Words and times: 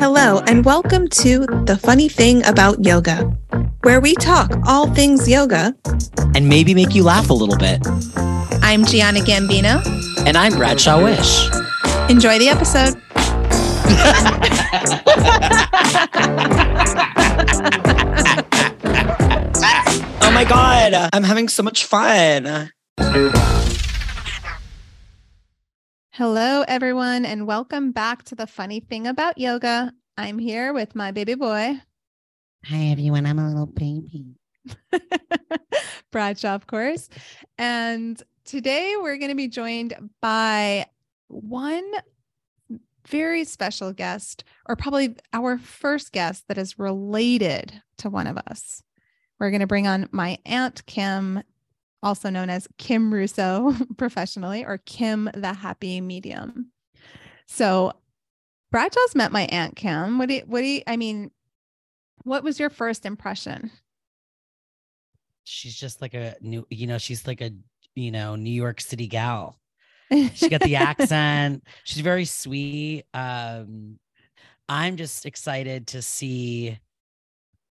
Hello, 0.00 0.40
and 0.46 0.64
welcome 0.64 1.06
to 1.08 1.40
The 1.66 1.78
Funny 1.82 2.08
Thing 2.08 2.42
About 2.46 2.82
Yoga, 2.82 3.24
where 3.82 4.00
we 4.00 4.14
talk 4.14 4.50
all 4.66 4.86
things 4.94 5.28
yoga. 5.28 5.74
and 6.34 6.48
maybe 6.48 6.72
make 6.72 6.94
you 6.94 7.02
laugh 7.02 7.28
a 7.28 7.34
little 7.34 7.58
bit. 7.58 7.86
I'm 8.62 8.84
Giana 8.86 9.20
Gambino. 9.20 9.84
And 10.26 10.38
I'm 10.38 10.54
Bradshaw 10.56 11.02
Wish. 11.02 11.50
Enjoy 12.08 12.38
the 12.38 12.48
episode. 12.48 12.96
Oh 20.24 20.30
my 20.34 20.44
God, 20.44 21.10
I'm 21.12 21.24
having 21.24 21.48
so 21.48 21.62
much 21.62 21.84
fun. 21.84 22.70
Hello, 26.14 26.62
everyone, 26.68 27.24
and 27.24 27.46
welcome 27.46 27.90
back 27.90 28.22
to 28.24 28.34
The 28.34 28.46
Funny 28.46 28.80
Thing 28.80 29.06
About 29.06 29.38
Yoga. 29.38 29.94
I'm 30.18 30.38
here 30.38 30.74
with 30.74 30.94
my 30.94 31.10
baby 31.10 31.34
boy, 31.34 31.80
Hi, 32.66 32.88
everyone. 32.88 33.24
I'm 33.24 33.38
a 33.38 33.48
little 33.48 33.64
baby. 33.64 34.36
Bradshaw, 36.12 36.54
of 36.54 36.66
course. 36.66 37.08
And 37.56 38.22
today 38.44 38.94
we're 39.00 39.16
going 39.16 39.30
to 39.30 39.34
be 39.34 39.48
joined 39.48 40.10
by 40.20 40.84
one 41.28 41.90
very 43.08 43.44
special 43.44 43.94
guest, 43.94 44.44
or 44.66 44.76
probably 44.76 45.16
our 45.32 45.56
first 45.56 46.12
guest 46.12 46.44
that 46.48 46.58
is 46.58 46.78
related 46.78 47.82
to 47.96 48.10
one 48.10 48.26
of 48.26 48.36
us. 48.36 48.82
We're 49.40 49.50
going 49.50 49.60
to 49.60 49.66
bring 49.66 49.86
on 49.86 50.10
my 50.12 50.36
Aunt 50.44 50.84
Kim, 50.84 51.42
also 52.02 52.30
known 52.30 52.50
as 52.50 52.68
Kim 52.78 53.12
Russo 53.12 53.74
professionally, 53.96 54.64
or 54.64 54.78
Kim 54.78 55.30
the 55.34 55.52
Happy 55.52 56.00
Medium. 56.00 56.72
So, 57.46 57.92
Bradshaw's 58.70 59.14
met 59.14 59.32
my 59.32 59.42
Aunt 59.42 59.76
Kim. 59.76 60.18
What 60.18 60.28
do 60.28 60.36
you, 60.36 60.42
what 60.46 60.60
do 60.60 60.66
you, 60.66 60.82
I 60.86 60.96
mean, 60.96 61.30
what 62.24 62.44
was 62.44 62.58
your 62.58 62.70
first 62.70 63.04
impression? 63.04 63.70
She's 65.44 65.76
just 65.76 66.00
like 66.00 66.14
a 66.14 66.36
new, 66.40 66.66
you 66.70 66.86
know, 66.86 66.98
she's 66.98 67.26
like 67.26 67.40
a, 67.40 67.50
you 67.94 68.10
know, 68.10 68.36
New 68.36 68.50
York 68.50 68.80
City 68.80 69.06
gal. 69.08 69.58
She 70.34 70.48
got 70.48 70.60
the 70.60 70.76
accent. 70.76 71.64
She's 71.84 72.02
very 72.02 72.24
sweet. 72.24 73.04
Um, 73.12 73.98
I'm 74.68 74.96
just 74.96 75.26
excited 75.26 75.88
to 75.88 76.02
see 76.02 76.78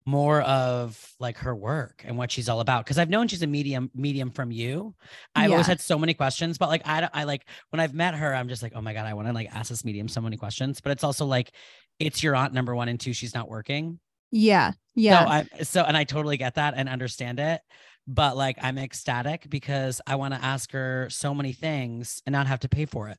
more 0.08 0.42
of 0.44 1.14
like 1.20 1.38
her 1.38 1.54
work 1.54 2.02
and 2.08 2.18
what 2.18 2.32
she's 2.32 2.48
all 2.48 2.62
about 2.62 2.86
because 2.86 2.98
I've 2.98 3.10
known 3.10 3.28
she's 3.28 3.44
a 3.44 3.48
medium 3.48 3.92
medium 3.94 4.32
from 4.32 4.52
you. 4.52 4.96
I've 5.36 5.52
always 5.52 5.68
had 5.68 5.82
so 5.82 6.00
many 6.00 6.14
questions, 6.14 6.58
but 6.58 6.70
like 6.70 6.82
I 6.88 7.02
don't- 7.02 7.12
I 7.14 7.26
like 7.26 7.46
when 7.72 7.82
I've 7.82 7.94
met 7.94 8.16
her, 8.16 8.34
I'm 8.34 8.48
just 8.48 8.64
like, 8.64 8.72
oh 8.74 8.82
my 8.82 8.94
god, 8.94 9.06
I 9.06 9.14
want 9.14 9.28
to 9.28 9.34
like 9.34 9.54
ask 9.54 9.70
this 9.70 9.84
medium 9.84 10.08
so 10.08 10.22
many 10.22 10.38
questions. 10.38 10.80
But 10.80 10.94
it's 10.94 11.04
also 11.04 11.26
like 11.26 11.52
it's 12.00 12.24
your 12.24 12.36
aunt 12.38 12.54
number 12.54 12.74
one 12.74 12.88
and 12.88 12.98
two, 13.00 13.12
she's 13.12 13.34
not 13.36 13.50
working. 13.50 14.00
Yeah. 14.32 14.72
Yeah. 14.96 15.26
So 15.26 15.30
I 15.30 15.64
so 15.64 15.84
and 15.84 15.98
I 15.98 16.06
totally 16.06 16.38
get 16.38 16.56
that 16.56 16.74
and 16.78 16.88
understand 16.88 17.40
it. 17.42 17.62
But 18.08 18.38
like 18.38 18.58
I'm 18.62 18.78
ecstatic 18.78 19.50
because 19.50 20.00
I 20.08 20.16
want 20.16 20.34
to 20.34 20.42
ask 20.42 20.72
her 20.72 21.10
so 21.10 21.34
many 21.34 21.52
things 21.52 22.22
and 22.26 22.32
not 22.32 22.48
have 22.48 22.62
to 22.62 22.70
pay 22.70 22.86
for 22.86 23.10
it. 23.10 23.18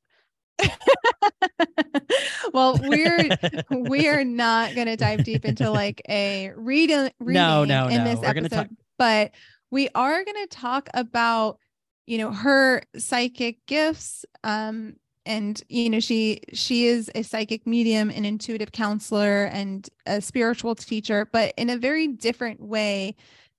well, 2.52 2.78
we're 2.82 3.36
we 3.70 4.08
are 4.08 4.24
not 4.44 4.74
going 4.74 4.86
to 4.86 4.96
dive 4.96 5.24
deep 5.24 5.44
into 5.44 5.70
like 5.70 6.02
a 6.08 6.50
read 6.56 6.90
reading 6.90 7.12
No, 7.34 7.64
no, 7.64 7.88
in 7.88 8.04
no. 8.04 8.10
this 8.10 8.20
We're 8.20 8.26
episode, 8.28 8.50
talk- 8.50 8.68
but 8.98 9.32
we 9.70 9.88
are 9.94 10.24
going 10.24 10.46
to 10.48 10.48
talk 10.48 10.88
about 10.94 11.58
you 12.06 12.18
know 12.18 12.32
her 12.32 12.82
psychic 12.96 13.64
gifts 13.66 14.24
um 14.42 14.94
and 15.26 15.62
you 15.68 15.90
know 15.90 16.00
she 16.00 16.40
she 16.54 16.86
is 16.86 17.10
a 17.14 17.22
psychic 17.22 17.66
medium 17.66 18.08
an 18.08 18.24
intuitive 18.24 18.72
counselor 18.72 19.44
and 19.44 19.90
a 20.06 20.22
spiritual 20.22 20.74
teacher 20.74 21.28
but 21.30 21.52
in 21.58 21.68
a 21.68 21.76
very 21.76 22.08
different 22.08 22.62
way 22.62 23.14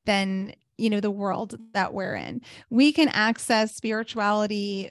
than 0.08 0.52
you 0.79 0.90
know 0.90 1.00
the 1.00 1.12
world 1.12 1.59
that 1.73 1.94
we're 1.94 2.16
in 2.16 2.41
we 2.72 2.91
can 2.91 3.07
access 3.09 3.75
spirituality 3.75 4.90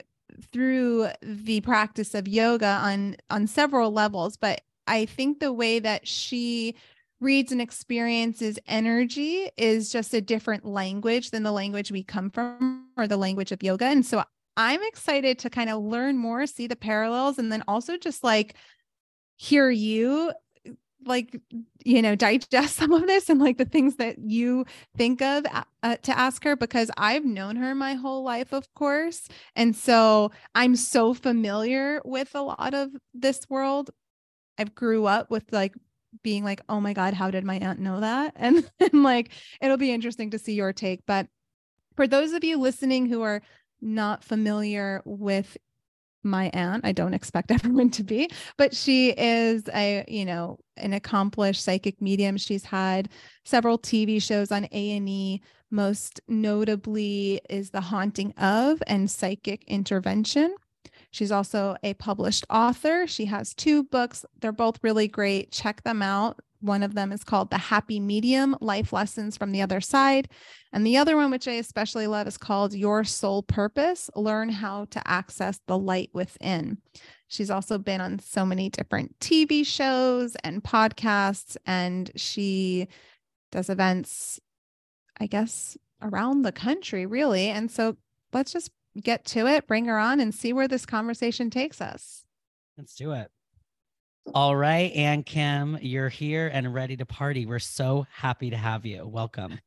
through 0.51 1.07
the 1.21 1.61
practice 1.61 2.13
of 2.13 2.27
yoga 2.27 2.79
on 2.83 3.15
on 3.29 3.47
several 3.47 3.91
levels 3.91 4.37
but 4.37 4.61
i 4.87 5.05
think 5.05 5.39
the 5.39 5.53
way 5.53 5.79
that 5.79 6.07
she 6.07 6.75
reads 7.21 7.51
and 7.51 7.61
experiences 7.61 8.57
energy 8.67 9.49
is 9.57 9.91
just 9.91 10.13
a 10.13 10.21
different 10.21 10.65
language 10.65 11.31
than 11.31 11.43
the 11.43 11.51
language 11.51 11.91
we 11.91 12.03
come 12.03 12.29
from 12.29 12.87
or 12.95 13.07
the 13.07 13.17
language 13.17 13.51
of 13.51 13.61
yoga. 13.61 13.85
And 13.85 14.05
so 14.05 14.23
i'm 14.57 14.81
excited 14.83 15.39
to 15.39 15.49
kind 15.49 15.69
of 15.69 15.81
learn 15.81 16.17
more 16.17 16.45
see 16.45 16.67
the 16.67 16.75
parallels 16.75 17.37
and 17.37 17.51
then 17.51 17.63
also 17.67 17.97
just 17.97 18.23
like 18.23 18.55
hear 19.37 19.69
you 19.69 20.33
like 21.05 21.39
you 21.85 22.01
know 22.01 22.15
digest 22.15 22.75
some 22.77 22.91
of 22.91 23.07
this 23.07 23.29
and 23.29 23.39
like 23.39 23.57
the 23.57 23.65
things 23.65 23.95
that 23.95 24.19
you 24.19 24.65
think 24.97 25.21
of 25.21 25.45
uh, 25.83 25.95
to 25.97 26.17
ask 26.17 26.43
her 26.43 26.55
because 26.55 26.91
I've 26.97 27.25
known 27.25 27.55
her 27.55 27.73
my 27.75 27.93
whole 27.93 28.23
life 28.23 28.53
of 28.53 28.71
course. 28.73 29.27
And 29.55 29.75
so 29.75 30.31
I'm 30.55 30.75
so 30.75 31.13
familiar 31.13 32.01
with 32.03 32.35
a 32.35 32.41
lot 32.41 32.73
of 32.73 32.89
this 33.13 33.41
world. 33.49 33.91
I've 34.57 34.75
grew 34.75 35.05
up 35.05 35.29
with 35.31 35.51
like 35.51 35.73
being 36.23 36.43
like 36.43 36.61
oh 36.67 36.81
my 36.81 36.93
god 36.93 37.13
how 37.13 37.29
did 37.31 37.43
my 37.43 37.55
aunt 37.55 37.79
know 37.79 37.99
that? 38.01 38.33
And, 38.39 38.69
and 38.79 39.03
like 39.03 39.31
it'll 39.61 39.77
be 39.77 39.91
interesting 39.91 40.31
to 40.31 40.39
see 40.39 40.53
your 40.53 40.73
take. 40.73 41.01
But 41.05 41.27
for 41.95 42.07
those 42.07 42.33
of 42.33 42.43
you 42.43 42.57
listening 42.57 43.07
who 43.07 43.21
are 43.21 43.41
not 43.81 44.23
familiar 44.23 45.01
with 45.05 45.57
my 46.23 46.49
aunt 46.53 46.85
i 46.85 46.91
don't 46.91 47.13
expect 47.13 47.51
everyone 47.51 47.89
to 47.89 48.03
be 48.03 48.29
but 48.57 48.75
she 48.75 49.09
is 49.11 49.63
a 49.73 50.03
you 50.07 50.25
know 50.25 50.57
an 50.79 50.93
accomplished 50.93 51.63
psychic 51.63 52.01
medium. 52.01 52.37
She's 52.37 52.63
had 52.63 53.09
several 53.45 53.77
tv 53.77 54.21
shows 54.21 54.51
on 54.51 54.65
a&e 54.71 55.41
most 55.71 56.19
notably 56.27 57.41
is 57.49 57.69
the 57.69 57.81
haunting 57.81 58.33
of 58.37 58.81
and 58.87 59.09
psychic 59.09 59.63
intervention. 59.65 60.55
She's 61.11 61.31
also 61.31 61.75
a 61.83 61.93
published 61.95 62.45
author. 62.49 63.07
She 63.07 63.25
has 63.25 63.53
two 63.53 63.83
books. 63.83 64.25
They're 64.41 64.51
both 64.51 64.79
really 64.83 65.07
great. 65.07 65.51
Check 65.51 65.83
them 65.83 66.01
out 66.01 66.39
one 66.61 66.83
of 66.83 66.93
them 66.93 67.11
is 67.11 67.23
called 67.23 67.49
the 67.49 67.57
happy 67.57 67.99
medium 67.99 68.55
life 68.59 68.91
lessons 68.91 69.37
from 69.37 69.51
the 69.51 69.61
other 69.61 69.79
side 69.81 70.29
and 70.71 70.85
the 70.85 70.97
other 70.97 71.15
one, 71.15 71.31
which 71.31 71.47
I 71.47 71.53
especially 71.53 72.07
love, 72.07 72.27
is 72.27 72.37
called 72.37 72.73
Your 72.73 73.03
Soul 73.03 73.43
Purpose 73.43 74.09
Learn 74.15 74.49
How 74.49 74.85
to 74.85 75.07
Access 75.07 75.59
the 75.67 75.77
Light 75.77 76.09
Within. 76.13 76.77
She's 77.27 77.49
also 77.49 77.77
been 77.77 78.01
on 78.01 78.19
so 78.19 78.45
many 78.45 78.69
different 78.69 79.17
TV 79.19 79.65
shows 79.65 80.35
and 80.43 80.63
podcasts, 80.63 81.57
and 81.65 82.11
she 82.15 82.87
does 83.51 83.69
events, 83.69 84.39
I 85.19 85.27
guess, 85.27 85.77
around 86.01 86.41
the 86.43 86.51
country, 86.51 87.05
really. 87.05 87.47
And 87.49 87.71
so 87.71 87.97
let's 88.33 88.51
just 88.51 88.71
get 89.01 89.25
to 89.25 89.47
it, 89.47 89.67
bring 89.67 89.85
her 89.85 89.97
on, 89.97 90.19
and 90.19 90.33
see 90.33 90.53
where 90.53 90.67
this 90.67 90.85
conversation 90.85 91.49
takes 91.49 91.81
us. 91.81 92.25
Let's 92.77 92.95
do 92.95 93.11
it. 93.11 93.31
All 94.33 94.55
right, 94.55 94.91
Aunt 94.93 95.25
Kim, 95.25 95.79
you're 95.81 96.09
here 96.09 96.51
and 96.53 96.71
ready 96.71 96.95
to 96.97 97.05
party. 97.05 97.47
We're 97.47 97.57
so 97.57 98.05
happy 98.11 98.51
to 98.51 98.57
have 98.57 98.85
you. 98.85 99.07
Welcome. 99.07 99.59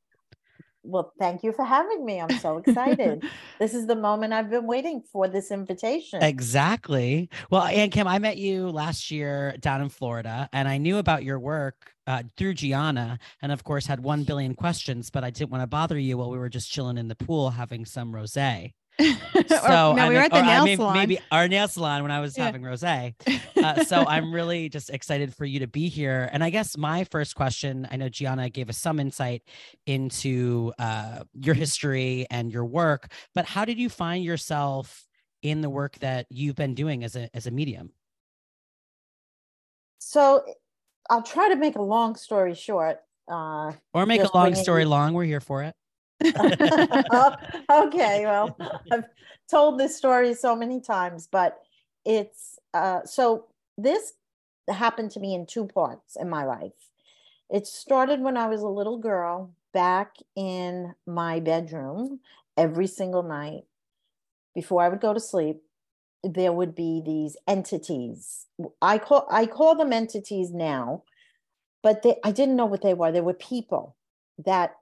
Well, 0.85 1.13
thank 1.19 1.43
you 1.43 1.53
for 1.53 1.65
having 1.65 2.05
me. 2.05 2.21
I'm 2.21 2.39
so 2.39 2.59
excited. 2.59 3.25
this 3.59 3.75
is 3.75 3.87
the 3.87 3.97
moment 3.97 4.33
I've 4.33 4.51
been 4.51 4.67
waiting 4.67 5.03
for 5.13 5.27
this 5.27 5.51
invitation. 5.51 6.23
Exactly. 6.23 7.29
Well, 7.51 7.63
Aunt 7.63 7.93
Kim, 7.93 8.07
I 8.07 8.19
met 8.19 8.37
you 8.37 8.69
last 8.71 9.11
year 9.11 9.57
down 9.59 9.81
in 9.81 9.89
Florida, 9.89 10.49
and 10.53 10.69
I 10.69 10.79
knew 10.79 10.99
about 10.99 11.25
your 11.25 11.41
work 11.41 11.93
uh, 12.07 12.23
through 12.37 12.55
Giana, 12.55 13.19
and 13.41 13.53
of 13.53 13.65
course 13.65 13.87
had 13.87 14.01
one 14.01 14.23
billion 14.25 14.55
questions, 14.55 15.11
but 15.11 15.25
I 15.25 15.31
didn't 15.31 15.51
want 15.51 15.63
to 15.63 15.69
bother 15.69 15.99
you 15.99 16.19
while 16.19 16.31
we 16.31 16.39
were 16.39 16.49
just 16.49 16.71
chilling 16.71 16.99
in 16.99 17.09
the 17.09 17.17
pool 17.17 17.51
having 17.51 17.85
some 17.85 18.13
rosé. 18.13 18.73
so 19.49 19.69
no, 19.69 19.97
I'm 19.99 20.09
we 20.09 20.15
were 20.15 20.21
at 20.21 20.31
the 20.33 20.41
or, 20.41 20.43
nail 20.43 20.65
maybe, 20.65 20.77
salon. 20.77 20.95
maybe 20.95 21.19
our 21.31 21.49
nail 21.49 21.69
salon 21.69 22.03
when 22.03 22.11
I 22.11 22.21
was 22.21 22.37
Yeah. 22.37 22.45
having 22.47 22.63
rosé. 22.63 23.15
Uh, 23.63 23.85
so 23.85 24.05
I'm 24.09 24.35
really 24.35 24.69
just 24.69 24.91
excited 24.91 25.33
for 25.37 25.45
you 25.45 25.61
to 25.61 25.69
be 25.69 25.89
here. 25.89 26.29
And 26.33 26.43
I 26.43 26.51
guess 26.51 26.77
my 26.77 27.05
first 27.05 27.37
question, 27.37 27.87
I 27.93 27.97
know 27.97 28.07
Giana 28.09 28.53
gave 28.53 28.69
us 28.69 28.77
some 28.77 28.99
insight 28.99 29.43
into 29.87 30.73
uh, 30.81 31.23
your 31.33 31.55
history 31.55 32.27
and 32.29 32.51
your 32.51 32.65
work, 32.65 33.13
but 33.37 33.45
how 33.45 33.65
did 33.65 33.79
you 33.79 33.89
find 33.89 34.25
yourself 34.25 35.07
in 35.43 35.61
the 35.61 35.71
work 35.71 35.97
that 36.01 36.27
you've 36.29 36.57
been 36.57 36.75
doing 36.75 37.05
as 37.05 37.15
a 37.15 37.29
as 37.35 37.47
a 37.47 37.53
medium? 37.53 37.93
So 39.99 40.45
I'll 41.09 41.23
try 41.23 41.49
to 41.51 41.57
make 41.57 41.77
a 41.77 41.83
long 41.83 42.17
story 42.17 42.55
short. 42.55 42.99
Uh, 43.31 43.73
Or 43.95 44.07
make 44.07 44.23
a 44.25 44.37
long 44.37 44.55
story 44.57 44.83
you- 44.83 44.89
long. 44.89 45.15
We're 45.15 45.25
here 45.25 45.41
for 45.41 45.63
it. 45.63 45.75
okay, 47.71 48.25
well, 48.25 48.57
I've 48.91 49.05
told 49.51 49.79
this 49.79 49.97
story 49.97 50.35
so 50.35 50.55
many 50.57 50.81
times, 50.81 51.29
but 51.31 51.59
it's 52.05 52.59
uh, 52.75 53.01
so 53.05 53.47
this 53.79 54.15
happened 54.69 55.11
to 55.13 55.21
me 55.21 55.35
in 55.35 55.47
two 55.47 55.67
parts 55.67 56.17
in 56.17 56.29
my 56.29 56.45
life. 56.45 56.73
It 57.51 57.67
started 57.67 58.21
when 58.21 58.37
I 58.37 58.47
was 58.47 58.63
a 58.63 58.69
little 58.69 58.99
girl 58.99 59.51
back 59.73 60.17
in 60.37 60.95
my 61.07 61.41
bedroom 61.41 62.21
every 62.57 62.87
single 62.87 63.23
night 63.23 63.65
before 64.55 64.83
I 64.83 64.89
would 64.89 65.01
go 65.01 65.15
to 65.15 65.21
sleep. 65.21 65.63
there 66.25 66.53
would 66.53 66.75
be 66.75 67.03
these 67.05 67.37
entities. 67.49 68.47
I 68.81 68.99
call 68.99 69.27
I 69.31 69.47
call 69.47 69.75
them 69.75 69.93
entities 69.93 70.53
now, 70.53 71.03
but 71.83 72.03
they, 72.03 72.17
I 72.25 72.31
didn't 72.31 72.57
know 72.57 72.67
what 72.67 72.83
they 72.83 72.95
were. 72.95 73.11
They 73.11 73.21
were 73.21 73.35
people 73.35 73.97
that 74.45 74.77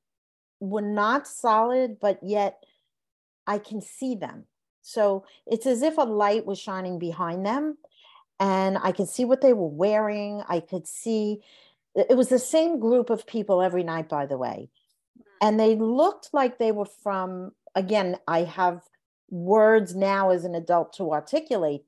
were 0.60 0.82
not 0.82 1.26
solid, 1.26 1.98
but 2.00 2.18
yet 2.22 2.62
I 3.46 3.58
can 3.58 3.80
see 3.80 4.14
them. 4.14 4.44
So 4.82 5.24
it's 5.46 5.66
as 5.66 5.82
if 5.82 5.98
a 5.98 6.02
light 6.02 6.46
was 6.46 6.58
shining 6.58 6.98
behind 6.98 7.44
them, 7.44 7.78
and 8.38 8.78
I 8.82 8.92
could 8.92 9.08
see 9.08 9.24
what 9.24 9.40
they 9.40 9.52
were 9.52 9.68
wearing. 9.68 10.42
I 10.48 10.60
could 10.60 10.86
see 10.86 11.40
it 11.94 12.16
was 12.16 12.28
the 12.28 12.38
same 12.38 12.78
group 12.78 13.10
of 13.10 13.26
people 13.26 13.60
every 13.62 13.82
night, 13.82 14.08
by 14.08 14.26
the 14.26 14.38
way. 14.38 14.70
And 15.42 15.58
they 15.58 15.74
looked 15.74 16.30
like 16.32 16.58
they 16.58 16.72
were 16.72 16.86
from, 16.86 17.52
again, 17.74 18.16
I 18.28 18.44
have 18.44 18.82
words 19.30 19.94
now 19.94 20.30
as 20.30 20.44
an 20.44 20.54
adult 20.54 20.92
to 20.94 21.12
articulate 21.12 21.84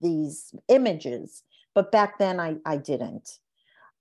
these 0.00 0.54
images, 0.68 1.42
but 1.74 1.92
back 1.92 2.18
then 2.18 2.40
I, 2.40 2.56
I 2.64 2.76
didn't. 2.76 3.38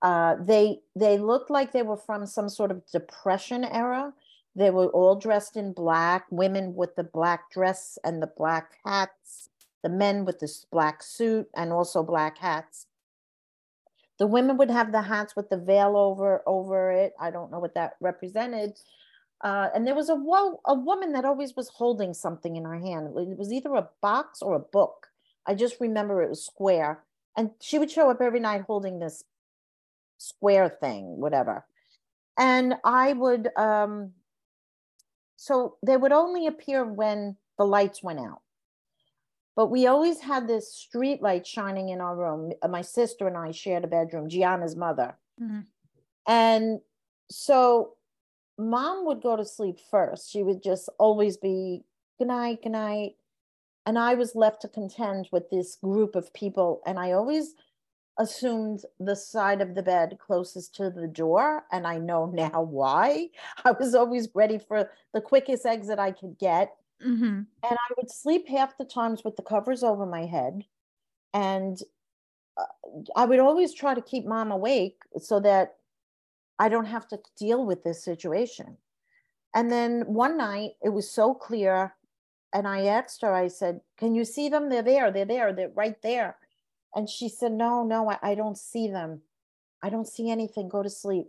Uh, 0.06 0.36
they 0.40 0.82
they 0.96 1.18
looked 1.18 1.50
like 1.50 1.72
they 1.72 1.82
were 1.82 1.98
from 1.98 2.28
some 2.28 2.48
sort 2.48 2.70
of 2.70 2.86
depression 2.92 3.64
era. 3.66 4.14
They 4.56 4.70
were 4.70 4.86
all 4.90 5.16
dressed 5.16 5.58
in 5.58 5.74
black, 5.74 6.28
women 6.30 6.76
with 6.76 6.96
the 6.96 7.04
black 7.04 7.50
dress 7.50 7.98
and 8.04 8.22
the 8.22 8.32
black 8.38 8.74
hats, 8.86 9.50
the 9.82 9.90
men 9.90 10.24
with 10.24 10.40
this 10.40 10.64
black 10.72 11.02
suit 11.02 11.48
and 11.56 11.74
also 11.74 12.04
black 12.04 12.38
hats. 12.38 12.86
The 14.20 14.28
women 14.28 14.58
would 14.58 14.70
have 14.70 14.92
the 14.92 15.02
hats 15.02 15.36
with 15.36 15.50
the 15.50 15.58
veil 15.58 15.98
over 15.98 16.44
over 16.46 16.92
it. 16.92 17.14
I 17.20 17.32
don't 17.32 17.52
know 17.52 17.60
what 17.60 17.74
that 17.74 17.96
represented. 18.00 18.78
Uh, 19.44 19.70
and 19.74 19.88
there 19.88 19.96
was 19.96 20.10
a 20.10 20.16
wo- 20.16 20.62
a 20.68 20.76
woman 20.76 21.14
that 21.14 21.26
always 21.26 21.56
was 21.56 21.70
holding 21.70 22.14
something 22.14 22.56
in 22.58 22.64
her 22.66 22.78
hand. 22.78 23.08
It 23.18 23.40
was 23.40 23.52
either 23.52 23.74
a 23.74 23.90
box 24.04 24.44
or 24.44 24.54
a 24.54 24.60
book. 24.60 25.08
I 25.48 25.56
just 25.56 25.82
remember 25.82 26.22
it 26.22 26.30
was 26.30 26.46
square, 26.46 27.04
and 27.36 27.50
she 27.60 27.80
would 27.80 27.90
show 27.90 28.12
up 28.12 28.22
every 28.22 28.40
night 28.40 28.66
holding 28.68 29.00
this 29.00 29.24
square 30.18 30.70
thing, 30.70 31.20
whatever. 31.20 31.66
And 32.38 32.76
I 32.84 33.14
would, 33.14 33.50
um, 33.56 34.12
so 35.36 35.78
they 35.86 35.98
would 35.98 36.12
only 36.12 36.48
appear 36.48 36.86
when 36.86 37.38
the 37.58 37.66
lights 37.66 38.04
went 38.04 38.20
out. 38.20 38.42
But 39.56 39.68
we 39.68 39.88
always 39.88 40.20
had 40.20 40.48
this 40.48 40.74
street 40.74 41.22
light 41.22 41.48
shining 41.48 41.90
in 41.90 42.02
our 42.02 42.16
room. 42.16 42.52
My 42.70 42.82
sister 42.82 43.28
and 43.28 43.38
I 43.38 43.52
shared 43.52 43.86
a 43.86 43.88
bedroom, 43.88 44.28
Gianna's 44.28 44.76
mother. 44.76 45.18
Mm-hmm. 45.42 45.62
And 46.28 46.80
so 47.32 47.94
mom 48.58 49.06
would 49.06 49.22
go 49.22 49.38
to 49.38 49.46
sleep 49.46 49.80
first. 49.90 50.30
She 50.30 50.44
would 50.44 50.62
just 50.62 50.90
always 51.00 51.38
be, 51.38 51.84
good 52.18 52.28
night, 52.28 52.64
good 52.64 52.74
night. 52.74 53.14
And 53.86 53.98
I 53.98 54.16
was 54.16 54.36
left 54.36 54.62
to 54.64 54.68
contend 54.68 55.30
with 55.32 55.50
this 55.50 55.78
group 55.82 56.16
of 56.16 56.34
people. 56.34 56.82
And 56.86 57.00
I 57.00 57.14
always 57.14 57.54
assumed 58.18 58.82
the 59.00 59.16
side 59.16 59.62
of 59.62 59.76
the 59.76 59.84
bed 59.84 60.18
closest 60.20 60.76
to 60.76 60.90
the 60.90 61.08
door. 61.08 61.64
And 61.72 61.86
I 61.86 61.98
know 61.98 62.26
now 62.34 62.62
why. 62.62 63.30
I 63.64 63.72
was 63.72 63.96
always 63.96 64.30
ready 64.34 64.58
for 64.58 64.90
the 65.14 65.22
quickest 65.22 65.66
exit 65.66 66.00
I 66.00 66.12
could 66.12 66.38
get. 66.38 66.76
Mm-hmm. 67.06 67.26
And 67.26 67.48
I 67.64 67.94
would 67.98 68.10
sleep 68.10 68.48
half 68.48 68.78
the 68.78 68.86
times 68.86 69.24
with 69.24 69.36
the 69.36 69.44
covers 69.44 69.84
over 69.84 70.06
my 70.06 70.26
head. 70.26 70.64
And 71.34 71.78
uh, 72.58 73.02
I 73.16 73.26
would 73.26 73.40
always 73.40 73.74
try 73.74 73.94
to 73.94 74.02
keep 74.02 74.26
mom 74.26 74.52
awake 74.52 75.02
so 75.20 75.40
that 75.42 75.76
I 76.58 76.70
don't 76.70 76.86
have 76.86 77.08
to 77.10 77.20
deal 77.38 77.66
with 77.66 77.84
this 77.84 78.04
situation. 78.04 78.78
And 79.54 79.72
then 79.72 80.02
one 80.02 80.38
night 80.38 80.72
it 80.82 80.90
was 80.90 81.10
so 81.10 81.34
clear. 81.34 81.96
And 82.54 82.68
I 82.68 82.86
asked 82.86 83.22
her, 83.22 83.34
I 83.34 83.50
said, 83.50 83.82
Can 83.98 84.16
you 84.16 84.24
see 84.24 84.48
them? 84.48 84.70
They're 84.70 84.82
there. 84.82 85.12
They're 85.12 85.26
there. 85.26 85.52
They're 85.52 85.72
right 85.76 86.02
there. 86.02 86.38
And 86.96 87.10
she 87.10 87.30
said, 87.30 87.52
No, 87.52 87.84
no, 87.84 88.10
I, 88.10 88.18
I 88.22 88.36
don't 88.36 88.58
see 88.58 88.88
them. 88.88 89.22
I 89.84 89.90
don't 89.90 90.08
see 90.08 90.30
anything. 90.30 90.70
Go 90.70 90.82
to 90.82 90.90
sleep. 90.90 91.28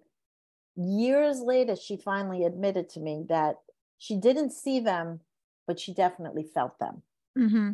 Years 0.76 1.40
later, 1.40 1.74
she 1.76 1.96
finally 1.96 2.44
admitted 2.44 2.88
to 2.90 3.00
me 3.00 3.24
that 3.28 3.56
she 3.98 4.16
didn't 4.16 4.50
see 4.50 4.80
them, 4.80 5.20
but 5.66 5.80
she 5.80 5.92
definitely 5.92 6.44
felt 6.44 6.78
them. 6.78 7.02
Mm-hmm. 7.36 7.72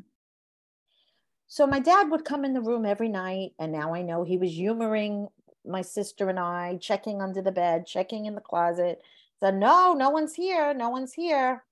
So 1.49 1.67
my 1.67 1.81
dad 1.81 2.11
would 2.11 2.25
come 2.25 2.45
in 2.45 2.55
the 2.55 2.63
room 2.63 2.87
every 2.87 3.09
night, 3.09 3.53
and 3.59 3.73
now 3.73 3.93
I 3.95 4.03
know 4.03 4.25
he 4.25 4.39
was 4.39 4.53
humoring 4.53 5.29
my 5.67 5.83
sister 5.83 6.29
and 6.29 6.39
I, 6.39 6.79
checking 6.81 7.21
under 7.21 7.43
the 7.43 7.53
bed, 7.53 7.87
checking 7.87 8.27
in 8.27 8.35
the 8.35 8.41
closet. 8.41 9.03
Said, 9.41 9.57
"No, 9.57 9.93
no 9.93 10.11
one's 10.11 10.35
here. 10.35 10.73
No 10.73 10.89
one's 10.89 11.13
here." 11.13 11.65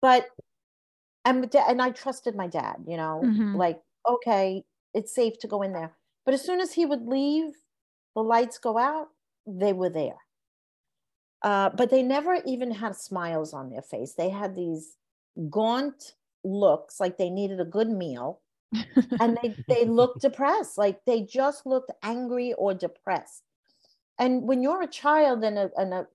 But 0.00 0.28
and 1.24 1.54
and 1.54 1.82
I 1.82 1.90
trusted 1.90 2.34
my 2.34 2.46
dad. 2.46 2.76
You 2.86 2.96
know, 2.96 3.20
mm-hmm. 3.24 3.56
like 3.56 3.80
okay, 4.08 4.64
it's 4.98 5.14
safe 5.14 5.38
to 5.38 5.46
go 5.46 5.62
in 5.62 5.72
there. 5.72 5.92
But 6.24 6.34
as 6.34 6.42
soon 6.42 6.60
as 6.60 6.72
he 6.72 6.84
would 6.84 7.06
leave, 7.06 7.52
the 8.14 8.22
lights 8.22 8.58
go 8.58 8.76
out, 8.76 9.08
they 9.46 9.72
were 9.72 9.88
there. 9.88 10.18
Uh, 11.42 11.70
but 11.70 11.88
they 11.88 12.02
never 12.02 12.38
even 12.44 12.72
had 12.72 12.96
smiles 12.96 13.54
on 13.54 13.70
their 13.70 13.80
face. 13.80 14.14
They 14.14 14.28
had 14.28 14.56
these 14.56 14.96
gaunt 15.48 16.14
looks 16.42 16.98
like 16.98 17.16
they 17.16 17.30
needed 17.30 17.60
a 17.60 17.64
good 17.64 17.88
meal. 17.88 18.40
and 19.20 19.38
they, 19.40 19.54
they 19.68 19.84
looked 19.86 20.20
depressed, 20.20 20.76
like 20.76 21.02
they 21.06 21.22
just 21.22 21.64
looked 21.64 21.92
angry 22.02 22.52
or 22.54 22.74
depressed. 22.74 23.44
And 24.18 24.42
when 24.42 24.62
you're 24.62 24.82
a 24.82 24.88
child 24.88 25.44
and, 25.44 25.56
a, 25.56 25.70
and 25.76 25.94
a, 25.94 26.06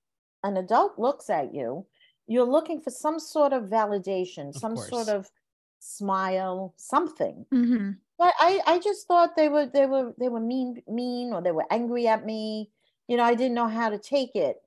an 0.43 0.57
adult 0.57 0.99
looks 0.99 1.29
at 1.29 1.53
you, 1.55 1.85
you're 2.27 2.45
looking 2.45 2.81
for 2.81 2.91
some 2.91 3.17
sort 3.17 3.53
of 3.53 3.63
validation, 3.63 4.49
of 4.49 4.55
some 4.57 4.75
course. 4.75 4.89
sort 4.89 5.07
of 5.07 5.31
smile, 5.79 6.73
something. 6.77 7.45
Mm-hmm. 7.51 7.91
I, 8.39 8.61
I 8.65 8.79
just 8.79 9.07
thought 9.07 9.35
they 9.35 9.49
were 9.49 9.65
they 9.65 9.85
were 9.85 10.13
they 10.19 10.29
were 10.29 10.39
mean 10.39 10.81
mean 10.87 11.33
or 11.33 11.41
they 11.41 11.51
were 11.51 11.65
angry 11.71 12.07
at 12.07 12.25
me. 12.25 12.69
You 13.07 13.17
know, 13.17 13.23
I 13.23 13.35
didn't 13.35 13.55
know 13.55 13.67
how 13.67 13.89
to 13.89 13.97
take 13.97 14.35
it. 14.35 14.61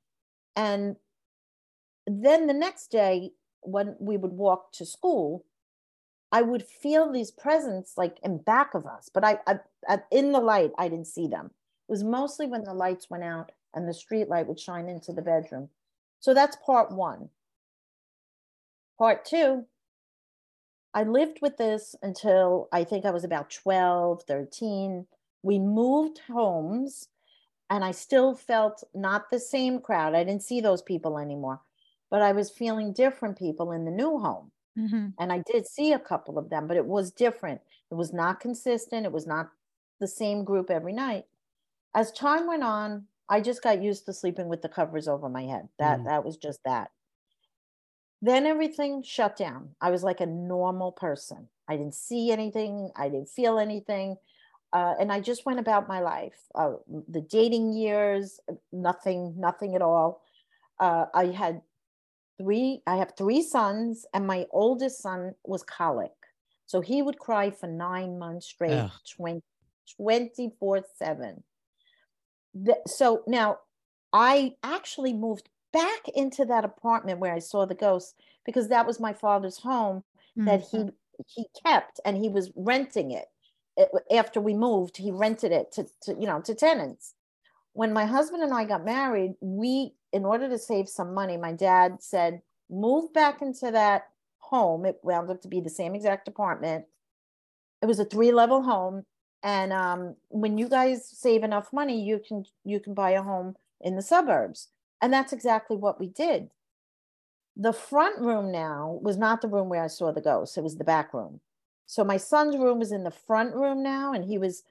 And 0.56 0.97
then 2.06 2.47
the 2.47 2.55
next 2.55 2.91
day, 2.91 3.32
when 3.62 3.97
we 3.99 4.17
would 4.17 4.32
walk 4.32 4.73
to 4.73 4.87
school, 4.87 5.44
I 6.32 6.43
would 6.43 6.62
feel 6.62 7.11
these 7.11 7.31
presents 7.31 7.94
like 7.97 8.19
in 8.23 8.38
back 8.38 8.75
of 8.75 8.87
us, 8.87 9.11
but 9.12 9.25
I, 9.25 9.38
I, 9.47 9.58
I, 9.88 9.99
in 10.11 10.32
the 10.32 10.41
light, 10.41 10.73
I 10.79 10.88
didn't 10.88 11.06
see 11.06 11.29
them. 11.29 11.50
It 11.88 11.93
was 11.93 12.05
mostly 12.05 12.47
when 12.47 12.64
the 12.64 12.75
lights 12.75 13.08
went 13.11 13.25
out 13.25 13.53
and 13.75 13.88
the 13.88 13.94
street 13.94 14.29
light 14.29 14.47
would 14.47 14.58
shine 14.58 14.88
into 14.88 15.12
the 15.12 15.23
bedroom. 15.23 15.69
So 16.20 16.35
that's 16.35 16.56
part 16.64 16.91
one. 16.91 17.29
Part 18.99 19.25
two, 19.25 19.67
I 20.96 21.02
lived 21.02 21.40
with 21.43 21.58
this 21.58 21.94
until 22.02 22.69
I 22.72 22.82
think 22.82 23.04
I 23.04 23.10
was 23.10 23.22
about 23.22 23.50
12, 23.50 24.22
13. 24.22 25.06
We 25.43 25.58
moved 25.58 26.20
homes 26.26 27.08
and 27.69 27.84
I 27.84 27.91
still 27.91 28.34
felt 28.34 28.82
not 28.94 29.31
the 29.31 29.38
same 29.38 29.79
crowd. 29.79 30.15
I 30.15 30.24
didn't 30.24 30.43
see 30.43 30.62
those 30.62 30.81
people 30.81 31.19
anymore, 31.19 31.60
but 32.10 32.22
I 32.22 32.32
was 32.32 32.50
feeling 32.50 32.94
different 32.94 33.38
people 33.38 33.72
in 33.72 33.84
the 33.84 33.91
new 33.91 34.19
home. 34.19 34.50
Mm-hmm. 34.79 35.08
And 35.19 35.32
I 35.32 35.43
did 35.53 35.67
see 35.67 35.93
a 35.93 35.98
couple 35.98 36.38
of 36.38 36.48
them, 36.48 36.67
but 36.67 36.79
it 36.79 36.86
was 36.86 37.10
different. 37.10 37.60
It 37.91 37.94
was 37.94 38.15
not 38.15 38.41
consistent. 38.41 39.05
It 39.05 39.12
was 39.12 39.26
not 39.26 39.50
the 40.00 40.08
same 40.08 40.44
group 40.44 40.70
every 40.70 40.94
night. 40.94 41.26
As 41.94 42.10
time 42.10 42.46
went 42.46 42.62
on, 42.62 43.05
I 43.29 43.43
just 43.43 43.62
got 43.62 43.82
used 43.82 44.06
to 44.06 44.15
sleeping 44.15 44.48
with 44.48 44.62
the 44.62 44.69
covers 44.70 45.08
over 45.08 45.29
my 45.29 45.43
head. 45.43 45.69
That 45.79 46.00
mm. 46.00 46.05
that 46.06 46.24
was 46.24 46.38
just 46.38 46.60
that. 46.65 46.91
Then 48.23 48.46
everything 48.46 49.03
shut 49.03 49.37
down. 49.37 49.70
I 49.81 49.91
was 49.91 50.03
like 50.03 50.20
a 50.20 50.27
normal 50.27 50.93
person. 50.93 51.49
I 51.69 51.77
didn't 51.77 51.94
see 51.94 52.31
anything, 52.31 52.91
I 52.96 53.08
didn't 53.08 53.29
feel 53.29 53.58
anything. 53.58 54.17
Uh, 54.73 54.94
and 54.99 55.13
I 55.13 55.20
just 55.20 55.46
went 55.46 55.61
about 55.61 55.89
my 55.89 56.01
life. 56.01 56.39
Uh, 56.55 56.75
the 57.08 57.20
dating 57.20 57.73
years, 57.73 58.41
nothing, 58.73 59.35
nothing 59.39 59.75
at 59.75 59.82
all. 59.82 60.23
Uh, 60.79 61.06
I 61.15 61.27
had 61.27 61.63
three, 62.39 62.82
I 62.87 62.96
have 62.96 63.13
three 63.17 63.43
sons, 63.43 64.06
and 64.13 64.27
my 64.27 64.46
oldest 64.51 65.01
son 65.01 65.35
was 65.44 65.63
colic. 65.63 66.13
So 66.67 66.81
he 66.81 67.01
would 67.01 67.19
cry 67.19 67.51
for 67.51 67.69
nine 67.69 68.19
months 68.19 68.46
straight, 68.46 68.91
24 69.96 70.85
7. 70.96 71.43
so 72.87 73.23
now 73.27 73.58
I 74.13 74.56
actually 74.63 75.13
moved 75.13 75.49
back 75.77 76.09
into 76.15 76.45
that 76.47 76.65
apartment 76.65 77.21
where 77.21 77.35
I 77.35 77.39
saw 77.39 77.67
the 77.67 77.75
ghost 77.75 78.15
because 78.45 78.69
that 78.69 78.87
was 78.87 79.01
my 79.01 79.13
father's 79.13 79.59
home 79.59 80.03
mm-hmm. 80.39 80.47
that 80.47 80.63
he 80.71 80.91
he 81.29 81.47
kept 81.65 82.01
and 82.05 82.17
he 82.17 82.29
was 82.29 82.51
renting 82.56 83.11
it. 83.11 83.27
it. 83.77 83.89
after 84.13 84.41
we 84.41 84.55
moved 84.55 84.97
he 84.97 85.11
rented 85.11 85.53
it 85.53 85.73
to, 85.73 85.87
to 86.03 86.15
you 86.15 86.27
know 86.27 86.41
to 86.41 86.55
tenants 86.55 87.15
when 87.73 87.93
my 87.93 88.05
husband 88.06 88.43
and 88.43 88.55
I 88.55 88.65
got 88.65 88.85
married 88.85 89.35
we 89.41 89.93
in 90.13 90.25
order 90.25 90.49
to 90.49 90.59
save 90.59 90.89
some 90.89 91.15
money 91.15 91.37
my 91.37 91.53
dad 91.53 91.99
said 92.01 92.41
move 92.71 93.13
back 93.13 93.43
into 93.43 93.71
that 93.71 94.09
home 94.39 94.85
it 94.87 94.99
wound 95.03 95.31
up 95.31 95.41
to 95.43 95.49
be 95.49 95.61
the 95.61 95.71
same 95.71 95.95
exact 95.95 96.29
apartment 96.29 96.85
it 97.83 97.87
was 97.87 97.99
a 97.99 98.05
three 98.05 98.33
level 98.33 98.63
home 98.63 99.05
and 99.43 99.73
um, 99.73 100.17
when 100.29 100.59
you 100.59 100.69
guys 100.69 101.06
save 101.06 101.45
enough 101.45 101.73
money 101.73 102.03
you 102.03 102.21
can 102.27 102.45
you 102.65 102.81
can 102.81 102.95
buy 102.95 103.11
a 103.11 103.23
home 103.23 103.55
in 103.81 103.97
the 103.97 104.03
suburbs 104.03 104.69
and 105.00 105.12
that's 105.12 105.32
exactly 105.32 105.76
what 105.76 106.00
we 106.00 106.08
did. 106.08 106.50
The 107.56 107.72
front 107.72 108.19
room 108.20 108.53
now 108.53 108.98
was 109.03 109.17
not 109.17 109.41
the 109.41 109.48
room 109.48 109.69
where 109.69 109.82
I 109.82 109.86
saw 109.86 110.12
the 110.12 110.20
ghost, 110.20 110.58
it 110.58 110.62
was 110.62 110.76
the 110.76 110.84
back 110.84 111.15
room. 111.15 111.41
So 111.86 112.05
my 112.05 112.17
son's 112.17 112.56
room 112.56 112.79
was 112.79 112.93
in 112.93 113.05
the 113.05 113.10
front 113.10 113.55
room 113.55 113.82
now, 113.82 114.12
and 114.12 114.24
he 114.24 114.38
was, 114.38 114.65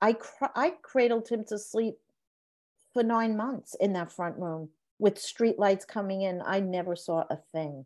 I 0.00 0.14
cr- 0.14 0.46
I 0.54 0.70
cradled 0.82 1.28
him 1.28 1.44
to 1.44 1.58
sleep 1.58 1.98
for 2.92 3.02
nine 3.02 3.36
months 3.36 3.74
in 3.80 3.92
that 3.92 4.10
front 4.12 4.38
room 4.38 4.70
with 4.98 5.18
street 5.18 5.58
lights 5.58 5.84
coming 5.84 6.22
in. 6.22 6.42
I 6.44 6.60
never 6.60 6.96
saw 6.96 7.24
a 7.30 7.36
thing, 7.52 7.84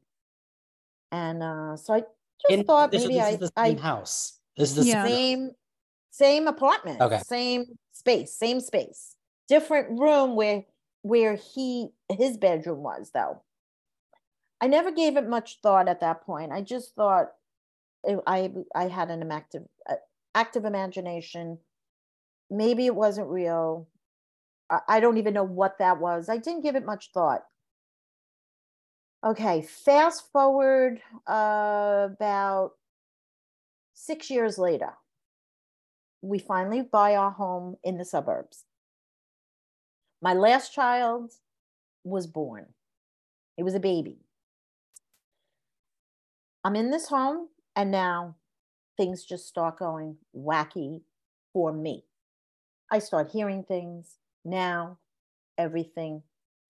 and 1.10 1.42
uh, 1.42 1.76
so 1.76 1.94
I 1.94 2.04
just 2.46 2.60
In- 2.60 2.64
thought 2.64 2.90
this, 2.92 3.02
maybe 3.02 3.20
this 3.20 3.28
I 3.28 3.32
is 3.32 3.38
the 3.40 3.52
I 3.56 3.74
house. 3.74 4.38
This 4.56 4.70
is 4.70 4.76
the 4.76 4.84
Yeah. 4.84 5.04
same 5.04 5.50
same 6.10 6.46
apartment 6.48 7.00
Okay. 7.00 7.18
same 7.18 7.64
space 7.92 8.32
same 8.32 8.60
space 8.60 9.14
different 9.48 9.98
room 10.00 10.36
where 10.36 10.64
where 11.02 11.36
he 11.36 11.88
his 12.10 12.36
bedroom 12.36 12.82
was 12.82 13.10
though. 13.12 13.42
I 14.60 14.66
never 14.66 14.90
gave 14.90 15.16
it 15.16 15.28
much 15.28 15.60
thought 15.62 15.88
at 15.88 16.00
that 16.00 16.22
point. 16.22 16.52
I 16.52 16.62
just 16.62 16.94
thought 16.94 17.32
it, 18.04 18.18
i 18.26 18.50
i 18.74 18.88
had 18.88 19.10
an 19.10 19.30
active 19.30 19.64
uh, 19.88 19.94
active 20.34 20.64
imagination. 20.64 21.58
Maybe 22.50 22.86
it 22.86 22.94
wasn't 22.94 23.28
real. 23.28 23.88
I, 24.70 24.80
I 24.88 25.00
don't 25.00 25.18
even 25.18 25.34
know 25.34 25.44
what 25.44 25.78
that 25.78 26.00
was. 26.00 26.28
I 26.28 26.38
didn't 26.38 26.62
give 26.62 26.76
it 26.76 26.86
much 26.86 27.10
thought. 27.12 27.44
Okay 29.24 29.62
fast 29.62 30.30
forward 30.32 31.00
uh, 31.26 32.08
about 32.12 32.72
six 33.94 34.30
years 34.30 34.58
later 34.58 34.92
we 36.22 36.38
finally 36.38 36.82
buy 36.82 37.14
our 37.16 37.30
home 37.30 37.76
in 37.84 37.96
the 37.96 38.04
suburbs. 38.04 38.64
My 40.20 40.34
last 40.34 40.72
child 40.74 41.32
was 42.04 42.26
born. 42.26 42.66
It 43.56 43.62
was 43.62 43.74
a 43.74 43.80
baby. 43.80 44.18
I'm 46.64 46.76
in 46.76 46.90
this 46.90 47.08
home, 47.08 47.48
and 47.76 47.90
now 47.90 48.36
things 48.96 49.24
just 49.24 49.46
start 49.46 49.78
going 49.78 50.16
wacky 50.36 51.02
for 51.52 51.72
me. 51.72 52.04
I 52.90 52.98
start 52.98 53.30
hearing 53.30 53.62
things. 53.62 54.16
Now 54.44 54.98
everything 55.56 56.22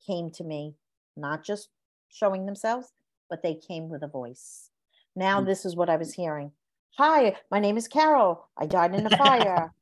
came 0.07 0.31
to 0.33 0.45
me, 0.45 0.75
not 1.17 1.43
just 1.45 1.69
showing 2.11 2.47
themselves, 2.47 2.93
but 3.31 3.43
they 3.43 3.55
came 3.55 3.89
with 3.89 4.03
a 4.03 4.09
voice. 4.09 4.71
Now 5.17 5.41
Mm. 5.41 5.47
this 5.47 5.65
is 5.65 5.77
what 5.77 5.91
I 5.91 5.97
was 5.97 6.15
hearing. 6.15 6.53
Hi, 6.97 7.37
my 7.51 7.61
name 7.61 7.77
is 7.77 7.89
Carol. 7.89 8.49
I 8.57 8.67
died 8.67 8.95
in 8.95 9.07
a 9.07 9.11
fire. 9.17 9.73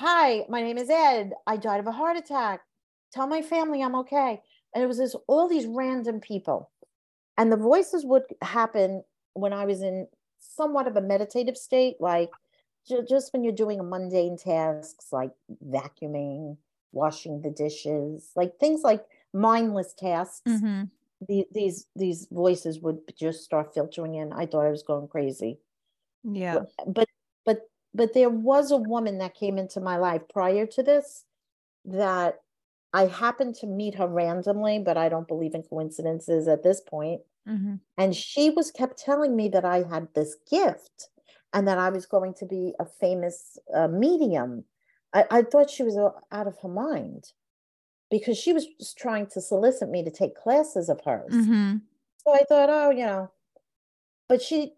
Hi, 0.00 0.46
my 0.48 0.62
name 0.62 0.78
is 0.78 0.90
Ed. 0.90 1.32
I 1.46 1.56
died 1.56 1.80
of 1.80 1.86
a 1.86 1.92
heart 1.92 2.16
attack. 2.16 2.62
Tell 3.12 3.26
my 3.26 3.42
family 3.42 3.82
I'm 3.82 3.94
okay. 3.96 4.42
And 4.74 4.84
it 4.84 4.86
was 4.86 4.98
this 4.98 5.16
all 5.26 5.48
these 5.48 5.66
random 5.66 6.20
people. 6.20 6.70
And 7.38 7.52
the 7.52 7.56
voices 7.56 8.04
would 8.04 8.24
happen 8.42 9.04
when 9.34 9.52
I 9.52 9.64
was 9.64 9.82
in 9.82 10.08
somewhat 10.38 10.86
of 10.86 10.96
a 10.96 11.00
meditative 11.00 11.56
state, 11.56 11.96
like 12.00 12.30
ju- 12.86 13.04
just 13.08 13.32
when 13.32 13.44
you're 13.44 13.52
doing 13.54 13.88
mundane 13.88 14.36
tasks 14.36 15.12
like 15.12 15.32
vacuuming, 15.64 16.58
washing 16.92 17.42
the 17.42 17.50
dishes, 17.50 18.32
like 18.36 18.58
things 18.58 18.82
like 18.82 19.06
mindless 19.32 19.94
tasks. 19.94 20.42
Mhm. 20.48 20.90
The, 21.26 21.46
these 21.52 21.86
these 21.96 22.26
voices 22.30 22.80
would 22.80 23.00
just 23.16 23.44
start 23.44 23.74
filtering 23.74 24.14
in. 24.16 24.32
I 24.32 24.46
thought 24.46 24.66
I 24.66 24.70
was 24.70 24.82
going 24.82 25.08
crazy 25.08 25.60
Yeah. 26.24 26.64
but 26.86 27.08
but 27.44 27.70
but 27.94 28.14
there 28.14 28.30
was 28.30 28.70
a 28.70 28.76
woman 28.76 29.18
that 29.18 29.34
came 29.34 29.58
into 29.58 29.80
my 29.80 29.96
life 29.96 30.22
prior 30.32 30.66
to 30.66 30.82
this 30.82 31.24
that 31.84 32.42
I 32.92 33.06
happened 33.06 33.54
to 33.56 33.66
meet 33.66 33.94
her 33.96 34.06
randomly, 34.08 34.78
but 34.78 34.96
I 34.96 35.08
don't 35.08 35.28
believe 35.28 35.54
in 35.54 35.62
coincidences 35.62 36.48
at 36.48 36.62
this 36.62 36.80
point. 36.80 37.22
hmm 37.46 37.76
And 37.98 38.14
she 38.16 38.50
was 38.50 38.70
kept 38.70 38.98
telling 38.98 39.36
me 39.36 39.48
that 39.50 39.64
I 39.64 39.82
had 39.82 40.08
this 40.14 40.36
gift 40.50 41.10
and 41.52 41.66
that 41.68 41.78
I 41.78 41.90
was 41.90 42.06
going 42.06 42.34
to 42.34 42.46
be 42.46 42.74
a 42.80 42.84
famous 42.86 43.58
uh, 43.74 43.88
medium. 43.88 44.64
I, 45.12 45.24
I 45.30 45.42
thought 45.42 45.70
she 45.70 45.82
was 45.82 45.96
uh, 45.98 46.10
out 46.32 46.46
of 46.46 46.58
her 46.62 46.68
mind 46.68 47.32
because 48.10 48.38
she 48.38 48.52
was 48.52 48.66
trying 48.96 49.26
to 49.28 49.40
solicit 49.40 49.88
me 49.90 50.04
to 50.04 50.10
take 50.10 50.34
classes 50.36 50.88
of 50.88 51.00
hers. 51.04 51.32
hmm 51.34 51.76
So 52.26 52.34
I 52.34 52.44
thought, 52.48 52.70
oh, 52.70 52.90
you 52.90 53.06
know, 53.06 53.30
but 54.28 54.42
she, 54.42 54.74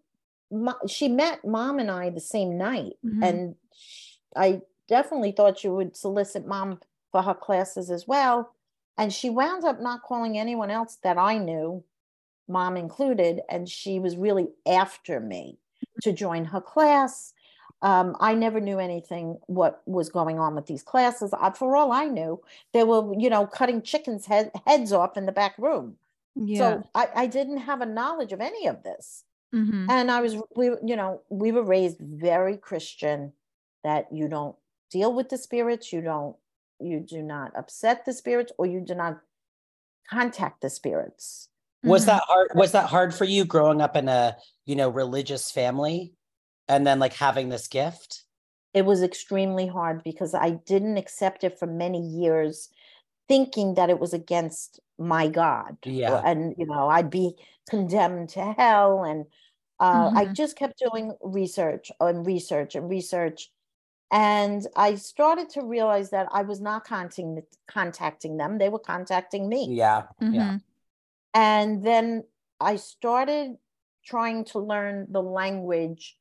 she 0.87 1.09
met 1.09 1.45
mom 1.45 1.79
and 1.79 1.91
I 1.91 2.11
the 2.11 2.21
same 2.21 2.57
night, 2.59 2.95
Mhm. 3.05 3.23
and 3.23 3.57
sh- 3.75 4.17
I 4.37 4.63
definitely 4.89 5.33
thought 5.33 5.59
she 5.59 5.69
would 5.69 5.97
solicit 5.97 6.47
mom 6.47 6.81
for 7.13 7.23
her 7.23 7.35
classes 7.35 7.91
as 7.91 8.09
well. 8.09 8.55
And 8.99 9.13
she 9.13 9.31
wound 9.31 9.65
up 9.65 9.81
not 9.81 10.03
calling 10.03 10.37
anyone 10.39 10.71
else 10.71 10.97
that 11.03 11.19
I 11.19 11.39
knew, 11.39 11.85
mom 12.49 12.77
included, 12.77 13.41
and 13.49 13.69
she 13.69 13.99
was 13.99 14.17
really 14.17 14.49
after 14.67 15.21
me 15.21 15.59
to 16.03 16.13
join 16.13 16.47
her 16.47 16.61
class. 16.61 17.33
Um, 17.81 18.17
I 18.21 18.35
never 18.35 18.61
knew 18.61 18.79
anything 18.79 19.39
what 19.47 19.83
was 19.87 20.09
going 20.09 20.39
on 20.39 20.55
with 20.55 20.67
these 20.67 20.83
classes. 20.83 21.33
I, 21.33 21.51
for 21.51 21.77
all 21.77 21.93
I 21.93 22.07
knew, 22.07 22.41
they 22.73 22.85
were, 22.85 23.13
you 23.19 23.31
know, 23.31 23.47
cutting 23.47 23.83
chickens' 23.83 24.27
head, 24.27 24.53
heads 24.67 24.93
off 24.93 25.17
in 25.17 25.27
the 25.27 25.33
back 25.33 25.57
room. 25.59 25.97
Yeah. 26.37 26.59
So 26.59 26.89
I, 26.95 27.09
I 27.15 27.27
didn't 27.27 27.59
have 27.59 27.81
a 27.81 27.87
knowledge 27.87 28.33
of 28.33 28.41
any 28.41 28.67
of 28.67 28.83
this. 28.83 29.25
hmm 29.53 29.87
And 29.89 30.11
I 30.11 30.21
was, 30.21 30.37
we, 30.57 30.67
you 30.85 30.97
know, 30.97 31.23
we 31.29 31.53
were 31.53 31.65
raised 31.65 31.99
very 32.01 32.57
Christian 32.57 33.33
that 33.85 34.13
you 34.13 34.29
don't 34.29 34.57
deal 34.91 35.13
with 35.13 35.29
the 35.29 35.39
spirits, 35.39 35.93
you 35.93 36.01
don't, 36.01 36.37
you 36.83 37.01
do 37.01 37.23
not 37.23 37.53
upset 37.57 38.05
the 38.05 38.13
spirits, 38.13 38.53
or 38.59 38.67
you 38.67 38.81
do 38.81 38.95
not 38.95 39.21
contact 40.09 40.61
the 40.61 40.71
spirits. 40.71 41.49
Was 41.85 42.07
that 42.07 42.23
hard? 42.27 42.51
Was 42.55 42.73
that 42.73 42.87
hard 42.87 43.15
for 43.15 43.25
you 43.25 43.45
growing 43.45 43.81
up 43.81 43.97
in 43.97 44.09
a 44.09 44.37
you 44.67 44.77
know 44.77 44.89
religious 44.89 45.51
family, 45.51 46.15
and 46.69 46.87
then 46.87 46.99
like 46.99 47.13
having 47.15 47.49
this 47.49 47.67
gift? 47.67 48.25
It 48.75 48.85
was 48.85 49.03
extremely 49.03 49.67
hard 49.67 50.03
because 50.03 50.35
I 50.35 50.51
didn't 50.51 50.97
accept 50.97 51.45
it 51.45 51.59
for 51.59 51.67
many 51.67 52.01
years, 52.01 52.71
thinking 53.29 53.75
that 53.75 53.91
it 53.91 53.99
was 53.99 54.15
against 54.15 54.81
my 54.99 55.29
God. 55.29 55.77
Yeah. 55.85 56.23
And, 56.25 56.55
you 56.57 56.67
know, 56.67 56.89
I'd 56.89 57.11
be 57.11 57.35
condemned 57.69 58.31
to 58.31 58.55
hell. 58.57 59.05
And 59.05 59.27
uh, 59.81 60.11
I 60.15 60.27
Mhm. 60.27 60.33
just 60.35 60.57
kept 60.57 60.79
doing 60.79 61.13
research 61.21 61.93
and 62.01 62.25
research 62.25 62.75
and 62.75 62.89
research. 62.89 63.51
And 64.13 64.67
I 64.77 64.97
started 64.97 65.49
to 65.51 65.63
realize 65.63 66.11
that 66.11 66.29
I 66.33 66.43
was 66.43 66.61
not 66.61 66.85
contacting, 66.85 67.43
contacting 67.67 68.37
them, 68.37 68.59
they 68.59 68.69
were 68.69 68.79
contacting 68.79 69.49
me. 69.49 69.69
Yeah, 69.71 70.03
yeah. 70.21 70.53
Mhm. 70.53 70.63
And 71.33 71.85
then 71.85 72.25
I 72.61 72.77
started 72.77 73.57
trying 74.05 74.45
to 74.47 74.59
learn 74.59 75.07
the 75.11 75.23
language 75.23 76.19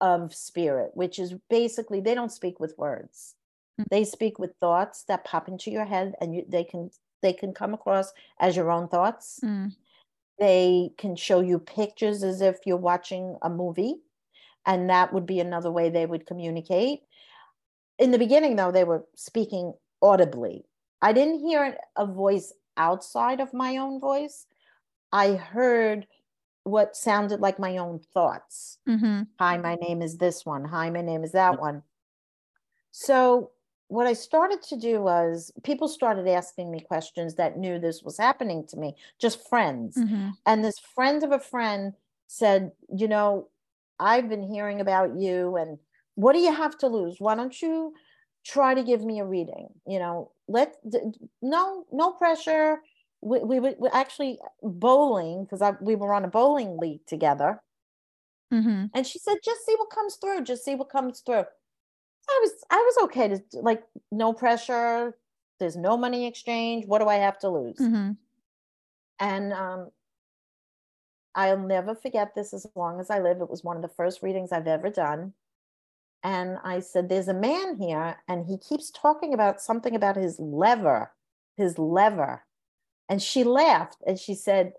of 0.00 0.34
spirit, 0.34 0.92
which 0.94 1.18
is 1.18 1.34
basically 1.50 2.00
they 2.00 2.14
don't 2.14 2.30
speak 2.30 2.60
with 2.60 2.78
words. 2.78 3.34
Mm. 3.80 3.86
They 3.90 4.04
speak 4.04 4.38
with 4.38 4.54
thoughts 4.60 5.02
that 5.04 5.24
pop 5.24 5.48
into 5.48 5.70
your 5.70 5.84
head 5.84 6.14
and 6.20 6.34
you, 6.34 6.44
they 6.48 6.64
can 6.64 6.90
they 7.22 7.32
can 7.32 7.52
come 7.52 7.74
across 7.74 8.12
as 8.38 8.54
your 8.54 8.70
own 8.70 8.88
thoughts. 8.88 9.40
Mm. 9.42 9.74
They 10.38 10.92
can 10.96 11.16
show 11.16 11.40
you 11.40 11.58
pictures 11.58 12.22
as 12.22 12.40
if 12.40 12.58
you're 12.66 12.76
watching 12.76 13.36
a 13.42 13.50
movie 13.50 14.02
and 14.66 14.90
that 14.90 15.12
would 15.12 15.26
be 15.26 15.40
another 15.40 15.70
way 15.70 15.88
they 15.88 16.06
would 16.06 16.26
communicate. 16.26 17.00
In 17.98 18.10
the 18.10 18.18
beginning 18.18 18.56
though 18.56 18.72
they 18.72 18.84
were 18.84 19.06
speaking 19.16 19.74
audibly. 20.02 20.66
I 21.02 21.12
didn't 21.12 21.40
hear 21.40 21.78
a 21.96 22.06
voice 22.06 22.52
outside 22.76 23.40
of 23.40 23.54
my 23.54 23.76
own 23.76 24.00
voice. 24.00 24.46
I 25.12 25.34
heard 25.34 26.06
what 26.64 26.96
sounded 26.96 27.40
like 27.40 27.58
my 27.58 27.76
own 27.78 28.00
thoughts. 28.00 28.78
Mhm. 28.88 29.28
Hi, 29.38 29.58
my 29.58 29.76
name 29.76 30.02
is 30.02 30.18
this 30.18 30.44
one. 30.46 30.64
Hi, 30.66 30.90
my 30.90 31.02
name 31.02 31.24
is 31.24 31.32
that 31.32 31.60
one. 31.60 31.84
So, 32.90 33.52
what 33.88 34.06
I 34.06 34.14
started 34.14 34.62
to 34.62 34.76
do 34.76 35.00
was 35.00 35.52
people 35.62 35.86
started 35.86 36.26
asking 36.26 36.70
me 36.72 36.80
questions 36.80 37.36
that 37.36 37.56
knew 37.56 37.78
this 37.78 38.02
was 38.02 38.18
happening 38.18 38.66
to 38.68 38.76
me, 38.76 38.96
just 39.18 39.48
friends. 39.48 39.96
Mhm. 39.96 40.32
And 40.44 40.64
this 40.64 40.78
friend 40.78 41.22
of 41.22 41.30
a 41.30 41.38
friend 41.38 41.94
said, 42.26 42.72
You 42.92 43.06
know, 43.06 43.48
I've 43.98 44.28
been 44.28 44.42
hearing 44.42 44.80
about 44.80 45.18
you, 45.18 45.56
and 45.56 45.78
what 46.14 46.32
do 46.34 46.40
you 46.40 46.52
have 46.52 46.76
to 46.78 46.88
lose? 46.88 47.16
Why 47.20 47.34
don't 47.34 47.60
you 47.60 47.94
try 48.44 48.74
to 48.74 48.82
give 48.82 49.04
me 49.04 49.20
a 49.20 49.24
reading? 49.24 49.68
You 49.86 49.98
know, 49.98 50.32
let 50.48 50.76
no, 51.42 51.86
no 51.92 52.12
pressure. 52.12 52.82
We, 53.22 53.40
we 53.40 53.60
were 53.60 53.94
actually 53.94 54.38
bowling 54.62 55.44
because 55.44 55.62
we 55.80 55.96
were 55.96 56.14
on 56.14 56.24
a 56.24 56.28
bowling 56.28 56.76
league 56.78 57.06
together. 57.06 57.62
Mhm. 58.52 58.90
And 58.94 59.06
she 59.06 59.18
said, 59.18 59.38
just 59.44 59.64
see 59.64 59.74
what 59.76 59.90
comes 59.90 60.16
through. 60.16 60.42
Just 60.42 60.64
see 60.64 60.74
what 60.74 60.88
comes 60.88 61.20
through. 61.20 61.44
I 62.28 62.40
was 62.42 62.52
I 62.70 62.76
was 62.76 63.04
okay 63.04 63.28
to 63.28 63.42
like 63.60 63.84
no 64.12 64.32
pressure. 64.32 65.18
There's 65.58 65.76
no 65.76 65.96
money 65.96 66.26
exchange. 66.26 66.86
What 66.86 67.00
do 67.00 67.08
I 67.08 67.16
have 67.16 67.38
to 67.40 67.48
lose? 67.50 67.78
Mhm. 67.78 68.16
And 69.18 69.52
um 69.52 69.90
I'll 71.36 71.58
never 71.58 71.94
forget 71.94 72.34
this 72.34 72.52
as 72.54 72.66
long 72.74 72.98
as 72.98 73.10
I 73.10 73.20
live. 73.20 73.40
It 73.40 73.50
was 73.50 73.62
one 73.62 73.76
of 73.76 73.82
the 73.82 73.88
first 73.88 74.22
readings 74.22 74.50
I've 74.50 74.66
ever 74.66 74.90
done. 74.90 75.34
And 76.24 76.58
I 76.64 76.80
said, 76.80 77.08
There's 77.08 77.28
a 77.28 77.34
man 77.34 77.76
here, 77.76 78.16
and 78.26 78.46
he 78.46 78.58
keeps 78.58 78.90
talking 78.90 79.34
about 79.34 79.60
something 79.60 79.94
about 79.94 80.16
his 80.16 80.40
lever, 80.40 81.12
his 81.56 81.78
lever. 81.78 82.42
And 83.08 83.22
she 83.22 83.44
laughed 83.44 83.98
and 84.06 84.18
she 84.18 84.34
said, 84.34 84.72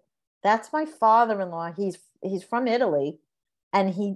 That's 0.44 0.74
my 0.74 0.86
father-in-law. 0.86 1.74
He's 1.78 2.00
he's 2.22 2.44
from 2.44 2.68
Italy. 2.68 3.20
And 3.72 3.94
he 3.94 4.16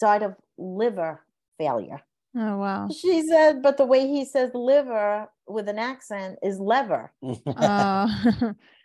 died 0.00 0.22
of 0.22 0.36
liver 0.58 1.20
failure. 1.58 2.02
Oh 2.36 2.58
wow. 2.58 2.88
She 2.88 3.22
said, 3.22 3.62
but 3.62 3.78
the 3.78 3.86
way 3.86 4.06
he 4.06 4.24
says 4.24 4.50
liver 4.54 5.28
with 5.46 5.68
an 5.68 5.78
accent 5.78 6.38
is 6.42 6.58
lever. 6.58 7.12
Oh. 7.46 8.52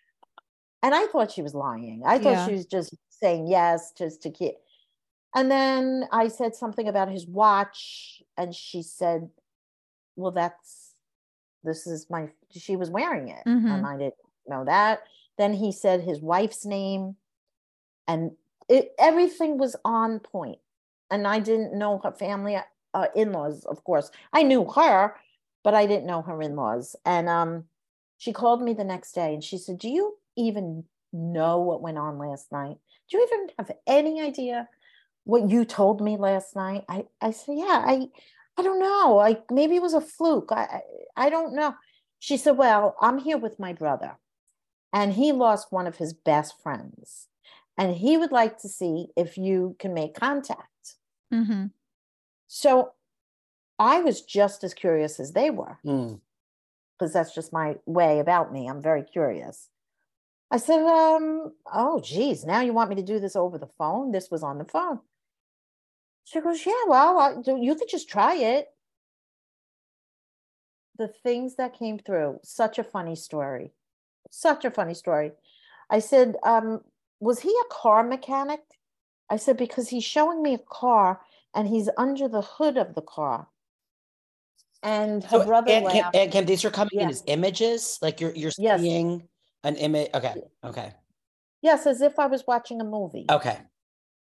And 0.84 0.96
I 0.96 1.08
thought 1.08 1.32
she 1.32 1.42
was 1.42 1.54
lying. 1.54 2.04
I 2.06 2.18
thought 2.20 2.32
Yeah. 2.32 2.46
she 2.46 2.54
was 2.54 2.66
just 2.66 2.96
saying 3.10 3.48
yes, 3.48 3.92
just 3.92 4.22
to 4.24 4.32
keep. 4.32 4.56
And 5.36 5.52
then 5.52 6.08
I 6.12 6.28
said 6.28 6.56
something 6.56 6.88
about 6.88 7.10
his 7.10 7.28
watch, 7.28 8.22
and 8.38 8.56
she 8.56 8.82
said, 8.84 9.30
Well, 10.16 10.32
that's 10.32 10.96
this 11.64 11.88
is 11.88 12.10
my 12.10 12.32
she 12.52 12.76
was 12.76 12.90
wearing 12.90 13.30
it. 13.30 13.46
Mhm. 13.46 13.72
And 13.72 13.86
I 13.86 13.98
didn't 13.98 14.16
know 14.48 14.66
that. 14.66 15.04
Then 15.38 15.54
he 15.54 15.72
said 15.72 16.02
his 16.02 16.22
wife's 16.22 16.66
name, 16.66 17.18
and 18.08 18.38
it 18.70 18.94
everything 19.00 19.58
was 19.58 19.76
on 19.86 20.20
point. 20.20 20.60
And 21.10 21.28
I 21.28 21.40
didn't 21.40 21.78
know 21.78 22.00
her 22.00 22.12
family 22.12 22.58
uh, 22.94 23.08
in-laws, 23.16 23.66
of 23.66 23.84
course. 23.84 24.12
I 24.34 24.44
knew 24.44 24.70
her, 24.72 25.16
but 25.64 25.74
I 25.74 25.86
didn't 25.86 26.06
know 26.08 26.22
her 26.24 26.42
in-laws. 26.42 26.96
And 27.06 27.30
um 27.30 27.70
she 28.18 28.34
called 28.34 28.62
me 28.62 28.74
the 28.74 28.84
next 28.84 29.14
day 29.14 29.34
and 29.34 29.44
she 29.44 29.58
said, 29.58 29.80
Do 29.80 29.90
you 29.90 30.18
even 30.38 30.86
know 31.14 31.60
what 31.60 31.82
went 31.82 31.98
on 31.98 32.18
last 32.18 32.52
night? 32.52 32.78
Do 33.10 33.18
you 33.18 33.24
even 33.32 33.48
have 33.58 33.72
any 33.88 34.22
idea 34.22 34.68
what 35.24 35.50
you 35.50 35.66
told 35.66 36.02
me 36.02 36.18
last 36.18 36.56
night? 36.56 36.84
I, 36.90 37.06
I 37.22 37.32
said, 37.32 37.56
Yeah, 37.58 37.84
I 37.86 38.08
I 38.58 38.64
don't 38.64 38.80
know. 38.80 39.16
Like 39.16 39.50
maybe 39.52 39.76
it 39.76 39.82
was 39.82 39.94
a 39.94 40.02
fluke. 40.02 40.50
I 40.52 40.82
I 41.18 41.26
I 41.26 41.30
don't 41.30 41.56
know. 41.56 41.76
She 42.20 42.38
said, 42.38 42.58
Well, 42.58 42.96
I'm 43.02 43.18
here 43.18 43.38
with 43.38 43.60
my 43.60 43.74
brother, 43.74 44.18
and 44.94 45.14
he 45.14 45.32
lost 45.32 45.72
one 45.72 45.88
of 45.88 45.98
his 45.98 46.14
best 46.14 46.62
friends. 46.62 47.28
And 47.78 47.96
he 47.96 48.18
would 48.18 48.32
like 48.32 48.60
to 48.60 48.70
see 48.70 49.08
if 49.16 49.38
you 49.38 49.76
can 49.80 49.94
make 49.94 50.14
contact. 50.14 50.96
Mm-hmm. 51.34 51.68
So 52.48 52.92
I 53.80 54.02
was 54.02 54.22
just 54.22 54.64
as 54.64 54.74
curious 54.76 55.20
as 55.20 55.32
they 55.32 55.50
were 55.50 55.80
Mm. 55.84 56.20
because 56.94 57.14
that's 57.14 57.34
just 57.34 57.52
my 57.54 57.78
way 57.88 58.20
about 58.20 58.52
me. 58.54 58.68
I'm 58.68 58.82
very 58.82 59.02
curious. 59.04 59.70
I 60.52 60.58
said, 60.58 60.84
um, 60.84 61.54
oh, 61.74 62.02
geez, 62.02 62.44
now 62.46 62.60
you 62.60 62.74
want 62.74 62.90
me 62.90 62.98
to 62.98 63.02
do 63.02 63.20
this 63.20 63.38
over 63.38 63.58
the 63.58 63.70
phone? 63.78 64.12
This 64.12 64.30
was 64.30 64.44
on 64.44 64.58
the 64.58 64.66
phone. 64.66 65.00
She 66.26 66.42
goes, 66.42 66.66
yeah, 66.66 66.74
well, 66.88 67.18
I, 67.20 67.36
you 67.58 67.74
could 67.76 67.88
just 67.90 68.10
try 68.10 68.36
it. 68.36 68.68
The 70.98 71.08
things 71.08 71.56
that 71.56 71.80
came 71.80 71.98
through, 72.00 72.42
such 72.44 72.78
a 72.78 72.84
funny 72.84 73.16
story. 73.16 73.72
Such 74.30 74.66
a 74.66 74.72
funny 74.72 74.94
story. 74.94 75.32
I 75.90 76.00
said, 76.00 76.36
um, 76.44 76.82
was 77.22 77.40
he 77.40 77.50
a 77.50 77.74
car 77.74 78.04
mechanic? 78.04 78.62
I 79.30 79.38
said, 79.38 79.56
because 79.56 79.88
he's 79.88 80.04
showing 80.04 80.44
me 80.44 80.54
a 80.56 80.60
car 80.60 81.22
and 81.56 81.68
he's 81.68 81.90
under 81.98 82.28
the 82.28 82.42
hood 82.42 82.78
of 82.78 82.94
the 82.94 83.02
car. 83.02 83.48
And 84.84 85.24
her 85.24 85.40
So, 85.40 85.46
brother 85.46 85.72
and, 85.72 85.86
laughed. 85.86 86.16
and 86.16 86.32
Kim, 86.32 86.46
these 86.46 86.66
are 86.66 86.72
coming 86.72 87.00
in 87.00 87.10
as 87.10 87.24
images, 87.28 88.00
like 88.02 88.20
you're 88.20 88.34
you're 88.36 88.52
Yes. 88.58 88.82
seeing 88.82 89.28
an 89.64 89.76
image. 89.78 90.10
Okay, 90.14 90.36
okay, 90.64 90.94
Yes, 91.64 91.88
as 91.88 92.02
if 92.02 92.20
I 92.20 92.28
was 92.28 92.46
watching 92.46 92.80
a 92.80 92.84
movie, 92.84 93.26
okay, 93.30 93.62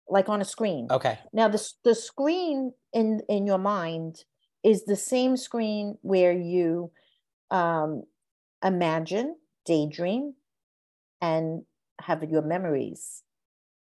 like 0.07 0.29
on 0.29 0.41
a 0.41 0.45
screen. 0.45 0.87
okay. 0.89 1.19
Now, 1.33 1.47
the 1.47 1.73
the 1.83 1.95
screen 1.95 2.73
in 2.93 3.21
in 3.27 3.45
your 3.45 3.57
mind 3.57 4.25
is 4.63 4.85
the 4.85 4.95
same 4.95 5.37
screen 5.37 5.97
where 6.01 6.31
you 6.31 6.91
um, 7.51 8.03
imagine, 8.63 9.37
daydream, 9.65 10.35
and 11.21 11.65
have 12.01 12.23
your 12.23 12.41
memories. 12.43 13.23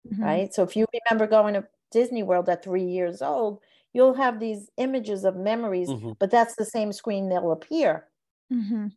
Mhm. 0.05 0.23
Right. 0.23 0.55
So, 0.55 0.63
if 0.65 0.77
you 0.77 0.87
remember 1.11 1.27
going 1.29 1.55
to 1.55 1.69
Disney 1.93 2.23
World 2.25 2.49
at 2.51 2.65
three 2.65 2.85
years 2.87 3.23
old, 3.23 3.61
you'll 3.95 4.15
have 4.15 4.41
these 4.41 4.71
images 4.79 5.25
of 5.25 5.37
memories, 5.37 5.95
Mhm. 5.95 6.15
but 6.21 6.31
that's 6.31 6.57
the 6.57 6.65
same 6.67 6.93
screen 6.93 7.29
they'll 7.29 7.53
appear. 7.53 8.09
Mhm. 8.51 8.97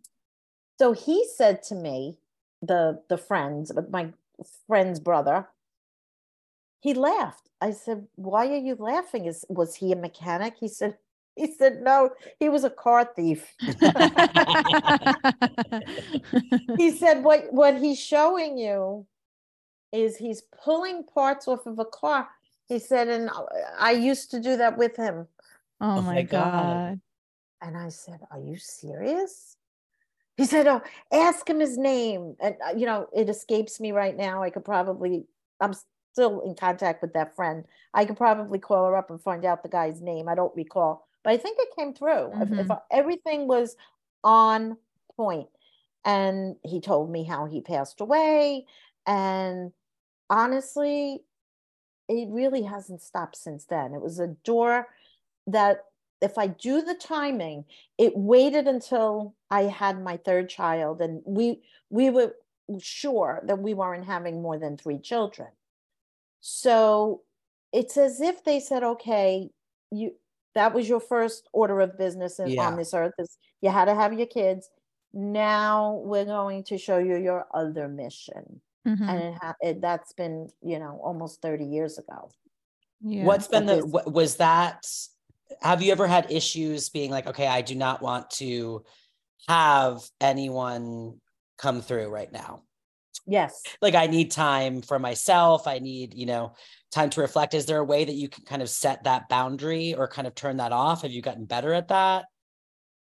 So 0.79 0.93
he 0.93 1.27
said 1.27 1.61
to 1.63 1.75
me, 1.75 2.19
the 2.61 3.01
the 3.09 3.17
friends, 3.17 3.71
but 3.73 3.91
my 3.91 4.11
friend's 4.67 4.99
brother, 4.99 5.47
he 6.79 6.93
laughed. 6.93 7.49
I 7.61 7.71
said, 7.71 8.07
"Why 8.15 8.47
are 8.47 8.57
you 8.57 8.75
laughing? 8.75 9.25
Is 9.25 9.45
was 9.49 9.75
he 9.75 9.91
a 9.91 9.95
mechanic?" 9.95 10.55
He 10.59 10.67
said, 10.67 10.97
"He 11.35 11.53
said 11.53 11.81
no, 11.81 12.11
he 12.39 12.49
was 12.49 12.63
a 12.63 12.69
car 12.69 13.05
thief." 13.15 13.55
he 16.77 16.91
said, 16.91 17.23
"What 17.23 17.51
what 17.51 17.77
he's 17.77 17.99
showing 17.99 18.57
you 18.57 19.05
is 19.91 20.17
he's 20.17 20.41
pulling 20.63 21.03
parts 21.03 21.47
off 21.47 21.65
of 21.65 21.79
a 21.79 21.85
car." 21.85 22.29
He 22.67 22.79
said, 22.79 23.07
"And 23.07 23.29
uh, 23.29 23.45
I 23.79 23.91
used 23.91 24.31
to 24.31 24.39
do 24.39 24.57
that 24.57 24.77
with 24.77 24.95
him." 24.95 25.27
oh 25.79 25.97
Oh 25.97 26.01
my 26.01 26.15
my 26.15 26.21
God. 26.23 26.51
god. 26.51 27.01
And 27.61 27.77
I 27.77 27.89
said, 27.89 28.21
Are 28.31 28.39
you 28.39 28.57
serious? 28.57 29.57
He 30.37 30.45
said, 30.45 30.67
Oh, 30.67 30.81
ask 31.11 31.49
him 31.49 31.59
his 31.59 31.77
name. 31.77 32.35
And, 32.39 32.55
uh, 32.65 32.73
you 32.77 32.85
know, 32.85 33.07
it 33.13 33.29
escapes 33.29 33.79
me 33.79 33.91
right 33.91 34.15
now. 34.15 34.43
I 34.43 34.49
could 34.51 34.65
probably, 34.65 35.25
I'm 35.59 35.73
still 36.13 36.41
in 36.41 36.55
contact 36.55 37.01
with 37.01 37.13
that 37.13 37.35
friend. 37.35 37.65
I 37.93 38.05
could 38.05 38.17
probably 38.17 38.59
call 38.59 38.85
her 38.85 38.95
up 38.95 39.09
and 39.09 39.21
find 39.21 39.45
out 39.45 39.63
the 39.63 39.69
guy's 39.69 40.01
name. 40.01 40.29
I 40.29 40.35
don't 40.35 40.55
recall, 40.55 41.07
but 41.23 41.33
I 41.33 41.37
think 41.37 41.57
it 41.59 41.75
came 41.75 41.93
through. 41.93 42.37
If, 42.41 42.49
if 42.57 42.67
Mhm. 42.67 42.81
everything 42.91 43.47
was 43.47 43.75
on. 44.23 44.77
And 46.05 46.55
he 46.63 46.79
told 46.79 47.11
me 47.11 47.23
how 47.23 47.45
he 47.45 47.61
passed 47.61 47.99
away. 48.01 48.65
And 49.05 49.71
honestly, 50.29 51.23
it 52.09 52.29
really 52.31 52.63
hasn't 52.63 53.01
stopped 53.01 53.37
since 53.37 53.65
then. 53.65 53.93
It 53.93 54.01
was 54.01 54.19
a 54.19 54.27
door 54.45 54.87
that 55.47 55.85
if 56.21 56.37
I 56.37 56.47
do 56.47 56.81
the 56.81 56.95
timing, 56.95 57.65
it 57.97 58.17
waited 58.17 58.67
until 58.67 59.35
I 59.51 59.63
had 59.63 60.01
my 60.03 60.17
third 60.17 60.49
child 60.49 61.01
and 61.01 61.21
we 61.25 61.61
we 61.89 62.09
were 62.09 62.33
sure 62.79 63.41
that 63.45 63.59
we 63.59 63.73
weren't 63.73 64.05
having 64.05 64.41
more 64.41 64.57
than 64.59 64.77
three 64.77 64.99
children. 64.99 65.49
So 66.39 67.21
it's 67.73 67.97
as 67.97 68.21
if 68.21 68.43
they 68.43 68.59
said, 68.59 68.83
okay, 68.83 69.49
you 69.91 70.15
that 70.55 70.73
was 70.73 70.89
your 70.89 70.99
first 70.99 71.47
order 71.53 71.79
of 71.81 71.97
business 71.97 72.39
in, 72.39 72.49
Yeah. 72.49 72.67
on 72.67 72.77
this 72.77 72.93
earth 72.93 73.13
is 73.19 73.37
you 73.61 73.69
had 73.69 73.85
to 73.85 73.93
have 73.95 74.13
your 74.13 74.27
kids. 74.27 74.69
Now 75.13 76.01
we're 76.03 76.25
going 76.25 76.63
to 76.65 76.77
show 76.77 76.97
you 76.97 77.15
your 77.17 77.45
other 77.53 77.87
mission. 77.87 78.61
Mhm. 78.87 79.01
And 79.07 79.23
it, 79.23 79.33
ha- 79.41 79.55
it 79.61 79.81
that's 79.81 80.13
been, 80.13 80.49
you 80.61 80.79
know, 80.79 80.99
almost 81.03 81.41
30 81.41 81.65
years 81.65 81.97
ago. 81.97 82.31
Yeah. 83.01 83.25
What's 83.25 83.47
been 83.47 83.65
the 83.67 83.85
was 83.85 84.37
that? 84.37 84.87
Have 85.61 85.81
you 85.81 85.91
ever 85.91 86.07
had 86.07 86.31
issues 86.31 86.89
being 86.89 87.11
like, 87.11 87.27
okay, 87.27 87.47
I 87.47 87.61
do 87.61 87.75
not 87.75 88.01
want 88.01 88.29
to 88.31 88.83
have 89.47 90.01
anyone 90.19 91.19
come 91.57 91.81
through 91.81 92.09
right 92.09 92.31
now? 92.31 92.63
Yes. 93.25 93.63
Like, 93.81 93.95
I 93.95 94.07
need 94.07 94.31
time 94.31 94.81
for 94.81 94.99
myself. 94.99 95.67
I 95.67 95.79
need, 95.79 96.13
you 96.13 96.25
know, 96.25 96.53
time 96.91 97.09
to 97.11 97.21
reflect. 97.21 97.53
Is 97.53 97.65
there 97.65 97.79
a 97.79 97.83
way 97.83 98.05
that 98.05 98.15
you 98.15 98.29
can 98.29 98.45
kind 98.45 98.61
of 98.61 98.69
set 98.69 99.03
that 99.03 99.27
boundary 99.27 99.93
or 99.93 100.07
kind 100.07 100.27
of 100.27 100.35
turn 100.35 100.57
that 100.57 100.71
off? 100.71 101.01
Have 101.01 101.11
you 101.11 101.21
gotten 101.21 101.45
better 101.45 101.73
at 101.73 101.89
that? 101.89 102.25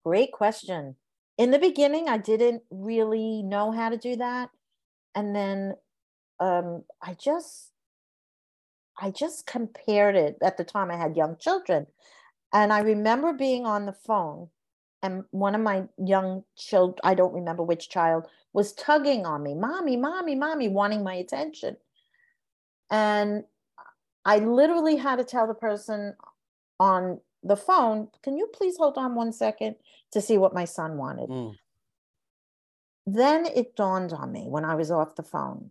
Great 0.04 0.32
question. 0.32 0.96
In 1.38 1.50
the 1.50 1.58
beginning, 1.58 2.08
I 2.08 2.18
didn't 2.18 2.62
really 2.70 3.42
know 3.42 3.70
how 3.70 3.90
to 3.90 3.96
do 3.96 4.16
that. 4.16 4.50
And 5.14 5.34
then 5.34 5.74
um, 6.40 6.84
I 7.02 7.14
just 7.14 7.72
I 8.98 9.10
just 9.10 9.46
compared 9.46 10.16
it 10.16 10.38
at 10.42 10.56
the 10.56 10.64
time 10.64 10.90
I 10.90 10.96
had 10.96 11.16
young 11.16 11.36
children. 11.38 11.86
And 12.52 12.72
I 12.72 12.80
remember 12.80 13.32
being 13.32 13.66
on 13.66 13.86
the 13.86 13.92
phone 13.92 14.48
and 15.02 15.24
one 15.30 15.54
of 15.54 15.60
my 15.60 15.84
young 15.98 16.44
children, 16.56 16.98
I 17.04 17.14
don't 17.14 17.34
remember 17.34 17.62
which 17.62 17.88
child, 17.88 18.26
was 18.52 18.72
tugging 18.72 19.26
on 19.26 19.42
me, 19.42 19.54
mommy, 19.54 19.96
mommy, 19.96 20.34
mommy, 20.34 20.68
wanting 20.68 21.04
my 21.04 21.14
attention. 21.14 21.76
And 22.90 23.44
I 24.24 24.38
literally 24.38 24.96
had 24.96 25.16
to 25.16 25.24
tell 25.24 25.46
the 25.46 25.54
person 25.54 26.14
on 26.80 27.20
the 27.42 27.56
phone, 27.56 28.08
can 28.22 28.36
you 28.36 28.48
please 28.52 28.76
hold 28.76 28.98
on 28.98 29.14
one 29.14 29.32
second 29.32 29.76
to 30.12 30.20
see 30.20 30.38
what 30.38 30.54
my 30.54 30.64
son 30.64 30.96
wanted? 30.96 31.28
Mm. 31.28 31.54
Then 33.06 33.46
it 33.46 33.76
dawned 33.76 34.12
on 34.12 34.32
me 34.32 34.46
when 34.48 34.64
I 34.64 34.74
was 34.74 34.90
off 34.90 35.14
the 35.14 35.22
phone. 35.22 35.70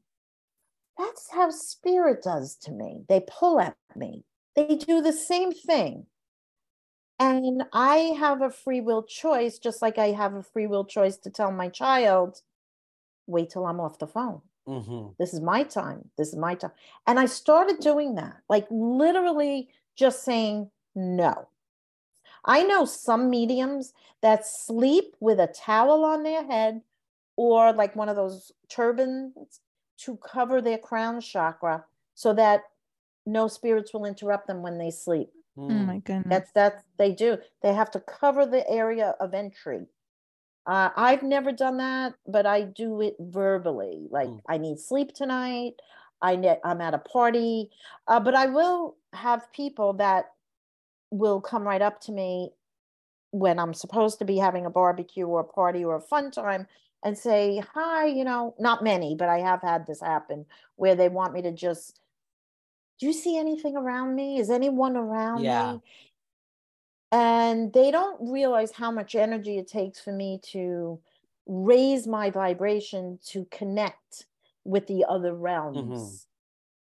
That's 0.98 1.30
how 1.32 1.50
spirit 1.50 2.24
does 2.24 2.56
to 2.64 2.72
me. 2.72 3.04
They 3.10 3.22
pull 3.28 3.60
at 3.60 3.76
me, 3.96 4.24
they 4.56 4.76
do 4.76 5.02
the 5.02 5.14
same 5.14 5.52
thing. 5.52 6.06
And 7.20 7.64
I 7.72 8.16
have 8.20 8.42
a 8.42 8.50
free 8.50 8.82
will 8.82 9.04
choice, 9.04 9.58
just 9.58 9.82
like 9.82 9.98
I 9.98 10.12
have 10.12 10.34
a 10.34 10.44
free 10.44 10.68
will 10.68 10.86
choice 10.86 11.18
to 11.18 11.30
tell 11.30 11.52
my 11.52 11.70
child, 11.70 12.42
wait 13.28 13.50
till 13.50 13.66
I'm 13.66 13.80
off 13.80 14.00
the 14.00 14.08
phone. 14.08 14.42
hmm 14.68 15.08
This 15.18 15.34
is 15.34 15.42
my 15.42 15.64
time. 15.64 16.10
This 16.18 16.30
is 16.30 16.36
my 16.36 16.56
time. 16.56 16.72
And 17.08 17.20
I 17.20 17.26
started 17.26 17.80
doing 17.80 18.16
that, 18.16 18.42
like 18.50 18.68
literally 18.70 19.70
just 19.96 20.24
saying 20.24 20.72
no. 20.94 21.48
I 22.44 22.64
know 22.64 22.86
some 22.86 23.30
mediums 23.30 23.94
that 24.22 24.46
sleep 24.46 25.16
with 25.20 25.40
a 25.40 25.48
towel 25.48 26.06
on 26.06 26.24
their 26.24 26.44
head 26.46 26.82
or 27.36 27.74
like 27.74 27.96
one 27.96 28.10
of 28.10 28.16
those 28.16 28.52
turbans 28.70 29.62
to 29.98 30.18
cover 30.18 30.62
their 30.62 30.78
crown 30.78 31.22
chakra 31.22 31.86
so 32.14 32.34
that 32.34 32.64
no 33.26 33.48
spirits 33.48 33.94
will 33.94 34.06
interrupt 34.06 34.48
them 34.48 34.62
when 34.62 34.78
they 34.78 34.92
sleep. 34.92 35.32
Oh 35.58 35.70
Mm. 35.70 35.86
my 35.86 36.00
goodness. 36.00 36.30
That's 36.30 36.52
that's 36.54 36.84
they 36.98 37.12
do. 37.14 37.38
They 37.62 37.74
have 37.74 37.92
to 37.92 38.00
cover 38.00 38.46
the 38.46 38.68
area 38.70 39.16
of 39.20 39.34
entry. 39.34 39.88
Uh, 40.68 40.90
I've 40.96 41.24
never 41.24 41.52
done 41.52 41.78
that, 41.78 42.16
but 42.28 42.46
I 42.46 42.62
do 42.64 43.02
it 43.02 43.16
verbally. 43.20 44.08
Like 44.10 44.28
Mm. 44.30 44.42
I 44.50 44.58
need 44.58 44.80
sleep 44.80 45.14
tonight. 45.14 45.76
I 46.22 46.36
ne- 46.36 46.60
I'm 46.64 46.82
at 46.82 46.94
a 46.94 47.00
party, 47.00 47.70
uh, 48.08 48.20
but 48.20 48.36
I 48.36 48.48
will 48.48 48.98
have 49.14 49.52
people 49.54 49.94
that 49.94 50.34
will 51.12 51.42
come 51.42 51.64
right 51.64 51.82
up 51.82 52.02
to 52.02 52.12
me 52.12 52.52
when 53.32 53.60
I'm 53.60 53.74
supposed 53.74 54.20
to 54.20 54.26
be 54.26 54.38
having 54.38 54.66
a 54.66 54.70
barbecue 54.70 55.26
or 55.28 55.42
a 55.42 55.44
party 55.44 55.84
or 55.84 55.96
a 55.96 56.02
fun 56.02 56.32
time 56.32 56.68
and 57.04 57.18
say, 57.18 57.64
Hi, 57.74 58.06
you 58.06 58.24
know, 58.24 58.56
not 58.60 58.84
many, 58.84 59.16
but 59.16 59.30
I 59.30 59.40
have 59.40 59.62
had 59.62 59.86
this 59.86 60.02
happen 60.02 60.46
where 60.78 60.96
they 60.96 61.10
want 61.10 61.34
me 61.34 61.42
to 61.44 61.52
just, 61.52 62.00
Do 63.00 63.06
you 63.08 63.14
see 63.14 63.38
anything 63.38 63.76
around 63.76 64.16
me? 64.16 64.40
Is 64.40 64.50
anyone 64.50 64.96
around 64.96 65.44
Yeah. 65.44 65.74
me? 65.74 65.82
And 67.12 67.72
they 67.72 67.92
don't 67.92 68.32
realize 68.32 68.72
how 68.72 68.92
much 68.92 69.16
energy 69.16 69.58
it 69.58 69.68
takes 69.68 70.00
for 70.00 70.12
me 70.12 70.40
to 70.52 71.00
raise 71.46 72.08
my 72.08 72.30
vibration 72.30 73.20
to 73.28 73.46
connect 73.52 74.26
with 74.64 74.88
the 74.88 75.06
other 75.08 75.34
realms. 75.34 76.28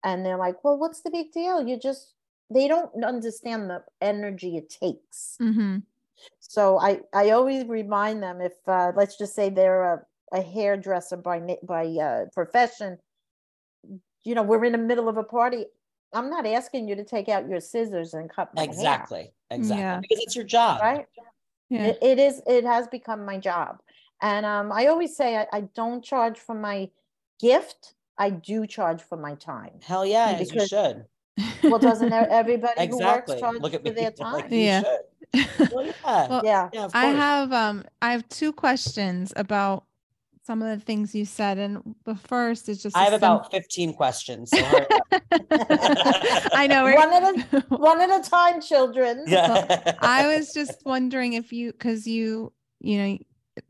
And 0.03 0.25
they're 0.25 0.37
like, 0.37 0.63
Well, 0.63 0.77
what's 0.77 1.01
the 1.01 1.11
big 1.11 1.31
deal? 1.31 1.65
You 1.67 1.77
just, 1.77 2.13
they 2.49 2.67
don't 2.67 3.03
understand 3.03 3.69
the 3.69 3.83
energy 4.01 4.57
it 4.57 4.69
takes. 4.69 5.37
hmm 5.37 5.77
So 6.39 6.79
I, 6.79 7.01
I 7.13 7.29
always 7.31 7.65
remind 7.65 8.23
them 8.23 8.41
if 8.41 8.53
uh, 8.67 8.91
let's 8.95 9.17
just 9.17 9.35
say 9.35 9.49
they're 9.49 9.83
a, 9.93 10.05
a 10.33 10.41
hairdresser 10.41 11.17
by 11.17 11.39
by 11.63 11.85
uh, 11.87 12.25
profession, 12.33 12.97
you 14.23 14.35
know, 14.35 14.43
we're 14.43 14.65
in 14.65 14.71
the 14.73 14.77
middle 14.77 15.07
of 15.07 15.17
a 15.17 15.23
party. 15.23 15.65
I'm 16.13 16.29
not 16.29 16.45
asking 16.45 16.87
you 16.87 16.95
to 16.95 17.03
take 17.03 17.29
out 17.29 17.47
your 17.47 17.59
scissors 17.59 18.13
and 18.13 18.29
cut 18.29 18.53
my 18.55 18.61
hair, 18.61 18.69
Exactly. 18.69 19.31
Exactly. 19.51 19.81
Yeah. 19.81 19.99
Because 20.01 20.23
it's 20.23 20.35
your 20.35 20.45
job. 20.45 20.81
right? 20.81 21.05
Yeah. 21.69 21.87
It, 21.87 21.99
it 22.01 22.19
is. 22.19 22.41
It 22.47 22.65
has 22.65 22.87
become 22.87 23.25
my 23.25 23.37
job, 23.37 23.77
and 24.23 24.43
um, 24.45 24.71
I 24.71 24.87
always 24.87 25.15
say 25.15 25.37
I, 25.37 25.45
I 25.53 25.61
don't 25.75 26.03
charge 26.03 26.39
for 26.39 26.55
my 26.55 26.89
gift. 27.39 27.93
I 28.17 28.31
do 28.31 28.65
charge 28.65 29.03
for 29.03 29.17
my 29.17 29.35
time. 29.35 29.79
Hell 29.83 30.03
yeah, 30.05 30.31
as 30.39 30.51
you 30.51 30.65
should. 30.67 31.05
Well, 31.63 31.79
doesn't 31.79 32.11
everybody 32.11 32.87
who 32.87 32.97
works 32.97 33.31
Exactly. 33.31 33.39
charge 33.39 33.61
Look 33.61 33.73
at 33.75 33.81
for 33.81 33.89
me. 33.89 33.91
their 33.93 34.11
like 34.19 34.43
time? 34.43 34.53
you 34.53 34.59
Yeah. 34.59 34.83
should. 35.33 35.71
Well, 35.71 35.85
yeah. 36.03 36.27
Well, 36.27 36.41
yeah. 36.43 36.69
yeah, 36.73 36.87
I 36.93 37.05
have 37.05 37.53
um 37.53 37.85
I 38.01 38.11
have 38.11 38.27
two 38.29 38.51
questions 38.51 39.31
about 39.35 39.85
some 40.49 40.63
of 40.63 40.79
the 40.79 40.83
things 40.83 41.13
you 41.13 41.25
said, 41.25 41.59
and 41.59 41.93
the 42.05 42.15
first 42.15 42.69
is 42.69 42.81
just 42.81 42.97
I 42.97 43.03
have 43.03 43.09
sim- 43.11 43.17
about 43.17 43.51
15 43.51 43.93
questions. 43.93 44.49
So. 44.49 44.57
I 45.51 46.65
know. 46.67 46.85
One 46.85 47.13
at 47.13 47.23
a, 47.53 47.59
One 47.75 48.01
at 48.01 48.09
a 48.09 48.27
time, 48.27 48.59
children. 48.59 49.25
yeah. 49.27 49.93
I 49.99 50.25
was 50.35 50.51
just 50.51 50.83
wondering 50.85 51.33
if 51.33 51.53
you, 51.53 51.71
because 51.71 52.07
you, 52.07 52.51
you 52.79 52.97
know, 52.97 53.17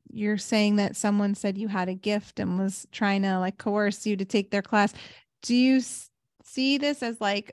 you're 0.09 0.37
saying 0.37 0.77
that 0.77 0.95
someone 0.95 1.35
said 1.35 1.57
you 1.57 1.67
had 1.67 1.89
a 1.89 1.95
gift 1.95 2.39
and 2.39 2.57
was 2.57 2.87
trying 2.93 3.23
to 3.23 3.39
like 3.39 3.57
coerce 3.57 4.05
you 4.05 4.15
to 4.15 4.23
take 4.23 4.51
their 4.51 4.61
class. 4.61 4.93
Do 5.41 5.53
you 5.55 5.77
s- 5.79 6.09
see 6.45 6.77
this 6.77 7.03
as 7.03 7.19
like 7.19 7.51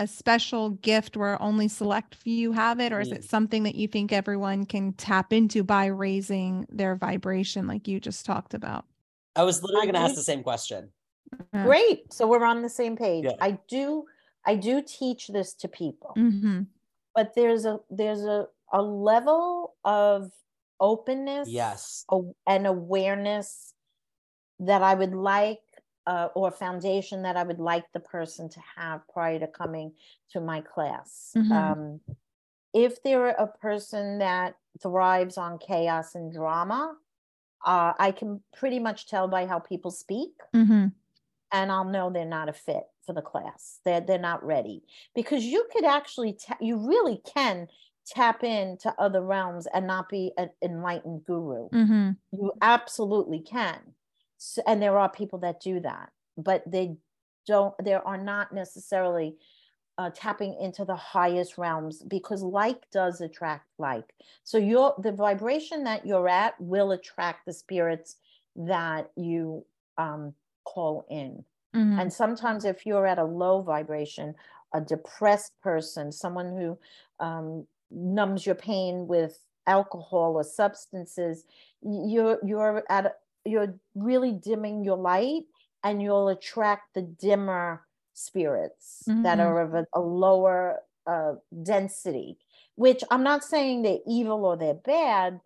a 0.00 0.06
special 0.06 0.70
gift 0.70 1.14
where 1.14 1.40
only 1.42 1.68
select 1.68 2.14
few 2.14 2.52
have 2.52 2.80
it, 2.80 2.90
or 2.90 3.00
is 3.00 3.10
Mm. 3.10 3.16
it 3.16 3.24
something 3.24 3.64
that 3.64 3.74
you 3.74 3.86
think 3.86 4.12
everyone 4.12 4.64
can 4.64 4.94
tap 4.94 5.30
into 5.30 5.62
by 5.62 5.84
raising 5.86 6.66
their 6.70 6.96
vibration, 6.96 7.66
like 7.66 7.86
you 7.86 8.00
just 8.00 8.24
talked 8.24 8.54
about? 8.54 8.86
I 9.36 9.44
was 9.44 9.62
literally 9.62 9.86
going 9.86 9.94
to 9.94 10.00
ask 10.00 10.14
the 10.14 10.22
same 10.22 10.42
question. 10.42 10.90
Yeah. 11.52 11.64
Great. 11.64 12.12
So 12.12 12.26
we're 12.26 12.42
on 12.44 12.62
the 12.62 12.68
same 12.70 12.96
page. 12.96 13.24
Yeah. 13.26 13.36
I 13.40 13.58
do 13.68 14.06
I 14.46 14.54
do 14.54 14.80
teach 14.82 15.28
this 15.28 15.52
to 15.56 15.68
people, 15.68 16.14
Mm-hmm. 16.16 16.62
but 17.14 17.34
there's 17.34 17.66
a 17.66 17.80
there's 17.90 18.24
a, 18.24 18.48
a 18.72 18.80
level 18.80 19.74
of 19.84 20.32
openness 20.80 21.46
Yes. 21.46 22.06
a- 22.10 22.32
and 22.46 22.66
awareness 22.66 23.74
that 24.60 24.82
I 24.82 24.94
would 24.94 25.14
like 25.14 25.60
uh, 26.06 26.28
or 26.34 26.50
foundation 26.50 27.22
that 27.22 27.36
I 27.36 27.42
would 27.42 27.58
like 27.58 27.84
the 27.92 28.00
person 28.00 28.48
to 28.50 28.60
have 28.76 29.06
prior 29.08 29.38
to 29.38 29.46
coming 29.46 29.92
to 30.30 30.40
my 30.40 30.60
class. 30.60 31.32
Mhm. 31.36 31.52
Um, 31.52 32.00
if 32.72 33.02
they're 33.02 33.28
a 33.28 33.46
person 33.46 34.18
that 34.18 34.56
thrives 34.80 35.36
on 35.36 35.58
chaos 35.58 36.14
and 36.14 36.32
drama, 36.32 36.96
uh, 37.64 37.92
I 37.98 38.12
can 38.12 38.42
pretty 38.54 38.78
much 38.78 39.06
tell 39.08 39.28
by 39.28 39.46
how 39.46 39.58
people 39.58 39.90
speak 39.90 40.32
Mm-hmm. 40.54 40.86
and 41.52 41.72
I'll 41.72 41.84
know 41.84 42.10
they're 42.10 42.24
not 42.24 42.48
a 42.48 42.52
fit 42.52 42.84
for 43.04 43.12
the 43.12 43.22
class. 43.22 43.80
They're 43.84 44.00
they're 44.00 44.18
not 44.18 44.42
ready 44.44 44.84
because 45.14 45.44
you 45.44 45.66
could 45.72 45.84
actually 45.84 46.34
ta- 46.34 46.56
you 46.60 46.76
really 46.76 47.18
can 47.18 47.68
tap 48.06 48.42
into 48.44 48.94
other 48.98 49.20
realms 49.22 49.66
and 49.66 49.86
not 49.86 50.08
be 50.08 50.32
an 50.38 50.50
enlightened 50.62 51.24
guru. 51.26 51.68
Mm-hmm. 51.68 52.10
You 52.32 52.52
absolutely 52.62 53.40
can, 53.40 53.94
so, 54.42 54.62
and 54.66 54.80
there 54.80 54.98
are 54.98 55.10
people 55.10 55.38
that 55.40 55.60
do 55.60 55.80
that, 55.80 56.12
but 56.38 56.62
they 56.66 56.96
don't. 57.46 57.74
There 57.84 58.06
are 58.08 58.16
not 58.16 58.54
necessarily 58.54 59.36
uh, 59.98 60.08
tapping 60.14 60.56
into 60.58 60.86
the 60.86 60.96
highest 60.96 61.58
realms 61.58 62.02
because 62.08 62.42
like 62.42 62.90
does 62.90 63.20
attract 63.20 63.66
like. 63.78 64.14
So 64.42 64.56
your 64.56 64.94
the 64.96 65.12
vibration 65.12 65.84
that 65.84 66.06
you're 66.06 66.26
at 66.26 66.58
will 66.58 66.92
attract 66.92 67.44
the 67.44 67.52
spirits 67.52 68.16
that 68.56 69.10
you 69.14 69.66
um, 69.98 70.32
call 70.64 71.04
in. 71.10 71.44
Mm-hmm. 71.76 72.00
And 72.00 72.10
sometimes, 72.10 72.64
if 72.64 72.86
you're 72.86 73.06
at 73.06 73.18
a 73.18 73.24
low 73.24 73.60
vibration, 73.60 74.34
a 74.72 74.80
depressed 74.80 75.52
person, 75.62 76.12
someone 76.12 76.56
who 76.56 76.78
um, 77.22 77.66
numbs 77.90 78.46
your 78.46 78.54
pain 78.54 79.06
with 79.06 79.44
alcohol 79.66 80.32
or 80.36 80.44
substances, 80.44 81.44
you're 81.82 82.38
you're 82.42 82.82
at 82.88 83.04
a, 83.04 83.12
you're 83.50 83.74
really 83.94 84.32
dimming 84.32 84.84
your 84.84 84.96
light, 84.96 85.44
and 85.84 86.02
you'll 86.02 86.28
attract 86.28 86.94
the 86.94 87.02
dimmer 87.02 87.86
spirits 88.14 89.04
that 89.22 89.38
Mhm. 89.38 89.40
are 89.40 89.60
of 89.60 89.74
a, 89.74 89.86
a 89.94 90.00
lower 90.00 90.82
uh, 91.06 91.34
density. 91.62 92.38
Which 92.76 93.02
I'm 93.10 93.22
not 93.22 93.44
saying 93.44 93.82
they're 93.82 93.98
evil 94.06 94.44
or 94.44 94.56
they're 94.56 94.74
bad, 94.74 95.40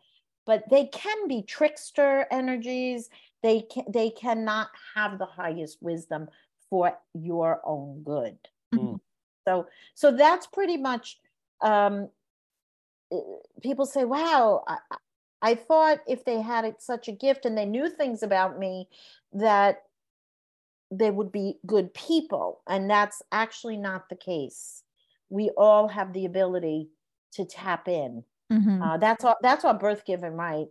but 0.46 0.68
they 0.70 0.86
can 0.86 1.28
be 1.28 1.42
trickster 1.42 2.26
energies 2.30 3.08
they 3.42 3.60
can 3.62 3.84
they 3.88 4.10
cannot 4.10 4.68
have 4.94 5.18
the 5.18 5.26
highest 5.26 5.82
wisdom 5.82 6.28
for 6.70 6.98
your 7.14 7.60
own 7.64 8.02
good 8.02 8.38
Mm. 8.74 8.98
so 9.46 9.66
so 9.94 10.10
that's 10.12 10.46
pretty 10.46 10.76
much 10.78 11.20
um 11.60 12.08
people 13.62 13.86
say 13.86 14.04
wow 14.04 14.64
I, 14.66 14.78
I- 15.52 15.54
thought 15.54 15.98
if 16.06 16.24
they 16.24 16.40
had 16.40 16.64
it, 16.64 16.80
such 16.82 17.08
a 17.08 17.12
gift 17.12 17.44
and 17.46 17.56
they 17.56 17.66
knew 17.66 17.88
things 17.88 18.22
about 18.22 18.58
me 18.58 18.88
that 19.32 19.82
they 20.90 21.10
would 21.10 21.32
be 21.32 21.58
good 21.66 21.92
people 21.94 22.62
and 22.68 22.88
that's 22.88 23.22
actually 23.32 23.76
not 23.76 24.08
the 24.08 24.16
case 24.16 24.82
we 25.30 25.50
all 25.56 25.88
have 25.88 26.12
the 26.12 26.24
ability 26.26 26.88
to 27.32 27.44
tap 27.44 27.88
in 27.88 28.24
Mm-hmm. 28.52 28.82
uh, 28.82 28.96
that's 28.98 29.24
our 29.24 29.36
that's 29.42 29.64
our 29.64 29.72
birth 29.74 30.04
given 30.04 30.34
right. 30.34 30.66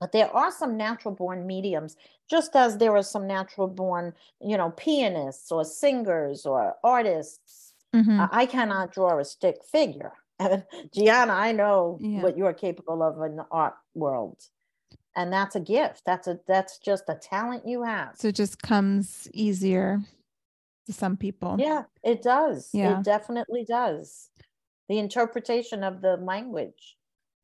But 0.00 0.10
there 0.12 0.28
are 0.36 0.50
some 0.50 0.76
natural 0.76 1.14
born 1.14 1.46
mediums, 1.46 1.96
just 2.28 2.54
as 2.56 2.76
there 2.76 2.94
are 2.96 3.04
some 3.04 3.26
natural 3.26 3.68
born, 3.68 4.12
you 4.42 4.56
know, 4.58 4.70
pianists 4.72 5.50
or 5.52 5.64
singers 5.64 6.44
or 6.44 6.74
artists. 6.82 7.72
Mm-hmm. 7.94 8.20
I- 8.20 8.28
I 8.32 8.46
cannot 8.46 8.92
draw 8.92 9.18
a 9.18 9.24
stick 9.24 9.64
figure. 9.64 10.12
And 10.38 10.64
Giana, 10.94 11.30
I 11.30 11.52
know 11.52 11.98
Yeah. 12.00 12.22
what 12.22 12.36
you're 12.36 12.52
capable 12.52 13.02
of 13.02 13.20
in 13.22 13.36
the 13.36 13.46
art 13.50 13.74
world. 13.94 14.38
And 15.14 15.32
that's 15.32 15.56
a 15.56 15.60
gift. 15.60 16.02
That's 16.04 16.28
a 16.28 16.38
that's 16.46 16.78
just 16.78 17.04
a 17.08 17.14
talent 17.14 17.66
you 17.66 17.82
have. 17.82 18.16
So 18.16 18.28
it 18.28 18.34
just 18.34 18.60
comes 18.60 19.28
easier 19.32 20.02
to 20.86 20.92
some 20.92 21.16
people. 21.16 21.56
Yeah, 21.58 21.84
it 22.02 22.22
does. 22.22 22.68
Yeah. 22.72 22.98
It 22.98 23.04
definitely 23.04 23.64
does. 23.64 24.28
The 24.88 24.98
interpretation 24.98 25.82
of 25.82 26.02
the 26.02 26.16
language. 26.18 26.96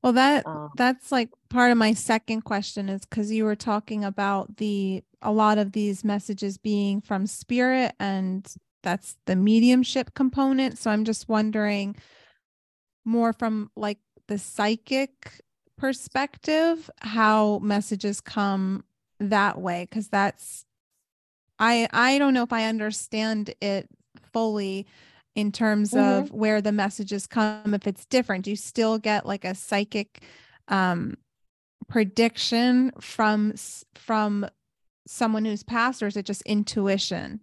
Well, 0.03 0.13
that 0.13 0.47
Um, 0.47 0.69
that's 0.77 1.11
like 1.11 1.31
part 1.49 1.73
of 1.73 1.79
my 1.79 1.95
second 1.95 2.43
question 2.43 2.89
is 2.89 3.07
because 3.07 3.33
you 3.33 3.45
were 3.45 3.57
talking 3.57 4.05
about 4.05 4.57
the 4.59 5.03
a 5.23 5.33
lot 5.33 5.57
of 5.57 5.73
these 5.73 6.05
messages 6.05 6.59
being 6.59 7.01
from 7.01 7.27
spirit 7.27 7.95
and 7.99 8.55
that's 8.83 9.17
the 9.27 9.37
mediumship 9.37 10.13
component. 10.15 10.77
So 10.77 10.91
I'm 10.91 11.05
just 11.05 11.29
wondering 11.29 11.97
more 13.05 13.33
from 13.33 13.71
like 13.77 13.99
the 14.29 14.39
psychic 14.39 15.41
perspective, 15.77 16.91
how 17.01 17.59
messages 17.61 18.21
come 18.21 18.85
that 19.21 19.61
way. 19.61 19.87
Cause 19.91 20.09
that's 20.09 20.65
I 21.59 21.89
I 21.93 22.19
don't 22.19 22.35
know 22.35 22.43
if 22.43 22.53
I 22.53 22.65
understand 22.67 23.55
it 23.61 23.89
fully 24.33 24.87
in 25.35 25.53
terms 25.53 25.95
Mhm. 25.95 26.29
of 26.29 26.31
where 26.33 26.61
the 26.61 26.73
messages 26.73 27.27
come 27.27 27.75
if 27.75 27.87
it's 27.87 28.05
different 28.07 28.45
do 28.45 28.51
you 28.51 28.57
still 28.57 28.99
get 28.99 29.25
like 29.27 29.45
a 29.45 29.55
psychic 29.55 30.23
um 30.69 31.17
prediction 31.89 32.93
from 33.01 33.55
from 33.95 34.47
someone 35.07 35.45
who's 35.45 35.63
passed 35.63 36.03
or 36.03 36.07
is 36.07 36.17
it 36.17 36.27
just 36.27 36.43
intuition 36.43 37.41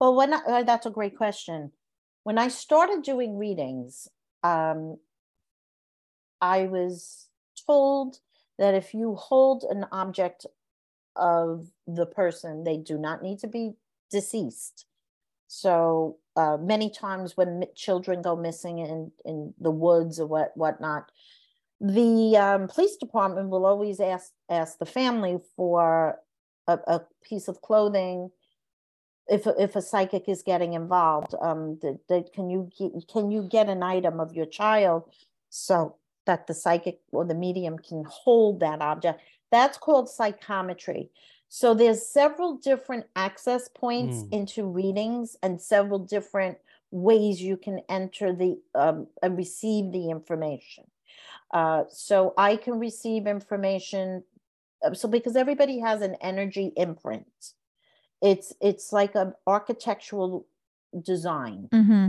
Well, 0.00 0.14
when 0.14 0.32
I, 0.34 0.38
uh, 0.38 0.62
that's 0.62 0.86
a 0.86 0.90
great 0.90 1.16
question. 1.16 1.72
When 2.26 2.38
I 2.38 2.48
started 2.48 3.04
doing 3.04 3.38
readings, 3.38 4.08
um, 4.42 4.96
I 6.40 6.64
was 6.64 7.28
told 7.68 8.18
that 8.58 8.74
if 8.74 8.92
you 8.94 9.14
hold 9.14 9.62
an 9.62 9.86
object 9.92 10.44
of 11.14 11.68
the 11.86 12.04
person, 12.04 12.64
they 12.64 12.78
do 12.78 12.98
not 12.98 13.22
need 13.22 13.38
to 13.38 13.46
be 13.46 13.74
deceased. 14.10 14.86
So 15.46 16.16
uh, 16.34 16.56
many 16.56 16.90
times 16.90 17.36
when 17.36 17.62
children 17.76 18.22
go 18.22 18.34
missing 18.34 18.80
in 18.80 19.12
in 19.24 19.54
the 19.60 19.70
woods 19.70 20.18
or 20.18 20.26
what 20.26 20.50
whatnot, 20.56 21.12
the 21.80 22.36
um, 22.36 22.66
police 22.66 22.96
department 22.96 23.50
will 23.50 23.64
always 23.64 24.00
ask 24.00 24.32
ask 24.48 24.78
the 24.78 24.84
family 25.00 25.38
for 25.54 26.18
a, 26.66 26.76
a 26.88 27.00
piece 27.22 27.46
of 27.46 27.60
clothing 27.60 28.32
if 29.28 29.46
if 29.58 29.76
a 29.76 29.82
psychic 29.82 30.28
is 30.28 30.42
getting 30.42 30.74
involved 30.74 31.34
um 31.40 31.78
that 32.08 32.32
can 32.32 32.48
you 32.50 32.70
get, 32.78 32.92
can 33.08 33.30
you 33.30 33.42
get 33.42 33.68
an 33.68 33.82
item 33.82 34.20
of 34.20 34.32
your 34.34 34.46
child 34.46 35.04
so 35.50 35.96
that 36.26 36.46
the 36.46 36.54
psychic 36.54 37.00
or 37.12 37.24
the 37.24 37.34
medium 37.34 37.78
can 37.78 38.04
hold 38.08 38.60
that 38.60 38.80
object 38.80 39.20
that's 39.50 39.78
called 39.78 40.08
psychometry 40.08 41.10
so 41.48 41.74
there's 41.74 42.06
several 42.06 42.56
different 42.56 43.06
access 43.14 43.68
points 43.68 44.16
mm. 44.16 44.32
into 44.32 44.64
readings 44.64 45.36
and 45.42 45.60
several 45.60 45.98
different 45.98 46.58
ways 46.90 47.40
you 47.40 47.56
can 47.56 47.80
enter 47.88 48.32
the 48.32 48.58
um, 48.74 49.06
and 49.22 49.36
receive 49.36 49.92
the 49.92 50.10
information 50.10 50.84
uh, 51.52 51.84
so 51.88 52.34
I 52.36 52.56
can 52.56 52.78
receive 52.78 53.26
information. 53.26 54.24
Uh, 54.84 54.94
so 54.94 55.08
because 55.08 55.36
everybody 55.36 55.78
has 55.80 56.02
an 56.02 56.16
energy 56.20 56.72
imprint, 56.76 57.26
it's 58.22 58.52
it's 58.60 58.92
like 58.92 59.14
an 59.14 59.34
architectural 59.46 60.46
design. 61.02 61.68
Mm-hmm. 61.72 62.08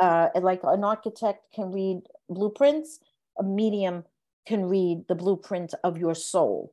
Uh, 0.00 0.28
like 0.40 0.60
an 0.64 0.84
architect 0.84 1.52
can 1.54 1.70
read 1.70 2.02
blueprints, 2.30 3.00
a 3.38 3.42
medium 3.42 4.04
can 4.46 4.64
read 4.64 5.04
the 5.08 5.14
blueprint 5.14 5.74
of 5.84 5.98
your 5.98 6.14
soul. 6.14 6.72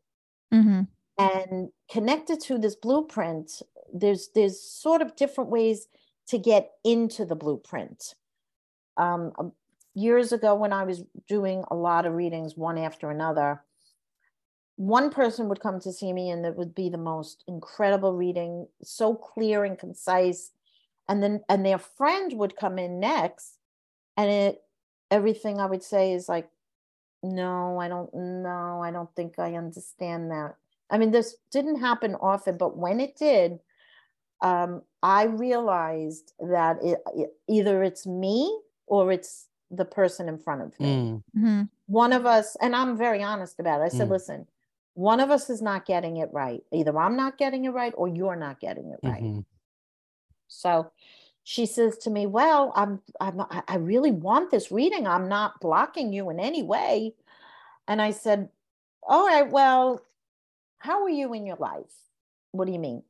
Mm-hmm. 0.53 0.81
And 1.17 1.69
connected 1.91 2.39
to 2.41 2.57
this 2.57 2.75
blueprint, 2.75 3.61
there's 3.93 4.29
there's 4.33 4.59
sort 4.59 5.01
of 5.01 5.15
different 5.15 5.49
ways 5.49 5.87
to 6.27 6.37
get 6.37 6.71
into 6.83 7.25
the 7.25 7.35
blueprint. 7.35 8.15
Um, 8.97 9.33
years 9.93 10.31
ago 10.31 10.55
when 10.55 10.71
I 10.71 10.83
was 10.83 11.03
doing 11.27 11.63
a 11.69 11.75
lot 11.75 12.05
of 12.05 12.13
readings, 12.13 12.55
one 12.55 12.77
after 12.77 13.09
another, 13.09 13.63
one 14.79 15.09
person 15.09 15.49
would 15.49 15.59
come 15.59 15.77
to 15.81 15.91
see 15.91 16.13
me 16.13 16.29
and 16.29 16.45
it 16.45 16.55
would 16.55 16.73
be 16.73 16.87
the 16.87 16.97
most 16.97 17.43
incredible 17.49 18.13
reading, 18.13 18.65
so 18.81 19.13
clear 19.13 19.65
and 19.65 19.77
concise. 19.77 20.51
And 21.09 21.21
then 21.21 21.41
and 21.49 21.65
their 21.65 21.79
friend 21.79 22.31
would 22.35 22.55
come 22.55 22.79
in 22.79 22.97
next, 22.97 23.57
and 24.15 24.31
it 24.31 24.61
everything 25.11 25.59
I 25.59 25.65
would 25.65 25.83
say 25.83 26.13
is 26.13 26.29
like, 26.29 26.47
no, 27.21 27.77
I 27.77 27.89
don't 27.89 28.13
know, 28.13 28.81
I 28.81 28.91
don't 28.91 29.13
think 29.17 29.37
I 29.37 29.55
understand 29.55 30.31
that. 30.31 30.55
I 30.89 30.97
mean, 30.97 31.11
this 31.11 31.35
didn't 31.51 31.81
happen 31.81 32.15
often, 32.15 32.55
but 32.55 32.77
when 32.77 33.01
it 33.01 33.17
did, 33.17 33.59
um, 34.41 34.83
I 35.03 35.23
realized 35.25 36.31
that 36.39 36.77
it, 36.81 36.99
it, 37.17 37.33
either 37.49 37.83
it's 37.83 38.07
me 38.07 38.57
or 38.87 39.11
it's 39.11 39.47
the 39.69 39.83
person 39.83 40.29
in 40.29 40.37
front 40.37 40.61
of 40.61 40.79
me. 40.79 40.87
Mm. 40.87 41.23
Mm-hmm. 41.37 41.61
One 41.87 42.13
of 42.13 42.25
us, 42.25 42.55
and 42.61 42.73
I'm 42.73 42.97
very 42.97 43.21
honest 43.21 43.59
about 43.59 43.81
it. 43.81 43.85
I 43.85 43.89
said, 43.89 44.07
mm. 44.07 44.11
listen, 44.11 44.47
one 44.99 45.21
of 45.21 45.31
us 45.31 45.49
is 45.49 45.61
not 45.61 45.85
getting 45.85 46.17
it 46.17 46.27
right. 46.33 46.61
Either 46.73 46.99
I'm 46.99 47.15
not 47.15 47.37
getting 47.37 47.63
it 47.63 47.69
right 47.69 47.93
or 47.95 48.09
you're 48.09 48.35
not 48.35 48.59
getting 48.59 48.91
it 48.91 48.99
right. 49.01 49.23
Mm-hmm. 49.23 49.39
So 50.49 50.91
she 51.45 51.65
says 51.65 51.97
to 51.99 52.09
me, 52.09 52.25
well, 52.25 52.73
I'm, 52.75 52.99
I'm, 53.21 53.41
I 53.69 53.77
really 53.77 54.11
want 54.11 54.51
this 54.51 54.73
reading. 54.73 55.07
I'm 55.07 55.29
not 55.29 55.61
blocking 55.61 56.11
you 56.11 56.29
in 56.29 56.37
any 56.41 56.63
way. 56.63 57.13
And 57.87 58.01
I 58.01 58.11
said, 58.11 58.49
all 59.01 59.25
right, 59.25 59.49
well, 59.49 60.01
how 60.79 61.01
are 61.03 61.09
you 61.09 61.33
in 61.33 61.45
your 61.45 61.55
life? 61.55 61.93
What 62.51 62.65
do 62.65 62.73
you 62.73 62.79
mean? 62.79 63.01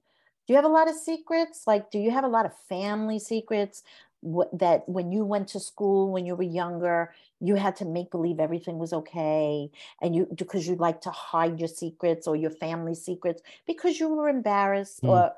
Do 0.45 0.53
you 0.53 0.57
have 0.57 0.65
a 0.65 0.67
lot 0.67 0.89
of 0.89 0.95
secrets? 0.95 1.63
Like, 1.65 1.89
do 1.89 1.97
you 1.97 2.11
have 2.11 2.23
a 2.23 2.27
lot 2.27 2.45
of 2.45 2.55
family 2.69 3.17
secrets? 3.17 3.81
That 4.21 4.87
when 4.87 5.11
you 5.11 5.23
went 5.23 5.47
to 5.47 5.59
school 5.59 6.11
when 6.11 6.25
you 6.25 6.35
were 6.35 6.43
younger 6.43 7.13
you 7.39 7.55
had 7.55 7.75
to 7.75 7.85
make 7.85 8.11
believe 8.11 8.39
everything 8.39 8.77
was 8.77 8.91
okay 8.91 9.69
and 10.01 10.13
you 10.13 10.27
because 10.35 10.67
you 10.67 10.75
like 10.75 10.99
to 10.99 11.09
hide 11.09 11.57
your 11.57 11.69
secrets 11.69 12.27
or 12.27 12.35
your 12.35 12.51
family 12.51 12.93
secrets 12.93 13.41
because 13.65 13.99
you 13.99 14.09
were 14.09 14.27
embarrassed 14.27 15.01
mm. 15.01 15.09
or 15.09 15.31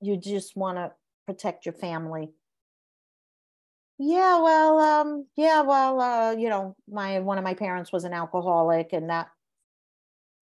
you 0.00 0.16
just 0.16 0.56
want 0.56 0.78
to 0.78 0.92
protect 1.26 1.66
your 1.66 1.72
family 1.72 2.30
yeah 3.98 4.40
well 4.40 4.78
um 4.78 5.26
yeah 5.36 5.60
well 5.60 6.00
uh 6.00 6.32
you 6.32 6.48
know 6.48 6.76
my 6.88 7.18
one 7.18 7.38
of 7.38 7.44
my 7.44 7.54
parents 7.54 7.92
was 7.92 8.04
an 8.04 8.12
alcoholic 8.12 8.92
and 8.92 9.10
that 9.10 9.28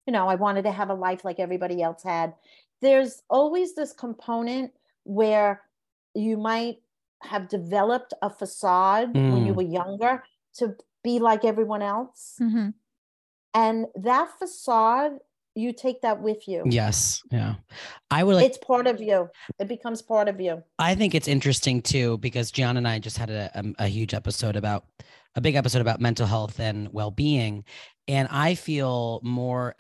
you 0.07 0.13
know 0.13 0.29
i 0.29 0.35
wanted 0.35 0.63
to 0.63 0.71
have 0.71 0.91
a 0.91 0.95
life 0.95 1.25
like 1.25 1.41
everybody 1.41 1.83
else 1.83 2.03
had 2.03 2.35
there's 2.83 3.23
always 3.31 3.75
this 3.75 3.95
component 3.95 4.71
where 5.05 5.63
you 6.15 6.37
might 6.37 6.79
have 7.27 7.49
developed 7.49 8.15
a 8.23 8.31
facade 8.31 9.15
mm. 9.15 9.33
when 9.33 9.47
you 9.47 9.53
mm. 9.53 9.57
were 9.57 9.62
younger 9.62 10.25
to 10.57 10.75
be 11.05 11.19
like 11.19 11.45
everyone 11.45 11.83
else. 11.83 12.37
Mm-hmm. 12.41 12.71
And 13.55 13.87
that 13.95 14.31
facade, 14.39 15.12
you 15.55 15.73
take 15.73 16.03
that 16.03 16.21
with 16.21 16.47
you. 16.47 16.62
Yes. 16.67 17.23
Yeah. 17.31 17.55
I 18.11 18.23
would 18.23 18.37
like 18.37 18.47
it's 18.47 18.59
part 18.59 18.87
of 18.87 19.01
you. 19.01 19.29
It 19.59 19.69
becomes 19.69 20.03
part 20.03 20.29
of 20.29 20.41
you. 20.41 20.62
I 20.79 20.95
think 20.95 21.15
it's 21.15 21.29
interesting 21.29 21.81
too, 21.81 22.19
because 22.19 22.51
Gian 22.51 22.77
and 22.77 22.87
I 22.87 22.99
just 22.99 23.17
had 23.17 23.31
a, 23.31 23.51
a, 23.55 23.85
a 23.85 23.87
huge 23.89 24.12
episode 24.12 24.57
about 24.57 24.85
a 25.37 25.41
big 25.41 25.55
episode 25.55 25.83
about 25.83 26.01
mental 26.01 26.27
health 26.27 26.59
and 26.59 26.93
well-being 26.93 27.62
and 28.09 28.27
i 28.31 28.55
feel 28.55 29.21
more 29.23 29.75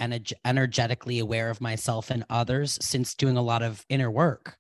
energetically 0.44 1.18
aware 1.18 1.50
of 1.50 1.60
myself 1.60 2.10
and 2.10 2.24
others 2.30 2.78
since 2.80 3.14
doing 3.14 3.36
a 3.36 3.42
lot 3.42 3.62
of 3.62 3.84
inner 3.88 4.10
work 4.10 4.58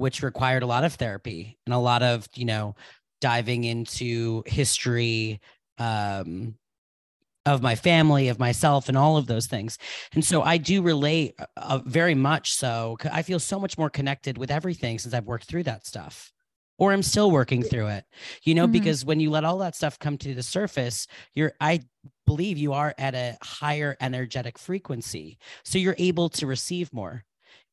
which 0.00 0.22
required 0.22 0.62
a 0.62 0.66
lot 0.66 0.84
of 0.84 0.94
therapy 0.94 1.58
and 1.66 1.74
a 1.74 1.78
lot 1.78 2.02
of 2.02 2.28
you 2.34 2.44
know 2.44 2.74
diving 3.20 3.64
into 3.64 4.42
history 4.46 5.40
um, 5.78 6.54
of 7.46 7.62
my 7.62 7.74
family 7.74 8.28
of 8.28 8.38
myself 8.38 8.88
and 8.88 8.96
all 8.96 9.16
of 9.16 9.26
those 9.26 9.46
things. 9.46 9.78
And 10.14 10.24
so 10.24 10.42
i 10.42 10.56
do 10.56 10.82
relate 10.82 11.34
uh, 11.38 11.44
uh 11.56 11.78
very 11.84 12.14
much 12.14 12.52
so. 12.52 12.96
I 13.12 13.22
feel 13.22 13.38
so 13.38 13.60
much 13.60 13.78
more 13.78 13.90
connected 13.90 14.38
with 14.38 14.50
everything 14.50 14.98
since 14.98 15.14
i've 15.14 15.26
worked 15.26 15.44
through 15.44 15.64
that 15.64 15.86
stuff 15.86 16.32
or 16.78 16.92
i'm 16.92 17.02
still 17.02 17.30
working 17.30 17.62
through 17.62 17.88
it 17.88 18.04
you 18.42 18.54
know 18.54 18.64
mm-hmm. 18.64 18.72
because 18.72 19.04
when 19.04 19.20
you 19.20 19.30
let 19.30 19.44
all 19.44 19.58
that 19.58 19.76
stuff 19.76 19.98
come 19.98 20.16
to 20.18 20.34
the 20.34 20.42
surface 20.42 21.06
you're 21.34 21.52
i 21.60 21.80
believe 22.30 22.58
you 22.58 22.72
are 22.72 22.94
at 22.96 23.12
a 23.16 23.36
higher 23.42 23.96
energetic 24.00 24.56
frequency. 24.56 25.36
So 25.64 25.78
you're 25.78 25.96
able 25.98 26.28
to 26.28 26.46
receive 26.46 26.92
more 26.92 27.24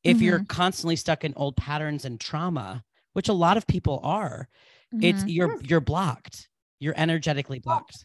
if 0.04 0.16
mm-hmm. 0.16 0.24
you're 0.24 0.44
constantly 0.44 0.96
stuck 0.96 1.24
in 1.24 1.32
old 1.36 1.56
patterns 1.56 2.04
and 2.04 2.20
trauma 2.20 2.84
which 3.12 3.28
a 3.28 3.32
lot 3.32 3.56
of 3.56 3.66
people 3.66 4.00
are 4.02 4.48
mm-hmm. 4.94 5.04
it's 5.04 5.24
you're 5.26 5.60
you're 5.62 5.80
blocked 5.80 6.48
you're 6.80 6.94
energetically 6.96 7.58
blocked 7.58 8.04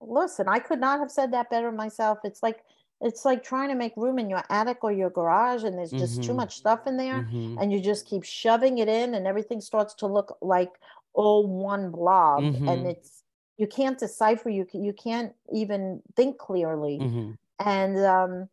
listen 0.00 0.46
i 0.48 0.58
could 0.58 0.80
not 0.80 0.98
have 0.98 1.10
said 1.10 1.32
that 1.32 1.50
better 1.50 1.70
myself 1.70 2.18
it's 2.24 2.42
like 2.42 2.60
it's 3.02 3.24
like 3.24 3.42
trying 3.42 3.68
to 3.68 3.74
make 3.74 3.92
room 3.96 4.18
in 4.18 4.30
your 4.30 4.42
attic 4.48 4.78
or 4.82 4.92
your 4.92 5.10
garage 5.10 5.64
and 5.64 5.76
there's 5.76 5.90
just 5.90 6.14
mm-hmm. 6.14 6.22
too 6.22 6.34
much 6.34 6.56
stuff 6.56 6.86
in 6.86 6.96
there 6.96 7.22
mm-hmm. 7.22 7.58
and 7.58 7.72
you 7.72 7.80
just 7.80 8.06
keep 8.06 8.22
shoving 8.22 8.78
it 8.78 8.88
in 8.88 9.14
and 9.14 9.26
everything 9.26 9.60
starts 9.60 9.94
to 9.94 10.06
look 10.06 10.38
like 10.40 10.70
all 11.12 11.46
one 11.46 11.90
blob 11.90 12.42
and 12.42 12.56
mm-hmm. 12.56 12.86
it's 12.86 13.24
you 13.58 13.66
can't 13.66 13.98
decipher 13.98 14.48
you 14.48 14.66
you 14.72 14.92
can't 14.92 15.32
even 15.52 16.00
think 16.16 16.38
clearly 16.38 16.98
mm-hmm. 17.00 17.32
and 17.64 17.98
um 17.98 18.48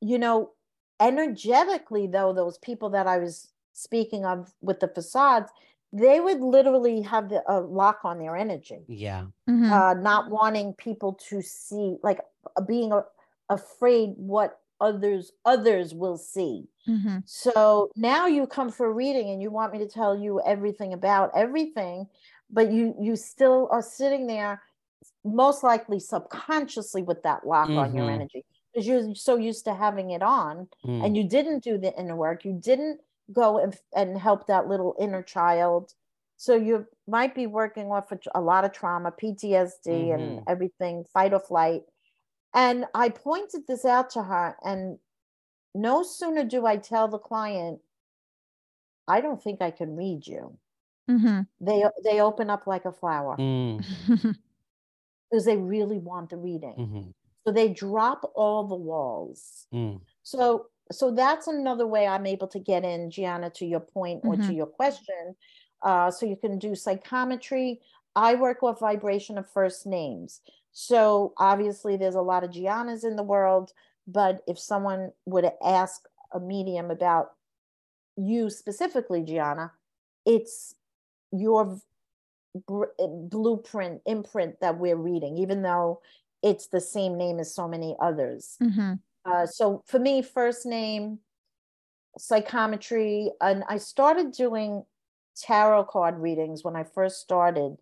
you 0.00 0.18
know 0.18 0.50
energetically 1.02 2.06
though 2.06 2.32
those 2.32 2.58
people 2.58 2.88
that 2.88 3.06
i 3.06 3.18
was 3.18 3.48
speaking 3.72 4.24
of 4.24 4.52
with 4.60 4.78
the 4.80 4.88
facades 4.88 5.50
they 5.92 6.20
would 6.20 6.40
literally 6.40 7.02
have 7.02 7.28
the 7.28 7.42
a 7.48 7.60
lock 7.60 8.00
on 8.04 8.18
their 8.18 8.36
energy 8.36 8.80
yeah 8.88 9.24
mm-hmm. 9.48 9.70
uh, 9.70 9.94
not 9.94 10.30
wanting 10.30 10.72
people 10.74 11.14
to 11.14 11.42
see 11.42 11.96
like 12.02 12.20
uh, 12.56 12.60
being 12.62 12.92
a, 12.92 13.04
afraid 13.48 14.14
what 14.16 14.60
others 14.80 15.32
others 15.44 15.92
will 15.94 16.16
see 16.16 16.64
mm-hmm. 16.88 17.18
so 17.24 17.90
now 17.96 18.26
you 18.26 18.46
come 18.46 18.70
for 18.70 18.86
a 18.86 18.92
reading 18.92 19.30
and 19.30 19.42
you 19.42 19.50
want 19.50 19.72
me 19.72 19.78
to 19.78 19.88
tell 19.88 20.16
you 20.16 20.40
everything 20.46 20.92
about 20.92 21.30
everything 21.34 22.06
but 22.50 22.70
you 22.70 22.94
you 23.00 23.16
still 23.16 23.68
are 23.72 23.82
sitting 23.82 24.26
there 24.26 24.62
most 25.24 25.62
likely 25.62 25.98
subconsciously 25.98 27.02
with 27.02 27.22
that 27.22 27.46
lock 27.46 27.68
mm-hmm. 27.68 27.78
on 27.78 27.94
your 27.94 28.06
mm-hmm. 28.06 28.14
energy 28.14 28.44
because 28.72 28.86
you're 28.86 29.14
so 29.14 29.36
used 29.36 29.64
to 29.64 29.74
having 29.74 30.10
it 30.10 30.22
on 30.22 30.68
mm. 30.84 31.04
and 31.04 31.16
you 31.16 31.28
didn't 31.28 31.62
do 31.62 31.78
the 31.78 31.96
inner 31.98 32.16
work 32.16 32.44
you 32.44 32.52
didn't 32.52 33.00
go 33.32 33.58
and, 33.58 33.76
and 33.94 34.18
help 34.18 34.46
that 34.46 34.68
little 34.68 34.94
inner 35.00 35.22
child 35.22 35.94
so 36.36 36.54
you 36.54 36.86
might 37.06 37.34
be 37.34 37.46
working 37.46 37.86
off 37.86 38.10
a, 38.12 38.18
a 38.34 38.40
lot 38.40 38.64
of 38.64 38.72
trauma 38.72 39.12
ptsd 39.12 39.86
mm-hmm. 39.86 40.12
and 40.12 40.42
everything 40.48 41.04
fight 41.12 41.32
or 41.32 41.40
flight 41.40 41.82
and 42.54 42.84
i 42.94 43.08
pointed 43.08 43.62
this 43.66 43.84
out 43.84 44.10
to 44.10 44.22
her 44.22 44.56
and 44.64 44.98
no 45.74 46.02
sooner 46.02 46.44
do 46.44 46.66
i 46.66 46.76
tell 46.76 47.08
the 47.08 47.18
client 47.18 47.80
I 49.08 49.20
don't 49.20 49.42
think 49.42 49.60
I 49.60 49.70
can 49.70 49.96
read 49.96 50.26
you. 50.26 50.56
Mhm. 51.10 51.46
They 51.60 51.84
they 52.04 52.20
open 52.20 52.50
up 52.50 52.66
like 52.66 52.84
a 52.84 52.92
flower 52.92 53.36
Mm, 53.36 53.84
because 55.30 55.44
they 55.44 55.56
really 55.56 55.98
want 55.98 56.30
the 56.30 56.36
reading. 56.36 57.14
So 57.44 57.52
they 57.52 57.68
drop 57.72 58.30
all 58.34 58.64
the 58.64 58.76
walls. 58.76 59.66
mm, 59.72 60.00
So 60.22 60.66
so 60.90 61.10
that's 61.10 61.46
another 61.46 61.86
way 61.86 62.06
I'm 62.06 62.26
able 62.26 62.48
to 62.48 62.58
get 62.58 62.84
in, 62.84 63.08
Giana, 63.10 63.52
to 63.54 63.64
your 63.64 63.80
point 63.80 64.22
or 64.24 64.36
to 64.36 64.42
Mhm. 64.42 64.56
your 64.56 64.66
question. 64.66 65.36
Uh, 65.80 66.10
so 66.10 66.26
you 66.26 66.36
can 66.36 66.58
do 66.58 66.74
psychometry. 66.74 67.80
I 68.14 68.34
work 68.34 68.60
with 68.60 68.78
vibration 68.78 69.38
of 69.38 69.48
first 69.48 69.86
names. 69.86 70.42
So 70.72 71.32
obviously 71.38 71.96
there's 71.96 72.14
a 72.14 72.20
lot 72.22 72.44
of 72.44 72.50
Gianas 72.50 73.04
in 73.04 73.16
the 73.16 73.22
world, 73.22 73.72
but 74.06 74.42
if 74.46 74.58
someone 74.58 75.12
would 75.24 75.50
ask 75.64 76.06
a 76.32 76.40
medium 76.40 76.90
about 76.90 77.34
you 78.16 78.50
specifically, 78.50 79.22
Giana, 79.22 79.70
it's 80.26 80.74
your 81.30 81.80
br- 82.66 82.92
eh, 82.98 83.06
blueprint, 83.08 84.02
imprint 84.04 84.60
that 84.60 84.78
we're 84.78 84.96
reading, 84.96 85.38
even 85.38 85.62
though 85.62 86.02
it's 86.42 86.68
the 86.68 86.80
same 86.80 87.16
name 87.16 87.38
as 87.38 87.54
so 87.54 87.68
many 87.68 87.96
others. 88.00 88.56
Mhm. 88.60 89.00
Uh, 89.24 89.46
so 89.46 89.82
for 89.86 89.98
me, 89.98 90.22
first 90.22 90.66
name, 90.66 91.20
psychometry, 92.18 93.30
and 93.40 93.64
I 93.68 93.78
started 93.78 94.32
doing 94.32 94.84
tarot 95.36 95.84
card 95.84 96.18
readings 96.18 96.64
when 96.64 96.76
I 96.76 96.84
first 96.84 97.20
started. 97.20 97.78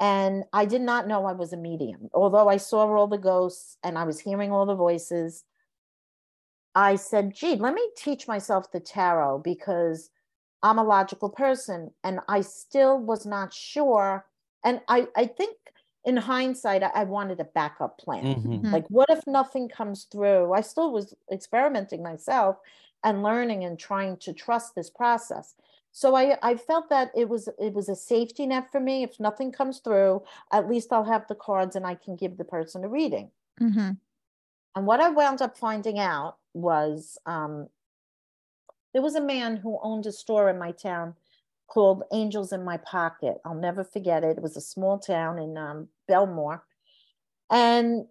And 0.00 0.44
I 0.52 0.64
did 0.64 0.82
not 0.82 1.06
know 1.06 1.24
I 1.24 1.32
was 1.32 1.52
a 1.52 1.56
medium. 1.56 2.08
Although 2.12 2.48
I 2.48 2.56
saw 2.56 2.86
all 2.96 3.06
the 3.06 3.18
ghosts 3.18 3.76
and 3.82 3.96
I 3.96 4.04
was 4.04 4.18
hearing 4.20 4.50
all 4.50 4.66
the 4.66 4.74
voices, 4.74 5.44
I 6.74 6.96
said, 6.96 7.34
gee, 7.34 7.54
let 7.54 7.74
me 7.74 7.88
teach 7.96 8.26
myself 8.26 8.72
the 8.72 8.80
tarot 8.80 9.38
because 9.38 10.10
I'm 10.62 10.78
a 10.78 10.84
logical 10.84 11.28
person. 11.28 11.92
And 12.02 12.20
I 12.28 12.40
still 12.40 12.98
was 12.98 13.24
not 13.24 13.54
sure. 13.54 14.26
And 14.64 14.80
I, 14.88 15.06
I 15.16 15.26
think 15.26 15.56
in 16.04 16.16
hindsight, 16.16 16.82
I, 16.82 16.90
I 16.94 17.04
wanted 17.04 17.40
a 17.40 17.44
backup 17.44 17.98
plan. 17.98 18.24
mhm, 18.24 18.62
Mhm. 18.62 18.72
Like, 18.72 18.88
what 18.88 19.10
if 19.10 19.26
nothing 19.26 19.68
comes 19.68 20.04
through? 20.04 20.52
I 20.52 20.60
still 20.60 20.92
was 20.92 21.14
experimenting 21.30 22.02
myself 22.02 22.58
and 23.02 23.22
learning 23.22 23.64
and 23.64 23.78
trying 23.78 24.16
to 24.18 24.32
trust 24.32 24.74
this 24.74 24.90
process. 24.90 25.56
So 25.92 26.14
I, 26.16 26.38
I 26.42 26.56
felt 26.56 26.88
that 26.90 27.12
it 27.14 27.28
was 27.28 27.48
it 27.58 27.72
was 27.74 27.88
a 27.88 27.96
safety 27.96 28.46
net 28.46 28.70
for 28.72 28.80
me. 28.80 29.02
If 29.04 29.20
nothing 29.20 29.52
comes 29.52 29.78
through, 29.80 30.24
at 30.50 30.68
least 30.68 30.92
I'll 30.92 31.04
have 31.04 31.26
the 31.28 31.34
cards 31.36 31.76
and 31.76 31.86
I 31.86 31.94
can 31.94 32.16
give 32.16 32.36
the 32.36 32.44
person 32.44 32.84
a 32.84 32.88
reading. 32.88 33.30
Mhm. 33.60 33.98
And 34.76 34.86
what 34.86 35.00
I 35.00 35.08
wound 35.10 35.40
up 35.42 35.56
finding 35.56 35.98
out 35.98 36.38
was 36.52 37.18
um, 37.26 37.68
there 38.92 39.02
was 39.02 39.14
a 39.14 39.20
man 39.20 39.58
who 39.58 39.78
owned 39.82 40.06
a 40.06 40.12
store 40.12 40.48
in 40.48 40.58
my 40.58 40.72
town 40.72 41.16
called 41.66 42.04
Angels 42.12 42.52
in 42.52 42.64
My 42.64 42.76
Pocket. 42.78 43.38
I'll 43.44 43.54
never 43.54 43.84
forget 43.84 44.24
it. 44.24 44.36
It 44.36 44.42
was 44.42 44.56
a 44.56 44.60
small 44.60 44.98
town 44.98 45.38
in 45.38 45.56
um, 45.56 45.88
Bellmore. 46.08 46.60
And 47.50 48.06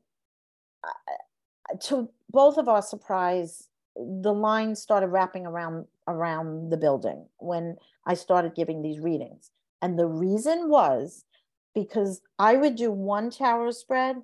to 1.82 2.10
both 2.30 2.58
of 2.58 2.68
our 2.68 2.82
surprise, 2.82 3.70
the 3.96 4.34
line 4.34 4.76
started 4.76 5.08
wrapping 5.08 5.46
around 5.46 5.86
around 6.08 6.70
the 6.70 6.78
building 6.78 7.26
when 7.38 7.78
I 8.06 8.16
started 8.16 8.56
giving 8.56 8.82
these 8.82 9.00
readings. 9.00 9.52
And 9.82 9.98
the 9.98 10.08
reason 10.08 10.70
was 10.70 11.26
because 11.74 12.22
I 12.40 12.56
would 12.56 12.76
do 12.76 12.92
one 12.92 13.30
tarot 13.30 13.72
spread 13.72 14.18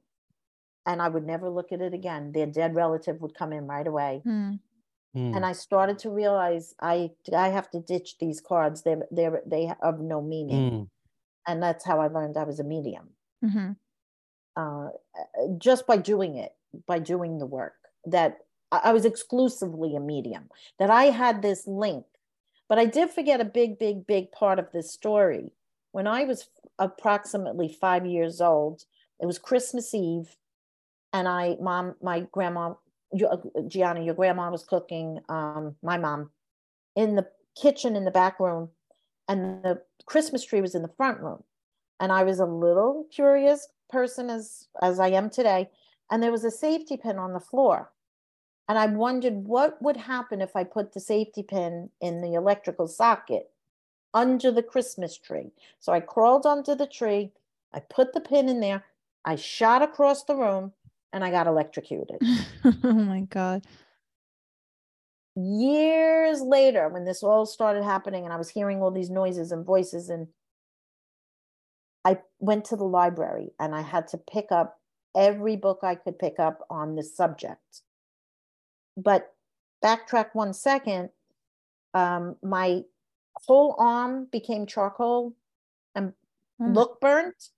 and 0.86 1.02
I 1.02 1.08
would 1.08 1.26
never 1.26 1.50
look 1.50 1.72
at 1.72 1.82
it 1.82 1.94
again. 1.94 2.32
Their 2.32 2.48
dead 2.48 2.76
relative 2.76 3.22
would 3.22 3.36
come 3.36 3.54
in 3.54 3.68
right 3.68 3.88
away. 3.88 4.22
Mm. 4.26 4.60
Mm, 5.16 5.36
And 5.36 5.46
I 5.46 5.54
started 5.54 6.00
to 6.00 6.10
realize 6.10 6.76
I 6.82 7.12
I 7.36 7.50
have 7.50 7.70
to 7.72 7.80
ditch 7.80 8.18
these 8.20 8.42
cards. 8.42 8.84
They 8.84 8.96
they 9.12 9.30
they 9.46 9.66
have 9.66 10.00
no 10.00 10.22
meaning. 10.22 10.72
mm, 10.72 10.90
And 11.48 11.64
that's 11.64 11.86
how 11.86 12.00
I 12.02 12.08
learned 12.08 12.38
I 12.38 12.44
was 12.44 12.60
a 12.60 12.64
medium. 12.64 13.16
Mhm. 13.44 13.78
Uh, 14.56 14.90
just 15.58 15.88
by 15.88 15.98
doing 15.98 16.36
it, 16.36 16.56
by 16.86 17.00
doing 17.00 17.38
the 17.38 17.46
work 17.46 17.76
that 18.06 18.40
I 18.72 18.82
I 18.90 18.94
was 18.94 19.06
exclusively 19.06 19.96
a 19.96 20.00
medium, 20.00 20.50
that 20.80 20.90
I 20.92 21.06
had 21.06 21.42
this 21.42 21.68
link. 21.68 22.06
But 22.68 22.78
I 22.80 22.86
did 22.86 23.10
forget 23.10 23.42
a 23.42 23.46
big, 23.46 23.80
big, 23.80 24.06
big 24.06 24.32
part 24.32 24.60
of 24.60 24.72
this 24.72 24.92
story. 24.92 25.54
When 25.92 26.08
I 26.08 26.24
was 26.26 26.50
approximately 26.78 27.68
five 27.68 28.06
years 28.06 28.42
old, 28.42 28.86
it 29.20 29.26
was 29.26 29.40
Christmas 29.40 29.94
Eve, 29.94 30.38
and 31.14 31.28
I, 31.28 31.58
mom, 31.60 31.96
my 32.02 32.22
grandma, 32.32 32.66
your- 32.66 32.76
uh, 32.76 32.89
Giana, 33.14 34.06
your 34.06 34.16
grandma 34.16 34.52
was 34.52 34.64
cooking, 34.64 35.20
um, 35.30 35.76
my 35.82 35.98
mom, 35.98 36.30
in 36.96 37.16
the 37.16 37.28
kitchen 37.60 37.96
in 37.96 38.06
the 38.06 38.12
back 38.12 38.40
room, 38.40 38.70
and 39.28 39.64
the 39.64 39.82
Christmas 40.06 40.44
tree 40.44 40.62
was 40.62 40.76
in 40.76 40.82
the 40.82 40.94
front 40.98 41.20
room. 41.20 41.44
And 42.00 42.12
I 42.12 42.24
was 42.24 42.40
a 42.40 42.46
little 42.46 43.06
curious 43.12 43.68
person 43.90 44.30
as 44.30 44.68
as 44.82 45.00
I 45.00 45.10
am 45.10 45.30
today, 45.30 45.70
and 46.10 46.22
there 46.22 46.32
was 46.32 46.46
a 46.46 46.52
safety 46.52 46.98
pin 46.98 47.18
on 47.18 47.34
the 47.34 47.40
floor. 47.40 47.92
And 48.68 48.78
I 48.78 48.86
wondered 48.86 49.46
what 49.46 49.82
would 49.82 49.98
happen 49.98 50.42
if 50.42 50.56
I 50.56 50.64
put 50.64 50.94
the 50.94 51.00
safety 51.00 51.42
pin 51.42 51.90
in 52.02 52.22
the 52.22 52.36
electrical 52.36 52.88
socket 52.88 53.50
under 54.14 54.52
the 54.52 54.64
Christmas 54.64 55.18
tree. 55.18 55.52
So 55.80 55.92
I 55.92 56.00
crawled 56.00 56.46
under 56.46 56.76
the 56.76 56.88
tree, 56.88 57.32
I 57.74 57.80
put 57.80 58.14
the 58.14 58.22
pin 58.22 58.48
in 58.48 58.60
there, 58.60 58.86
I 59.26 59.36
shot 59.36 59.82
across 59.82 60.24
the 60.24 60.36
room, 60.36 60.74
and 61.14 61.24
I 61.24 61.32
got 61.32 61.48
electrocuted. 61.48 62.18
oh 62.84 62.94
my 62.94 63.22
god. 63.22 63.66
Years 65.36 66.42
later, 66.42 66.90
when 66.90 67.06
this 67.06 67.24
all 67.24 67.46
started 67.46 67.84
happening 67.84 68.26
and 68.26 68.34
I 68.34 68.38
was 68.38 68.50
hearing 68.50 68.82
all 68.82 68.92
these 68.92 69.10
noises 69.10 69.52
and 69.52 69.66
voices, 69.66 70.10
and 70.10 70.28
I 72.04 72.20
went 72.40 72.66
to 72.66 72.76
the 72.76 72.84
library 72.84 73.52
and 73.60 73.74
I 73.74 73.82
had 73.82 74.08
to 74.10 74.18
pick 74.18 74.52
up 74.52 74.80
every 75.16 75.56
book 75.56 75.80
I 75.84 75.96
could 75.96 76.20
pick 76.20 76.40
up 76.40 76.60
on 76.70 76.96
this 76.96 77.16
subject. 77.16 77.82
But 78.98 79.34
backtrack 79.84 80.30
one 80.34 80.54
second, 80.54 81.10
um, 81.94 82.36
my 82.44 82.84
whole 83.48 83.76
arm 83.80 84.28
became 84.32 84.66
charcoal 84.66 85.36
and 85.96 86.14
Mm. 86.60 86.76
look 86.76 87.00
burnt. 87.00 87.50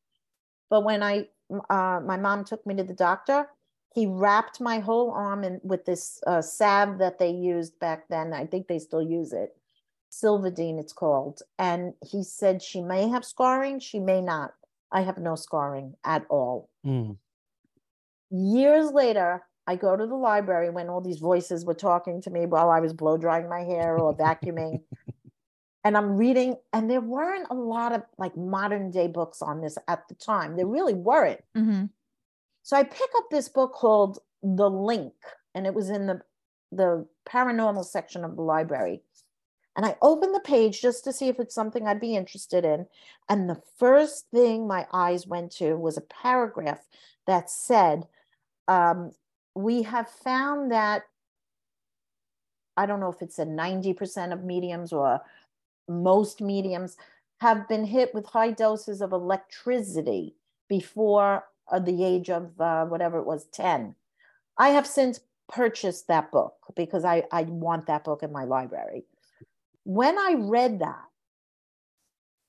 But 0.69 0.83
when 0.83 1.03
I, 1.03 1.29
uh, 1.69 1.99
my 2.05 2.17
mom 2.17 2.43
took 2.45 2.65
me 2.65 2.75
to 2.75 2.83
the 2.83 2.93
doctor, 2.93 3.47
he 3.93 4.07
wrapped 4.07 4.61
my 4.61 4.79
whole 4.79 5.11
arm 5.11 5.43
in 5.43 5.59
with 5.63 5.85
this 5.85 6.21
uh, 6.25 6.41
salve 6.41 6.97
that 6.99 7.19
they 7.19 7.31
used 7.31 7.77
back 7.79 8.07
then. 8.09 8.33
I 8.33 8.45
think 8.45 8.67
they 8.67 8.79
still 8.79 9.01
use 9.01 9.33
it. 9.33 9.55
Silvadene, 10.11 10.79
it's 10.79 10.93
called. 10.93 11.41
And 11.59 11.93
he 12.05 12.23
said 12.23 12.61
she 12.61 12.81
may 12.81 13.09
have 13.09 13.25
scarring, 13.25 13.79
she 13.79 13.99
may 13.99 14.21
not. 14.21 14.53
I 14.91 15.01
have 15.01 15.17
no 15.17 15.35
scarring 15.35 15.95
at 16.03 16.25
all. 16.29 16.69
mm, 16.85 17.17
Years 18.29 18.91
later, 18.91 19.43
I 19.67 19.75
go 19.75 19.95
to 19.95 20.05
the 20.07 20.15
library 20.15 20.69
when 20.69 20.89
all 20.89 21.01
these 21.01 21.19
voices 21.19 21.65
were 21.65 21.73
talking 21.73 22.21
to 22.23 22.29
me 22.29 22.45
while 22.45 22.69
I 22.69 22.79
was 22.79 22.93
blow 22.93 23.17
drying 23.17 23.47
my 23.49 23.61
hair 23.61 23.97
or 23.97 24.15
vacuuming. 24.15 24.81
and 25.83 25.97
I'm 25.97 26.17
reading, 26.17 26.57
and 26.73 26.89
there 26.89 27.01
weren't 27.01 27.47
a 27.49 27.55
lot 27.55 27.91
of 27.93 28.03
like 28.17 28.35
modern 28.37 28.91
day 28.91 29.07
books 29.07 29.41
on 29.41 29.61
this 29.61 29.77
at 29.87 30.07
the 30.07 30.15
time. 30.15 30.55
There 30.55 30.67
really 30.67 30.93
weren't. 30.93 31.41
Mhm. 31.55 31.89
So 32.63 32.77
I 32.77 32.83
pick 32.83 33.09
up 33.17 33.25
this 33.31 33.49
book 33.49 33.73
called 33.73 34.19
The 34.43 34.69
Link, 34.69 35.13
and 35.55 35.65
it 35.67 35.73
was 35.73 35.89
in 35.89 36.07
the 36.07 36.21
the 36.71 37.05
paranormal 37.27 37.85
section 37.85 38.23
of 38.23 38.35
the 38.37 38.41
library. 38.41 39.03
And 39.75 39.85
I 39.85 39.97
open 40.01 40.31
the 40.33 40.39
page 40.41 40.81
just 40.81 41.03
to 41.05 41.13
see 41.13 41.27
if 41.29 41.39
it's 41.39 41.55
something 41.55 41.87
I'd 41.87 41.99
be 41.99 42.15
interested 42.15 42.65
in. 42.65 42.87
And 43.29 43.49
the 43.49 43.61
first 43.77 44.29
thing 44.31 44.67
my 44.67 44.87
eyes 44.93 45.27
went 45.27 45.51
to 45.53 45.75
was 45.75 45.97
a 45.97 46.01
paragraph 46.01 46.87
that 47.27 47.49
said, 47.49 48.07
um, 48.67 49.11
We 49.55 49.83
have 49.83 50.09
found 50.09 50.71
that, 50.71 51.03
I 52.77 52.85
don't 52.85 52.99
know 52.99 53.11
if 53.11 53.21
it 53.21 53.33
said 53.33 53.49
90% 53.49 54.33
of 54.33 54.43
mediums 54.43 54.93
or 54.93 55.21
most 55.91 56.41
mediums 56.41 56.97
have 57.39 57.67
been 57.67 57.85
hit 57.85 58.13
with 58.13 58.25
high 58.25 58.51
doses 58.51 59.01
of 59.01 59.11
electricity 59.11 60.35
before 60.69 61.43
uh, 61.71 61.79
the 61.79 62.03
age 62.03 62.29
of 62.29 62.59
uh, 62.59 62.85
whatever 62.85 63.19
it 63.19 63.25
was 63.25 63.45
10 63.53 63.95
i 64.57 64.69
have 64.69 64.87
since 64.87 65.19
purchased 65.51 66.07
that 66.07 66.31
book 66.31 66.53
because 66.75 67.03
I, 67.03 67.23
I 67.31 67.43
want 67.43 67.87
that 67.87 68.05
book 68.05 68.23
in 68.23 68.31
my 68.31 68.45
library. 68.45 69.03
When 69.83 70.17
i 70.17 70.35
read 70.37 70.79
that 70.79 71.05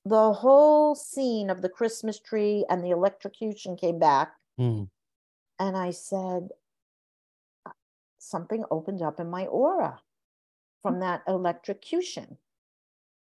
the 0.05 0.33
whole 0.33 0.95
scene 0.95 1.49
of 1.49 1.63
the 1.63 1.69
christmas 1.69 2.19
tree 2.19 2.65
and 2.69 2.83
the 2.83 2.91
electrocution 2.91 3.77
came 3.77 3.99
back 3.99 4.33
mm. 4.59 4.89
and 5.59 5.77
i 5.77 5.91
said 5.91 6.49
something 8.19 8.65
opened 8.71 9.01
up 9.01 9.21
in 9.21 9.31
my 9.31 9.47
aura 9.47 10.01
from 10.83 11.01
that 11.01 11.23
electrocution 11.29 12.37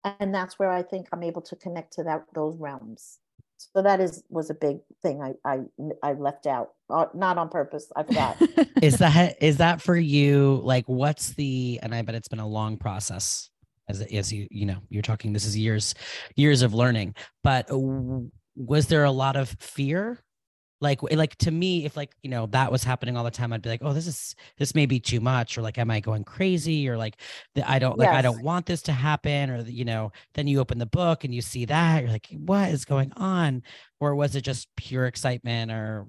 and 0.04 0.34
that's 0.34 0.58
where 0.58 0.72
i 0.72 0.82
think 0.82 1.08
i'm 1.12 1.24
able 1.24 1.42
to 1.42 1.56
connect 1.56 1.94
to 1.94 2.04
that 2.04 2.24
those 2.34 2.58
realms. 2.58 3.20
So 3.58 3.84
that 3.84 4.00
is 4.00 4.24
was 4.30 4.50
a 4.50 4.56
big 4.56 4.80
thing 5.02 5.22
i 5.22 5.34
i, 5.46 5.60
I 6.02 6.14
left 6.14 6.48
out 6.48 6.70
uh, 6.90 7.06
not 7.14 7.38
on 7.38 7.50
purpose 7.50 7.92
i 7.96 8.04
forgot. 8.04 8.38
Is 8.82 8.98
that 8.98 9.38
is 9.42 9.58
that 9.58 9.82
for 9.82 9.96
you 9.96 10.60
like 10.64 10.86
what's 10.88 11.34
the 11.34 11.80
and 11.84 11.94
i 11.94 12.02
bet 12.02 12.16
it's 12.16 12.28
been 12.28 12.40
a 12.40 12.48
long 12.48 12.78
process 12.78 13.50
as 13.88 14.02
as 14.02 14.34
you 14.34 14.48
you 14.50 14.66
know 14.66 14.78
you're 14.90 15.04
talking 15.04 15.34
this 15.34 15.46
is 15.46 15.56
years 15.56 15.94
years 16.36 16.64
of 16.64 16.74
learning 16.74 17.14
but 17.44 17.68
was 18.56 18.88
there 18.88 19.04
a 19.04 19.12
lot 19.12 19.36
of 19.36 19.56
fear 19.60 20.20
like 20.82 21.02
like 21.14 21.36
to 21.38 21.52
me 21.52 21.86
if 21.86 21.96
like 21.96 22.12
you 22.24 22.30
know 22.30 22.48
that 22.48 22.72
was 22.72 22.84
happening 22.84 23.16
all 23.16 23.24
the 23.24 23.32
time 23.32 23.54
i'd 23.54 23.62
be 23.62 23.70
like 23.70 23.82
oh 23.84 23.94
this 23.94 24.08
is 24.08 24.36
this 24.58 24.76
may 24.76 24.86
be 24.86 25.00
too 25.00 25.22
much 25.22 25.58
or 25.58 25.62
like 25.62 25.78
am 25.78 25.92
i 25.92 26.00
going 26.00 26.24
crazy 26.24 26.90
or 26.90 26.98
like 26.98 27.18
the, 27.56 27.70
i 27.70 27.80
don't 27.80 27.98
like 27.98 28.08
yes. 28.08 28.16
i 28.16 28.22
don't 28.22 28.44
want 28.44 28.66
this 28.66 28.82
to 28.82 28.92
happen 28.92 29.50
or 29.52 29.62
you 29.62 29.86
know 29.86 30.12
then 30.34 30.48
you 30.48 30.60
open 30.60 30.80
the 30.80 30.86
book 30.86 31.24
and 31.24 31.34
you 31.34 31.42
see 31.42 31.66
that 31.66 32.02
you're 32.02 32.12
like 32.12 32.28
what 32.32 32.70
is 32.70 32.84
going 32.84 33.14
on 33.16 33.62
or 34.00 34.16
was 34.16 34.36
it 34.36 34.42
just 34.42 34.68
pure 34.76 35.06
excitement 35.06 35.72
or 35.72 36.08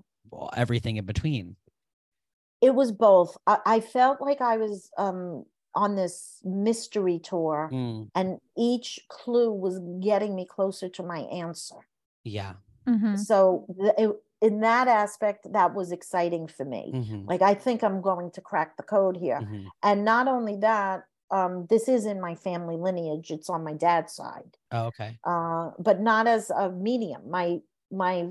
everything 0.57 0.97
in 0.97 1.05
between 1.05 1.55
it 2.61 2.75
was 2.75 2.91
both 2.91 3.37
i, 3.47 3.59
I 3.67 3.81
felt 3.81 4.21
like 4.21 4.41
i 4.41 4.57
was 4.57 4.91
um 4.97 5.45
on 5.75 5.97
this 5.97 6.39
mystery 6.45 7.19
tour 7.19 7.71
mm. 7.73 8.09
and 8.15 8.39
each 8.59 9.01
clue 9.09 9.53
was 9.53 9.81
getting 10.03 10.35
me 10.35 10.47
closer 10.47 10.89
to 10.89 11.03
my 11.03 11.21
answer 11.21 11.77
yeah 12.25 12.55
mm-hmm. 12.87 13.17
so 13.17 13.67
it, 13.99 14.11
in 14.43 14.61
that 14.61 14.89
aspect 14.89 15.51
that 15.53 15.73
was 15.73 15.93
exciting 15.93 16.47
for 16.47 16.67
me. 16.67 16.93
Mm-hmm. 16.95 17.27
like 17.27 17.43
i 17.43 17.55
think 17.55 17.83
i'm 17.83 18.01
going 18.03 18.31
to 18.33 18.41
crack 18.41 18.77
the 18.77 18.83
code 18.83 19.17
here. 19.17 19.41
Mm-hmm. 19.41 19.67
and 19.83 20.05
not 20.05 20.29
only 20.29 20.57
that 20.57 21.05
um, 21.33 21.67
this 21.71 21.89
is 21.89 22.05
in 22.05 22.21
my 22.21 22.35
family 22.35 22.77
lineage. 22.77 23.31
It's 23.31 23.49
on 23.49 23.65
my 23.65 23.73
dad's 23.73 24.13
side. 24.13 24.59
Oh, 24.71 24.89
okay. 24.89 25.19
Uh, 25.25 25.71
but 25.79 25.99
not 25.99 26.27
as 26.27 26.51
a 26.51 26.71
medium. 26.71 27.23
My 27.29 27.61
my 27.91 28.29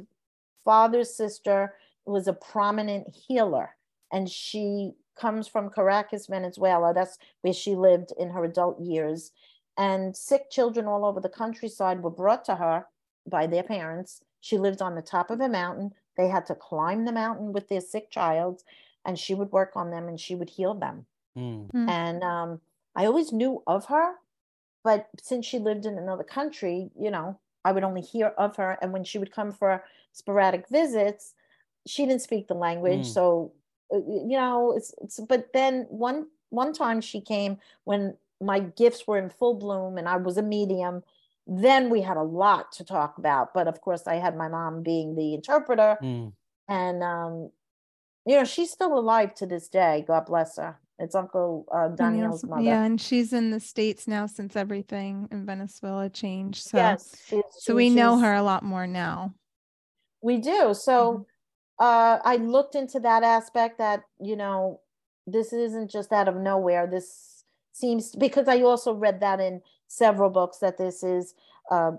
father's 0.63 1.13
sister 1.13 1.73
was 2.05 2.27
a 2.27 2.33
prominent 2.33 3.07
healer 3.27 3.75
and 4.11 4.29
she 4.29 4.91
comes 5.19 5.47
from 5.47 5.69
caracas 5.69 6.27
venezuela. 6.27 6.93
That's 6.93 7.17
where 7.41 7.53
she 7.53 7.75
lived 7.75 8.13
in 8.19 8.29
her 8.29 8.43
adult 8.43 8.79
years. 8.79 9.31
And 9.77 10.15
sick 10.15 10.51
children 10.51 10.85
all 10.85 11.05
over 11.05 11.19
the 11.19 11.29
countryside 11.29 12.03
were 12.03 12.11
brought 12.11 12.45
to 12.45 12.55
her 12.55 12.85
by 13.27 13.47
their 13.47 13.63
parents. 13.63 14.23
She 14.41 14.57
lived 14.57 14.81
on 14.81 14.95
the 14.95 15.01
top 15.01 15.31
of 15.31 15.39
a 15.39 15.49
mountain 15.49 15.93
they 16.21 16.29
had 16.29 16.45
to 16.45 16.55
climb 16.55 17.05
the 17.05 17.11
mountain 17.11 17.51
with 17.51 17.67
their 17.67 17.81
sick 17.81 18.11
child, 18.11 18.61
and 19.05 19.17
she 19.17 19.33
would 19.33 19.51
work 19.51 19.71
on 19.75 19.89
them 19.89 20.07
and 20.07 20.19
she 20.19 20.35
would 20.35 20.51
heal 20.51 20.75
them. 20.75 21.05
Mm. 21.35 21.89
And 21.89 22.23
um, 22.23 22.61
I 22.95 23.05
always 23.05 23.31
knew 23.31 23.63
of 23.65 23.85
her, 23.85 24.13
but 24.83 25.09
since 25.19 25.45
she 25.45 25.57
lived 25.57 25.85
in 25.85 25.97
another 25.97 26.23
country, 26.23 26.91
you 26.99 27.09
know, 27.09 27.39
I 27.65 27.71
would 27.71 27.83
only 27.83 28.01
hear 28.01 28.27
of 28.37 28.55
her. 28.57 28.77
And 28.81 28.93
when 28.93 29.03
she 29.03 29.17
would 29.17 29.31
come 29.31 29.51
for 29.51 29.83
sporadic 30.11 30.67
visits, 30.69 31.33
she 31.87 32.05
didn't 32.05 32.21
speak 32.21 32.47
the 32.47 32.53
language. 32.53 33.07
Mm. 33.07 33.13
So, 33.13 33.53
uh, 33.91 33.97
you 33.97 34.37
know, 34.37 34.73
it's, 34.77 34.93
it's, 35.01 35.19
but 35.19 35.53
then 35.53 35.87
one, 35.89 36.27
one 36.49 36.73
time 36.73 37.01
she 37.01 37.21
came 37.21 37.57
when 37.85 38.15
my 38.39 38.59
gifts 38.59 39.07
were 39.07 39.17
in 39.17 39.29
full 39.29 39.55
bloom 39.55 39.97
and 39.97 40.07
I 40.07 40.17
was 40.17 40.37
a 40.37 40.43
medium 40.43 41.03
then 41.47 41.89
we 41.89 42.01
had 42.01 42.17
a 42.17 42.23
lot 42.23 42.71
to 42.71 42.83
talk 42.83 43.17
about 43.17 43.53
but 43.53 43.67
of 43.67 43.81
course 43.81 44.07
i 44.07 44.15
had 44.15 44.37
my 44.37 44.47
mom 44.47 44.83
being 44.83 45.15
the 45.15 45.33
interpreter 45.33 45.97
mm. 46.01 46.31
and 46.67 47.03
um 47.03 47.49
you 48.25 48.35
know 48.35 48.43
she's 48.43 48.71
still 48.71 48.97
alive 48.97 49.33
to 49.33 49.45
this 49.45 49.67
day 49.67 50.03
god 50.07 50.25
bless 50.25 50.57
her. 50.57 50.77
It's 50.99 51.15
uncle 51.15 51.65
uh, 51.73 51.87
daniel's 51.89 52.43
mother. 52.43 52.61
yeah 52.61 52.83
and 52.83 53.01
she's 53.01 53.33
in 53.33 53.49
the 53.49 53.59
states 53.59 54.07
now 54.07 54.27
since 54.27 54.55
everything 54.55 55.27
in 55.31 55.45
venezuela 55.47 56.09
changed 56.09 56.63
so 56.63 56.77
yes, 56.77 57.15
so 57.57 57.73
we 57.73 57.89
know 57.89 58.19
her 58.19 58.33
a 58.33 58.43
lot 58.43 58.63
more 58.63 58.85
now. 58.85 59.33
We 60.21 60.37
do. 60.37 60.75
So 60.75 61.25
mm-hmm. 61.79 61.83
uh 61.83 62.19
i 62.23 62.35
looked 62.35 62.75
into 62.75 62.99
that 62.99 63.23
aspect 63.23 63.79
that 63.79 64.03
you 64.19 64.35
know 64.35 64.79
this 65.25 65.53
isn't 65.53 65.89
just 65.89 66.11
out 66.11 66.27
of 66.27 66.35
nowhere. 66.35 66.87
This 66.87 67.43
seems 67.73 68.15
because 68.15 68.47
i 68.47 68.61
also 68.61 68.93
read 68.93 69.21
that 69.21 69.39
in 69.39 69.61
several 69.91 70.29
books 70.29 70.59
that 70.59 70.77
this 70.77 71.03
is 71.03 71.35
uh, 71.69 71.91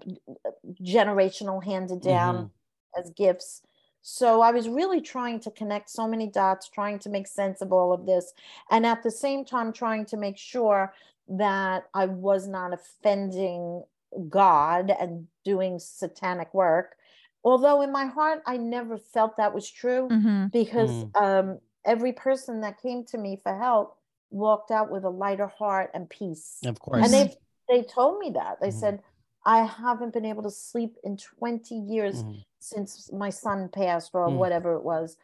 generational 0.83 1.63
handed 1.63 2.01
down 2.01 2.37
mm-hmm. 2.37 3.01
as 3.01 3.11
gifts. 3.11 3.63
So 4.01 4.41
I 4.41 4.51
was 4.51 4.69
really 4.69 5.01
trying 5.01 5.41
to 5.41 5.51
connect 5.51 5.91
so 5.91 6.09
many 6.09 6.27
dots, 6.27 6.69
trying 6.69 6.99
to 7.01 7.11
make 7.11 7.29
sense 7.29 7.61
of 7.61 7.73
all 7.73 7.93
of 7.93 8.07
this, 8.07 8.33
and 8.71 8.87
at 8.87 9.03
the 9.03 9.11
same 9.11 9.45
time 9.45 9.73
trying 9.73 10.07
to 10.07 10.17
make 10.17 10.39
sure 10.39 10.93
that 11.29 11.85
I 11.95 12.07
was 12.07 12.49
not 12.49 12.73
offending 12.73 13.85
God 14.29 14.91
and 14.99 15.29
doing 15.45 15.79
satanic 15.79 16.53
work. 16.53 16.97
Although 17.45 17.83
in 17.83 17.93
my 17.93 18.07
heart, 18.07 18.43
I 18.47 18.57
never 18.57 18.97
felt 18.97 19.37
that 19.37 19.55
was 19.55 19.71
true 19.71 20.09
mm-hmm. 20.09 20.47
because 20.47 20.91
mm. 20.91 21.11
um, 21.21 21.59
every 21.85 22.13
person 22.13 22.61
that 22.63 22.81
came 22.81 23.05
to 23.07 23.19
me 23.19 23.39
for 23.43 23.57
help 23.57 23.99
walked 24.31 24.71
out 24.71 24.91
with 24.91 25.05
a 25.05 25.11
lighter 25.11 25.47
heart 25.47 25.91
and 25.95 26.09
peace. 26.09 26.59
Of 26.65 26.81
course. 26.81 27.05
And 27.05 27.13
they 27.13 27.37
they 27.69 27.83
told 27.83 28.19
me 28.19 28.31
that. 28.31 28.61
They 28.61 28.69
mm-hmm. 28.69 28.79
said, 28.79 29.03
I 29.45 29.65
haven't 29.65 30.13
been 30.13 30.25
able 30.25 30.43
to 30.45 30.51
sleep 30.51 30.97
in 31.05 31.17
20 31.17 31.75
years 31.75 32.23
mm-hmm. 32.23 32.39
since 32.61 33.11
my 33.13 33.31
son 33.31 33.69
passed 33.69 34.11
or 34.15 34.27
mm-hmm. 34.27 34.37
whatever 34.37 34.75
it 34.75 34.85
was. 34.85 35.17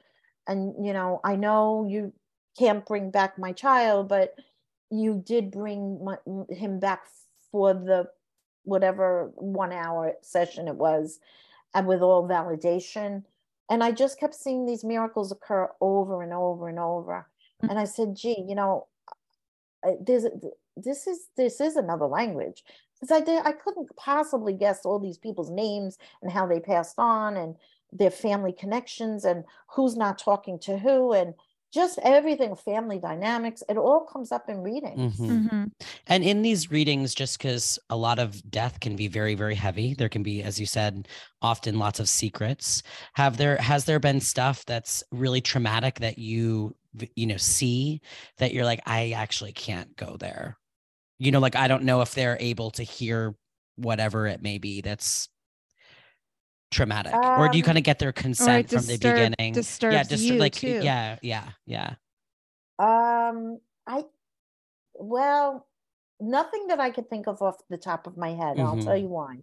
And, 0.46 0.74
you 0.84 0.92
know, 0.92 1.20
I 1.24 1.36
know 1.36 1.86
you 1.88 2.12
can't 2.58 2.84
bring 2.84 3.10
back 3.10 3.38
my 3.38 3.52
child, 3.52 4.08
but 4.08 4.34
you 4.90 5.22
did 5.24 5.50
bring 5.50 6.02
my, 6.04 6.16
him 6.48 6.80
back 6.80 7.02
for 7.52 7.74
the 7.74 8.08
whatever 8.64 9.30
one 9.34 9.72
hour 9.72 10.14
session 10.22 10.68
it 10.68 10.74
was 10.74 11.20
and 11.74 11.86
with 11.86 12.00
all 12.00 12.28
validation. 12.28 13.24
And 13.70 13.84
I 13.84 13.92
just 13.92 14.18
kept 14.18 14.34
seeing 14.34 14.64
these 14.64 14.84
miracles 14.84 15.30
occur 15.30 15.68
over 15.80 16.22
and 16.22 16.32
over 16.32 16.68
and 16.68 16.78
over. 16.78 17.26
Mm. 17.62 17.70
And 17.70 17.78
I 17.78 17.84
said, 17.84 18.16
gee, 18.16 18.44
you 18.46 18.54
know, 18.54 18.86
there's 20.00 20.24
this 20.84 21.06
is 21.06 21.28
this 21.36 21.60
is 21.60 21.76
another 21.76 22.06
language 22.06 22.64
because 22.94 23.10
I 23.10 23.24
did 23.24 23.42
I 23.44 23.52
couldn't 23.52 23.94
possibly 23.96 24.52
guess 24.52 24.84
all 24.84 24.98
these 24.98 25.18
people's 25.18 25.50
names 25.50 25.98
and 26.22 26.30
how 26.30 26.46
they 26.46 26.60
passed 26.60 26.98
on 26.98 27.36
and 27.36 27.56
their 27.92 28.10
family 28.10 28.52
connections 28.52 29.24
and 29.24 29.44
who's 29.68 29.96
not 29.96 30.18
talking 30.18 30.58
to 30.60 30.78
who 30.78 31.12
and 31.12 31.34
just 31.72 31.98
everything 32.02 32.56
family 32.56 32.98
dynamics 32.98 33.62
it 33.68 33.76
all 33.76 34.00
comes 34.00 34.32
up 34.32 34.48
in 34.48 34.58
readings 34.58 35.16
mm-hmm. 35.18 35.46
Mm-hmm. 35.46 35.64
and 36.06 36.24
in 36.24 36.42
these 36.42 36.70
readings 36.70 37.14
just 37.14 37.38
because 37.38 37.78
a 37.90 37.96
lot 37.96 38.18
of 38.18 38.48
death 38.50 38.80
can 38.80 38.96
be 38.96 39.08
very 39.08 39.34
very 39.34 39.54
heavy 39.54 39.94
there 39.94 40.08
can 40.08 40.22
be 40.22 40.42
as 40.42 40.58
you 40.58 40.66
said 40.66 41.08
often 41.42 41.78
lots 41.78 42.00
of 42.00 42.08
secrets 42.08 42.82
have 43.14 43.36
there 43.36 43.56
has 43.56 43.84
there 43.84 44.00
been 44.00 44.20
stuff 44.20 44.64
that's 44.64 45.04
really 45.12 45.40
traumatic 45.40 46.00
that 46.00 46.18
you 46.18 46.74
you 47.14 47.26
know 47.26 47.36
see 47.36 48.00
that 48.38 48.52
you're 48.54 48.64
like 48.64 48.80
i 48.86 49.10
actually 49.10 49.52
can't 49.52 49.94
go 49.96 50.16
there 50.16 50.56
you 51.18 51.30
know 51.30 51.40
like 51.40 51.56
i 51.56 51.68
don't 51.68 51.82
know 51.82 52.00
if 52.00 52.14
they're 52.14 52.36
able 52.40 52.70
to 52.70 52.82
hear 52.82 53.34
whatever 53.76 54.26
it 54.26 54.42
may 54.42 54.58
be 54.58 54.80
that's 54.80 55.28
traumatic 56.70 57.14
um, 57.14 57.40
or 57.40 57.48
do 57.48 57.56
you 57.56 57.64
kind 57.64 57.78
of 57.78 57.84
get 57.84 57.98
their 57.98 58.12
consent 58.12 58.68
from 58.68 58.78
disturb, 58.78 59.00
the 59.00 59.08
beginning 59.08 59.54
yeah 59.94 60.02
just 60.02 60.30
like 60.32 60.54
too. 60.54 60.80
yeah 60.82 61.16
yeah 61.22 61.48
yeah 61.66 61.94
um 62.78 63.58
i 63.86 64.04
well 64.94 65.66
nothing 66.20 66.66
that 66.66 66.78
i 66.78 66.90
could 66.90 67.08
think 67.08 67.26
of 67.26 67.40
off 67.40 67.56
the 67.70 67.78
top 67.78 68.06
of 68.06 68.16
my 68.16 68.30
head 68.30 68.56
mm-hmm. 68.56 68.66
i'll 68.66 68.82
tell 68.82 68.96
you 68.96 69.08
why 69.08 69.36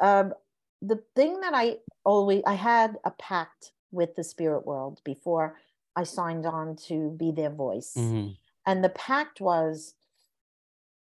um 0.00 0.32
the 0.80 1.02
thing 1.14 1.40
that 1.40 1.52
i 1.54 1.76
always 2.04 2.42
i 2.46 2.54
had 2.54 2.96
a 3.04 3.10
pact 3.10 3.72
with 3.92 4.14
the 4.14 4.24
spirit 4.24 4.64
world 4.64 5.00
before 5.04 5.56
i 5.96 6.02
signed 6.02 6.46
on 6.46 6.76
to 6.76 7.10
be 7.18 7.30
their 7.30 7.50
voice 7.50 7.92
mm-hmm. 7.96 8.30
and 8.66 8.82
the 8.82 8.88
pact 8.88 9.40
was 9.40 9.94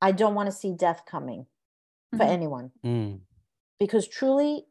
I 0.00 0.12
don't 0.12 0.34
want 0.34 0.48
to 0.48 0.52
see 0.52 0.72
death 0.72 1.02
coming 1.06 1.46
for 2.12 2.18
mm-hmm. 2.18 2.32
anyone. 2.32 2.70
Mm. 2.84 3.20
Because 3.80 4.08
truly, 4.08 4.66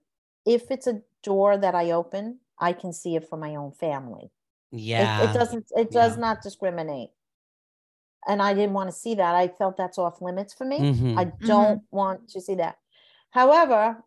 if 0.46 0.72
it's 0.72 0.88
a 0.88 1.02
door 1.24 1.58
that 1.58 1.76
I 1.76 1.92
open, 1.92 2.40
I 2.60 2.74
can 2.74 2.94
see 2.94 3.16
it 3.16 3.28
for 3.28 3.38
my 3.38 3.56
own 3.56 3.72
family. 3.72 4.32
Yeah. 4.72 5.24
It, 5.24 5.30
it 5.30 5.34
doesn't, 5.34 5.66
it 5.76 5.92
does 5.92 6.16
yeah. 6.16 6.22
not 6.22 6.42
discriminate. 6.42 7.10
And 8.28 8.42
I 8.42 8.54
didn't 8.54 8.74
want 8.74 8.90
to 8.90 8.96
see 8.96 9.16
that. 9.16 9.36
I 9.36 9.48
felt 9.48 9.78
that's 9.78 9.98
off 9.98 10.22
limits 10.22 10.54
for 10.54 10.66
me. 10.66 10.80
Mm-hmm. 10.80 11.18
I 11.18 11.26
don't 11.46 11.80
mm-hmm. 11.80 11.96
want 11.96 12.30
to 12.30 12.42
see 12.42 12.56
that. 12.56 12.78
However, 13.32 14.04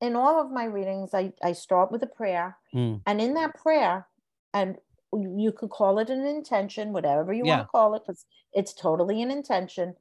in 0.00 0.14
all 0.14 0.40
of 0.40 0.52
my 0.52 0.64
readings, 0.64 1.14
I, 1.14 1.32
I 1.42 1.52
start 1.52 1.90
with 1.90 2.02
a 2.02 2.06
prayer. 2.06 2.56
Mm. 2.74 3.00
And 3.06 3.20
in 3.20 3.34
that 3.34 3.56
prayer, 3.56 4.06
and 4.54 4.76
you 5.12 5.52
could 5.52 5.70
call 5.70 5.98
it 5.98 6.10
an 6.10 6.24
intention, 6.24 6.92
whatever 6.92 7.32
you 7.32 7.44
yeah. 7.44 7.56
want 7.56 7.66
to 7.66 7.70
call 7.70 7.94
it, 7.94 8.02
because 8.06 8.26
it's 8.52 8.72
totally 8.72 9.22
an 9.22 9.30
intention 9.30 9.94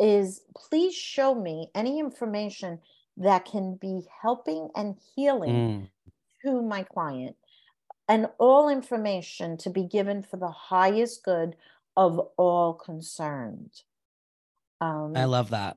is 0.00 0.42
please 0.56 0.94
show 0.94 1.34
me 1.34 1.68
any 1.74 1.98
information 1.98 2.78
that 3.16 3.44
can 3.44 3.76
be 3.76 4.02
helping 4.22 4.70
and 4.74 4.96
healing 5.14 5.50
mm. 5.50 5.88
to 6.44 6.62
my 6.62 6.82
client. 6.82 7.36
And 8.08 8.28
all 8.38 8.68
information 8.68 9.56
to 9.58 9.70
be 9.70 9.84
given 9.84 10.22
for 10.22 10.36
the 10.36 10.50
highest 10.50 11.22
good 11.24 11.56
of 11.96 12.18
all 12.36 12.74
concerned. 12.74 13.70
Um, 14.80 15.12
i 15.16 15.24
love 15.24 15.50
that. 15.50 15.76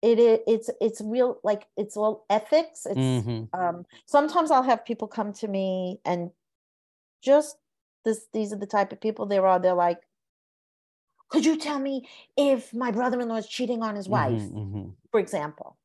it 0.00 0.18
is 0.18 0.38
it's 0.46 0.70
it's 0.80 1.00
real 1.02 1.38
like 1.44 1.66
it's 1.76 1.96
all 1.96 2.24
ethics. 2.30 2.86
It's 2.86 2.98
mm-hmm. 2.98 3.60
um 3.60 3.84
sometimes 4.06 4.50
i'll 4.50 4.62
have 4.62 4.86
people 4.86 5.06
come 5.06 5.34
to 5.34 5.48
me 5.48 6.00
and 6.06 6.30
just 7.22 7.58
this 8.04 8.26
these 8.32 8.52
are 8.52 8.58
the 8.58 8.66
type 8.66 8.92
of 8.92 9.00
people 9.00 9.26
there 9.26 9.46
are. 9.46 9.58
They're 9.60 9.74
like 9.74 10.00
could 11.28 11.44
you 11.44 11.56
tell 11.58 11.78
me 11.78 12.08
if 12.36 12.72
my 12.74 12.90
brother-in-law 12.90 13.36
is 13.36 13.48
cheating 13.48 13.82
on 13.82 13.94
his 13.96 14.08
wife, 14.08 14.42
Mhm, 14.42 14.52
mhm. 14.72 14.94
for 15.10 15.20
example? 15.20 15.76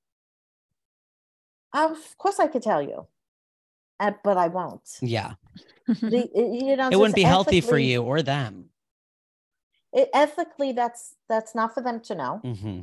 Of 1.74 2.18
course, 2.18 2.40
I 2.40 2.48
could 2.48 2.62
tell 2.62 2.82
you, 2.82 3.08
uh, 4.00 4.12
but 4.24 4.38
I 4.38 4.48
won't. 4.48 4.88
Yeah. 5.02 5.36
The- 5.88 6.30
you 6.36 6.76
know, 6.78 6.90
It 6.90 6.96
wouldn't 6.98 7.16
be 7.16 7.24
healthy 7.24 7.62
for 7.62 7.78
you 7.78 8.04
or 8.04 8.22
them. 8.22 8.70
it- 9.92 10.10
ethically, 10.14 10.72
that's 10.72 11.16
that's 11.28 11.54
not 11.56 11.74
for 11.74 11.82
them 11.82 12.00
to 12.02 12.16
know. 12.16 12.38
hmm 12.44 12.82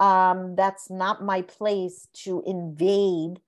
um, 0.00 0.54
that's 0.54 0.88
not 0.90 1.24
my 1.24 1.42
place 1.42 2.06
to 2.12 2.40
invade 2.46 3.40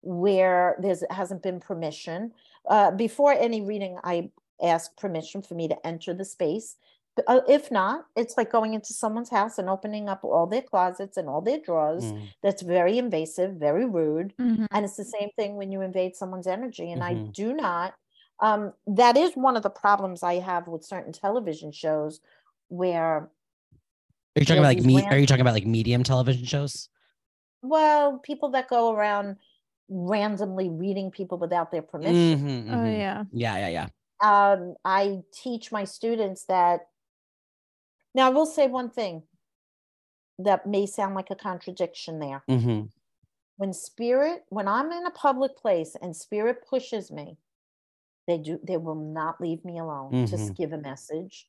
where 0.00 0.74
there 0.80 0.96
hasn't 1.10 1.42
been 1.42 1.60
permission. 1.60 2.32
Uh, 2.66 2.90
before 2.92 3.32
any 3.32 3.60
reading, 3.60 3.98
I 4.02 4.30
ask 4.62 4.96
permission 4.96 5.42
for 5.42 5.54
me 5.54 5.68
to 5.68 5.86
enter 5.86 6.14
the 6.14 6.24
space. 6.24 6.76
But, 7.18 7.24
uh, 7.26 7.40
if 7.48 7.72
not, 7.72 8.06
it's 8.14 8.36
like 8.36 8.52
going 8.52 8.74
into 8.74 8.92
someone's 8.92 9.28
house 9.28 9.58
and 9.58 9.68
opening 9.68 10.08
up 10.08 10.22
all 10.22 10.46
their 10.46 10.62
closets 10.62 11.16
and 11.16 11.28
all 11.28 11.40
their 11.40 11.58
drawers. 11.58 12.04
Mm. 12.04 12.28
That's 12.44 12.62
very 12.62 12.96
invasive, 12.96 13.54
very 13.56 13.86
rude. 13.86 14.36
Mhm. 14.38 14.68
And 14.70 14.84
it's 14.84 14.94
the 14.94 15.04
same 15.04 15.30
thing 15.34 15.56
when 15.56 15.72
you 15.72 15.80
invade 15.80 16.14
someone's 16.14 16.46
energy. 16.46 16.92
And 16.92 17.02
I 17.02 17.14
Mhm. 17.14 17.32
do 17.32 17.54
not. 17.54 17.96
Um, 18.38 18.72
that 18.86 19.16
is 19.16 19.34
one 19.36 19.56
of 19.56 19.64
the 19.64 19.70
problems 19.70 20.22
I 20.22 20.34
have 20.34 20.68
with 20.68 20.84
certain 20.84 21.12
television 21.12 21.72
shows 21.72 22.20
where 22.68 23.16
Are 23.16 23.30
you 24.36 24.44
talking 24.44 24.60
about 24.60 24.76
like 24.76 24.84
me? 24.84 24.94
these 24.98 25.04
Are 25.06 25.18
you 25.18 25.26
talking 25.26 25.40
about 25.40 25.54
like 25.54 25.66
medium 25.66 26.04
television 26.04 26.44
shows? 26.44 26.88
well, 27.62 28.18
people 28.18 28.50
that 28.50 28.68
go 28.68 28.92
around 28.92 29.38
randomly 29.88 30.68
reading 30.70 31.10
people 31.10 31.36
without 31.38 31.72
their 31.72 31.82
permission. 31.82 32.38
Mhm, 32.38 32.72
Oh 32.72 32.76
mhm. 32.76 32.96
yeah. 32.96 33.24
Yeah, 33.32 33.56
yeah, 33.68 33.68
yeah. 33.68 33.88
Um, 34.20 34.76
I 34.84 35.24
teach 35.32 35.72
my 35.72 35.82
students 35.82 36.44
that. 36.44 36.87
Now, 38.14 38.26
I 38.26 38.30
will 38.30 38.46
say 38.46 38.66
one 38.66 38.90
thing 38.90 39.22
that 40.38 40.66
may 40.66 40.86
sound 40.86 41.14
like 41.14 41.30
a 41.30 41.36
contradiction 41.36 42.18
there. 42.18 42.42
hmm 42.48 42.82
When 43.56 43.72
spirit, 43.72 44.44
when 44.50 44.68
I'm 44.68 44.92
in 44.92 45.06
a 45.06 45.10
public 45.10 45.56
place 45.56 45.96
and 46.00 46.16
spirit 46.16 46.64
pushes 46.68 47.10
me, 47.10 47.38
they 48.26 48.38
do, 48.38 48.60
they 48.62 48.76
will 48.76 48.94
not 48.94 49.40
leave 49.40 49.64
me 49.64 49.78
alone. 49.78 50.24
Just 50.26 50.52
Mhm. 50.52 50.56
give 50.56 50.72
a 50.72 50.78
message. 50.78 51.48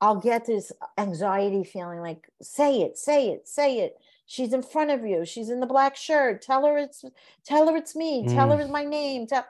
I'll 0.00 0.16
get 0.16 0.46
this 0.46 0.72
anxiety 0.98 1.62
feeling 1.64 2.00
like, 2.00 2.28
say 2.42 2.80
it, 2.82 2.96
say 2.98 3.30
it, 3.30 3.46
say 3.48 3.80
it. 3.80 3.98
She's 4.26 4.52
in 4.52 4.62
front 4.62 4.90
of 4.90 5.04
you. 5.04 5.24
She's 5.24 5.50
in 5.50 5.60
the 5.60 5.66
black 5.66 5.96
shirt. 5.96 6.40
Tell 6.42 6.64
her 6.66 6.78
it's 6.78 7.04
tell 7.44 7.68
her 7.68 7.76
it's 7.76 7.94
me. 7.96 8.24
Tell 8.24 8.50
her 8.50 8.60
it's 8.60 8.70
my 8.70 8.84
name. 8.84 9.26
Tell 9.26 9.44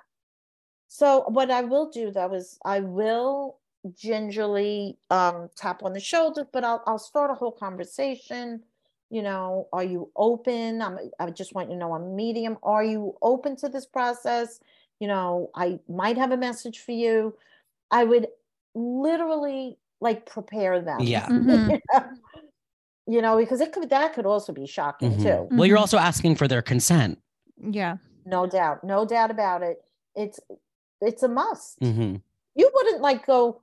so 0.88 1.24
what 1.28 1.50
I 1.50 1.62
will 1.62 1.90
do 1.90 2.10
though 2.10 2.32
is 2.34 2.58
I 2.64 2.80
will 2.80 3.60
gingerly 3.96 4.98
um 5.10 5.48
tap 5.56 5.82
on 5.82 5.92
the 5.92 6.00
shoulder, 6.00 6.46
but 6.52 6.64
I'll 6.64 6.82
I'll 6.86 6.98
start 6.98 7.30
a 7.30 7.34
whole 7.34 7.52
conversation. 7.52 8.62
You 9.10 9.22
know, 9.22 9.68
are 9.72 9.82
you 9.84 10.10
open? 10.14 10.80
I'm 10.82 10.98
I 11.18 11.30
just 11.30 11.54
want 11.54 11.68
you 11.68 11.74
to 11.74 11.80
know 11.80 11.92
I'm 11.94 12.14
medium. 12.14 12.58
Are 12.62 12.84
you 12.84 13.16
open 13.22 13.56
to 13.56 13.68
this 13.68 13.86
process? 13.86 14.60
You 15.00 15.08
know, 15.08 15.50
I 15.54 15.80
might 15.88 16.16
have 16.18 16.30
a 16.30 16.36
message 16.36 16.80
for 16.80 16.92
you. 16.92 17.36
I 17.90 18.04
would 18.04 18.28
literally 18.74 19.78
like 20.00 20.26
prepare 20.26 20.80
them. 20.80 21.00
Yeah. 21.00 21.28
Mhm. 21.30 21.80
you 23.06 23.20
know, 23.20 23.36
because 23.36 23.60
it 23.60 23.72
could 23.72 23.90
that 23.90 24.12
could 24.14 24.26
also 24.26 24.52
be 24.52 24.66
shocking 24.66 25.12
Mhm. 25.16 25.22
too. 25.22 25.56
Well, 25.56 25.66
you're 25.66 25.78
Mhm. 25.78 25.80
also 25.80 25.98
asking 25.98 26.36
for 26.36 26.46
their 26.46 26.62
consent. 26.62 27.18
Yeah. 27.56 27.96
No 28.24 28.46
doubt, 28.46 28.84
no 28.84 29.04
doubt 29.04 29.30
about 29.30 29.62
it. 29.62 29.82
It's 30.14 30.38
it's 31.00 31.22
a 31.22 31.28
must. 31.28 31.78
hmm 31.80 32.16
You 32.54 32.70
wouldn't 32.74 33.00
like 33.00 33.26
go 33.26 33.62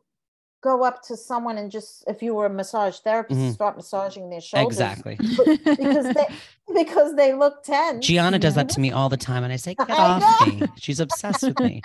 go 0.62 0.84
up 0.84 1.04
to 1.04 1.16
someone 1.16 1.58
and 1.58 1.72
just 1.72 2.04
if 2.08 2.22
you 2.24 2.34
were 2.34 2.48
a 2.48 2.50
massage 2.50 2.98
therapist 3.00 3.40
Mhm. 3.40 3.54
start 3.54 3.76
massaging 3.76 4.30
their 4.30 4.42
shoulders 4.42 4.68
Exactly. 4.80 5.18
because 5.78 6.14
they 6.14 6.28
because 6.74 7.16
they 7.16 7.34
look 7.34 7.64
tense. 7.64 8.06
Giana 8.06 8.40
does 8.40 8.56
that 8.56 8.70
to 8.70 8.80
me 8.80 8.92
all 8.92 9.10
the 9.10 9.18
time, 9.18 9.44
and 9.44 9.54
I 9.54 9.56
say, 9.56 9.76
"Get 9.88 9.90
I 9.90 10.04
off 10.04 10.42
know. 10.42 10.56
me!" 10.58 10.68
She's 10.78 11.00
obsessed 11.00 11.44
with 11.44 11.60
me. 11.60 11.82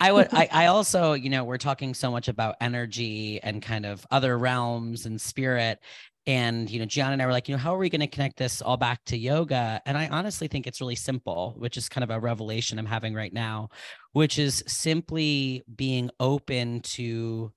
I 0.00 0.10
would. 0.12 0.28
I, 0.32 0.48
I 0.50 0.66
also, 0.66 1.12
you 1.12 1.30
know, 1.30 1.44
we're 1.44 1.58
talking 1.58 1.94
so 1.94 2.10
much 2.10 2.28
about 2.28 2.56
energy 2.60 3.40
and 3.42 3.62
kind 3.62 3.86
of 3.86 4.06
other 4.10 4.36
realms 4.36 5.06
and 5.06 5.20
spirit, 5.20 5.78
and 6.26 6.68
you 6.70 6.80
know, 6.80 6.86
Giana 6.86 7.12
and 7.12 7.22
I 7.22 7.26
were 7.26 7.32
like, 7.32 7.48
you 7.48 7.54
know, 7.54 7.60
how 7.60 7.74
are 7.74 7.78
we 7.78 7.90
going 7.90 8.00
to 8.00 8.06
connect 8.06 8.36
this 8.38 8.60
all 8.62 8.76
back 8.76 9.04
to 9.06 9.16
yoga? 9.16 9.80
And 9.86 9.96
I 9.96 10.08
honestly 10.08 10.48
think 10.48 10.66
it's 10.66 10.80
really 10.80 10.96
simple, 10.96 11.54
which 11.58 11.76
is 11.76 11.88
kind 11.88 12.02
of 12.02 12.10
a 12.10 12.18
revelation 12.18 12.78
I'm 12.78 12.86
having 12.86 13.14
right 13.14 13.32
now, 13.32 13.68
which 14.12 14.38
is 14.38 14.64
simply 14.66 15.62
being 15.74 16.10
open 16.18 16.80
to 16.80 17.52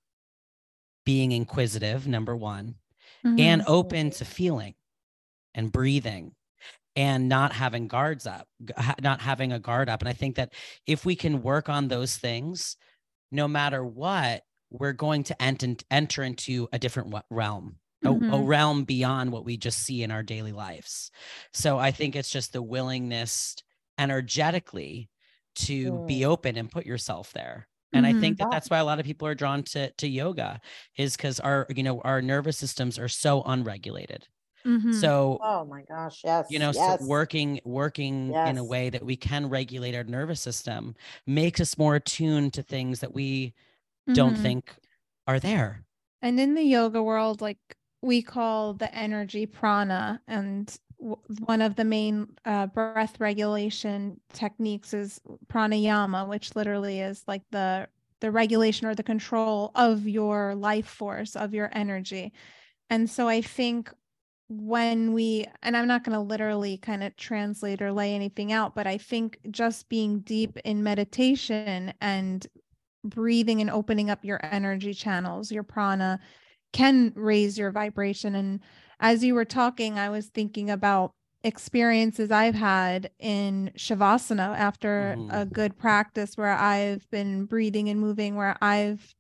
being 1.07 1.31
inquisitive. 1.33 2.07
Number 2.07 2.35
one, 2.37 2.75
and 3.37 3.61
Mhm. 3.63 3.65
open 3.67 4.11
to 4.11 4.25
feeling 4.25 4.75
and 5.55 5.71
breathing 5.71 6.35
and 6.95 7.29
not 7.29 7.53
having 7.53 7.87
guards 7.87 8.27
up 8.27 8.47
not 9.01 9.21
having 9.21 9.51
a 9.53 9.59
guard 9.59 9.89
up 9.89 10.01
and 10.01 10.09
i 10.09 10.13
think 10.13 10.35
that 10.37 10.53
if 10.87 11.05
we 11.05 11.15
can 11.15 11.41
work 11.43 11.69
on 11.69 11.87
those 11.89 12.17
things 12.17 12.77
no 13.31 13.47
matter 13.47 13.83
what 13.85 14.43
we're 14.71 14.93
going 14.93 15.23
to 15.23 15.41
ent- 15.41 15.83
enter 15.91 16.23
into 16.23 16.67
a 16.73 16.79
different 16.79 17.13
realm 17.31 17.79
a, 18.05 18.11
a 18.11 18.13
Mhm. 18.13 18.47
realm 18.47 18.85
beyond 18.85 19.31
what 19.31 19.45
we 19.45 19.57
just 19.57 19.79
see 19.79 20.03
in 20.03 20.11
our 20.11 20.23
daily 20.23 20.53
lives 20.53 21.11
so 21.53 21.79
i 21.79 21.91
think 21.91 22.15
it's 22.15 22.31
just 22.31 22.53
the 22.53 22.61
willingness 22.63 23.55
energetically 23.99 25.09
to 25.55 25.99
be 26.07 26.25
open 26.25 26.57
and 26.57 26.71
put 26.71 26.85
yourself 26.85 27.33
there 27.33 27.67
and 27.93 28.05
i 28.05 28.13
Mhm. 28.13 28.13
think 28.13 28.38
that 28.38 28.49
that's 28.51 28.69
why 28.69 28.77
a 28.79 28.85
lot 28.85 28.99
of 28.99 29.05
people 29.05 29.27
are 29.27 29.35
drawn 29.35 29.63
to 29.63 29.91
to 29.93 30.07
yoga 30.07 30.59
is 30.97 31.17
because 31.17 31.39
our 31.39 31.65
you 31.75 31.83
know 31.83 32.01
our 32.01 32.21
nervous 32.21 32.57
systems 32.57 32.99
are 32.99 33.07
so 33.09 33.43
unregulated 33.43 34.27
Mhm. 34.65 35.13
so 35.13 35.39
Oh 35.39 35.65
my 35.65 35.83
gosh, 35.83 36.23
yes. 36.23 36.49
you 36.49 36.59
know 36.59 36.71
yes. 36.71 36.71
so 36.71 36.95
working 36.99 37.59
working 37.65 38.38
in 38.43 38.57
a 38.57 38.63
way 38.63 38.89
that 38.89 39.05
we 39.05 39.15
can 39.17 39.49
regulate 39.49 39.95
our 39.95 40.03
nervous 40.03 40.41
system 40.41 40.95
makes 41.25 41.59
us 41.59 41.77
more 41.77 41.95
attuned 41.95 42.53
to 42.53 42.63
things 42.63 42.99
that 43.01 43.13
we 43.13 43.53
don't 44.13 44.38
Mhm. 44.38 44.38
think 44.38 44.77
are 45.27 45.39
there 45.39 45.85
And 46.21 46.39
in 46.39 46.53
the 46.55 46.63
yoga 46.63 47.01
world, 47.01 47.41
like 47.41 47.59
we 48.01 48.21
call 48.21 48.73
the 48.73 48.93
energy 48.93 49.45
prana, 49.45 50.21
and 50.27 50.67
w- 50.67 50.79
one 50.97 51.61
of 51.61 51.75
the 51.75 51.83
main 51.83 52.27
uh, 52.45 52.67
breath 52.67 53.19
regulation 53.19 54.19
techniques 54.33 54.93
is 54.93 55.21
pranayama, 55.47 56.27
which 56.27 56.55
literally 56.55 57.01
is 57.01 57.23
like 57.27 57.43
the 57.51 57.87
the 58.19 58.31
regulation 58.31 58.87
or 58.87 58.95
the 58.95 59.03
control 59.03 59.71
of 59.75 60.07
your 60.07 60.55
life 60.55 60.87
force 60.87 61.35
of 61.35 61.53
your 61.53 61.69
energy. 61.73 62.33
And 62.89 63.07
so 63.07 63.27
I 63.27 63.41
think 63.41 63.93
when 64.49 65.13
we 65.13 65.45
and 65.61 65.75
I'm 65.75 65.87
not 65.87 66.03
going 66.03 66.15
to 66.15 66.21
literally 66.21 66.77
kind 66.77 67.03
of 67.03 67.15
translate 67.15 67.81
or 67.81 67.91
lay 67.91 68.15
anything 68.15 68.51
out, 68.51 68.73
but 68.75 68.87
I 68.87 68.97
think 68.97 69.39
just 69.51 69.89
being 69.89 70.21
deep 70.21 70.57
in 70.63 70.83
meditation 70.83 71.93
and 72.01 72.47
breathing 73.03 73.61
and 73.61 73.69
opening 73.69 74.09
up 74.09 74.23
your 74.23 74.39
energy 74.43 74.93
channels, 74.93 75.51
your 75.51 75.63
prana, 75.63 76.19
can 76.73 77.13
raise 77.15 77.57
your 77.57 77.71
vibration. 77.71 78.35
And 78.35 78.61
as 78.99 79.23
you 79.23 79.35
were 79.35 79.45
talking, 79.45 79.99
I 79.99 80.09
was 80.09 80.27
thinking 80.27 80.69
about 80.69 81.11
experiences 81.43 82.31
I've 82.31 82.55
had 82.55 83.11
in 83.19 83.71
Shavasana 83.77 84.57
after 84.57 85.21
a 85.29 85.45
Mhm. 85.45 85.53
good 85.53 85.77
practice 85.77 86.35
where 86.35 86.51
I've 86.53 87.09
been 87.11 87.45
breathing 87.45 87.89
and 87.89 87.99
moving, 87.99 88.35
where 88.35 88.57
I've 88.61 89.13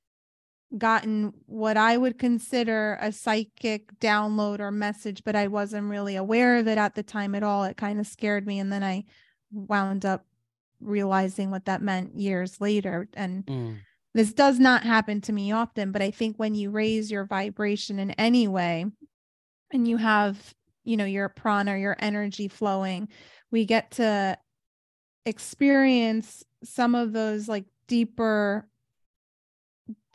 gotten 0.77 1.33
what 1.45 1.77
I 1.77 1.97
would 1.97 2.19
consider 2.19 2.97
a 3.01 3.11
psychic 3.11 3.97
download 3.99 4.59
or 4.59 4.71
message, 4.71 5.23
but 5.23 5.35
I 5.35 5.47
wasn't 5.47 5.89
really 5.89 6.15
aware 6.15 6.57
of 6.57 6.67
it 6.67 6.77
at 6.77 6.95
the 6.95 7.03
time 7.03 7.35
at 7.35 7.43
all. 7.43 7.63
It 7.63 7.77
kind 7.77 7.99
of 7.99 8.07
scared 8.07 8.45
me. 8.45 8.59
And 8.59 8.71
then 8.71 8.83
I 8.83 9.05
wound 9.51 10.05
up 10.05 10.25
realizing 10.81 11.51
what 11.51 11.65
that 11.65 11.81
meant 11.81 12.15
years 12.19 12.59
later. 12.61 13.07
And 13.13 13.45
Mm. 13.47 13.85
this 14.13 14.33
does 14.33 14.59
not 14.59 14.83
happen 14.83 15.21
to 15.21 15.33
me 15.33 15.51
often, 15.51 15.91
but 15.91 16.01
I 16.01 16.11
think 16.11 16.37
when 16.37 16.55
you 16.55 16.71
raise 16.71 17.11
your 17.11 17.25
vibration 17.25 17.99
in 17.99 18.11
any 18.11 18.47
way 18.47 18.85
and 19.71 19.87
you 19.87 19.97
have, 19.97 20.53
you 20.83 20.97
know, 20.97 21.05
your 21.05 21.29
prana, 21.29 21.77
your 21.77 21.95
energy 21.99 22.47
flowing, 22.47 23.09
we 23.51 23.65
get 23.65 23.91
to 23.91 24.37
experience 25.25 26.43
some 26.63 26.95
of 26.95 27.13
those 27.13 27.47
like 27.47 27.65
deeper 27.87 28.67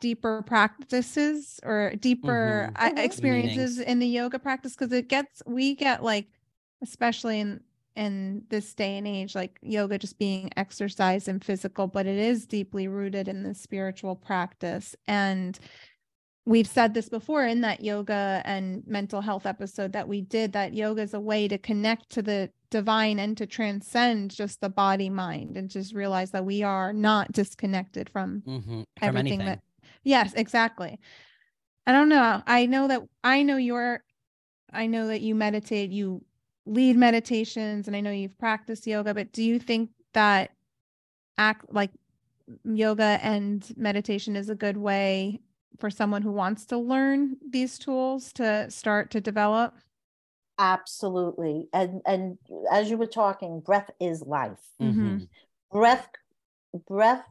deeper 0.01 0.41
practices 0.43 1.59
or 1.63 1.93
deeper 1.99 2.69
Mhm. 2.69 2.75
uh, 2.75 2.89
Mhm. 2.91 2.97
experiences 3.05 3.77
Meanings. 3.77 3.79
in 3.91 3.99
the 3.99 4.07
yoga 4.07 4.37
practice 4.39 4.75
because 4.75 4.91
it 4.91 5.07
gets 5.07 5.41
we 5.45 5.75
get 5.75 6.03
like 6.03 6.27
especially 6.81 7.39
in 7.39 7.61
in 7.95 8.43
this 8.49 8.73
day 8.73 8.97
and 8.97 9.07
age 9.07 9.35
like 9.35 9.59
yoga 9.61 9.97
just 9.99 10.17
being 10.17 10.49
exercise 10.57 11.27
and 11.27 11.43
physical 11.43 11.87
but 11.87 12.07
it 12.07 12.17
is 12.17 12.45
deeply 12.47 12.87
rooted 12.87 13.27
in 13.27 13.43
the 13.43 13.53
spiritual 13.53 14.15
practice 14.15 14.95
and 15.07 15.59
we've 16.45 16.67
said 16.67 16.93
this 16.93 17.09
before 17.09 17.45
in 17.45 17.61
that 17.61 17.83
yoga 17.83 18.41
and 18.45 18.83
mental 18.85 19.21
health 19.21 19.45
episode 19.45 19.93
that 19.93 20.07
we 20.07 20.21
did 20.21 20.53
that 20.53 20.73
yoga 20.73 21.01
is 21.01 21.13
a 21.13 21.19
way 21.19 21.47
to 21.47 21.57
connect 21.57 22.09
to 22.09 22.21
the 22.21 22.49
divine 22.69 23.19
and 23.19 23.37
to 23.37 23.45
transcend 23.45 24.31
just 24.31 24.59
the 24.59 24.69
body 24.69 25.09
mind 25.09 25.55
and 25.55 25.69
just 25.69 25.93
realize 25.93 26.31
that 26.31 26.43
we 26.45 26.63
are 26.63 26.91
not 26.91 27.31
disconnected 27.31 28.09
from 28.09 28.41
Mhm. 28.41 28.63
from 28.65 28.85
everything 29.01 29.15
anything 29.19 29.39
that 29.45 29.59
yes 30.03 30.33
exactly 30.35 30.99
I 31.85 31.91
don't 31.91 32.07
know. 32.07 32.41
I 32.47 32.65
know 32.65 32.87
that 32.87 33.01
I 33.25 33.43
know 33.43 33.57
you're 33.57 34.03
I 34.71 34.87
know 34.87 35.07
that 35.07 35.19
you 35.21 35.35
meditate, 35.35 35.91
you 35.91 36.23
lead 36.65 36.95
meditations 36.95 37.87
and 37.87 37.95
I 37.95 37.99
know 37.99 38.09
you've 38.09 38.37
practiced 38.37 38.87
yoga, 38.87 39.13
but 39.13 39.33
do 39.33 39.43
you 39.43 39.59
think 39.59 39.89
that 40.13 40.51
act 41.37 41.65
like 41.73 41.91
yoga 42.63 43.19
and 43.21 43.69
meditation 43.77 44.35
is 44.35 44.49
a 44.49 44.55
good 44.55 44.77
way 44.77 45.41
for 45.79 45.89
someone 45.89 46.21
who 46.21 46.31
wants 46.31 46.65
to 46.67 46.77
learn 46.77 47.37
these 47.47 47.79
tools 47.79 48.33
to 48.33 48.69
start 48.71 49.11
to 49.11 49.21
develop? 49.21 49.75
Absolutely. 50.59 51.67
And 51.73 52.01
and 52.05 52.37
as 52.71 52.89
you 52.89 52.97
were 52.97 53.07
talking, 53.07 53.59
breath 53.59 53.89
is 53.99 54.21
life. 54.21 54.71
Mhm. 54.79 55.27
Breath 55.71 56.09
breath 56.87 57.27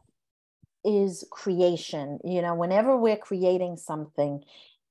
is 0.85 1.25
creation. 1.31 2.19
You 2.25 2.41
know, 2.41 2.55
whenever 2.55 2.97
we're 2.97 3.17
creating 3.17 3.77
something, 3.77 4.43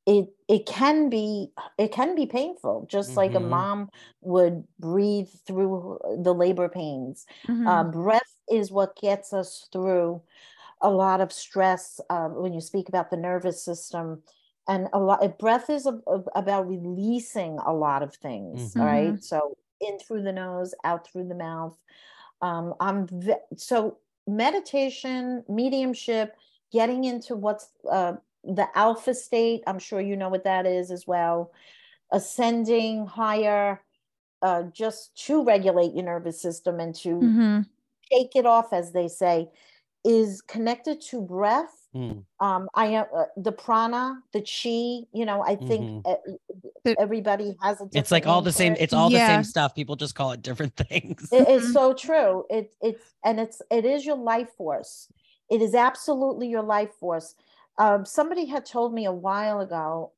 it 0.06 0.34
it 0.48 0.66
can 0.66 1.10
be 1.10 1.52
it 1.78 1.92
can 1.92 2.14
be 2.16 2.26
painful, 2.26 2.86
just 2.90 3.16
like 3.16 3.34
a 3.34 3.40
Mhm. 3.40 3.40
mom 3.40 3.90
would 4.22 4.66
breathe 4.80 5.30
through 5.46 6.00
the 6.22 6.34
labor 6.34 6.68
pains. 6.68 7.26
Mhm. 7.48 7.66
Uh, 7.66 7.84
breath 7.84 8.36
is 8.50 8.72
what 8.72 8.96
gets 8.96 9.32
us 9.34 9.68
through 9.72 10.22
a 10.82 10.90
lot 10.90 11.20
of 11.20 11.32
stress 11.32 12.00
uh, 12.10 12.28
when 12.28 12.52
you 12.52 12.60
speak 12.60 12.88
about 12.88 13.10
the 13.10 13.16
nervous 13.16 13.64
system. 13.64 14.22
And 14.68 14.88
a 14.92 15.00
lot 15.00 15.24
of 15.24 15.38
breath 15.38 15.70
is 15.70 15.86
a, 15.86 16.00
a- 16.06 16.24
about 16.36 16.68
releasing 16.68 17.58
a 17.58 17.72
lot 17.72 18.02
of 18.02 18.14
things 18.14 18.76
right? 18.76 19.16
so 19.20 19.56
in 19.80 19.98
through 19.98 20.22
the 20.22 20.32
nose 20.32 20.74
out 20.84 21.06
through 21.06 21.28
the 21.28 21.34
mouth. 21.34 21.76
Um 22.40 22.74
i'm 22.80 23.06
ve- 23.08 23.44
so 23.56 23.98
meditation 24.26 25.44
mediumship 25.48 26.36
getting 26.72 27.04
into 27.04 27.36
what's 27.36 27.70
uh 27.90 28.14
the 28.44 28.66
alpha 28.78 29.14
state 29.14 29.62
i'm 29.66 29.78
sure 29.78 30.00
you 30.00 30.16
know 30.16 30.28
what 30.28 30.44
that 30.44 30.66
is 30.66 30.90
as 30.90 31.06
well. 31.06 31.52
Ascending 32.12 33.06
higher 33.06 33.82
uh 34.42 34.64
just 34.64 35.16
to 35.26 35.44
regulate 35.44 35.94
your 35.94 36.04
nervous 36.04 36.40
system 36.42 36.80
and 36.80 36.94
to 36.96 37.12
Mhm. 37.20 37.64
shake 38.12 38.36
it 38.36 38.46
off 38.46 38.72
as 38.72 38.92
they 38.92 39.08
say 39.08 39.50
is 40.04 40.42
connected 40.42 41.00
to 41.00 41.20
breath 41.22 41.78
Mm. 41.94 42.24
um 42.40 42.70
i 42.74 42.86
am 42.86 43.04
uh, 43.14 43.24
the 43.36 43.52
prana 43.52 44.18
the 44.32 44.40
chi 44.40 45.06
you 45.12 45.26
know 45.26 45.42
i 45.44 45.56
think 45.56 46.02
The- 46.84 46.96
everybody 46.98 47.54
has 47.62 47.80
a 47.82 47.84
Mm-hmm. 47.84 47.98
It's 47.98 48.10
like 48.10 48.26
all 48.26 48.40
the 48.40 48.50
same. 48.50 48.72
it. 48.72 48.80
It's 48.80 48.94
all 48.94 49.10
the 49.10 49.18
same 49.18 49.44
stuff. 49.44 49.74
People 49.74 49.94
just 49.96 50.14
call 50.14 50.32
it 50.32 50.40
different 50.40 50.74
things. 50.88 51.28
It 51.30 51.46
is 51.50 51.64
Mhm. 51.68 51.72
so 51.74 51.92
true 51.92 52.44
it 52.48 52.72
it's 52.80 53.04
and 53.24 53.38
it's 53.38 53.60
it 53.70 53.84
is 53.84 54.06
your 54.06 54.16
life 54.16 54.48
force 54.56 55.08
it 55.50 55.60
is 55.60 55.74
absolutely 55.74 56.48
your 56.48 56.62
life 56.62 56.92
force 56.98 57.34
um 57.76 58.06
somebody 58.06 58.46
had 58.46 58.64
told 58.64 58.94
me 58.94 59.04
a 59.04 59.12
while 59.12 59.60
ago 59.60 60.12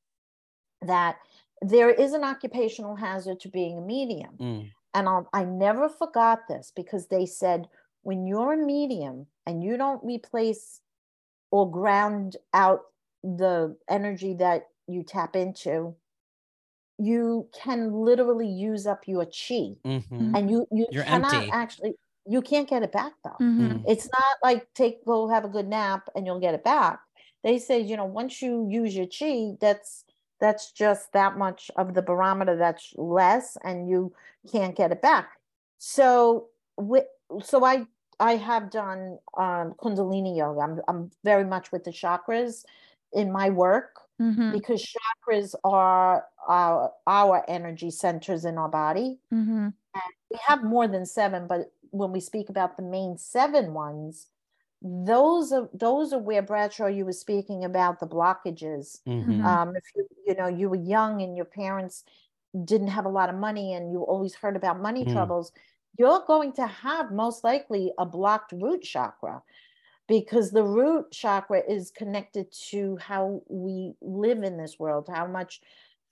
that 0.82 1.16
there 1.61 1.91
is 1.91 2.12
an 2.12 2.22
occupational 2.22 2.95
hazard 2.95 3.41
to 3.41 3.49
being 3.49 3.78
a 3.78 3.80
medium 3.80 4.37
Mm. 4.39 4.70
and 4.95 5.09
I'll, 5.09 5.28
I 5.32 5.45
never 5.45 5.89
forgot 5.89 6.47
this 6.49 6.72
because 6.74 7.09
they 7.09 7.26
said 7.26 7.68
when 8.05 8.27
you're 8.27 8.55
a 8.55 8.59
medium 8.67 9.29
and 9.47 9.65
you 9.65 9.77
don't 9.79 10.05
replace 10.05 10.83
or 11.51 11.71
ground 11.71 12.37
out 12.55 12.83
the 13.23 13.77
energy 13.89 14.35
that 14.35 14.69
you 14.89 15.03
tap 15.05 15.37
into, 15.37 15.97
you 16.99 17.49
can 17.53 17.93
literally 17.93 18.49
use 18.49 18.87
up 18.87 19.07
your 19.09 19.27
chi, 19.27 19.77
Mhm. 19.85 20.37
and 20.37 20.51
you 20.51 20.67
you 20.71 20.87
You're 20.91 21.05
cannot 21.11 21.45
empty. 21.45 21.53
actually 21.53 21.95
you 22.27 22.41
can't 22.41 22.69
get 22.69 22.83
it 22.83 22.93
back 22.93 23.13
though. 23.25 23.43
Mhm. 23.59 23.81
Mm. 23.81 23.87
It's 23.87 24.09
not 24.13 24.37
like 24.43 24.73
take 24.75 25.05
go 25.05 25.29
have 25.29 25.45
a 25.45 25.49
good 25.49 25.69
nap 25.69 26.09
and 26.15 26.25
you'll 26.27 26.41
get 26.41 26.55
it 26.55 26.65
back. 26.65 27.01
They 27.43 27.59
say 27.59 27.81
you 27.81 27.97
know 27.97 28.05
once 28.05 28.41
you 28.43 28.69
use 28.71 28.97
your 28.97 29.07
chi, 29.07 29.57
that's 29.61 30.05
that's 30.41 30.73
just 30.73 31.13
that 31.13 31.37
much 31.39 31.71
of 31.77 31.95
the 31.95 32.03
barometer 32.03 32.57
that's 32.57 32.93
less, 32.97 33.57
and 33.65 33.89
you 33.89 34.15
can't 34.51 34.77
get 34.77 34.93
it 34.93 35.03
back. 35.03 35.39
So 35.79 36.51
with 36.77 37.07
so 37.43 37.65
I 37.65 37.87
I 38.21 38.37
have 38.37 38.71
done 38.71 39.19
um, 39.37 39.75
Kundalini 39.75 40.37
yoga. 40.37 40.61
I'm 40.61 40.81
I'm 40.89 41.11
very 41.25 41.45
much 41.45 41.73
with 41.73 41.85
the 41.85 41.91
chakras 41.91 42.65
in 43.12 43.33
my 43.33 43.51
work 43.51 44.01
Mhm. 44.21 44.53
because 44.53 44.83
chakras 44.97 45.55
are 45.65 46.27
our 46.49 46.93
our 47.07 47.45
energy 47.49 47.91
centers 47.91 48.45
in 48.45 48.59
our 48.59 48.69
body 48.69 49.21
Mhm. 49.33 49.75
we 50.31 50.39
have 50.47 50.62
more 50.65 50.89
than 50.89 51.07
seven, 51.07 51.47
but 51.47 51.73
when 51.91 52.12
we 52.12 52.21
speak 52.21 52.49
about 52.49 52.77
the 52.77 52.83
main 52.83 53.17
seven 53.19 53.73
ones, 53.75 54.29
those 54.83 55.53
are 55.53 55.69
those 55.73 56.12
are 56.12 56.19
where 56.19 56.43
Bradshaw 56.43 56.87
you 56.87 57.05
were 57.05 57.12
speaking 57.12 57.65
about 57.65 58.01
the 58.01 58.07
blockages. 58.07 59.01
Mhm. 59.07 59.45
Um, 59.45 59.77
if 59.77 59.85
you 59.95 60.09
you 60.27 60.35
know 60.35 60.47
you 60.49 60.69
were 60.69 60.77
young 60.77 61.23
and 61.23 61.37
your 61.37 61.47
parents 61.47 62.05
didn't 62.65 62.89
have 62.89 63.05
a 63.07 63.09
lot 63.09 63.29
of 63.31 63.37
money 63.37 63.73
and 63.75 63.91
you 63.93 64.03
always 64.03 64.35
heard 64.35 64.57
about 64.57 64.81
money 64.81 65.05
Mm. 65.05 65.12
troubles, 65.12 65.53
you're 65.99 66.25
going 66.27 66.53
to 66.55 66.67
have 66.67 67.13
most 67.13 67.45
likely 67.45 67.93
a 67.99 68.07
blocked 68.07 68.53
root 68.53 68.83
chakra 68.83 69.43
because 70.09 70.51
the 70.53 70.65
root 70.65 71.11
chakra 71.13 71.63
is 71.69 71.91
connected 71.91 72.53
to 72.53 72.97
how 72.99 73.43
we 73.49 73.95
live 74.03 74.43
in 74.43 74.57
this 74.59 74.79
world, 74.79 75.09
how 75.13 75.27
much 75.27 75.61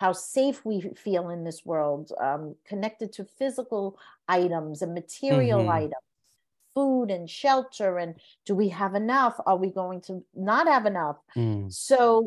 how 0.01 0.13
safe 0.13 0.65
we 0.65 0.81
feel 0.97 1.31
in 1.31 1.45
this 1.45 1.65
world, 1.65 2.13
um, 2.21 2.57
connected 2.65 3.13
to 3.13 3.25
physical 3.25 3.99
items 4.29 4.83
and 4.83 4.95
material 4.95 5.69
Mhm. 5.69 5.71
items, 5.71 5.95
food 6.75 7.11
and 7.11 7.29
shelter, 7.31 7.99
and 7.99 8.21
do 8.47 8.55
we 8.55 8.69
have 8.71 8.95
enough? 8.95 9.39
Are 9.47 9.57
we 9.57 9.71
going 9.71 10.01
to 10.03 10.25
not 10.35 10.67
have 10.69 10.87
enough? 10.87 11.19
Mm. 11.37 11.69
So 11.69 12.27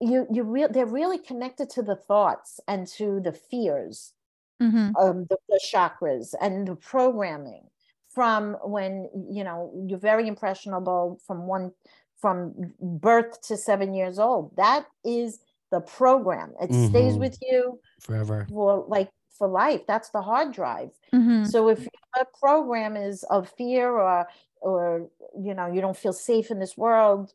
you 0.00 0.26
you 0.32 0.44
real 0.44 0.68
they're 0.70 0.86
really 0.86 1.18
connected 1.18 1.70
to 1.70 1.82
the 1.82 1.96
thoughts 1.96 2.60
and 2.68 2.86
to 2.88 3.20
the 3.20 3.32
fears 3.32 4.14
Mhm. 4.60 4.92
um, 4.98 5.24
the, 5.30 5.36
the 5.48 5.60
chakras 5.72 6.34
and 6.40 6.66
the 6.66 6.74
programming 6.76 7.68
from 8.08 8.54
when 8.64 9.08
you 9.30 9.44
know 9.44 9.72
you're 9.86 9.98
very 9.98 10.26
impressionable 10.26 11.20
from 11.26 11.46
one 11.46 11.72
from 12.16 12.54
birth 12.80 13.40
to 13.42 13.56
seven 13.56 13.94
years 13.94 14.18
old 14.18 14.54
that 14.56 14.86
is 15.04 15.38
the 15.70 15.80
program 15.80 16.54
it 16.60 16.72
stays 16.90 17.14
Mhm. 17.14 17.20
with 17.20 17.38
you 17.40 17.78
Forever. 18.00 18.46
for 18.48 18.84
like 18.88 19.10
for 19.38 19.46
life 19.46 19.82
that's 19.86 20.10
the 20.10 20.22
hard 20.22 20.52
drive 20.52 20.90
Mhm. 21.12 21.46
so 21.46 21.68
if 21.68 21.80
your 22.16 22.24
program 22.40 22.96
is 22.96 23.22
of 23.24 23.48
fear 23.50 23.88
or 23.96 24.26
or 24.60 25.08
you 25.38 25.54
know 25.54 25.66
you 25.72 25.80
don't 25.80 25.96
feel 25.96 26.12
safe 26.12 26.50
in 26.50 26.58
this 26.58 26.76
world 26.76 27.32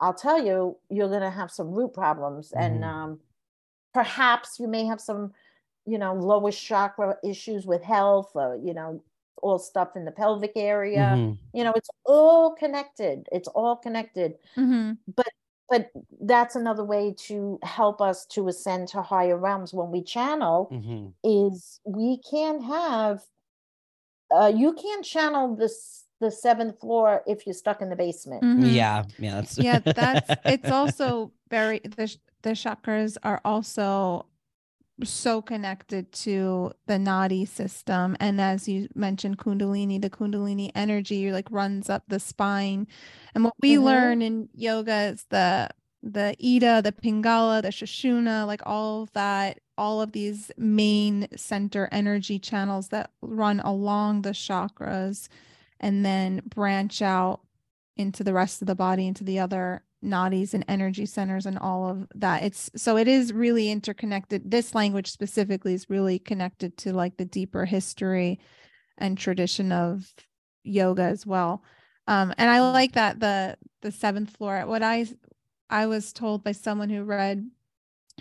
i'll 0.00 0.12
tell 0.12 0.44
you 0.44 0.76
you're 0.90 1.08
going 1.08 1.22
to 1.22 1.30
have 1.30 1.50
some 1.50 1.70
root 1.72 1.94
problems 1.94 2.52
and 2.52 2.82
Mhm. 2.82 2.86
um 2.94 3.20
perhaps 3.94 4.58
you 4.58 4.68
may 4.68 4.84
have 4.84 5.00
some 5.00 5.32
you 5.86 5.98
know 5.98 6.14
lower 6.14 6.50
chakra 6.52 7.16
issues 7.24 7.66
with 7.66 7.82
health 7.82 8.32
or 8.34 8.56
you 8.56 8.74
know 8.74 9.02
all 9.42 9.58
stuff 9.58 9.96
in 9.96 10.04
the 10.04 10.12
pelvic 10.12 10.52
area 10.56 11.20
Mhm. 11.20 11.38
you 11.52 11.64
know 11.64 11.72
it's 11.76 11.90
all 12.06 12.54
connected 12.54 13.28
it's 13.32 13.48
all 13.48 13.76
connected 13.76 14.34
Mhm. 14.56 14.98
but 15.16 15.28
but 15.70 15.90
that's 16.22 16.56
another 16.56 16.84
way 16.84 17.12
to 17.18 17.58
help 17.62 18.00
us 18.00 18.26
to 18.26 18.48
ascend 18.48 18.88
to 18.88 19.02
higher 19.02 19.36
realms 19.38 19.74
when 19.74 19.90
we 19.90 20.02
channel 20.02 20.68
Mhm. 20.72 21.14
is 21.24 21.80
we 21.84 22.18
can 22.30 22.60
have 22.62 23.24
uh 24.30 24.52
you 24.54 24.72
can't 24.74 25.04
channel 25.04 25.54
this 25.56 26.06
the 26.20 26.30
seventh 26.30 26.80
floor 26.80 27.22
if 27.26 27.46
you're 27.46 27.54
stuck 27.54 27.82
in 27.82 27.90
the 27.90 27.96
basement 27.96 28.42
Mhm. 28.42 28.72
Yeah. 28.72 29.04
Yeah. 29.18 29.34
That's 29.36 29.58
yeah 29.58 29.80
that's 29.94 30.36
it's 30.46 30.70
also 30.70 31.32
very 31.50 31.80
the 31.80 32.16
the 32.42 32.50
chakras 32.50 33.16
are 33.22 33.40
also 33.44 34.26
so 35.02 35.42
connected 35.42 36.12
to 36.12 36.70
the 36.86 36.94
nadi 36.94 37.46
system 37.48 38.16
and 38.20 38.40
as 38.40 38.68
you 38.68 38.88
mentioned 38.94 39.38
kundalini 39.38 40.00
the 40.00 40.08
kundalini 40.08 40.70
energy 40.76 41.32
like 41.32 41.50
runs 41.50 41.90
up 41.90 42.04
the 42.08 42.20
spine 42.20 42.86
and 43.34 43.42
what 43.44 43.54
we 43.60 43.74
Mhm. 43.74 43.82
learn 43.82 44.22
in 44.22 44.48
yoga 44.54 45.02
is 45.12 45.24
the 45.30 45.68
the 46.02 46.36
ida 46.40 46.80
the 46.82 46.92
pingala 46.92 47.60
the 47.62 47.68
sushumna 47.70 48.46
like 48.46 48.62
all 48.64 49.02
of 49.02 49.12
that 49.12 49.58
all 49.76 50.00
of 50.00 50.12
these 50.12 50.52
main 50.56 51.26
center 51.36 51.88
energy 51.90 52.38
channels 52.38 52.88
that 52.88 53.10
run 53.20 53.58
along 53.60 54.22
the 54.22 54.30
chakras 54.30 55.28
and 55.80 56.04
then 56.04 56.40
branch 56.46 57.02
out 57.02 57.40
into 57.96 58.22
the 58.22 58.32
rest 58.32 58.62
of 58.62 58.66
the 58.68 58.74
body 58.76 59.06
into 59.08 59.24
the 59.24 59.38
other 59.40 59.82
nadis 60.04 60.54
and 60.54 60.64
energy 60.68 61.06
centers 61.06 61.46
and 61.46 61.58
all 61.58 61.88
of 61.88 62.06
that. 62.14 62.42
It's 62.44 62.70
so 62.76 62.96
it 62.98 63.08
is 63.08 63.32
really 63.32 63.70
interconnected. 63.70 64.50
This 64.50 64.74
language 64.74 65.10
specifically 65.10 65.74
is 65.74 65.90
really 65.90 66.18
connected 66.18 66.76
to 66.78 66.92
like 66.92 67.16
the 67.16 67.24
deeper 67.26 67.64
history 67.66 68.40
and 68.98 69.18
tradition 69.18 69.72
of 69.72 70.12
yoga 70.64 71.02
as 71.04 71.26
well. 71.26 71.62
Um 72.08 72.34
and 72.38 72.50
i 72.50 72.60
like 72.60 72.92
that 72.92 73.20
the 73.20 73.56
the 73.82 73.92
seventh 73.92 74.30
floor 74.36 74.66
what 74.66 74.82
i 74.82 75.06
i 75.70 75.86
was 75.86 76.12
told 76.12 76.44
by 76.44 76.52
someone 76.52 76.90
who 76.90 77.04
read 77.04 77.50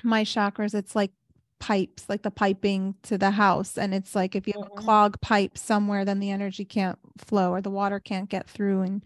my 0.03 0.23
chakras 0.23 0.73
it's 0.73 0.95
like 0.95 1.11
pipes 1.59 2.09
like 2.09 2.23
the 2.23 2.31
piping 2.31 2.95
to 3.03 3.17
the 3.17 3.31
house. 3.31 3.77
And 3.77 3.93
it's 3.93 4.15
like 4.15 4.35
if 4.35 4.47
you 4.47 4.53
have 4.57 4.67
a 4.67 4.71
Mhm. 4.71 4.75
clog 4.85 5.21
pipe 5.21 5.57
somewhere 5.57 6.05
then 6.05 6.19
the 6.19 6.31
energy 6.31 6.65
can't 6.65 6.99
flow 7.17 7.51
or 7.51 7.61
the 7.61 7.71
water 7.71 7.99
can't 7.99 8.29
get 8.29 8.49
through 8.49 8.81
and 8.81 9.03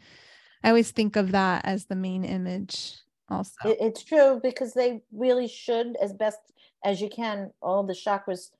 i 0.64 0.70
always 0.70 0.91
think 0.91 1.16
of 1.16 1.32
that 1.32 1.66
as 1.66 1.86
the 1.86 1.95
main 1.95 2.24
image 2.24 2.97
also. 3.30 3.60
It's 3.64 4.03
true 4.03 4.39
because 4.41 4.74
they 4.74 5.03
really 5.12 5.47
should, 5.47 5.95
as 5.97 6.14
best 6.14 6.39
as 6.84 7.01
you 7.01 7.10
can, 7.10 7.53
all 7.62 7.84
the 7.84 7.93
chakras 7.93 8.51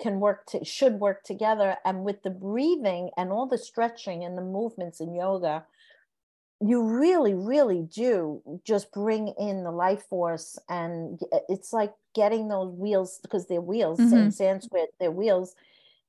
can 0.00 0.20
work 0.20 0.46
to 0.46 0.64
should 0.64 0.94
work 1.00 1.24
together. 1.24 1.78
And 1.84 2.04
with 2.04 2.22
the 2.22 2.30
breathing 2.30 3.10
and 3.16 3.32
all 3.32 3.46
the 3.46 3.58
stretching 3.58 4.24
and 4.24 4.36
the 4.38 4.42
movements 4.42 5.00
in 5.00 5.14
yoga, 5.14 5.66
you 6.60 6.82
really, 6.84 7.34
really 7.34 7.82
do 7.82 8.42
just 8.64 8.92
bring 8.92 9.28
in 9.38 9.64
the 9.64 9.72
life 9.72 10.04
force. 10.04 10.58
And 10.68 11.20
it's 11.48 11.72
like 11.72 11.94
getting 12.14 12.48
those 12.48 12.72
wheels 12.74 13.18
because 13.22 13.46
they're 13.48 13.60
wheels 13.62 14.12
Mhm. 14.12 14.12
in 14.12 14.30
Sanskrit, 14.30 14.90
they're 15.00 15.10
wheels. 15.12 15.56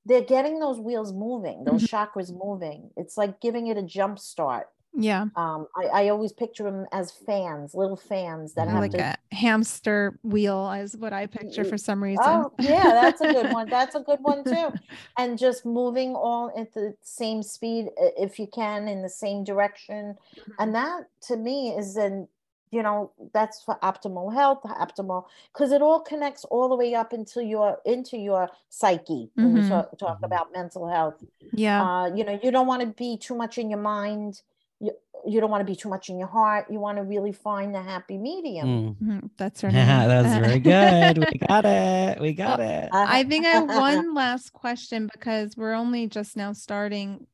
They're 0.06 0.24
getting 0.24 0.60
those 0.60 0.80
wheels 0.80 1.14
moving, 1.14 1.66
those 1.66 1.84
Mm-hmm. 1.84 1.86
chakras 1.86 2.34
moving. 2.34 2.92
It's 2.98 3.18
like 3.18 3.42
giving 3.42 3.68
it 3.68 3.78
a 3.78 3.84
jump 3.84 4.20
start 4.20 4.70
yeah. 4.94 5.26
um, 5.36 5.68
I, 5.76 5.86
I 5.86 6.10
always 6.10 6.34
picture 6.34 6.64
them 6.64 6.86
as 6.92 7.12
fans, 7.12 7.74
little 7.74 7.96
fans 7.96 8.54
that 8.54 8.68
Mhm. 8.68 8.72
have 8.72 8.82
Like 8.82 8.92
to. 8.92 9.00
a 9.02 9.36
hamster 9.36 10.20
wheel 10.24 10.72
is 10.72 10.98
what 10.98 11.14
I 11.14 11.26
picture 11.28 11.64
for 11.64 11.78
some 11.78 12.04
reason. 12.04 12.24
Oh, 12.26 12.52
yeah, 12.60 12.94
that's 12.94 13.22
a 13.22 13.28
good 13.28 13.48
one. 13.52 13.70
That's 13.70 13.96
a 13.96 14.02
good 14.02 14.20
one 14.22 14.44
too. 14.44 14.74
And 15.18 15.38
just 15.38 15.66
moving 15.66 16.16
all 16.16 16.52
at 16.58 16.74
the 16.74 16.96
same 17.02 17.44
speed, 17.44 17.89
if 17.98 18.39
you 18.39 18.48
can, 18.48 18.88
in 18.88 19.02
the 19.02 19.10
same 19.10 19.44
direction. 19.44 20.16
Mm-hmm. 20.16 20.52
And 20.60 20.76
that 20.76 21.08
to 21.28 21.36
me 21.38 21.70
is 21.78 21.96
then, 21.96 22.28
you 22.72 22.82
know, 22.82 23.12
that's 23.34 23.62
for 23.64 23.78
optimal 23.84 24.34
health, 24.34 24.62
optimal, 24.64 25.26
because 25.54 25.72
it 25.74 25.82
all 25.82 26.00
connects 26.00 26.46
all 26.46 26.70
the 26.70 26.76
way 26.78 26.96
up 26.96 27.12
into 27.14 27.44
your 27.44 27.80
into 27.86 28.18
your 28.18 28.50
psyche 28.70 29.30
when 29.36 29.54
Mhm. 29.54 29.64
you 29.64 29.70
talk, 29.70 29.98
talk 29.98 30.20
Mhm. 30.22 30.26
about 30.26 30.52
mental 30.54 30.88
health. 30.88 31.22
Yeah. 31.52 31.82
Uh, 31.84 32.12
you 32.16 32.24
know, 32.24 32.39
you 32.42 32.52
don't 32.52 32.68
want 32.68 32.82
to 32.82 32.88
be 32.88 33.18
too 33.18 33.36
much 33.36 33.58
in 33.58 33.70
your 33.70 33.80
mind. 33.82 34.42
You, 34.82 34.92
you 35.26 35.40
don't 35.40 35.52
want 35.52 35.62
to 35.62 35.72
be 35.72 35.76
too 35.76 35.88
much 35.90 36.10
in 36.10 36.18
your 36.18 36.28
heart. 36.28 36.66
You 36.70 36.80
want 36.80 36.98
to 36.98 37.04
really 37.04 37.32
find 37.32 37.74
the 37.74 37.82
happy 37.82 38.18
medium. 38.18 38.68
Mm. 38.68 38.96
Mhm, 39.02 39.30
That's 39.38 39.62
her 39.62 39.70
Yeah, 39.70 40.00
name. 40.00 40.08
that 40.10 40.24
was 40.24 40.34
very 40.48 40.60
good. 40.74 41.18
We 41.32 41.38
got 41.48 41.66
it. 41.66 42.20
We 42.20 42.34
got 42.34 42.60
it. 42.60 42.90
I 42.92 43.24
think 43.24 43.46
I 43.46 43.50
have 43.50 43.70
one 43.70 44.14
last 44.24 44.52
question 44.52 45.08
because 45.14 45.56
we're 45.56 45.74
only 45.74 46.08
just 46.08 46.36
now 46.36 46.52
starting 46.54 47.28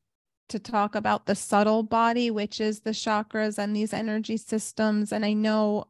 to 0.48 0.58
talk 0.58 0.94
about 0.94 1.26
the 1.26 1.34
subtle 1.34 1.82
body, 1.82 2.30
which 2.30 2.60
is 2.60 2.80
the 2.80 2.90
chakras 2.90 3.58
and 3.58 3.74
these 3.74 3.92
energy 3.92 4.36
systems. 4.36 5.12
And 5.12 5.24
I 5.24 5.32
know 5.32 5.88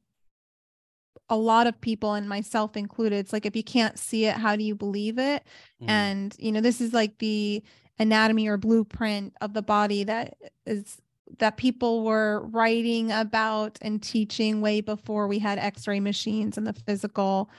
a 1.30 1.36
lot 1.36 1.66
of 1.66 1.80
people, 1.80 2.14
and 2.14 2.28
myself 2.28 2.76
included, 2.76 3.16
it's 3.16 3.32
like 3.32 3.44
if 3.46 3.54
you 3.54 3.62
can't 3.62 3.98
see 3.98 4.24
it, 4.26 4.34
how 4.34 4.56
do 4.56 4.62
you 4.64 4.74
believe 4.74 5.18
it? 5.18 5.44
Mm. 5.82 5.88
And, 5.90 6.36
you 6.38 6.52
know, 6.52 6.60
this 6.60 6.80
is 6.80 6.92
like 6.94 7.18
the 7.18 7.62
anatomy 7.98 8.48
or 8.48 8.56
blueprint 8.56 9.34
of 9.40 9.52
the 9.52 9.62
body 9.62 10.04
that 10.04 10.36
is 10.64 10.96
that 11.38 11.56
people 11.56 12.04
were 12.04 12.46
writing 12.46 13.12
about 13.12 13.78
and 13.82 14.02
teaching 14.02 14.60
way 14.60 14.80
before 14.80 15.28
we 15.28 15.38
had 15.38 15.58
x-ray 15.58 16.00
machines 16.00 16.56
and 16.56 16.66
the 16.66 16.72
physical 16.72 17.50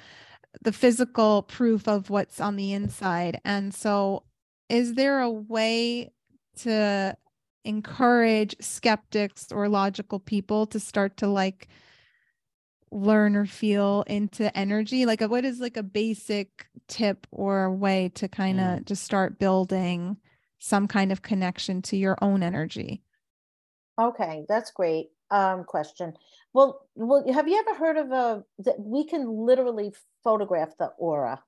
the 0.62 0.72
physical 0.72 1.44
proof 1.44 1.88
of 1.88 2.10
what's 2.10 2.42
on 2.42 2.56
the 2.56 2.74
inside. 2.74 3.40
And 3.46 3.74
so 3.74 4.24
is 4.68 4.96
there 4.96 5.20
a 5.20 5.30
way 5.30 6.12
to 6.58 7.16
encourage 7.66 8.56
skeptics 8.60 9.52
or 9.52 9.70
logical 9.70 10.20
people 10.20 10.66
to 10.68 10.80
start 10.80 11.18
to 11.18 11.28
like 11.28 11.68
learn 12.92 13.36
or 13.36 13.46
feel 13.46 14.04
into 14.08 14.56
energy? 14.58 15.06
Like 15.06 15.22
what 15.22 15.46
is 15.46 15.60
like 15.60 15.78
a 15.78 15.84
basic 15.84 16.68
tip 16.88 17.28
or 17.32 17.66
a 17.66 17.74
way 17.74 18.10
to 18.16 18.28
kind 18.28 18.60
of 18.60 18.80
mm. 18.80 18.86
just 18.86 19.04
start 19.04 19.40
building 19.40 20.18
some 20.60 20.88
kind 20.88 21.12
of 21.12 21.22
connection 21.22 21.82
to 21.84 21.96
your 21.96 22.18
own 22.22 22.44
energy 22.44 23.04
Okay, 24.00 24.46
that's 24.48 24.72
great. 24.72 25.12
Um, 25.32 25.64
question. 25.64 26.14
Well, 26.54 26.82
well, 26.96 27.24
have 27.32 27.48
you 27.48 27.60
ever 27.60 27.76
heard 27.78 27.98
of 27.98 28.12
a 28.12 28.44
that 28.60 28.80
we 28.80 29.04
can 29.06 29.28
literally 29.30 29.94
photograph 30.24 30.76
the 30.80 30.88
aura, 30.98 31.44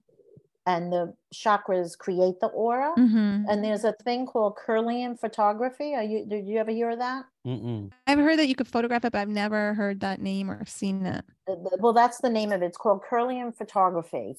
and 0.68 0.94
the 0.94 1.16
chakras 1.34 1.98
create 1.98 2.40
the 2.42 2.48
aura? 2.48 2.94
Mhm. 2.98 3.46
And 3.50 3.64
there's 3.64 3.84
a 3.84 3.94
thing 3.94 4.28
called 4.28 4.58
Kirlian 4.58 5.20
photography. 5.20 5.96
Are 5.96 6.04
you? 6.04 6.26
Did 6.28 6.46
you 6.48 6.60
ever 6.60 6.72
hear 6.72 6.92
of 6.92 7.00
that? 7.00 7.26
Mm-mm. 7.48 7.92
i've 8.06 8.20
heard 8.20 8.38
that 8.38 8.48
you 8.48 8.54
could 8.54 8.68
photograph 8.68 9.04
it 9.04 9.12
but 9.12 9.18
i've 9.20 9.28
never 9.28 9.74
heard 9.74 10.00
that 10.02 10.22
name 10.22 10.52
or 10.52 10.64
seen 10.68 11.08
it 11.08 11.26
Uh, 11.50 11.56
Well, 11.80 11.92
that's 11.94 12.20
the 12.22 12.30
name 12.30 12.52
of 12.52 12.62
it. 12.62 12.68
It's 12.68 12.78
called 12.78 13.02
Kirlian 13.02 13.52
photography, 13.56 14.38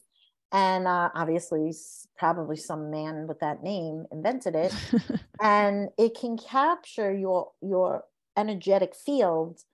and 0.52 0.86
uh, 0.86 1.10
obviously, 1.14 1.72
probably 2.18 2.56
some 2.56 2.90
man 2.90 3.26
with 3.26 3.40
that 3.40 3.62
name 3.62 4.06
invented 4.12 4.54
it. 4.54 4.76
and 5.42 5.90
it 5.98 6.16
can 6.16 6.36
capture 6.38 7.12
your 7.12 7.52
your 7.62 8.04
energetic 8.36 8.94
field 8.94 9.64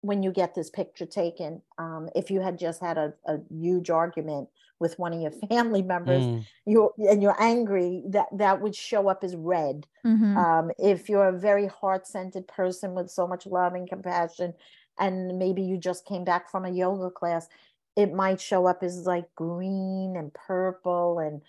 when 0.00 0.22
you 0.22 0.32
get 0.32 0.54
this 0.54 0.70
picture 0.70 1.06
taken 1.06 1.62
um, 1.78 2.08
if 2.16 2.30
you 2.30 2.40
had 2.40 2.58
just 2.58 2.80
had 2.80 2.98
a, 2.98 3.14
a 3.26 3.38
huge 3.50 3.90
argument 3.90 4.48
with 4.80 4.98
one 4.98 5.12
of 5.12 5.20
your 5.20 5.30
family 5.48 5.82
members 5.82 6.28
Mm. 6.28 6.46
you 6.66 6.92
and 6.98 7.22
you're 7.22 7.40
angry 7.40 8.02
that 8.08 8.26
that 8.36 8.60
would 8.60 8.74
show 8.74 9.08
up 9.08 9.22
as 9.24 9.36
red 9.36 9.86
Mhm. 10.04 10.36
um, 10.36 10.70
if 10.78 11.08
you're 11.08 11.28
a 11.28 11.38
very 11.38 11.66
heart-centered 11.66 12.48
person 12.48 12.94
with 12.94 13.10
so 13.10 13.26
much 13.26 13.46
love 13.46 13.74
and 13.74 13.88
compassion 13.88 14.54
and 14.98 15.38
maybe 15.38 15.62
you 15.62 15.78
just 15.78 16.04
came 16.06 16.24
back 16.24 16.50
from 16.50 16.64
a 16.64 16.70
yoga 16.70 17.10
class 17.10 17.48
it 17.96 18.12
might 18.12 18.40
show 18.40 18.66
up 18.66 18.82
as 18.82 19.06
like 19.06 19.32
green 19.34 20.16
and 20.16 20.32
purple 20.34 21.18
and 21.18 21.42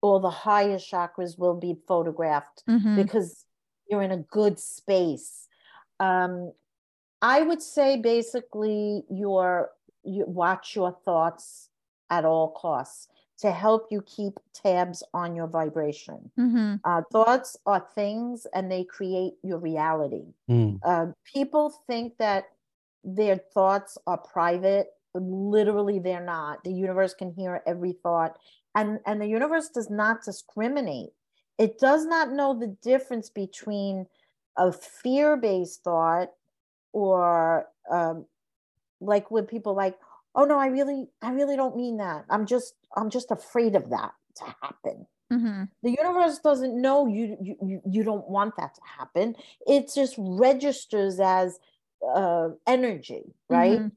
all 0.00 0.18
the 0.20 0.30
higher 0.30 0.78
chakras 0.78 1.38
will 1.38 1.54
be 1.54 1.74
photographed 1.86 2.62
Mhm. 2.66 2.96
because 2.96 3.44
you're 3.88 4.02
in 4.02 4.10
a 4.12 4.16
good 4.16 4.58
space. 4.58 5.46
Um, 5.98 6.52
I 7.20 7.42
would 7.42 7.60
say 7.60 7.98
basically 7.98 9.04
your 9.10 9.72
you 10.02 10.24
watch 10.24 10.74
your 10.74 10.92
thoughts 11.04 11.68
at 12.08 12.24
all 12.24 12.48
costs 12.52 13.08
to 13.36 13.50
help 13.50 13.88
you 13.90 14.00
keep 14.02 14.38
tabs 14.54 15.02
on 15.12 15.34
your 15.36 15.46
vibration. 15.46 16.30
Mhm. 16.38 16.80
Uh, 16.84 17.02
thoughts 17.12 17.56
are 17.66 17.86
things 17.94 18.46
and 18.54 18.70
they 18.72 18.84
create 18.84 19.34
your 19.42 19.58
reality. 19.58 20.32
Mm. 20.48 20.78
Uh, 20.82 21.12
people 21.24 21.70
think 21.86 22.16
that 22.16 22.46
their 23.04 23.36
thoughts 23.36 23.98
are 24.06 24.18
private. 24.18 24.88
Literally, 25.14 25.98
they're 25.98 26.24
not. 26.24 26.62
The 26.64 26.72
universe 26.72 27.14
can 27.14 27.32
hear 27.32 27.62
every 27.66 27.92
thought, 27.92 28.38
and 28.74 29.00
and 29.06 29.20
the 29.20 29.26
universe 29.26 29.68
does 29.68 29.90
not 29.90 30.22
discriminate. 30.24 31.10
It 31.58 31.78
does 31.78 32.06
not 32.06 32.30
know 32.32 32.58
the 32.58 32.76
difference 32.82 33.28
between 33.28 34.06
a 34.56 34.72
fear-based 34.72 35.82
thought 35.84 36.28
or 36.92 37.68
um, 37.90 38.26
like 39.00 39.30
when 39.30 39.46
people 39.46 39.74
like, 39.74 39.98
oh 40.34 40.44
no, 40.44 40.58
I 40.58 40.66
really, 40.66 41.08
I 41.22 41.32
really 41.32 41.56
don't 41.56 41.76
mean 41.76 41.98
that. 41.98 42.24
I'm 42.30 42.46
just, 42.46 42.74
I'm 42.96 43.10
just 43.10 43.30
afraid 43.30 43.74
of 43.74 43.90
that 43.90 44.12
to 44.36 44.44
happen 44.62 45.06
Mhm. 45.32 45.68
the 45.82 45.90
universe 45.90 46.38
doesn't 46.38 46.80
know 46.80 47.06
you 47.06 47.36
you 47.40 47.80
you, 47.86 48.04
don't 48.04 48.28
want 48.28 48.56
that 48.56 48.74
to 48.74 48.80
happen 48.98 49.34
it 49.66 49.90
just 49.94 50.14
registers 50.18 51.20
as 51.20 51.58
uh, 52.14 52.48
energy 52.66 53.34
right 53.48 53.80
Mhm. 53.80 53.92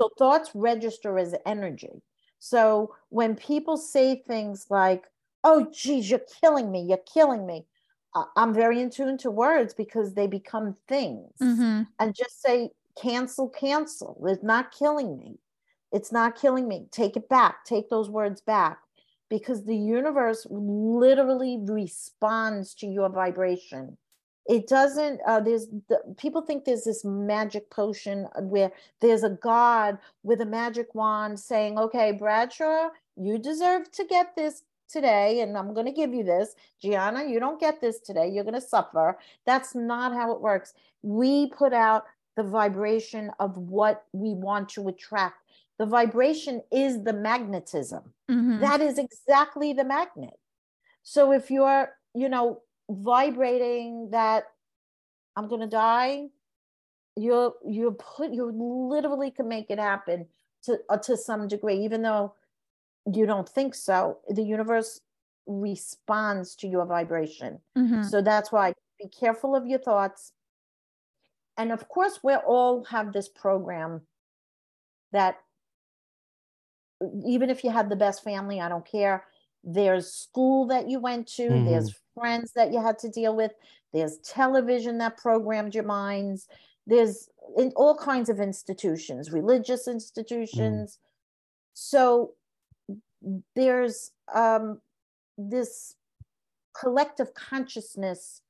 So 0.00 0.10
thoughts 0.18 0.50
register 0.54 1.18
as 1.18 1.34
energy. 1.46 2.02
So 2.38 2.94
when 3.10 3.34
people 3.36 3.76
say 3.76 4.22
things 4.26 4.66
like 4.70 5.04
oh 5.44 5.68
geez 5.72 6.10
you're 6.10 6.20
killing 6.40 6.70
me 6.72 6.82
you're 6.82 6.98
killing 7.14 7.46
me 7.46 7.64
i'm 8.36 8.52
very 8.52 8.80
in 8.80 8.90
tune 8.90 9.16
to 9.18 9.30
words 9.30 9.72
because 9.74 10.14
they 10.14 10.26
become 10.26 10.74
things. 10.88 11.32
Mhm. 11.40 11.86
and 12.00 12.14
just 12.14 12.40
say 12.42 12.70
cancel 13.00 13.48
cancel. 13.48 14.24
It's 14.26 14.42
not 14.42 14.72
killing 14.72 15.16
me. 15.18 15.38
It's 15.92 16.10
not 16.12 16.36
killing 16.36 16.66
me. 16.68 16.88
Take 16.90 17.16
it 17.16 17.28
back. 17.28 17.64
Take 17.64 17.88
those 17.90 18.10
words 18.10 18.40
back. 18.40 18.78
Because 19.28 19.64
the 19.64 19.76
universe 19.76 20.46
literally 20.50 21.58
responds 21.60 22.74
to 22.76 22.86
your 22.86 23.08
vibration 23.10 23.98
it 24.48 24.66
doesn't 24.66 25.20
uh, 25.26 25.40
there's 25.40 25.66
the, 25.88 26.00
people 26.16 26.40
think 26.42 26.64
there's 26.64 26.84
this 26.84 27.04
magic 27.04 27.70
potion 27.70 28.26
where 28.40 28.72
there's 29.00 29.22
a 29.22 29.30
god 29.30 29.98
with 30.22 30.40
a 30.40 30.46
magic 30.46 30.94
wand 30.94 31.38
saying 31.38 31.78
okay 31.78 32.12
bradshaw 32.12 32.88
you 33.16 33.38
deserve 33.38 33.90
to 33.92 34.04
get 34.04 34.34
this 34.34 34.62
today 34.88 35.42
and 35.42 35.56
i'm 35.56 35.74
going 35.74 35.86
to 35.86 35.92
give 35.92 36.14
you 36.14 36.24
this. 36.24 36.54
Giana 36.82 37.28
you 37.28 37.38
don't 37.38 37.60
get 37.60 37.80
this 37.80 38.00
today. 38.00 38.28
You're 38.28 38.44
going 38.44 38.54
to 38.54 38.60
suffer. 38.60 39.18
That's 39.44 39.74
not 39.74 40.12
how 40.14 40.32
it 40.32 40.40
works. 40.40 40.72
We 41.02 41.50
put 41.50 41.72
out 41.74 42.04
the 42.36 42.42
vibration 42.42 43.30
of 43.38 43.56
what 43.58 44.04
we 44.12 44.32
want 44.32 44.68
to 44.70 44.88
attract. 44.88 45.42
The 45.78 45.86
vibration 45.86 46.62
is 46.72 47.02
the 47.04 47.12
magnetism. 47.12 48.14
Mhm. 48.30 48.60
that 48.60 48.80
is 48.80 48.98
exactly 48.98 49.72
the 49.72 49.84
magnet. 49.84 50.38
So 51.02 51.32
if 51.32 51.50
you're 51.50 51.94
you 52.14 52.28
know 52.28 52.62
vibrating 52.90 54.08
that 54.10 54.44
i'm 55.36 55.48
going 55.48 55.60
to 55.60 55.66
die 55.66 56.26
you're 57.16 57.54
you're 57.66 57.92
put 57.92 58.32
you 58.32 58.50
literally 58.90 59.30
can 59.30 59.48
make 59.48 59.70
it 59.70 59.78
happen 59.78 60.26
to 60.62 60.78
uh, 60.88 60.96
to 60.96 61.16
some 61.16 61.46
degree 61.48 61.76
even 61.84 62.02
though 62.02 62.34
you 63.12 63.26
don't 63.26 63.48
think 63.48 63.74
so 63.74 64.18
the 64.28 64.42
universe 64.42 65.00
responds 65.46 66.54
to 66.54 66.66
your 66.66 66.86
vibration 66.86 67.58
Mhm. 67.76 68.04
so 68.04 68.22
that's 68.22 68.50
why 68.52 68.72
be 68.98 69.08
careful 69.08 69.54
of 69.54 69.66
your 69.66 69.78
thoughts 69.78 70.32
and 71.56 71.72
of 71.72 71.88
course 71.88 72.20
we 72.22 72.34
all 72.34 72.84
have 72.84 73.12
this 73.12 73.28
program 73.28 74.02
that 75.12 75.38
even 77.24 77.48
if 77.48 77.62
you 77.64 77.70
had 77.70 77.88
the 77.88 77.96
best 77.96 78.24
family, 78.24 78.60
I 78.60 78.68
don't 78.68 78.84
care. 78.84 79.24
There's 79.70 80.10
school 80.10 80.66
that 80.68 80.88
you 80.88 80.98
went 80.98 81.28
to, 81.36 81.50
Mhm. 81.50 81.64
there's 81.66 81.94
friends 82.14 82.52
that 82.54 82.72
you 82.72 82.80
had 82.80 82.98
to 83.00 83.08
deal 83.10 83.36
with, 83.36 83.52
there's 83.92 84.16
television 84.18 84.96
that 84.98 85.18
programmed 85.18 85.74
your 85.74 85.84
minds, 85.84 86.48
there's 86.86 87.28
in 87.58 87.72
all 87.76 87.94
kinds 87.96 88.30
of 88.30 88.40
institutions, 88.40 89.30
religious 89.30 89.86
institutions. 89.86 90.98
So 91.74 92.34
there's 93.54 94.12
um, 94.34 94.80
this 95.36 95.96
collective 96.78 97.34
consciousness 97.34 98.42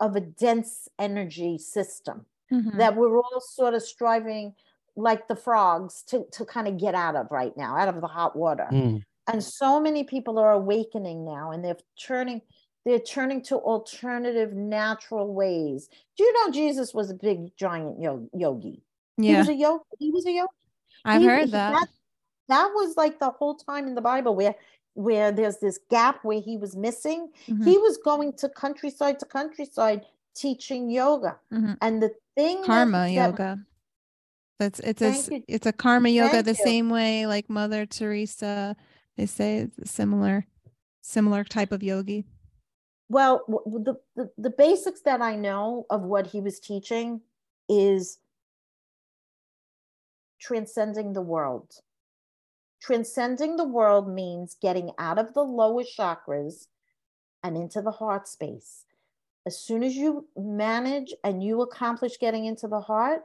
of 0.00 0.16
a 0.16 0.20
dense 0.20 0.88
energy 0.98 1.58
system 1.58 2.26
Mhm. 2.50 2.76
that 2.78 2.96
we're 2.96 3.16
all 3.18 3.40
sort 3.40 3.74
of 3.74 3.82
striving 3.82 4.54
like 4.96 5.26
the 5.28 5.36
frogs 5.36 6.02
to, 6.04 6.24
to 6.32 6.44
kind 6.44 6.68
of 6.68 6.76
get 6.78 6.94
out 6.94 7.16
of 7.16 7.30
right 7.30 7.56
now 7.56 7.76
out 7.76 7.88
of 7.88 8.00
the 8.00 8.06
hot 8.06 8.36
water 8.36 8.68
Mm. 8.70 9.02
And 9.30 9.42
so 9.42 9.80
many 9.80 10.04
people 10.04 10.38
are 10.38 10.52
awakening 10.52 11.24
now 11.24 11.50
and 11.52 11.64
they're 11.64 11.76
turning 12.00 12.42
they're 12.84 12.98
turning 12.98 13.40
to 13.40 13.56
alternative 13.56 14.52
natural 14.54 15.32
ways. 15.32 15.88
Do 16.16 16.24
you 16.24 16.32
know 16.34 16.52
jesus 16.52 16.92
was 16.92 17.10
a 17.10 17.14
big 17.14 17.56
giant 17.56 18.00
yo- 18.00 18.28
yogi? 18.34 18.82
He 19.18 19.36
was 19.36 19.48
a 19.48 19.54
yogi. 19.54 19.84
He 19.98 20.10
was 20.10 20.26
a 20.26 20.32
yogi. 20.32 20.48
I've 21.04 21.20
he- 21.22 21.28
heard 21.28 21.44
he- 21.46 21.50
that 21.52 21.86
that 22.48 22.70
was 22.74 22.96
like 22.96 23.18
the 23.20 23.30
whole 23.30 23.54
time 23.54 23.86
in 23.86 23.94
the 23.94 24.00
bible 24.00 24.34
where 24.34 24.54
where 24.94 25.32
there's 25.32 25.58
this 25.58 25.78
gap 25.90 26.22
where 26.24 26.40
he 26.40 26.56
was 26.58 26.76
missing. 26.76 27.30
Mhm. 27.46 27.64
he 27.64 27.78
was 27.78 27.96
going 27.98 28.32
to 28.34 28.48
countryside 28.48 29.18
to 29.20 29.26
countryside 29.26 30.04
teaching 30.34 30.90
yoga. 30.90 31.38
Mhm. 31.52 31.76
and 31.80 32.02
the 32.02 32.10
thing 32.34 32.64
karma 32.64 32.98
that, 33.06 33.12
yoga. 33.12 33.58
That's 34.58 34.80
it's 34.80 35.02
a 35.02 35.06
s- 35.06 35.28
Thank 35.28 35.40
you. 35.48 35.54
it's 35.54 35.66
a 35.66 35.72
karma 35.72 36.08
yoga 36.08 36.32
Thank 36.42 36.44
the 36.46 36.50
you. 36.52 36.64
same 36.64 36.90
way 36.90 37.26
like 37.26 37.48
mother 37.48 37.86
teresa 37.86 38.76
they 39.16 39.26
say 39.26 39.68
similar 39.84 40.46
similar 41.00 41.44
type 41.44 41.72
of 41.72 41.82
yogi? 41.82 42.24
Well 43.08 43.44
the, 43.48 43.96
the 44.16 44.30
the 44.38 44.50
basics 44.50 45.02
that 45.02 45.20
i 45.20 45.34
know 45.36 45.86
of 45.90 46.02
what 46.02 46.28
he 46.28 46.40
was 46.40 46.60
teaching 46.60 47.20
is 47.68 48.18
transcending 50.40 51.12
the 51.12 51.22
world. 51.22 51.72
Transcending 52.80 53.56
the 53.56 53.64
world 53.64 54.08
means 54.08 54.56
getting 54.60 54.90
out 54.98 55.18
of 55.18 55.34
the 55.34 55.42
lower 55.42 55.84
chakras 55.84 56.66
and 57.44 57.56
into 57.56 57.80
the 57.80 57.92
heart 57.92 58.26
space. 58.26 58.84
As 59.46 59.58
soon 59.58 59.82
as 59.82 59.94
you 59.94 60.26
manage 60.36 61.14
and 61.24 61.42
you 61.42 61.62
accomplish 61.62 62.18
getting 62.18 62.44
into 62.44 62.66
the 62.66 62.80
heart 62.80 63.22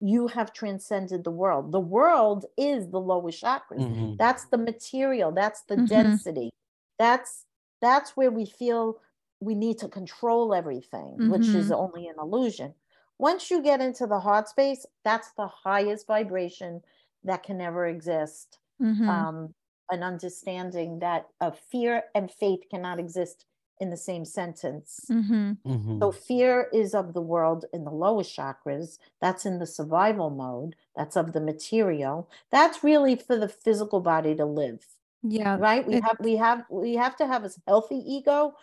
you 0.00 0.28
have 0.28 0.52
transcended 0.52 1.24
the 1.24 1.30
world 1.30 1.72
the 1.72 1.80
world 1.80 2.46
is 2.56 2.88
the 2.90 3.00
lower 3.00 3.30
chakras 3.30 3.84
Mhm. 3.84 4.18
that's 4.18 4.46
the 4.46 4.58
material 4.58 5.32
that's 5.32 5.62
the 5.64 5.76
Mhm. 5.76 6.20
density 6.36 6.50
that's 6.98 7.46
that's 7.80 8.16
where 8.16 8.30
we 8.30 8.44
feel 8.46 9.00
we 9.40 9.54
need 9.54 9.78
to 9.78 9.88
control 9.88 10.54
everything 10.54 11.20
which 11.24 11.54
is 11.54 11.70
only 11.70 12.06
an 12.06 12.16
illusion 12.18 12.74
once 13.18 13.50
you 13.50 13.62
get 13.62 13.80
into 13.80 14.06
the 14.06 14.20
heart 14.20 14.48
space 14.48 14.86
that's 15.04 15.32
the 15.32 15.46
highest 15.48 16.06
vibration 16.06 16.82
that 17.24 17.42
can 17.42 17.60
ever 17.60 17.86
exist 17.86 18.58
Mhm. 18.78 19.28
um, 19.28 19.54
an 19.90 20.02
understanding 20.02 21.00
that 21.00 21.26
uh, 21.40 21.50
fear 21.50 22.04
and 22.14 22.30
faith 22.30 22.60
cannot 22.70 22.98
exist 23.00 23.46
in 23.80 23.90
the 23.90 23.96
same 23.96 24.24
sentence 24.24 25.10
Mhm. 25.10 25.58
Mhm. 25.66 25.98
so 26.00 26.12
fear 26.12 26.68
is 26.72 26.94
of 26.94 27.12
the 27.14 27.20
world 27.22 27.66
in 27.72 27.84
the 27.84 27.90
lowest 27.90 28.34
chakras. 28.36 28.98
That's 29.20 29.44
in 29.46 29.58
the 29.58 29.66
survival 29.66 30.30
mode. 30.30 30.76
That's 30.96 31.16
of 31.16 31.32
the 31.32 31.40
material. 31.40 32.30
That's 32.50 32.82
really 32.82 33.16
for 33.16 33.36
the 33.36 33.48
physical 33.48 34.00
body 34.00 34.34
to 34.36 34.46
live, 34.46 34.86
yeah 35.22 35.58
right? 35.58 35.86
We 35.86 35.96
it- 35.96 36.04
have 36.04 36.16
we 36.20 36.36
have 36.36 36.64
we 36.70 36.94
have 36.94 37.16
to 37.16 37.26
have 37.26 37.44
a 37.44 37.50
healthy 37.66 37.96
ego 37.98 38.54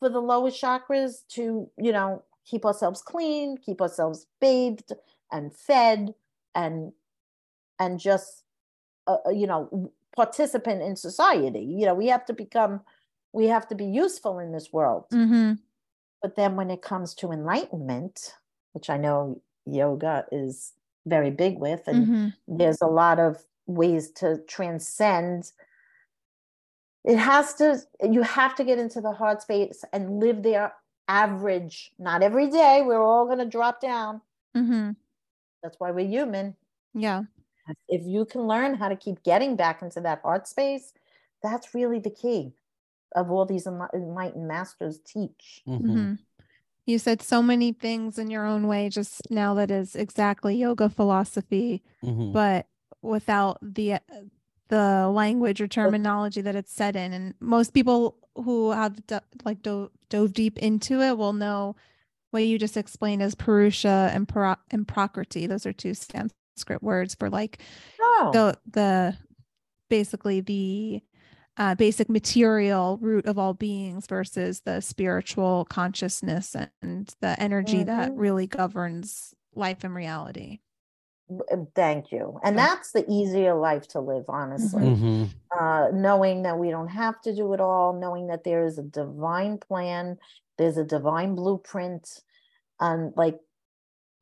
for 0.00 0.08
the 0.08 0.22
lowest 0.22 0.62
chakras 0.62 1.26
to 1.30 1.70
you 1.78 1.92
know 1.92 2.24
keep 2.44 2.64
ourselves 2.66 3.02
clean, 3.02 3.58
keep 3.58 3.80
ourselves 3.82 4.26
bathed 4.40 4.92
and 5.32 5.54
fed, 5.54 6.14
and 6.54 6.92
and 7.78 7.98
just 7.98 8.44
uh, 9.06 9.18
uh, 9.26 9.30
you 9.30 9.46
know 9.46 9.92
participant 10.16 10.82
in 10.82 10.96
society. 10.96 11.60
You 11.60 11.86
know 11.86 11.94
we 11.94 12.08
have 12.08 12.24
to 12.26 12.32
become 12.32 12.82
we 13.32 13.46
have 13.46 13.66
to 13.68 13.74
be 13.74 13.84
useful 13.84 14.38
in 14.38 14.52
this 14.52 14.72
world. 14.72 15.06
Mhm. 15.12 15.58
But 16.22 16.36
then 16.36 16.56
when 16.56 16.70
it 16.70 16.82
comes 16.82 17.14
to 17.16 17.32
enlightenment, 17.32 18.36
which 18.72 18.90
I 18.90 18.96
know 18.96 19.42
yoga 19.66 20.26
is 20.32 20.74
very 21.06 21.30
big 21.30 21.58
with, 21.58 21.88
and 21.88 22.06
Mhm. 22.06 22.34
there's 22.48 22.80
a 22.82 22.86
lot 22.86 23.18
of 23.18 23.46
ways 23.66 24.10
to 24.12 24.38
transcend, 24.46 25.52
it 27.04 27.16
has 27.16 27.54
to, 27.54 27.80
you 28.02 28.22
have 28.22 28.54
to 28.56 28.64
get 28.64 28.78
into 28.78 29.00
the 29.00 29.12
heart 29.12 29.42
space 29.42 29.84
and 29.92 30.20
live 30.20 30.42
there 30.42 30.74
average, 31.08 31.92
not 31.98 32.22
every 32.22 32.48
day. 32.48 32.82
We're 32.82 33.02
all 33.02 33.24
going 33.26 33.38
to 33.38 33.46
drop 33.46 33.80
down. 33.80 34.20
Mhm. 34.56 34.96
That's 35.62 35.78
why 35.80 35.90
we're 35.90 36.06
human. 36.06 36.56
yeah 36.94 37.22
If 37.88 38.02
you 38.04 38.24
can 38.24 38.42
learn 38.42 38.74
how 38.74 38.88
to 38.88 38.96
keep 38.96 39.22
getting 39.22 39.56
back 39.56 39.82
into 39.82 40.00
that 40.02 40.22
heart 40.22 40.48
space, 40.48 40.92
that's 41.42 41.74
really 41.74 41.98
the 42.00 42.10
key 42.10 42.54
of 43.16 43.30
all 43.30 43.44
these 43.46 43.66
enlightened 43.66 44.46
masters 44.46 44.98
teach. 45.04 45.62
Mhm. 45.66 45.80
Mhm. 45.82 46.18
You 46.86 46.98
said 46.98 47.22
so 47.22 47.42
many 47.42 47.72
things 47.72 48.18
in 48.18 48.30
your 48.30 48.46
own 48.46 48.66
way 48.66 48.88
just 48.88 49.30
now 49.30 49.54
that 49.54 49.70
is 49.70 49.94
exactly 49.94 50.56
yoga 50.56 50.88
philosophy, 50.88 51.82
Mhm. 52.02 52.32
but 52.32 52.66
without 53.02 53.58
the 53.62 53.94
uh, 53.94 53.98
the 54.68 55.08
language 55.12 55.60
or 55.60 55.66
terminology 55.66 56.40
that 56.40 56.54
it's 56.54 56.72
set 56.72 56.94
in. 56.94 57.12
And 57.12 57.34
most 57.40 57.74
people 57.74 58.16
who 58.36 58.70
have 58.70 59.04
do- 59.06 59.18
like 59.44 59.62
do- 59.62 59.90
dove 60.08 60.32
deep 60.32 60.58
into 60.58 61.00
it 61.02 61.18
will 61.18 61.32
know 61.32 61.74
what 62.30 62.44
you 62.44 62.56
just 62.58 62.76
explained 62.76 63.20
as 63.22 63.34
Purusha 63.34 64.10
and, 64.14 64.28
para- 64.28 64.60
and 64.70 64.86
Prakriti. 64.86 65.48
Those 65.48 65.66
are 65.66 65.72
two 65.72 65.94
Sanskrit 65.94 66.82
words 66.82 67.16
for 67.16 67.28
like 67.28 67.60
Oh, 68.00 68.30
the 68.32 68.58
the 68.70 69.16
basically 69.88 70.40
the 70.40 71.02
uh, 71.56 71.74
basic 71.74 72.08
material 72.08 72.98
root 73.00 73.26
of 73.26 73.38
all 73.38 73.54
beings 73.54 74.06
versus 74.06 74.60
the 74.62 74.80
spiritual 74.80 75.64
consciousness 75.66 76.54
and 76.82 77.14
the 77.20 77.38
energy 77.40 77.82
that 77.82 78.10
Mhm. 78.12 78.18
really 78.18 78.46
governs 78.46 79.34
life 79.54 79.84
and 79.84 79.94
reality. 79.94 80.60
uh, 81.52 81.58
thank 81.76 82.10
you. 82.10 82.40
And 82.42 82.58
that's 82.58 82.90
the 82.92 83.04
easier 83.08 83.54
life 83.54 83.86
to 83.88 84.00
live, 84.00 84.24
honestly. 84.28 84.80
Mhm. 84.80 85.30
uh, 85.52 85.90
knowing 85.92 86.42
that 86.42 86.58
we 86.58 86.70
don't 86.70 86.88
have 86.88 87.20
to 87.22 87.34
do 87.34 87.52
it 87.54 87.60
all, 87.60 87.92
knowing 87.92 88.28
that 88.28 88.44
there 88.44 88.64
is 88.64 88.78
a 88.78 88.82
divine 88.84 89.58
plan, 89.58 90.16
there's 90.58 90.76
a 90.76 90.84
divine 90.84 91.34
blueprint. 91.34 92.22
And 92.80 93.12
like, 93.16 93.40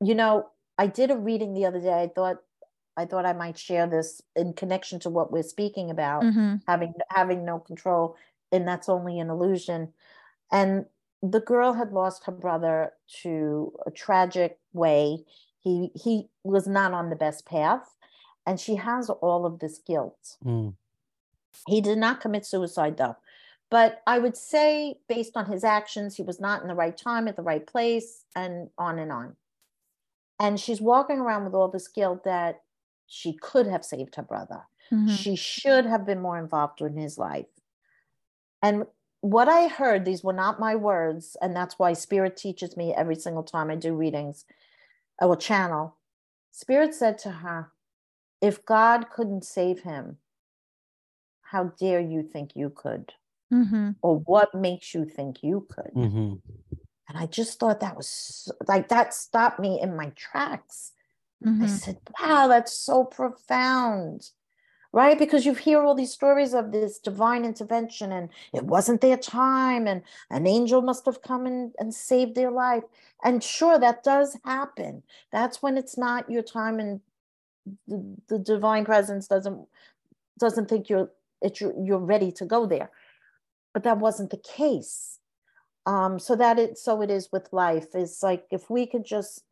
you 0.01 0.15
know, 0.15 0.51
I 0.79 0.87
did 0.87 1.11
a 1.11 1.17
reading 1.17 1.55
the 1.55 1.67
other 1.67 1.81
day. 1.81 2.03
I 2.03 2.09
thought 2.09 2.39
I 2.99 3.07
thought 3.07 3.25
I 3.25 3.33
might 3.33 3.57
share 3.57 3.87
this 3.87 4.21
in 4.35 4.53
connection 4.55 4.99
to 5.01 5.11
what 5.11 5.31
we're 5.31 5.45
speaking 5.45 5.89
about, 5.89 6.25
Mhm. 6.25 6.63
having 6.67 6.95
having 7.11 7.45
no 7.45 7.61
control, 7.61 8.17
and 8.51 8.67
that's 8.67 8.89
only 8.89 9.21
an 9.21 9.31
illusion. 9.31 9.95
And 10.51 10.87
the 11.23 11.41
girl 11.41 11.75
had 11.75 11.93
lost 11.93 12.25
her 12.25 12.33
brother 12.33 12.95
to 13.23 13.73
a 13.87 13.91
tragic 13.93 14.61
way. 14.73 15.25
He 15.61 15.93
he 15.95 16.29
was 16.43 16.67
not 16.67 16.93
on 16.93 17.09
the 17.09 17.17
best 17.17 17.47
path, 17.47 17.97
and 18.45 18.59
she 18.59 18.75
has 18.77 19.09
all 19.09 19.47
of 19.47 19.61
this 19.61 19.79
guilt. 19.79 20.37
Mm. 20.45 20.75
He 21.67 21.81
did 21.81 21.99
not 21.99 22.21
commit 22.21 22.45
suicide 22.45 22.97
though. 22.97 23.17
But 23.71 24.03
I 24.07 24.19
would 24.19 24.37
say, 24.37 24.99
based 25.09 25.37
on 25.37 25.47
his 25.47 25.63
actions, 25.63 26.17
he 26.17 26.23
was 26.23 26.41
not 26.41 26.63
in 26.63 26.69
the 26.69 26.75
right 26.75 26.97
time 26.97 27.29
at 27.29 27.37
the 27.37 27.43
right 27.43 27.67
place, 27.67 28.25
and 28.35 28.71
on 28.77 28.99
and 28.99 29.13
on. 29.13 29.37
And 30.41 30.59
she's 30.59 30.81
walking 30.81 31.21
around 31.21 31.45
with 31.45 31.55
all 31.55 31.69
this 31.69 31.89
guilt 31.89 32.25
that 32.25 32.63
she 33.09 33.33
could 33.33 33.67
have 33.67 33.85
saved 33.85 34.15
her 34.15 34.23
brother. 34.23 34.63
Mhm. 34.93 35.11
She 35.11 35.35
should 35.35 35.87
have 35.87 36.07
been 36.07 36.21
more 36.21 36.39
involved 36.39 36.81
in 36.81 36.97
his 36.97 37.19
life. 37.19 37.49
And 38.63 38.87
what 39.21 39.49
I 39.49 39.67
heard, 39.67 40.05
these 40.05 40.23
were 40.23 40.33
not 40.33 40.61
my 40.61 40.77
words, 40.77 41.37
and 41.41 41.57
that's 41.57 41.79
why 41.79 41.93
Spirit 41.95 42.37
teaches 42.37 42.77
me 42.77 42.95
every 42.95 43.17
single 43.17 43.43
time 43.43 43.71
I 43.71 43.77
do 43.77 43.95
readings 43.95 44.45
or 45.21 45.37
channel. 45.37 45.97
Spirit 46.53 46.95
said 46.95 47.19
to 47.19 47.31
her, 47.31 47.73
If 48.41 48.65
God 48.65 49.11
couldn't 49.11 49.45
save 49.45 49.81
him, 49.83 50.19
how 51.43 51.65
dare 51.65 52.01
you 52.01 52.23
think 52.23 52.55
you 52.55 52.71
could? 52.71 53.13
Mhm. 53.53 53.97
Or 54.03 54.19
what 54.21 54.55
makes 54.55 54.95
you 54.95 55.05
think 55.05 55.43
you 55.43 55.67
could? 55.71 55.93
Mhm. 55.95 56.41
And 57.09 57.19
I 57.19 57.27
just 57.27 57.59
thought 57.59 57.81
that 57.81 57.97
was 57.97 58.09
so- 58.09 58.53
like 58.69 58.89
that 58.89 59.15
stopped 59.15 59.59
me 59.59 59.81
in 59.81 59.97
my 59.97 60.11
tracks. 60.11 60.93
I 61.45 61.49
Mhm. 61.49 61.69
said, 61.69 61.99
wow, 62.21 62.49
that's 62.49 62.73
so 62.73 63.05
profound. 63.05 64.31
Right? 64.93 65.19
Because 65.19 65.45
you 65.47 65.55
hear 65.55 65.83
all 65.83 65.95
these 65.95 66.13
stories 66.15 66.55
of 66.55 66.73
this 66.73 66.99
divine 66.99 67.45
intervention 67.45 68.13
and 68.13 68.31
it 68.55 68.65
wasn't 68.65 69.03
their 69.03 69.19
time 69.19 69.87
and 69.87 70.03
an 70.31 70.47
angel 70.47 70.83
must 70.83 71.05
have 71.07 71.21
come 71.23 71.47
in 71.47 71.75
and 71.79 71.95
saved 71.95 72.35
their 72.35 72.51
life. 72.51 72.85
And 73.23 73.45
sure, 73.45 73.79
that 73.79 74.03
does 74.03 74.39
happen. 74.45 75.03
That's 75.31 75.63
when 75.63 75.77
it's 75.77 75.99
not 75.99 76.31
your 76.31 76.43
time 76.43 76.81
and 76.81 77.01
the, 77.87 78.17
the 78.29 78.39
divine 78.39 78.85
presence 78.85 79.27
doesn't 79.27 79.67
doesn't 80.39 80.69
think 80.69 80.89
you're 80.89 81.11
it 81.43 81.61
you're, 81.61 81.75
you're 81.83 81.99
ready 81.99 82.33
to 82.33 82.45
go 82.45 82.67
there 82.67 82.91
but 83.75 83.83
that 83.85 83.99
wasn't 83.99 84.31
the 84.31 84.39
case 84.39 85.19
um 85.87 86.19
so 86.19 86.37
that 86.37 86.59
it 86.59 86.79
so 86.79 87.03
it 87.03 87.11
is 87.11 87.31
with 87.33 87.53
life 87.53 87.95
is 87.95 88.23
like 88.23 88.47
if 88.51 88.71
we 88.71 88.87
could 88.87 89.05
just 89.05 89.45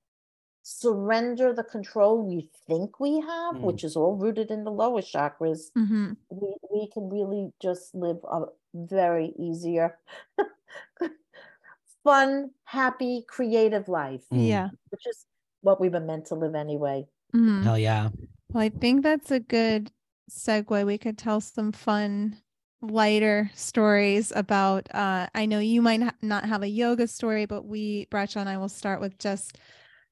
surrender 0.69 1.53
the 1.53 1.62
control 1.62 2.27
we 2.27 2.49
think 2.67 2.99
we 2.99 3.21
have 3.21 3.55
Mm. 3.55 3.61
which 3.62 3.85
is 3.85 3.95
all 3.95 4.17
rooted 4.17 4.51
in 4.51 4.64
the 4.64 4.73
lower 4.73 5.01
chakras 5.01 5.71
hmm 5.75 6.14
we, 6.29 6.49
we 6.75 6.89
can 6.91 7.09
really 7.09 7.53
just 7.62 7.95
live 7.95 8.19
a 8.25 8.47
very 8.75 9.33
easier 9.39 9.97
fun 12.03 12.51
happy 12.64 13.25
creative 13.29 13.87
life 13.89 14.25
Mm. 14.33 14.49
Yeah. 14.49 14.69
which 14.91 15.07
is 15.07 15.25
what 15.61 15.81
we 15.81 15.89
were 15.89 16.01
meant 16.01 16.27
to 16.27 16.35
live 16.35 16.57
anyway 16.57 17.07
Mhm. 17.33 17.62
Hell 17.62 17.79
yeah. 17.79 18.09
Well, 18.53 18.62
I 18.64 18.69
think 18.71 19.03
that's 19.03 19.31
a 19.31 19.41
good 19.41 19.93
segue. 20.31 20.87
We 20.87 20.99
could 20.99 21.19
tell 21.19 21.41
some 21.41 21.71
fun, 21.73 22.39
lighter 22.81 23.51
stories 23.55 24.33
about. 24.35 24.89
Uh, 24.95 25.27
I 25.35 25.45
know 25.47 25.59
you 25.59 25.83
might 25.83 26.03
ha- 26.03 26.14
not 26.23 26.45
have 26.47 26.62
a 26.62 26.69
yoga 26.69 27.07
story, 27.09 27.45
but 27.45 27.67
we, 27.67 28.07
Bradshaw 28.11 28.41
and 28.41 28.49
I, 28.49 28.57
will 28.57 28.69
start 28.71 29.01
with 29.01 29.19
just 29.19 29.59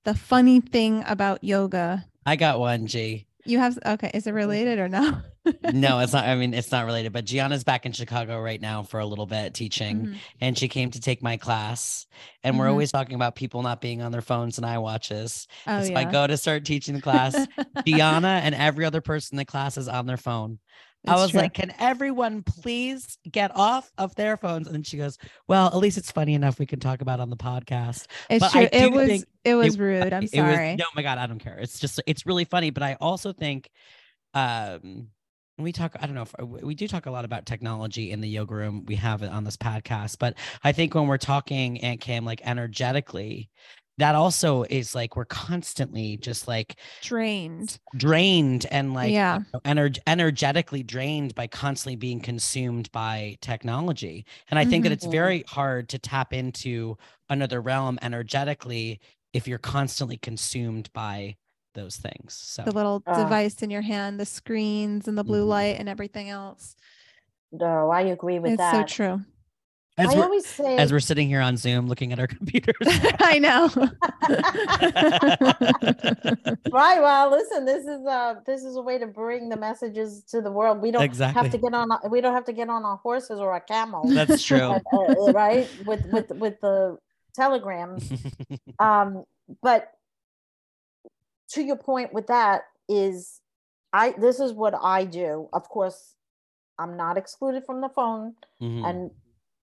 the 0.05 0.15
funny 0.15 0.61
thing 0.61 1.03
about 1.07 1.43
yoga. 1.45 2.05
I 2.27 2.37
got 2.37 2.59
one, 2.61 2.87
G. 2.87 3.27
You 3.47 3.59
have 3.59 3.79
okay? 3.85 4.11
Is 4.15 4.27
it 4.27 4.33
related 4.33 4.79
or 4.79 4.89
no? 4.89 5.19
No, 5.75 5.99
it's 5.99 6.13
not. 6.15 6.25
I 6.25 6.37
mean, 6.37 6.55
it's 6.55 6.73
not 6.73 6.87
related, 6.87 7.13
but 7.13 7.27
Giana's 7.27 7.65
back 7.65 7.85
in 7.85 7.93
Chicago 7.93 8.41
right 8.41 8.59
now 8.59 8.83
for 8.83 8.99
a 8.99 9.05
little 9.05 9.27
bit 9.27 9.53
teaching. 9.53 10.07
Mhm. 10.07 10.17
and 10.41 10.57
she 10.59 10.69
came 10.69 10.91
to 10.93 11.01
take 11.01 11.23
my 11.23 11.37
class. 11.37 12.07
And 12.43 12.59
we're 12.59 12.65
Mhm. 12.67 12.71
always 12.71 12.91
talking 12.91 13.15
about 13.15 13.35
people 13.37 13.61
not 13.61 13.83
being 13.83 14.01
on 14.01 14.11
their 14.11 14.23
phones 14.23 14.57
and 14.57 14.67
iWatches. 14.67 15.47
Oh 15.67 15.73
And 15.73 15.85
so 15.87 15.93
yeah. 15.93 15.99
I 15.99 16.05
go 16.05 16.27
to 16.27 16.39
start 16.39 16.65
teaching 16.65 16.95
the 16.95 17.03
class. 17.03 17.37
Gianna 17.87 18.41
and 18.43 18.55
every 18.55 18.87
other 18.87 19.03
person 19.03 19.35
in 19.35 19.37
the 19.37 19.45
class 19.45 19.77
is 19.77 19.87
on 19.87 20.07
their 20.07 20.17
phone. 20.17 20.61
I 21.07 21.17
was 21.17 21.31
true. 21.33 21.41
like, 21.41 21.55
can 21.55 21.73
everyone 21.79 22.43
please 22.43 23.19
get 23.31 23.51
off 23.55 23.91
of 23.99 24.15
their 24.15 24.37
phones? 24.37 24.67
And 24.67 24.75
then 24.75 24.83
she 24.83 24.97
goes, 24.97 25.19
Well, 25.49 25.67
at 25.67 25.77
least 25.77 25.99
it's 25.99 26.11
funny 26.11 26.35
enough 26.35 26.59
we 26.59 26.67
can 26.67 26.81
talk 26.81 27.01
about 27.03 27.21
on 27.21 27.31
the 27.31 27.37
podcast. 27.37 28.07
it's 28.31 28.41
but 28.41 28.51
true. 28.53 28.69
It 28.73 28.91
was 28.93 29.25
it 29.45 29.55
was 29.55 29.75
it- 29.75 29.81
rude. 29.81 30.13
I'm 30.13 30.23
It 30.23 30.43
was- 30.43 30.55
sorry. 30.55 30.77
no, 30.77 30.85
my 30.97 31.03
God, 31.03 31.19
I 31.19 31.27
don't 31.27 31.39
care. 31.39 31.59
It's 31.59 31.79
just 31.79 32.01
it's 32.07 32.25
really 32.27 32.45
funny. 32.45 32.71
But 32.71 32.83
I 32.83 32.97
also 33.01 33.33
think 33.33 33.69
um 34.35 35.09
we 35.59 35.71
talk 35.71 35.95
i 36.01 36.07
don't 36.07 36.17
know 36.17 36.23
if 36.23 36.35
uh, 36.41 36.45
we 36.45 36.75
do 36.75 36.89
talk 36.89 37.07
a 37.07 37.11
lot 37.13 37.25
about 37.25 37.47
technology 37.47 38.11
in 38.11 38.21
the 38.21 38.29
yoga 38.29 38.53
room 38.53 38.85
we 38.87 38.97
have 38.97 39.23
it 39.23 39.31
on 39.31 39.45
this 39.45 39.57
podcast 39.57 40.19
but 40.19 40.35
i 40.65 40.73
think 40.73 40.93
when 40.97 41.07
we're 41.07 41.17
talking 41.17 41.81
aunt 41.83 42.01
Kim 42.01 42.25
like 42.25 42.41
energetically 42.45 43.49
that 43.99 44.15
also 44.15 44.65
is 44.65 44.95
like 44.95 45.17
we're 45.17 45.25
constantly 45.25 46.17
just 46.17 46.49
like 46.49 46.77
Drained. 47.03 47.79
drained 47.97 48.67
and 48.71 48.93
like 48.95 49.13
Yeah. 49.13 49.41
ener- 49.65 49.99
energetically 50.07 50.83
drained 50.83 51.35
by 51.35 51.47
constantly 51.47 51.97
being 51.97 52.21
consumed 52.21 52.91
by 52.93 53.37
technology 53.41 54.25
and 54.51 54.59
i 54.59 54.65
think 54.65 54.83
that 54.85 54.91
Mhm. 54.91 54.93
it's 54.95 55.07
very 55.07 55.45
hard 55.49 55.89
to 55.91 55.99
tap 55.99 56.33
into 56.33 56.97
another 57.29 57.61
realm 57.61 57.99
energetically 58.03 59.01
if 59.33 59.47
you're 59.49 59.59
constantly 59.59 60.17
consumed 60.17 60.91
by 60.93 61.37
those 61.75 61.97
things 61.97 62.35
so 62.35 62.63
The 62.63 62.73
little 62.73 63.03
Ah. 63.07 63.23
device 63.25 63.61
in 63.63 63.69
your 63.71 63.83
hand, 63.83 64.21
the 64.21 64.27
screens 64.27 65.09
and 65.09 65.19
the 65.19 65.25
blue 65.25 65.45
Mhm. 65.45 65.49
light 65.49 65.77
and 65.81 65.89
everything 65.89 66.29
else. 66.31 66.77
no 67.53 67.91
i 67.91 68.01
agree 68.01 68.39
with 68.41 68.53
it's 68.53 68.59
that 68.59 68.89
so 68.89 68.95
true. 68.97 69.21
As 69.97 70.11
i 70.11 70.17
we're, 70.17 70.25
always 70.25 70.47
say 70.47 70.77
as 70.77 70.93
we're 70.93 71.01
sitting 71.01 71.29
here 71.29 71.41
on 71.41 71.57
zoom 71.57 71.87
looking 71.87 72.13
at 72.13 72.19
our 72.19 72.27
computers. 72.39 72.75
I 73.21 73.39
know. 73.39 73.69
right 76.73 77.01
well 77.01 77.31
listen 77.31 77.65
this 77.65 77.85
is 77.85 78.05
uh 78.07 78.35
this 78.47 78.65
is 78.65 78.77
a 78.77 78.83
way 78.83 78.99
to 78.99 79.07
bring 79.07 79.49
the 79.49 79.57
messages 79.57 80.23
to 80.25 80.41
the 80.41 80.51
world. 80.51 80.81
We 80.81 80.91
don't 80.91 81.03
Exactly. 81.03 81.43
have 81.43 81.53
to 81.53 81.59
get 81.59 81.75
on 81.75 81.89
we 82.11 82.21
don't 82.21 82.35
have 82.35 82.45
to 82.47 82.53
get 82.53 82.69
on 82.69 82.85
our 82.85 82.97
horses 82.97 83.39
or 83.39 83.55
a 83.55 83.61
camel. 83.61 84.03
That's 84.07 84.43
true. 84.43 84.59
Uh, 84.59 84.81
uh, 84.93 85.33
right? 85.33 85.69
With 85.87 86.05
with 86.13 86.31
with 86.33 86.61
the 86.61 86.99
telegrams. 87.35 88.11
Um 88.79 89.25
but 89.63 89.91
to 91.51 91.63
your 91.63 91.77
point 91.77 92.13
with 92.13 92.27
that 92.29 92.63
is 92.89 93.41
i 93.93 94.13
this 94.19 94.41
is 94.41 94.53
what 94.53 94.75
i 94.83 95.05
do. 95.05 95.49
Of 95.53 95.69
course 95.69 96.15
i'm 96.79 96.97
not 96.97 97.17
excluded 97.17 97.65
from 97.65 97.81
the 97.81 97.89
phone. 97.89 98.35
Mhm. 98.61 98.89
and 98.89 99.11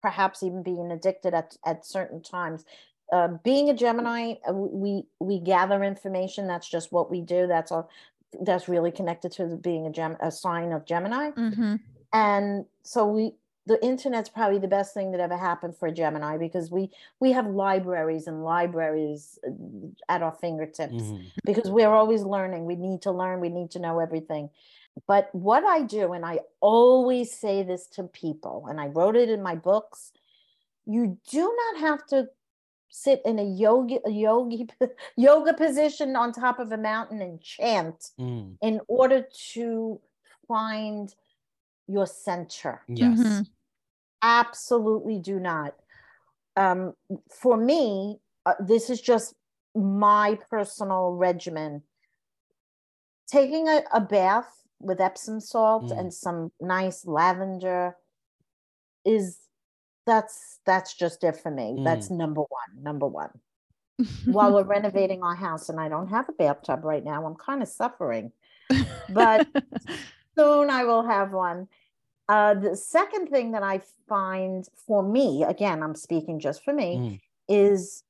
perhaps 0.02 0.44
even 0.44 0.64
being 0.64 0.92
addicted 0.92 1.34
at, 1.34 1.58
at 1.66 1.86
certain 1.86 2.22
times. 2.22 2.66
Uh, 3.12 3.28
being 3.44 3.70
a 3.70 3.74
gemini 3.74 4.36
uh, 4.48 4.54
we 4.54 5.04
we 5.20 5.40
gather 5.40 5.84
information. 5.84 6.48
That's 6.48 6.70
just 6.70 6.92
what 6.92 7.12
we 7.12 7.22
do. 7.22 7.46
That's 7.48 7.72
all 7.72 7.90
that's 8.42 8.70
really 8.70 8.92
connected 8.92 9.34
to 9.34 9.58
being 9.58 9.86
a 9.86 9.92
gem 9.92 10.16
a 10.22 10.32
sign 10.32 10.72
of 10.72 10.86
gemini. 10.86 11.32
Hmm 11.32 11.76
and 12.14 12.66
so 12.84 13.06
we 13.06 13.34
the 13.68 13.84
internet's 13.86 14.28
probably 14.28 14.58
the 14.58 14.68
best 14.68 14.94
thing 14.94 15.12
that 15.12 15.22
ever 15.22 15.38
happened 15.38 15.78
for 15.78 15.88
a 15.88 15.92
gemini 15.92 16.38
because 16.38 16.72
we 16.72 16.90
we 17.20 17.32
have 17.32 17.48
libraries 17.48 18.28
and 18.28 18.44
libraries 18.44 19.38
uh, 19.48 19.52
at 20.10 20.22
our 20.22 20.34
fingertips 20.34 20.94
Mhm. 20.94 21.32
because 21.46 21.70
we're 21.70 21.94
always 21.94 22.24
learning. 22.24 22.66
We 22.66 22.76
need 22.76 23.02
to 23.04 23.12
learn. 23.12 23.40
We 23.40 23.50
need 23.50 23.72
to 23.72 23.80
know 23.80 24.00
everything 24.00 24.50
but 25.08 25.30
what 25.34 25.64
i 25.64 25.82
do 25.82 26.14
and 26.14 26.26
i 26.26 26.40
always 26.60 27.32
say 27.34 27.64
this 27.64 27.88
to 27.88 28.04
people 28.04 28.66
and 28.70 28.80
i 28.80 28.88
wrote 28.88 29.16
it 29.16 29.30
in 29.30 29.42
my 29.42 29.56
books 29.56 30.12
you 30.86 31.18
do 31.30 31.56
not 31.74 31.82
have 31.82 32.06
to 32.06 32.28
sit 32.90 33.22
in 33.26 33.40
a 33.40 33.44
yogi 33.44 34.00
a 34.06 34.10
yogi 34.10 34.68
yoga 35.18 35.54
position 35.54 36.16
on 36.16 36.32
top 36.34 36.60
of 36.60 36.72
a 36.72 36.78
mountain 36.78 37.22
and 37.22 37.42
chant 37.42 38.12
Mm. 38.20 38.58
in 38.62 38.82
order 38.88 39.26
to 39.54 40.00
find 40.48 41.14
your 41.88 42.06
center 42.06 42.82
yes 42.88 43.18
Mhm. 43.20 43.48
absolutely 44.22 45.20
do 45.20 45.40
not 45.40 45.74
um 46.58 46.94
for 47.30 47.56
me 47.58 48.20
uh, 48.46 48.56
this 48.60 48.90
is 48.90 49.00
just 49.02 49.36
my 49.76 50.38
personal 50.50 51.12
regimen 51.14 51.82
taking 53.28 53.68
a, 53.70 53.84
a 53.94 54.02
bath 54.02 54.61
with 54.84 55.00
epsom 55.02 55.40
salt 55.40 55.86
Mm. 55.92 56.00
and 56.00 56.14
some 56.14 56.52
nice 56.60 57.06
lavender 57.06 57.96
is 59.06 59.40
that's 60.06 60.60
that's 60.66 60.94
just 60.94 61.24
it 61.24 61.38
for 61.38 61.52
me 61.52 61.82
that's 61.84 62.10
number 62.10 62.42
one 62.42 62.72
number 62.84 63.08
one 63.08 63.30
while 64.26 64.54
we're 64.54 64.64
renovating 64.64 65.22
our 65.24 65.36
house 65.36 65.70
and 65.70 65.80
i 65.80 65.88
don't 65.90 66.08
have 66.08 66.28
a 66.30 66.34
bathtub 66.34 66.84
right 66.84 67.04
now 67.04 67.26
i'm 67.26 67.36
kind 67.36 67.62
of 67.62 67.68
suffering 67.68 68.32
but 69.10 69.48
soon 70.38 70.70
I 70.70 70.86
will 70.86 71.04
have 71.06 71.34
one. 71.34 71.68
Uh, 72.30 72.54
the 72.54 72.74
second 72.78 73.28
thing 73.28 73.52
that 73.52 73.64
I 73.64 73.82
find 74.08 74.66
for 74.88 75.04
me, 75.04 75.44
again, 75.44 75.84
I'm 75.84 75.94
speaking 75.96 76.40
just 76.40 76.64
for 76.64 76.72
me, 76.74 76.96
Mm. 76.96 77.20
is 77.50 78.04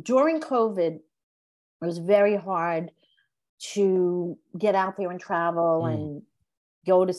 during 0.00 0.40
COVID, 0.40 0.94
it 1.00 1.84
was 1.84 1.98
very 1.98 2.36
hard 2.36 2.92
to 3.74 4.36
get 4.58 4.74
out 4.74 4.96
there 4.96 5.10
and 5.10 5.20
travel 5.20 5.82
Mm. 5.82 5.94
and 5.94 6.22
go 6.86 7.04
to 7.04 7.14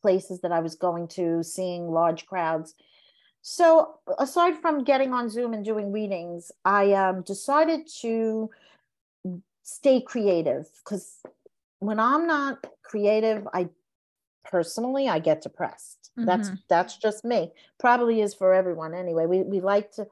places 0.00 0.40
that 0.40 0.52
I 0.52 0.60
was 0.60 0.74
going 0.74 1.08
to, 1.08 1.42
seeing 1.42 1.90
large 1.90 2.26
crowds. 2.26 2.74
So, 3.42 4.00
aside 4.18 4.56
from 4.60 4.84
getting 4.84 5.12
on 5.12 5.28
Zoom 5.28 5.54
and 5.54 5.64
doing 5.64 5.92
readings, 5.92 6.50
I 6.64 6.92
um, 6.92 7.22
decided 7.22 7.88
to 8.00 8.50
stay 9.62 10.00
creative 10.00 10.68
because 10.84 11.20
when 11.78 12.00
I'm 12.00 12.26
not 12.26 12.66
creative, 12.82 13.46
I 13.52 13.68
personally 14.44 15.08
I 15.08 15.18
get 15.18 15.42
depressed. 15.42 16.10
That's 16.16 16.50
that's 16.68 16.96
just 16.96 17.24
me. 17.24 17.52
Probably 17.78 18.20
is 18.20 18.34
for 18.34 18.54
everyone 18.54 18.94
anyway. 18.94 19.26
We 19.26 19.42
we 19.42 19.60
like 19.60 19.92
to 19.92 20.06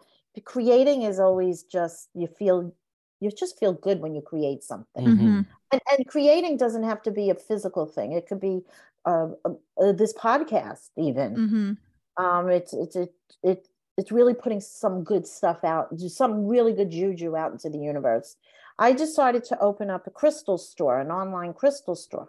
creating 0.44 1.02
is 1.02 1.18
always 1.18 1.62
just 1.62 2.08
you 2.14 2.26
feel 2.26 2.72
you 3.20 3.30
just 3.30 3.58
feel 3.58 3.72
good 3.72 4.00
when 4.00 4.14
you 4.14 4.20
create 4.20 4.62
something. 4.62 5.06
Mhm. 5.06 5.18
Mhm. 5.18 5.46
And, 5.72 5.80
and 5.96 6.06
creating 6.06 6.56
doesn't 6.56 6.82
have 6.82 7.02
to 7.02 7.10
be 7.10 7.30
a 7.30 7.34
physical 7.34 7.86
thing. 7.86 8.12
It 8.12 8.26
could 8.26 8.40
be 8.40 8.64
uh, 9.06 9.28
uh, 9.44 9.92
this 9.92 10.12
podcast 10.14 10.90
even. 10.96 11.36
Mhm. 11.36 12.22
Um, 12.22 12.48
it's 12.48 12.72
it's 12.72 12.96
it, 12.96 13.12
it 13.42 13.68
it's 13.96 14.10
really 14.12 14.34
putting 14.34 14.60
some 14.60 15.04
good 15.04 15.26
stuff 15.26 15.62
out, 15.64 15.96
just 15.96 16.16
some 16.16 16.46
really 16.46 16.72
good 16.72 16.90
juju 16.90 17.36
out 17.36 17.52
into 17.52 17.68
the 17.70 17.78
universe. 17.78 18.36
I 18.78 18.92
decided 18.92 19.44
to 19.44 19.58
open 19.60 19.88
up 19.90 20.06
a 20.06 20.10
crystal 20.10 20.58
store, 20.58 21.00
an 21.00 21.10
online 21.10 21.54
crystal 21.54 21.94
store, 21.94 22.28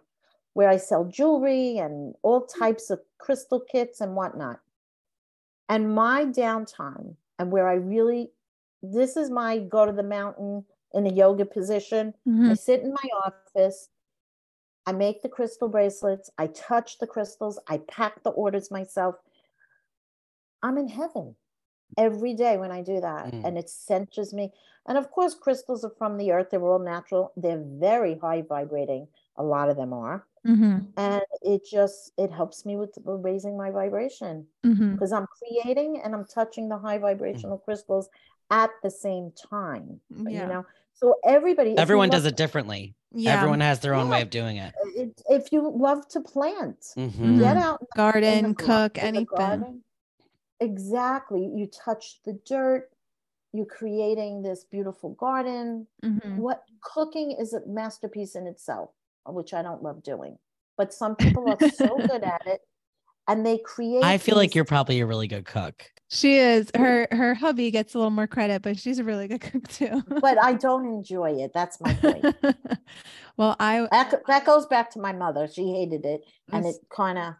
where 0.53 0.69
I 0.69 0.77
sell 0.77 1.05
jewelry 1.05 1.77
and 1.77 2.13
all 2.21 2.45
types 2.45 2.89
of 2.91 2.99
crystal 3.17 3.59
kits 3.59 3.99
and 4.01 4.15
whatnot. 4.15 4.59
And 5.69 5.95
my 5.95 6.25
downtime, 6.25 7.15
and 7.39 7.51
where 7.51 7.67
I 7.67 7.75
really, 7.75 8.31
this 8.83 9.17
is 9.17 9.29
my 9.31 9.57
go 9.57 9.85
to 9.85 9.91
the 9.91 10.03
mountain 10.03 10.65
in 10.95 11.05
a 11.05 11.11
yoga 11.13 11.45
position. 11.45 12.13
I 12.25 12.29
Mhm. 12.29 12.57
sit 12.57 12.81
in 12.81 12.91
my 12.91 13.09
office. 13.25 13.89
I 14.87 14.91
make 14.93 15.21
the 15.21 15.29
crystal 15.29 15.67
bracelets. 15.69 16.29
I 16.37 16.47
touch 16.47 16.97
the 16.99 17.07
crystals. 17.07 17.59
I 17.67 17.77
pack 17.79 18.23
the 18.23 18.31
orders 18.31 18.71
myself. 18.71 19.15
I'm 20.63 20.77
in 20.77 20.87
heaven. 20.87 21.35
every 21.97 22.33
day 22.33 22.57
when 22.57 22.71
I 22.71 22.81
do 22.81 22.99
that. 22.99 23.31
Mm. 23.31 23.45
And 23.45 23.57
it 23.57 23.69
centers 23.69 24.33
me. 24.33 24.51
And 24.87 24.97
of 24.97 25.11
course, 25.11 25.33
crystals 25.35 25.85
are 25.85 25.93
from 25.97 26.17
the 26.17 26.31
earth, 26.31 26.49
they're 26.49 26.61
all 26.65 26.79
natural, 26.79 27.31
they're 27.37 27.63
very 27.63 28.15
high 28.17 28.41
vibrating. 28.41 29.07
A 29.37 29.43
lot 29.43 29.69
of 29.69 29.77
them 29.77 29.93
are. 29.93 30.25
Mhm. 30.45 30.87
And 30.97 31.23
it 31.41 31.63
just 31.63 32.11
it 32.17 32.31
helps 32.31 32.65
me 32.65 32.75
with 32.75 32.97
raising 33.05 33.55
my 33.55 33.69
vibration 33.69 34.47
because 34.93 35.11
I'm 35.13 35.27
creating 35.27 36.01
and 36.01 36.13
I'm 36.15 36.25
touching 36.25 36.67
the 36.67 36.77
high 36.77 36.97
vibrational 36.97 37.59
crystals 37.59 38.09
at 38.49 38.71
the 38.83 38.89
same 38.89 39.31
time. 39.31 40.01
Yeah. 40.09 40.41
You 40.41 40.47
know, 40.53 40.65
so 40.95 41.15
everybody, 41.25 41.77
Everyone 41.77 42.09
does 42.09 42.23
love 42.23 42.33
it 42.33 42.37
differently. 42.37 42.95
Yeah. 43.11 43.35
Everyone 43.37 43.61
has 43.61 43.79
their 43.79 43.93
own 43.93 44.09
way 44.09 44.21
of 44.21 44.29
doing 44.29 44.57
it. 44.57 44.73
it- 44.95 45.21
if 45.29 45.51
you 45.51 45.69
love 45.69 46.07
to 46.09 46.19
plant, 46.21 46.79
Mhm. 46.97 47.39
get 47.39 47.55
out 47.57 47.79
in 47.81 47.87
the 47.89 47.95
garden, 47.95 48.55
cook, 48.55 48.97
in 48.97 49.01
the 49.03 49.07
anything. 49.07 49.25
garden. 49.37 49.83
Exactly. 50.59 51.45
You 51.45 51.67
touch 51.67 52.21
the 52.23 52.33
dirt. 52.33 52.89
You're 53.53 53.65
creating 53.65 54.41
this 54.41 54.63
beautiful 54.65 55.11
garden. 55.11 55.87
Mhm. 56.03 56.37
What 56.37 56.63
cooking 56.81 57.31
is 57.31 57.53
a 57.53 57.65
masterpiece 57.65 58.35
in 58.35 58.47
itself, 58.47 58.91
which 59.25 59.53
I 59.53 59.61
don't 59.61 59.83
love 59.83 60.03
doing. 60.03 60.37
But 60.77 60.93
some 60.93 61.15
people 61.15 61.49
are 61.49 61.69
so 61.69 61.95
good 62.11 62.23
at 62.23 62.45
it, 62.47 62.61
and 63.27 63.45
they 63.45 63.57
create. 63.57 64.03
I 64.03 64.17
feel 64.17 64.35
like 64.35 64.55
you're 64.55 64.65
probably 64.65 64.99
a 64.99 65.05
really 65.05 65.27
good 65.27 65.45
cook. 65.45 65.85
She 66.09 66.37
is. 66.37 66.71
Her 66.75 67.07
her 67.11 67.33
hubby 67.33 67.71
gets 67.71 67.95
a 67.95 67.97
little 67.97 68.11
more 68.11 68.27
credit, 68.27 68.61
but 68.61 68.77
she's 68.77 68.99
a 68.99 69.03
really 69.03 69.27
good 69.27 69.41
cook 69.41 69.67
too. 69.67 70.03
But 70.07 70.41
I 70.41 70.53
don't 70.53 70.85
enjoy 70.85 71.31
it. 71.31 71.51
That's 71.53 71.81
my 71.81 71.93
point. 71.95 72.35
well, 73.37 73.55
I 73.59 73.87
that, 73.91 74.21
that 74.27 74.45
goes 74.45 74.65
back 74.67 74.91
to 74.91 74.99
my 74.99 75.13
mother. 75.13 75.47
She 75.47 75.71
hated 75.71 76.05
it, 76.05 76.21
and 76.51 76.65
it 76.65 76.75
kind 76.89 77.17
of 77.17 77.33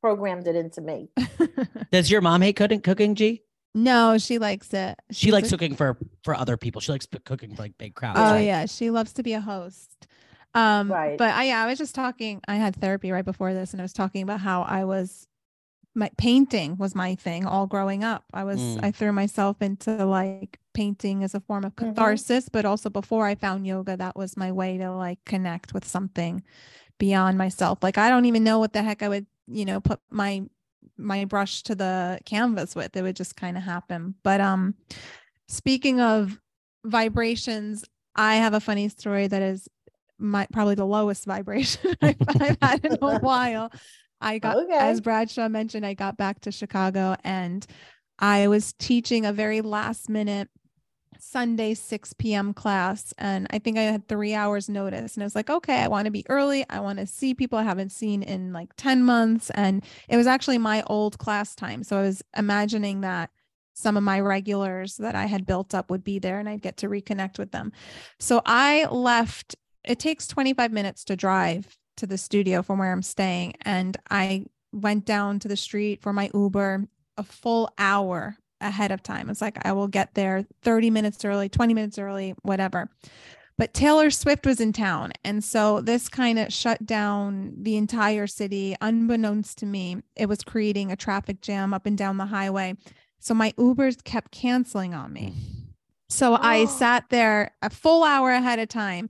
programmed 0.00 0.46
it 0.46 0.56
into 0.56 0.80
me. 0.80 1.10
Does 1.92 2.10
your 2.10 2.20
mom 2.20 2.42
hate 2.42 2.56
cooking? 2.56 2.80
Cooking, 2.80 3.14
G? 3.14 3.42
no, 3.74 4.16
she 4.18 4.38
likes 4.38 4.72
it. 4.74 4.98
She 5.10 5.26
She's 5.26 5.32
likes 5.32 5.48
a- 5.48 5.50
cooking 5.52 5.74
for 5.74 5.98
for 6.24 6.34
other 6.34 6.56
people. 6.56 6.80
She 6.80 6.92
likes 6.92 7.06
cooking 7.24 7.56
for 7.56 7.62
like 7.62 7.76
big 7.78 7.94
crowds. 7.94 8.18
Oh 8.18 8.32
right? 8.32 8.40
yeah, 8.40 8.66
she 8.66 8.90
loves 8.90 9.12
to 9.14 9.22
be 9.24 9.32
a 9.32 9.40
host. 9.40 10.06
Um, 10.54 10.88
Right. 10.90 11.16
but 11.18 11.30
I 11.34 11.44
yeah, 11.44 11.62
I 11.62 11.66
was 11.66 11.78
just 11.78 11.94
talking. 11.94 12.40
I 12.48 12.56
had 12.56 12.76
therapy 12.76 13.10
right 13.10 13.24
before 13.24 13.54
this, 13.54 13.72
and 13.72 13.80
I 13.80 13.84
was 13.84 13.92
talking 13.92 14.22
about 14.22 14.40
how 14.40 14.62
I 14.62 14.84
was 14.84 15.26
my 15.94 16.10
painting 16.18 16.76
was 16.78 16.94
my 16.94 17.14
thing 17.14 17.46
all 17.46 17.66
growing 17.66 18.04
up. 18.04 18.24
I 18.32 18.44
was 18.44 18.60
Mm. 18.60 18.84
I 18.84 18.90
threw 18.92 19.12
myself 19.12 19.60
into 19.62 20.04
like 20.06 20.58
painting 20.74 21.22
as 21.24 21.34
a 21.34 21.40
form 21.40 21.64
of 21.64 21.76
Mhm. 21.76 21.88
catharsis, 21.94 22.48
but 22.48 22.64
also 22.64 22.90
before 22.90 23.26
I 23.26 23.34
found 23.34 23.66
yoga, 23.66 23.96
that 23.98 24.16
was 24.16 24.36
my 24.36 24.52
way 24.52 24.78
to 24.78 24.90
like 24.92 25.24
connect 25.26 25.74
with 25.74 25.86
something 25.86 26.42
beyond 26.98 27.38
myself. 27.38 27.80
Like 27.82 27.98
I 27.98 28.10
don't 28.10 28.26
even 28.26 28.44
know 28.44 28.58
what 28.60 28.72
the 28.74 28.82
heck 28.82 29.02
I 29.02 29.08
would, 29.10 29.26
you 29.48 29.64
know, 29.66 29.80
put 29.80 30.00
my 30.10 30.44
my 30.98 31.24
brush 31.26 31.62
to 31.64 31.74
the 31.74 32.20
canvas 32.26 32.76
with. 32.76 32.96
It 32.96 33.02
would 33.02 33.16
just 33.16 33.36
kind 33.36 33.56
of 33.56 33.64
happen. 33.64 34.14
But 34.22 34.40
um 34.40 34.74
speaking 35.48 36.00
of 36.00 36.40
vibrations, 36.84 37.84
I 38.16 38.36
have 38.36 38.54
a 38.54 38.60
funny 38.60 38.88
story 38.88 39.26
that 39.26 39.42
is 39.42 39.68
my 40.22 40.46
probably 40.52 40.74
the 40.74 40.86
lowest 40.86 41.24
vibration 41.26 41.94
I've, 42.02 42.16
I've 42.28 42.58
had 42.62 42.84
in 42.84 42.96
a 43.00 43.18
while. 43.20 43.72
I 44.20 44.38
got, 44.38 44.56
Okay. 44.56 44.78
as 44.78 45.00
Bradshaw 45.00 45.48
mentioned, 45.48 45.84
I 45.84 45.94
got 45.94 46.16
back 46.16 46.40
to 46.42 46.52
Chicago 46.52 47.16
and 47.24 47.66
I 48.18 48.46
was 48.48 48.72
teaching 48.74 49.26
a 49.26 49.32
very 49.32 49.60
last 49.60 50.08
minute 50.08 50.48
Sunday 51.18 51.74
6 51.74 52.12
p.m. 52.14 52.52
class. 52.54 53.12
And 53.18 53.46
I 53.50 53.58
think 53.58 53.78
I 53.78 53.82
had 53.82 54.08
three 54.08 54.34
hours 54.34 54.68
notice. 54.68 55.14
And 55.14 55.22
I 55.22 55.26
was 55.26 55.34
like, 55.34 55.50
okay, 55.50 55.80
I 55.82 55.88
want 55.88 56.06
to 56.06 56.10
be 56.10 56.24
early. 56.28 56.64
I 56.70 56.80
want 56.80 56.98
to 56.98 57.06
see 57.06 57.34
people 57.34 57.58
I 57.58 57.62
haven't 57.64 57.90
seen 57.92 58.22
in 58.22 58.52
like 58.52 58.70
10 58.76 59.02
months. 59.04 59.50
And 59.50 59.84
it 60.08 60.16
was 60.16 60.26
actually 60.26 60.58
my 60.58 60.82
old 60.86 61.18
class 61.18 61.54
time. 61.54 61.82
So 61.82 61.98
I 61.98 62.02
was 62.02 62.22
imagining 62.36 63.00
that 63.02 63.30
some 63.74 63.96
of 63.96 64.02
my 64.02 64.20
regulars 64.20 64.96
that 64.96 65.14
I 65.14 65.26
had 65.26 65.46
built 65.46 65.74
up 65.74 65.90
would 65.90 66.04
be 66.04 66.18
there 66.18 66.38
and 66.38 66.48
I'd 66.48 66.60
get 66.62 66.76
to 66.78 66.88
reconnect 66.88 67.38
with 67.38 67.52
them. 67.52 67.72
So 68.18 68.42
I 68.44 68.86
left, 68.86 69.56
it 69.84 69.98
takes 69.98 70.26
25 70.26 70.72
minutes 70.72 71.04
to 71.04 71.16
drive 71.16 71.76
to 71.96 72.06
the 72.06 72.18
studio 72.18 72.62
from 72.62 72.78
where 72.78 72.92
I'm 72.92 73.02
staying. 73.02 73.54
And 73.62 73.96
I 74.10 74.46
went 74.72 75.04
down 75.04 75.38
to 75.40 75.48
the 75.48 75.56
street 75.56 76.00
for 76.02 76.12
my 76.12 76.30
Uber 76.32 76.86
a 77.18 77.22
full 77.22 77.70
hour 77.78 78.36
ahead 78.60 78.90
of 78.92 79.02
time. 79.02 79.28
It's 79.28 79.40
like 79.42 79.58
I 79.66 79.72
will 79.72 79.88
get 79.88 80.14
there 80.14 80.46
30 80.62 80.90
minutes 80.90 81.24
early, 81.24 81.48
20 81.48 81.74
minutes 81.74 81.98
early, 81.98 82.34
whatever. 82.42 82.88
But 83.58 83.74
Taylor 83.74 84.10
Swift 84.10 84.46
was 84.46 84.60
in 84.60 84.72
town. 84.72 85.12
And 85.24 85.44
so 85.44 85.80
this 85.82 86.08
kind 86.08 86.38
of 86.38 86.52
shut 86.52 86.86
down 86.86 87.52
the 87.58 87.76
entire 87.76 88.26
city. 88.26 88.74
Unbeknownst 88.80 89.58
to 89.58 89.66
me, 89.66 89.98
it 90.16 90.26
was 90.26 90.42
creating 90.42 90.90
a 90.90 90.96
traffic 90.96 91.42
jam 91.42 91.74
up 91.74 91.84
and 91.84 91.98
down 91.98 92.16
the 92.16 92.26
highway. 92.26 92.74
So 93.20 93.34
my 93.34 93.52
Ubers 93.52 94.02
kept 94.02 94.32
canceling 94.32 94.94
on 94.94 95.12
me. 95.12 95.34
Mm. 95.36 95.66
So 96.08 96.34
I 96.34 96.60
Oh. 96.62 96.66
sat 96.66 97.04
there 97.10 97.52
a 97.62 97.70
full 97.70 98.04
hour 98.04 98.30
ahead 98.30 98.58
of 98.58 98.68
time 98.68 99.08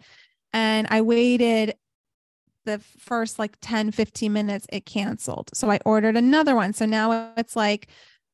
and 0.52 0.86
I 0.90 1.00
waited 1.02 1.74
the 2.64 2.78
first 2.78 3.38
like 3.38 3.56
10, 3.60 3.92
15 3.92 4.32
minutes, 4.32 4.66
it 4.72 4.86
canceled. 4.86 5.50
So 5.54 5.70
I 5.70 5.80
ordered 5.84 6.16
another 6.16 6.54
one. 6.56 6.72
So 6.74 6.86
now 6.86 7.32
it's 7.36 7.56
like 7.56 7.88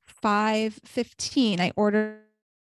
5:15. 0.06 1.60
I 1.60 1.72
ordered 1.76 2.20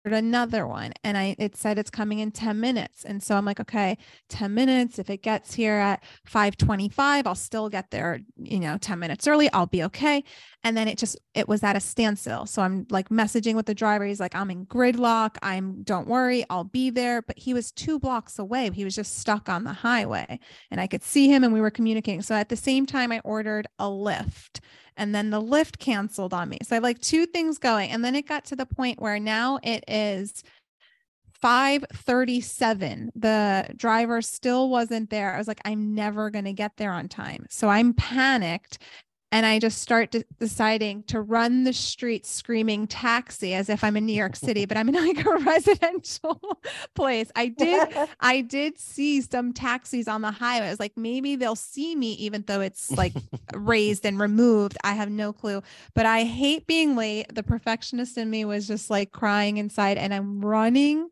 another 0.05 0.65
one 0.65 0.93
and 1.03 1.17
I 1.17 1.35
it 1.37 1.55
said 1.55 1.77
it's 1.77 1.89
coming 1.89 2.19
in 2.19 2.31
10 2.31 2.59
minutes. 2.59 3.03
And 3.03 3.21
so 3.21 3.35
I'm 3.35 3.45
like, 3.45 3.59
okay, 3.59 3.97
10 4.29 4.53
minutes. 4.53 4.99
If 4.99 5.09
it 5.09 5.21
gets 5.21 5.53
here 5.53 5.75
at 5.75 6.03
525, 6.25 7.27
I'll 7.27 7.35
still 7.35 7.69
get 7.69 7.91
there, 7.91 8.19
you 8.37 8.59
know, 8.59 8.77
10 8.77 8.99
minutes 8.99 9.27
early. 9.27 9.51
I'll 9.51 9.65
be 9.65 9.83
okay. 9.83 10.23
And 10.63 10.75
then 10.75 10.87
it 10.87 10.97
just 10.97 11.17
it 11.33 11.47
was 11.47 11.63
at 11.63 11.75
a 11.75 11.79
standstill. 11.79 12.45
So 12.45 12.61
I'm 12.61 12.85
like 12.89 13.09
messaging 13.09 13.55
with 13.55 13.65
the 13.65 13.75
driver. 13.75 14.05
He's 14.05 14.19
like, 14.19 14.35
I'm 14.35 14.49
in 14.49 14.65
gridlock. 14.65 15.37
I'm 15.41 15.83
don't 15.83 16.07
worry, 16.07 16.45
I'll 16.49 16.63
be 16.63 16.89
there. 16.89 17.21
But 17.21 17.37
he 17.37 17.53
was 17.53 17.71
two 17.71 17.99
blocks 17.99 18.39
away. 18.39 18.69
He 18.71 18.85
was 18.85 18.95
just 18.95 19.17
stuck 19.17 19.49
on 19.49 19.63
the 19.63 19.73
highway 19.73 20.39
and 20.71 20.79
I 20.79 20.87
could 20.87 21.03
see 21.03 21.27
him 21.27 21.43
and 21.43 21.53
we 21.53 21.61
were 21.61 21.71
communicating. 21.71 22.21
So 22.21 22.35
at 22.35 22.49
the 22.49 22.55
same 22.55 22.85
time, 22.85 23.11
I 23.11 23.19
ordered 23.23 23.67
a 23.77 23.85
Lyft 23.85 24.59
and 24.99 25.15
then 25.15 25.31
the 25.31 25.41
Lyft 25.41 25.79
canceled 25.79 26.33
on 26.33 26.49
me. 26.49 26.59
So 26.61 26.73
I 26.73 26.75
have 26.75 26.83
like 26.83 26.99
two 26.99 27.25
things 27.25 27.57
going. 27.57 27.89
And 27.89 28.05
then 28.05 28.15
it 28.15 28.27
got 28.27 28.45
to 28.45 28.55
the 28.55 28.65
point 28.65 29.01
where 29.01 29.19
now 29.19 29.59
it 29.63 29.83
is 29.87 30.43
537 31.41 33.11
the 33.15 33.69
driver 33.77 34.21
still 34.21 34.69
wasn't 34.69 35.09
there 35.09 35.33
i 35.33 35.37
was 35.37 35.47
like 35.47 35.61
i'm 35.63 35.95
never 35.95 36.29
going 36.29 36.43
to 36.43 36.51
get 36.51 36.75
there 36.75 36.91
on 36.91 37.07
time 37.07 37.45
so 37.49 37.69
i'm 37.69 37.93
panicked 37.93 38.79
and 39.31 39.45
i 39.45 39.59
just 39.59 39.81
start 39.81 40.11
de- 40.11 40.23
deciding 40.39 41.03
to 41.03 41.21
run 41.21 41.63
the 41.63 41.73
street 41.73 42.25
screaming 42.25 42.87
taxi 42.87 43.53
as 43.53 43.69
if 43.69 43.83
i'm 43.83 43.97
in 43.97 44.05
new 44.05 44.13
york 44.13 44.35
city 44.35 44.65
but 44.65 44.77
i'm 44.77 44.89
in 44.89 44.95
like 44.95 45.25
a 45.25 45.37
residential 45.45 46.39
place 46.93 47.31
i 47.35 47.47
did 47.47 47.87
I 48.19 48.41
did 48.41 48.77
see 48.77 49.21
some 49.21 49.53
taxis 49.53 50.07
on 50.07 50.21
the 50.21 50.31
highway. 50.31 50.67
I 50.67 50.69
was 50.69 50.79
like, 50.79 50.97
maybe 50.97 51.35
they'll 51.35 51.55
see 51.55 51.95
me, 51.95 52.13
even 52.13 52.43
though 52.47 52.61
it's 52.61 52.91
like 52.91 53.13
raised 53.53 54.05
and 54.05 54.19
removed. 54.19 54.77
I 54.83 54.93
have 54.93 55.09
no 55.09 55.33
clue. 55.33 55.61
But 55.93 56.05
I 56.05 56.23
hate 56.23 56.67
being 56.67 56.95
late. 56.95 57.33
The 57.33 57.43
perfectionist 57.43 58.17
in 58.17 58.29
me 58.29 58.45
was 58.45 58.67
just 58.67 58.89
like 58.89 59.11
crying 59.11 59.57
inside, 59.57 59.97
and 59.97 60.13
I'm 60.13 60.43
running 60.43 61.09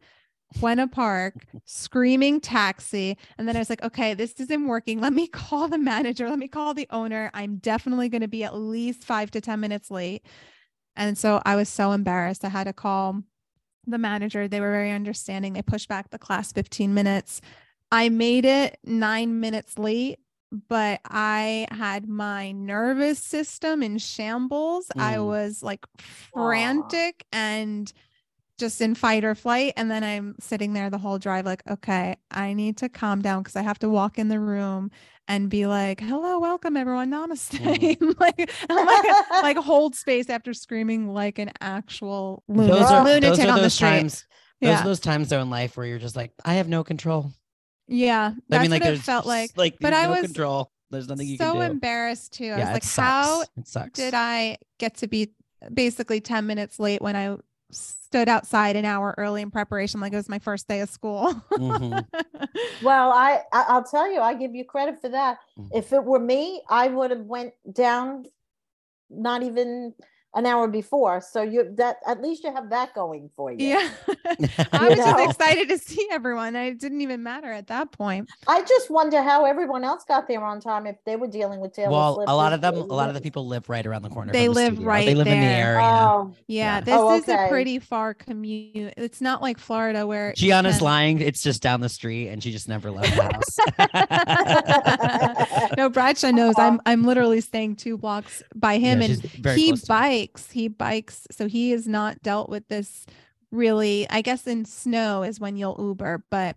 Buena 0.60 0.88
Park, 0.88 1.46
screaming 1.66 2.40
taxi. 2.40 3.18
And 3.38 3.48
then 3.48 3.56
I 3.56 3.60
was 3.60 3.70
like, 3.70 3.84
okay, 3.84 4.14
this 4.14 4.34
isn't 4.40 4.68
working. 4.68 5.00
Let 5.02 5.14
me 5.14 5.28
call 5.28 5.68
the 5.68 5.78
manager. 5.78 6.30
Let 6.30 6.40
me 6.40 6.48
call 6.48 6.74
the 6.74 6.88
owner. 6.90 7.30
I'm 7.34 7.58
definitely 7.58 8.10
going 8.10 8.22
to 8.22 8.28
be 8.28 8.44
at 8.44 8.56
least 8.56 9.04
five 9.04 9.32
to 9.32 9.42
10 9.42 9.60
minutes 9.60 9.92
late. 9.92 10.26
And 10.96 11.18
so 11.18 11.42
I 11.46 11.56
was 11.56 11.70
so 11.70 11.92
embarrassed. 11.92 12.44
I 12.44 12.50
had 12.50 12.64
to 12.66 12.74
call 12.74 13.22
the 13.86 13.98
manager. 13.98 14.48
They 14.48 14.60
were 14.60 14.72
very 14.72 14.92
understanding. 14.92 15.54
They 15.54 15.62
pushed 15.62 15.90
back 15.90 16.10
the 16.10 16.18
class 16.20 16.52
15 16.52 16.94
minutes. 16.94 17.42
I 17.92 18.10
made 18.10 18.46
it 18.46 18.80
nine 18.84 19.40
minutes 19.40 19.78
late, 19.78 20.20
but 20.68 21.00
I 21.06 21.68
had 21.72 22.08
my 22.10 22.52
nervous 22.52 23.20
system 23.20 23.84
in 23.84 23.98
shambles. 23.98 24.88
I 24.98 25.16
Mm. 25.16 25.26
was 25.26 25.64
like 25.64 25.86
frantic 25.98 27.26
and 27.32 27.92
just 28.58 28.82
in 28.82 28.96
fight 28.96 29.24
or 29.24 29.36
flight. 29.36 29.74
And 29.78 29.90
then 29.90 30.04
I'm 30.04 30.36
sitting 30.40 30.74
there 30.74 30.90
the 30.90 30.98
whole 30.98 31.20
drive, 31.20 31.46
like, 31.46 31.64
okay, 31.70 32.18
I 32.32 32.54
need 32.54 32.78
to 32.78 32.90
calm 32.90 33.22
down 33.22 33.44
because 33.44 33.56
I 33.56 33.62
have 33.62 33.80
to 33.80 33.90
walk 33.90 34.18
in 34.18 34.30
the 34.30 34.40
room 34.40 34.92
and 35.28 35.50
be 35.50 35.68
like, 35.68 36.00
hello, 36.00 36.40
welcome 36.40 36.78
everyone, 36.78 37.12
namaste. 37.12 37.60
Mm. 37.60 38.16
like, 38.20 38.52
I'm 38.70 38.86
like, 38.86 39.06
like 39.44 39.58
hold 39.58 39.96
space 39.96 40.30
after 40.30 40.54
screaming 40.54 41.10
like 41.14 41.38
an 41.40 41.52
actual 41.62 42.44
Those 42.48 42.70
lunatic, 42.70 42.88
are, 42.88 43.04
lunatic 43.04 43.30
those 43.30 43.40
are 43.40 43.50
on 43.50 43.56
the 43.56 43.62
those 43.62 43.78
times. 43.78 44.26
Those 44.62 44.70
yeah. 44.70 44.82
are 44.82 44.86
those 44.86 45.00
times 45.00 45.30
though 45.30 45.42
in 45.42 45.50
life 45.50 45.78
where 45.78 45.86
you're 45.86 46.00
just 46.00 46.16
like, 46.16 46.32
I 46.44 46.56
have 46.56 46.68
no 46.68 46.84
control. 46.84 47.32
yeah. 47.88 48.34
I 48.52 48.62
mean, 48.62 48.72
like 48.72 48.84
what 48.84 48.94
it 48.94 49.00
felt 49.00 49.26
like. 49.26 49.52
like, 49.56 49.78
but 49.80 49.94
I 49.94 50.04
no 50.04 50.12
was 50.12 50.22
control. 50.22 50.72
There's 50.90 51.08
nothing 51.08 51.28
you 51.28 51.38
so 51.38 51.52
can 51.52 51.54
do. 51.56 51.60
So 51.60 51.72
embarrassed 51.72 52.34
too. 52.34 52.46
I 52.46 52.48
yeah, 52.48 52.58
was 52.60 52.74
like, 52.74 52.84
it 52.84 52.90
how 52.90 53.44
sucks. 53.66 53.92
did 53.92 54.14
I 54.14 54.58
get 54.80 54.96
to 54.98 55.08
be 55.08 55.32
basically 55.74 56.22
10 56.22 56.46
minutes 56.46 56.80
late 56.80 57.02
when 57.02 57.16
I 57.16 57.36
stood 57.72 58.30
outside 58.30 58.76
an 58.76 58.86
hour 58.86 59.14
early 59.18 59.42
in 59.42 59.52
preparation 59.52 60.00
like 60.00 60.14
it 60.14 60.16
was 60.16 60.30
my 60.30 60.40
first 60.40 60.68
day 60.68 60.80
of 60.82 60.90
school? 60.90 61.34
Mhm. 61.52 62.06
well, 62.82 63.12
I, 63.12 63.42
I 63.52 63.66
I'll 63.68 63.84
tell 63.84 64.12
you, 64.12 64.22
I 64.22 64.34
give 64.34 64.56
you 64.56 64.64
credit 64.64 65.02
for 65.02 65.10
that. 65.10 65.40
Mhm. 65.58 65.70
If 65.74 65.94
it 65.94 66.04
were 66.04 66.20
me, 66.20 66.62
I 66.70 66.88
would 66.88 67.12
have 67.12 67.26
went 67.26 67.54
down 67.72 68.26
not 69.10 69.44
even 69.44 69.94
an 70.38 70.46
hour 70.46 70.68
before. 70.68 71.20
So 71.20 71.42
you 71.42 71.74
that 71.78 71.98
at 72.08 72.22
least 72.22 72.44
you 72.44 72.54
have 72.54 72.70
that 72.70 72.94
going 72.94 73.30
for 73.36 73.52
you. 73.52 73.68
Yeah. 73.70 73.90
I 74.72 74.84
You 74.84 74.90
was 74.90 74.98
just 74.98 75.30
excited 75.32 75.68
to 75.70 75.78
see 75.78 76.08
everyone. 76.12 76.56
It 76.56 76.80
didn't 76.80 77.02
even 77.02 77.24
matter 77.24 77.52
at 77.52 77.68
that 77.68 77.92
point. 77.92 78.30
I 78.48 78.62
just 78.62 78.90
wonder 78.92 79.22
how 79.22 79.46
everyone 79.46 79.84
else 79.84 80.04
got 80.06 80.28
there 80.28 80.44
on 80.44 80.62
time 80.62 80.86
if 80.86 80.96
they 81.06 81.16
were 81.16 81.28
dealing 81.28 81.60
with 81.60 81.74
Taylor 81.74 81.92
well, 81.92 82.16
Swift. 82.16 82.30
a 82.30 82.36
lot 82.36 82.54
of 82.54 82.62
them, 82.62 82.76
a 82.76 82.84
lot 82.84 83.10
of 83.10 83.16
the 83.16 83.22
people 83.22 83.48
live 83.48 83.68
right 83.68 83.86
around 83.86 84.04
the 84.04 84.10
corner. 84.10 84.32
They 84.32 84.48
the 84.48 84.54
live 84.54 84.74
studio. 84.74 84.88
right 84.88 85.06
They 85.06 85.16
live 85.16 85.28
in 85.28 85.40
the 85.40 85.46
area. 85.46 85.82
Oh, 85.82 86.34
Yeah, 86.48 86.76
Yeah. 86.76 86.82
this 86.82 86.96
Oh, 86.96 87.16
is 87.16 87.28
a 87.28 87.48
pretty 87.50 87.80
far 87.80 88.14
commute. 88.14 88.94
It's 88.96 89.20
not 89.22 89.42
like 89.42 89.58
Florida 89.58 90.06
where 90.06 90.34
Giana's 90.34 90.78
can- 90.78 90.86
lying. 90.86 91.20
It's 91.22 91.42
just 91.42 91.62
down 91.64 91.82
the 91.82 91.90
street, 91.90 92.30
and 92.30 92.44
she 92.44 92.52
just 92.52 92.68
never 92.70 92.92
left 92.92 93.16
the 93.16 93.24
house. 93.24 93.58
no, 95.78 95.90
Bradshaw 95.90 96.32
knows. 96.32 96.56
I'm 96.58 96.80
I'm 96.86 97.04
literally 97.04 97.42
staying 97.42 97.78
two 97.78 97.98
blocks 97.98 98.44
by 98.56 98.78
him, 98.78 99.00
Yeah, 99.02 99.08
and 99.08 99.22
she's 99.22 99.32
very 99.32 99.56
he 99.60 99.68
close 99.70 99.82
to 99.84 99.94
me. 99.94 99.98
Bikes. 100.34 100.52
He 100.52 100.68
bikes, 100.68 101.28
so 101.32 101.48
he 101.48 101.72
has 101.72 101.88
not 101.88 102.22
dealt 102.22 102.50
with 102.50 102.68
this 102.68 103.06
really. 103.52 104.08
I 104.10 104.22
guess 104.22 104.48
in 104.48 104.66
snow 104.66 105.24
is 105.24 105.40
when 105.40 105.56
you'll 105.58 105.76
Uber, 105.80 106.24
but 106.30 106.56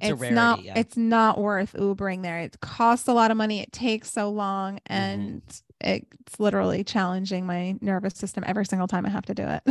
It's, 0.00 0.10
it's 0.10 0.20
rarity, 0.20 0.34
not 0.34 0.62
yeah. 0.64 0.78
it's 0.78 0.96
not 0.96 1.38
worth 1.38 1.72
Ubering 1.74 2.22
there. 2.22 2.38
It 2.40 2.60
costs 2.60 3.08
a 3.08 3.12
lot 3.12 3.30
of 3.30 3.36
money. 3.36 3.60
It 3.60 3.72
takes 3.72 4.10
so 4.10 4.30
long, 4.30 4.76
Mm-hmm. 4.88 4.92
and 4.92 5.42
it's 5.80 6.38
literally 6.38 6.84
challenging 6.84 7.46
my 7.46 7.74
nervous 7.80 8.14
system 8.14 8.44
every 8.46 8.66
single 8.66 8.86
time 8.86 9.06
I 9.06 9.10
have 9.10 9.24
to 9.26 9.34
do 9.34 9.46
it. 9.46 9.62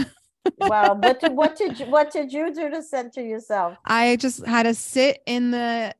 well, 0.58 0.96
what 0.96 1.20
did 1.20 1.34
what 1.34 1.56
did 1.56 1.80
you, 1.80 1.86
what 1.86 2.12
did 2.12 2.32
you 2.34 2.54
do 2.54 2.70
to 2.70 2.82
center 2.82 3.22
yourself? 3.22 3.78
I 3.86 4.16
just 4.18 4.46
had 4.46 4.64
to 4.64 4.74
sit 4.74 5.22
in 5.26 5.52
the 5.52 5.94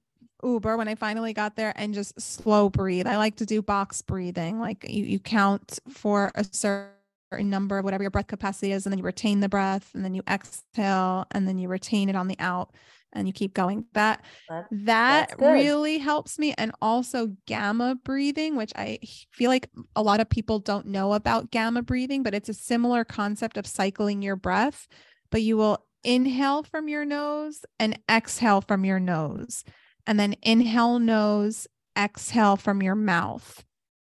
Uber 0.44 0.78
when 0.78 0.88
I 0.88 0.96
finally 0.96 1.34
got 1.34 1.56
there 1.58 1.74
and 1.76 1.94
just 1.94 2.20
slow 2.20 2.70
breathe. 2.70 3.06
I 3.08 3.18
like 3.18 3.36
to 3.38 3.46
do 3.46 3.62
box 3.62 4.02
breathing. 4.02 4.60
Like 4.60 4.86
you, 4.90 5.04
you 5.04 5.20
count 5.20 5.80
for 5.90 6.32
a 6.36 6.44
certain 6.46 6.90
number 7.38 7.78
of 7.78 7.86
whatever 7.86 8.04
your 8.04 8.12
breath 8.12 8.28
capacity 8.28 8.72
is, 8.72 8.86
and 8.86 8.92
then 8.92 8.98
you 8.98 9.06
retain 9.06 9.40
the 9.40 9.50
breath, 9.50 9.92
and 9.94 10.04
then 10.04 10.16
you 10.16 10.24
exhale, 10.28 11.26
and 11.32 11.48
then 11.48 11.58
you 11.58 11.68
retain 11.70 12.10
it 12.10 12.16
on 12.16 12.28
the 12.28 12.40
out, 12.40 12.74
and 13.14 13.28
you 13.28 13.34
keep 13.34 13.54
going. 13.54 13.86
That 13.94 14.24
That- 14.48 14.68
that 14.72 15.30
that's 15.30 15.42
really 15.42 15.98
helps 16.00 16.38
me. 16.40 16.54
And 16.58 16.72
also 16.82 17.36
gamma 17.46 17.96
breathing, 17.96 18.56
which 18.56 18.72
I 18.76 19.00
feel 19.32 19.50
like 19.50 19.70
a 19.96 20.04
lot 20.04 20.20
of 20.20 20.30
people 20.30 20.60
don't 20.60 20.88
know 20.88 21.14
about 21.14 21.52
gamma 21.52 21.82
breathing, 21.82 22.24
but 22.24 22.34
it's 22.34 22.50
a 22.50 22.54
similar 22.54 23.04
concept 23.04 23.58
of 23.58 23.66
cycling 23.68 24.22
your 24.22 24.36
breath, 24.36 24.88
but 25.32 25.42
you 25.42 25.58
will 25.58 25.86
inhale 26.04 26.64
from 26.64 26.88
your 26.88 27.06
nose 27.06 27.66
and 27.80 28.00
exhale 28.10 28.62
from 28.62 28.86
your 28.86 29.00
nose. 29.00 29.64
And 30.08 30.20
then 30.20 30.36
inhale 30.42 30.98
nose, 31.00 31.68
exhale 31.98 32.56
from 32.56 32.82
your 32.82 32.96
mouth. 32.96 33.64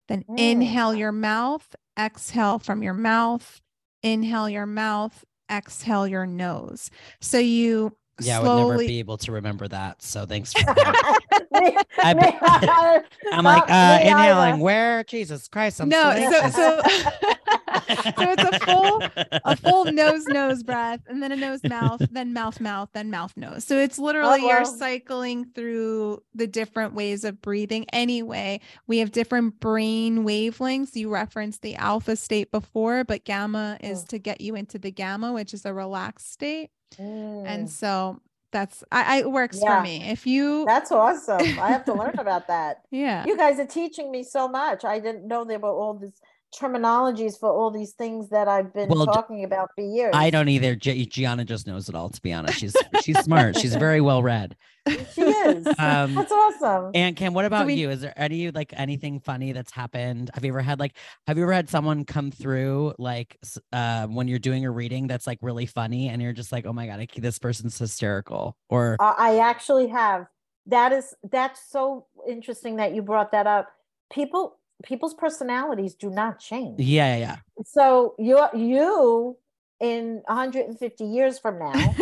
Then 0.07 0.23
Mm. 0.29 0.37
inhale 0.37 0.95
your 0.95 1.11
mouth, 1.11 1.75
exhale 1.99 2.59
from 2.59 2.83
your 2.83 2.93
mouth, 2.93 3.61
inhale 4.01 4.49
your 4.49 4.65
mouth, 4.65 5.23
exhale 5.51 6.07
your 6.07 6.25
nose. 6.25 6.89
So 7.21 7.37
you 7.37 7.95
yeah, 8.19 8.39
I 8.39 8.43
would 8.43 8.67
never 8.67 8.77
be 8.77 8.99
able 8.99 9.17
to 9.19 9.31
remember 9.31 9.67
that. 9.67 10.01
So 10.01 10.25
thanks 10.25 10.53
for 10.53 10.63
that. 10.73 11.19
Me- 11.51 11.77
I 12.01 12.13
me 12.13 12.21
bet- 12.21 12.39
either. 12.41 13.05
I'm 13.31 13.43
like, 13.43 13.63
uh, 13.69 13.99
inhaling. 14.01 14.53
either. 14.53 14.63
Where? 14.63 15.03
Jesus 15.05 15.47
Christ! 15.47 15.81
I'm 15.81 15.89
no, 15.89 16.13
so 16.13 16.49
so 16.49 16.49
so 16.49 16.81
so 16.83 17.31
it's 18.17 18.43
a 18.43 18.59
full 18.59 19.03
a 19.45 19.55
full 19.55 19.85
nose 19.85 20.25
nose 20.27 20.63
breath 20.63 21.01
and 21.07 21.21
then 21.21 21.31
a 21.31 21.35
nose 21.35 21.63
mouth 21.63 22.01
then 22.11 22.33
mouth 22.33 22.59
mouth 22.59 22.89
then 22.93 23.09
mouth 23.09 23.35
nose 23.35 23.63
so 23.63 23.77
it's 23.77 23.97
literally 23.97 24.41
you're 24.41 24.59
wow. 24.59 24.63
cycling 24.63 25.45
through 25.45 26.21
the 26.33 26.47
different 26.47 26.93
ways 26.93 27.23
of 27.23 27.41
breathing 27.41 27.85
anyway 27.93 28.59
we 28.87 28.99
have 28.99 29.11
different 29.11 29.59
brain 29.59 30.23
wavelengths 30.23 30.95
you 30.95 31.09
referenced 31.09 31.61
the 31.61 31.75
alpha 31.75 32.15
state 32.15 32.51
before 32.51 33.03
but 33.03 33.23
gamma 33.23 33.77
is 33.81 34.03
to 34.03 34.19
get 34.19 34.41
you 34.41 34.55
into 34.55 34.77
the 34.77 34.91
gamma 34.91 35.33
which 35.33 35.53
is 35.53 35.65
a 35.65 35.73
relaxed 35.73 36.31
state 36.31 36.69
Mm, 36.99 37.45
and 37.47 37.69
so 37.69 38.19
that's 38.51 38.83
I, 38.91 39.17
I 39.17 39.19
it 39.21 39.31
works 39.31 39.59
Yeah. 39.61 39.77
for 39.79 39.83
me 39.83 40.03
if 40.09 40.25
you 40.27 40.65
that's 40.65 40.91
awesome. 40.91 41.57
I 41.59 41.69
have 41.71 41.85
to 41.85 41.93
learn 41.93 42.13
about 42.19 42.47
that. 42.47 42.81
yeah 42.91 43.25
You 43.25 43.35
guys 43.37 43.59
are 43.59 43.65
teaching 43.65 44.11
me 44.11 44.23
so 44.23 44.47
much. 44.47 44.85
I 44.85 44.99
didn't 44.99 45.27
know 45.27 45.43
there 45.43 45.59
were 45.59 45.69
all 45.69 45.95
these 45.95 46.19
terminologies 46.57 47.39
for 47.39 47.49
all 47.49 47.71
these 47.71 47.91
things 47.93 48.29
that 48.29 48.47
I've 48.47 48.73
been 48.73 48.89
Well, 48.89 49.05
talking 49.05 49.43
about 49.43 49.69
for 49.75 49.81
years. 49.83 50.11
I 50.13 50.29
don't 50.29 50.49
either. 50.49 50.75
Gi- 50.75 51.07
Giana 51.07 51.45
just 51.45 51.67
knows 51.67 51.89
it 51.89 51.95
all. 51.95 52.09
To 52.09 52.21
be 52.21 52.31
honest, 52.33 52.59
she's 52.59 52.75
she's 53.01 53.19
smart. 53.19 53.57
She's 53.57 53.75
very 53.75 54.01
well 54.01 54.21
read. 54.23 54.55
She 55.13 55.21
is. 55.21 55.65
Um, 55.79 56.13
That's 56.13 56.31
awesome. 56.31 56.91
And 56.93 57.15
Kim, 57.15 57.33
what 57.33 57.45
about 57.45 57.65
we- 57.65 57.75
you? 57.75 57.89
Is 57.89 58.01
there 58.01 58.13
any 58.17 58.51
like 58.51 58.73
anything 58.75 59.19
funny 59.19 59.51
that's 59.51 59.71
happened? 59.71 60.29
Have 60.33 60.43
you 60.43 60.51
ever 60.51 60.61
had 60.61 60.79
like 60.79 60.95
have 61.27 61.37
you 61.37 61.43
ever 61.43 61.53
had 61.53 61.69
someone 61.69 62.03
come 62.05 62.31
through 62.31 62.93
like 62.99 63.37
uh, 63.71 64.07
when 64.07 64.27
you're 64.27 64.39
doing 64.39 64.65
a 64.65 64.71
reading 64.71 65.07
that's 65.07 65.25
like 65.25 65.39
really 65.41 65.65
funny 65.65 66.09
and 66.09 66.21
you're 66.21 66.33
just 66.33 66.51
like, 66.51 66.65
oh 66.65 66.73
my 66.73 66.85
god, 66.87 66.99
I, 66.99 67.07
this 67.17 67.39
person's 67.39 67.77
hysterical, 67.77 68.57
or 68.69 68.97
Uh, 68.99 69.13
I 69.17 69.39
actually 69.39 69.87
have. 69.87 70.27
That 70.67 70.93
is 70.93 71.13
that's 71.29 71.61
so 71.69 72.07
interesting 72.27 72.77
that 72.77 72.93
you 72.93 73.01
brought 73.01 73.31
that 73.31 73.47
up. 73.47 73.69
People 74.11 74.57
people's 74.83 75.13
personalities 75.13 75.95
do 75.95 76.09
not 76.09 76.39
change. 76.39 76.79
yeah, 76.79 77.15
yeah, 77.17 77.37
So 77.65 78.15
you 78.19 78.39
you 78.53 79.37
in 79.79 80.21
150 80.27 81.03
years 81.03 81.39
from 81.39 81.59
now, 81.59 81.95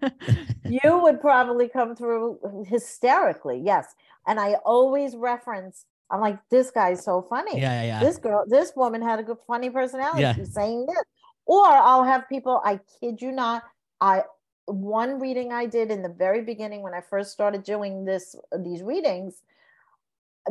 you 0.64 0.98
would 0.98 1.20
probably 1.20 1.68
come 1.68 1.94
through 1.94 2.64
hysterically. 2.66 3.60
Yes. 3.64 3.86
And 4.26 4.40
I 4.40 4.54
always 4.64 5.14
reference 5.16 5.84
I'm 6.10 6.20
like 6.20 6.38
this 6.50 6.70
guy's 6.70 7.04
so 7.04 7.22
funny. 7.22 7.60
yeah, 7.60 7.82
yeah, 7.82 7.86
yeah. 7.86 8.00
This 8.00 8.18
girl 8.18 8.44
this 8.48 8.72
woman 8.74 9.02
had 9.02 9.18
a 9.20 9.22
good 9.22 9.38
funny 9.46 9.70
personality. 9.70 10.22
Yeah. 10.22 10.34
She's 10.34 10.52
saying 10.52 10.86
this. 10.86 11.02
Or 11.46 11.66
I'll 11.66 12.04
have 12.04 12.28
people 12.28 12.60
I 12.64 12.80
kid 13.00 13.22
you 13.22 13.32
not 13.32 13.62
I 14.00 14.22
one 14.66 15.20
reading 15.20 15.52
I 15.52 15.66
did 15.66 15.90
in 15.90 16.02
the 16.02 16.08
very 16.08 16.42
beginning 16.42 16.82
when 16.82 16.94
I 16.94 17.00
first 17.00 17.32
started 17.32 17.62
doing 17.62 18.04
this 18.04 18.34
these 18.58 18.82
readings, 18.82 19.42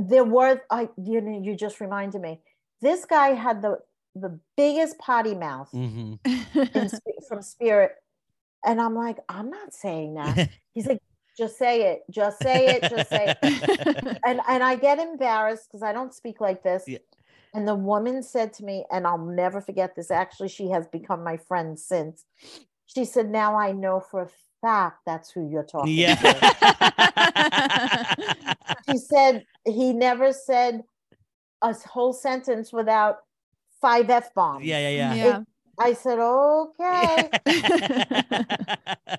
there 0.07 0.23
were 0.23 0.61
I 0.69 0.89
you 0.97 1.21
know 1.21 1.41
you 1.41 1.55
just 1.55 1.79
reminded 1.79 2.21
me. 2.21 2.39
This 2.81 3.05
guy 3.05 3.29
had 3.29 3.61
the 3.61 3.79
the 4.15 4.39
biggest 4.57 4.97
potty 4.97 5.35
mouth 5.35 5.69
hmm 5.71 6.13
in, 6.25 6.89
from 7.27 7.41
spirit, 7.41 7.95
and 8.65 8.81
I'm 8.81 8.95
like, 8.95 9.17
I'm 9.27 9.49
not 9.49 9.73
saying 9.73 10.15
that. 10.15 10.49
He's 10.73 10.87
like, 10.87 10.99
just 11.37 11.57
say 11.57 11.93
it, 11.93 12.01
just 12.11 12.41
say 12.41 12.75
it, 12.75 12.89
just 12.89 13.09
say 13.09 13.35
it. 13.41 13.79
And 14.25 14.41
and 14.47 14.63
I 14.63 14.75
get 14.75 14.99
embarrassed 14.99 15.69
because 15.69 15.81
I 15.81 15.93
don't 15.93 16.13
speak 16.13 16.41
like 16.41 16.61
this. 16.61 16.83
Yeah. 16.85 16.97
And 17.53 17.67
the 17.67 17.75
woman 17.75 18.21
said 18.21 18.53
to 18.53 18.65
me, 18.65 18.85
and 18.91 19.07
I'll 19.07 19.17
never 19.17 19.61
forget 19.61 19.95
this. 19.95 20.11
Actually, 20.11 20.49
she 20.49 20.69
has 20.69 20.87
become 20.87 21.23
my 21.23 21.37
friend 21.37 21.79
since. 21.79 22.25
She 22.85 23.05
said, 23.05 23.29
"Now 23.29 23.57
I 23.57 23.71
know 23.71 23.99
for 23.99 24.23
a 24.23 24.29
fact 24.61 24.99
that's 25.05 25.31
who 25.31 25.49
you're 25.49 25.63
talking 25.63 25.95
to." 25.95 28.45
Yeah. 28.89 28.93
She 28.93 28.97
said 28.99 29.45
he 29.65 29.93
never 29.93 30.33
said 30.33 30.83
a 31.61 31.73
whole 31.73 32.13
sentence 32.13 32.71
without 32.73 33.17
five 33.81 34.09
f 34.09 34.33
bombs. 34.33 34.65
yeah, 34.65 34.79
yeah, 34.89 35.13
yeah. 35.13 35.25
yeah 35.25 35.39
I 35.79 35.93
said, 35.93 36.19
"Okay." 36.19 37.29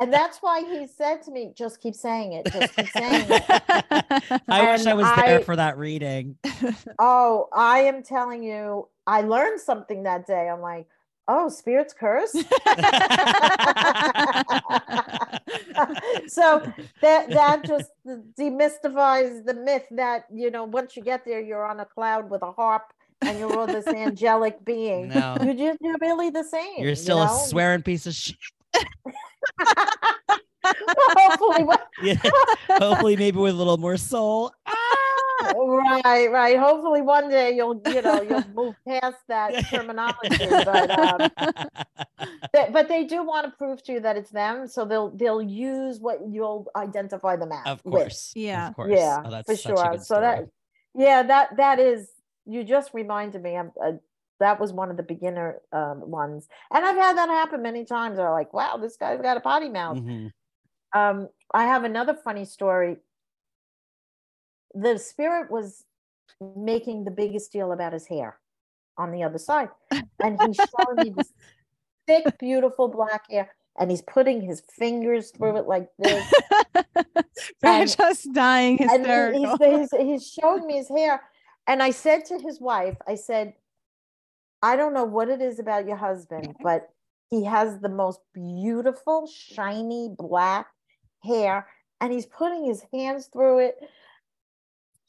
And 0.01 0.11
that's 0.13 0.39
why 0.39 0.61
he 0.63 0.87
said 0.87 1.21
to 1.23 1.31
me, 1.31 1.53
just 1.55 1.81
keep 1.81 1.95
saying 1.95 2.33
it. 2.33 2.47
Just 2.51 2.75
keep 2.75 2.89
saying 2.89 3.27
it. 3.29 3.43
I 4.49 4.71
wish 4.73 4.87
I 4.87 4.91
And 4.93 4.97
was 4.99 5.07
there 5.27 5.41
I- 5.41 5.43
for 5.43 5.57
that 5.57 5.77
reading. 5.77 6.37
Oh, 6.99 7.49
I 7.53 7.81
am 7.81 8.03
telling 8.03 8.43
you, 8.43 8.89
I 9.07 9.21
learned 9.23 9.61
something 9.61 10.05
that 10.05 10.27
day. 10.27 10.49
I'm 10.49 10.61
like, 10.63 10.87
oh, 11.31 11.49
spirits 11.49 11.95
curse. 11.95 12.33
so 16.27 16.61
that 17.01 17.31
that 17.31 17.63
just 17.65 17.91
demystifies 18.39 19.45
the 19.45 19.55
myth 19.55 19.87
that 19.93 20.25
you 20.33 20.51
know 20.51 20.65
once 20.65 20.97
you 20.97 21.03
get 21.03 21.25
there, 21.25 21.41
you're 21.41 21.65
on 21.65 21.81
a 21.81 21.85
cloud 21.85 22.29
with 22.29 22.43
a 22.43 22.51
harp 22.53 22.93
and 23.23 23.39
you're 23.39 23.57
all 23.57 23.67
this 23.67 23.87
angelic 23.87 24.65
being. 24.65 25.09
No. 25.09 25.37
You 25.41 25.55
just 25.55 25.79
you're 25.81 25.97
really 26.01 26.31
the 26.31 26.45
same. 26.45 26.79
You're 26.79 26.91
you 26.91 26.95
still 26.97 27.25
know? 27.25 27.33
a 27.33 27.47
swearing 27.47 27.83
piece 27.83 28.07
of 28.07 28.15
shit. 28.15 28.37
Hopefully, 30.65 31.65
one- 31.65 31.79
Yeah. 32.03 32.17
Hopefully, 32.69 33.17
maybe 33.17 33.39
with 33.39 33.55
a 33.55 33.57
little 33.57 33.79
more 33.79 33.97
soul. 33.97 34.53
Ah! 34.67 35.00
Right, 35.43 36.31
right. 36.31 36.59
Hopefully, 36.59 37.03
one 37.03 37.29
day 37.29 37.55
you'll 37.55 37.81
you 37.87 38.03
know 38.03 38.23
you'll 38.23 38.45
move 38.55 38.75
past 38.87 39.17
that 39.29 39.69
terminology. 39.69 40.37
But 40.39 40.91
um, 40.99 41.31
But, 42.53 42.73
but 42.73 42.89
they 42.89 43.05
do 43.05 43.23
want 43.23 43.47
to 43.47 43.57
prove 43.57 43.83
to 43.85 43.93
you 43.93 44.01
that 44.01 44.17
it's 44.17 44.31
them, 44.31 44.67
so 44.67 44.85
they'll 44.85 45.11
they'll 45.11 45.43
use 45.43 46.01
what 46.01 46.19
you'll 46.29 46.67
identify 46.75 47.37
them 47.37 47.53
as. 47.53 47.67
of 47.67 47.85
with. 47.85 48.03
course. 48.03 48.33
Yeah. 48.35 48.69
Of 48.69 48.77
course. 48.77 48.91
Yeah, 48.93 49.23
Oh, 49.25 49.31
that's 49.31 49.47
for 49.47 49.57
sure. 49.57 49.99
So 50.03 50.21
that, 50.21 50.49
yeah, 50.95 51.23
that 51.23 51.57
that 51.57 51.79
is. 51.79 52.11
You 52.47 52.65
just 52.65 52.93
reminded 52.95 53.43
me. 53.43 53.57
I'm, 53.57 53.71
uh, 53.83 53.93
that 54.41 54.59
was 54.59 54.73
one 54.73 54.91
of 54.91 54.97
the 54.97 55.03
beginner 55.03 55.61
um, 55.73 56.11
ones, 56.11 56.49
and 56.73 56.85
I've 56.85 56.97
had 56.97 57.17
that 57.19 57.29
happen 57.29 57.63
many 57.63 57.85
times. 57.85 58.17
They're 58.17 58.31
like, 58.31 58.53
"Wow, 58.53 58.79
this 58.79 58.97
guy's 58.97 59.21
got 59.21 59.37
a 59.37 59.41
potty 59.41 59.69
mouth." 59.69 59.99
Mhm. 59.99 60.33
Um, 60.93 61.29
I 61.53 61.65
have 61.65 61.85
another 61.85 62.15
funny 62.15 62.45
story. 62.45 62.97
The 64.75 64.99
spirit 64.99 65.51
was 65.51 65.85
making 66.57 67.05
the 67.05 67.11
biggest 67.11 67.53
deal 67.53 67.73
about 67.73 67.93
his 67.93 68.07
hair. 68.07 68.39
on 68.97 69.11
the 69.13 69.23
other 69.23 69.39
side. 69.39 69.69
And 70.23 70.39
he's 70.43 70.57
showing 70.57 70.97
me 70.97 71.13
this 71.17 71.33
thick, 72.07 72.39
beautiful 72.39 72.89
black 72.89 73.31
hair. 73.31 73.55
And 73.79 73.91
he's 73.91 74.03
putting 74.03 74.43
his 74.43 74.61
fingers 74.79 75.31
through 75.31 75.57
it 75.57 75.67
like 75.67 75.89
this. 75.99 76.33
And- 77.63 77.89
just 77.97 78.33
dying 78.35 78.77
hysterical. 78.77 79.57
he's, 79.59 79.91
he's, 79.91 80.01
he's 80.01 80.31
showing 80.31 80.67
me 80.67 80.77
his 80.77 80.89
hair. 80.89 81.23
And 81.67 81.83
I 81.83 81.91
said 81.91 82.25
to 82.27 82.39
his 82.39 82.61
wife, 82.61 82.97
I 83.07 83.15
said, 83.15 83.55
I 84.63 84.77
don't 84.77 84.93
know 84.93 85.05
what 85.05 85.29
it 85.31 85.41
is 85.41 85.59
about 85.59 85.87
your 85.87 85.97
husband, 85.97 86.55
but 86.63 86.91
he 87.31 87.45
has 87.45 87.79
the 87.81 87.89
most 87.89 88.21
beautiful, 88.35 89.27
shiny 89.27 90.11
black 90.19 90.67
hair, 91.23 91.67
and 92.01 92.13
he's 92.13 92.27
putting 92.27 92.65
his 92.65 92.83
hands 92.93 93.29
through 93.33 93.61
it. 93.61 93.77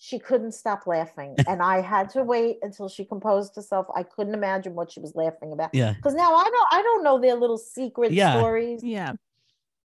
She 0.04 0.18
couldn't 0.18 0.54
stop 0.54 0.88
laughing, 0.88 1.36
and 1.48 1.62
I 1.62 1.80
had 1.82 2.10
to 2.12 2.24
wait 2.24 2.58
until 2.64 2.90
she 2.90 3.06
composed 3.06 3.56
herself. 3.56 3.86
I 3.96 4.02
couldn't 4.02 4.34
imagine 4.34 4.74
what 4.74 4.92
she 4.92 5.00
was 5.00 5.14
laughing 5.16 5.52
about 5.54 5.70
Yeah. 5.74 5.94
because 5.94 6.16
now 6.16 6.34
I 6.34 6.44
don't, 6.44 6.68
I 6.72 6.82
don't 6.82 7.04
know 7.04 7.20
their 7.22 7.36
little 7.36 7.60
secret 7.60 8.12
Yeah. 8.12 8.34
stories. 8.34 8.84
yeah. 8.84 9.14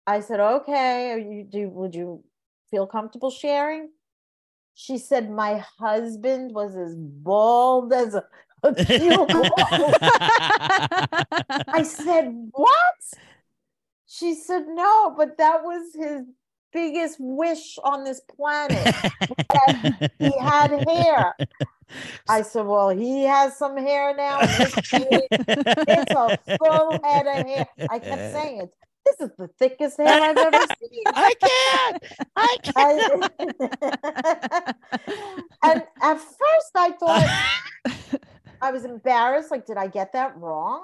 I 0.06 0.20
said, 0.20 0.40
okay, 0.40 1.12
are 1.14 1.18
you 1.18 1.44
do 1.44 1.68
would 1.70 1.96
you 1.96 2.24
feel 2.70 2.86
comfortable 2.86 3.32
sharing? 3.32 3.90
She 4.76 5.00
said, 5.00 5.32
my 5.32 5.64
husband 5.80 6.54
was 6.54 6.76
as 6.76 6.94
bald 6.96 7.92
as 7.92 8.14
a, 8.14 8.24
a 8.62 8.76
cue 8.86 9.26
ball." 9.26 9.94
I 11.80 11.82
said, 11.84 12.32
what? 12.52 13.00
She 14.06 14.36
said, 14.36 14.68
no, 14.68 15.16
but 15.18 15.38
that 15.40 15.64
was 15.64 15.96
his 15.96 16.26
biggest 16.76 17.16
wish 17.20 17.80
on 17.84 18.04
this 18.04 18.20
planet. 18.20 18.94
he 20.20 20.38
had 20.38 20.72
hair. 20.88 21.34
I 22.28 22.42
said, 22.42 22.66
well, 22.66 22.90
he 22.90 23.24
has 23.24 23.58
some 23.58 23.78
hair 23.78 24.14
now. 24.16 24.40
It's 25.88 26.12
a 26.12 26.38
full 26.58 27.00
head 27.04 27.28
of 27.28 27.46
hair. 27.46 27.68
I 27.90 28.00
kept 28.00 28.34
saying 28.34 28.62
it. 28.64 28.70
This 29.06 29.30
is 29.30 29.36
the 29.38 29.48
thickest 29.60 29.98
hair 29.98 30.22
I've 30.22 30.38
ever 30.38 30.58
seen. 30.80 31.04
I 31.08 31.34
can't. 31.48 32.04
I 32.36 32.58
can't. 32.64 33.32
And 35.64 35.84
at 36.02 36.18
first 36.18 36.72
I 36.76 36.92
thought 36.92 37.30
I 38.62 38.72
was 38.72 38.84
embarrassed. 38.84 39.52
Like, 39.52 39.66
did 39.66 39.78
I 39.78 39.88
get 39.88 40.12
that 40.14 40.36
wrong? 40.38 40.84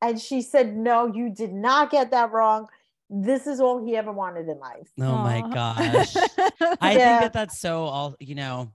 And 0.00 0.20
she 0.20 0.42
said, 0.42 0.76
No, 0.76 1.06
you 1.06 1.30
did 1.30 1.52
not 1.52 1.90
get 1.90 2.10
that 2.12 2.30
wrong. 2.32 2.68
This 3.10 3.46
is 3.46 3.60
all 3.60 3.84
he 3.84 3.96
ever 3.96 4.12
wanted 4.12 4.48
in 4.48 4.58
life. 4.58 4.90
oh 5.00 5.18
my 5.18 5.40
gosh. 5.52 6.16
I 6.80 6.94
Yeah. 6.94 7.18
think 7.18 7.20
that 7.22 7.32
that's 7.32 7.58
so 7.58 7.84
all 7.84 8.16
you 8.20 8.34
know 8.34 8.70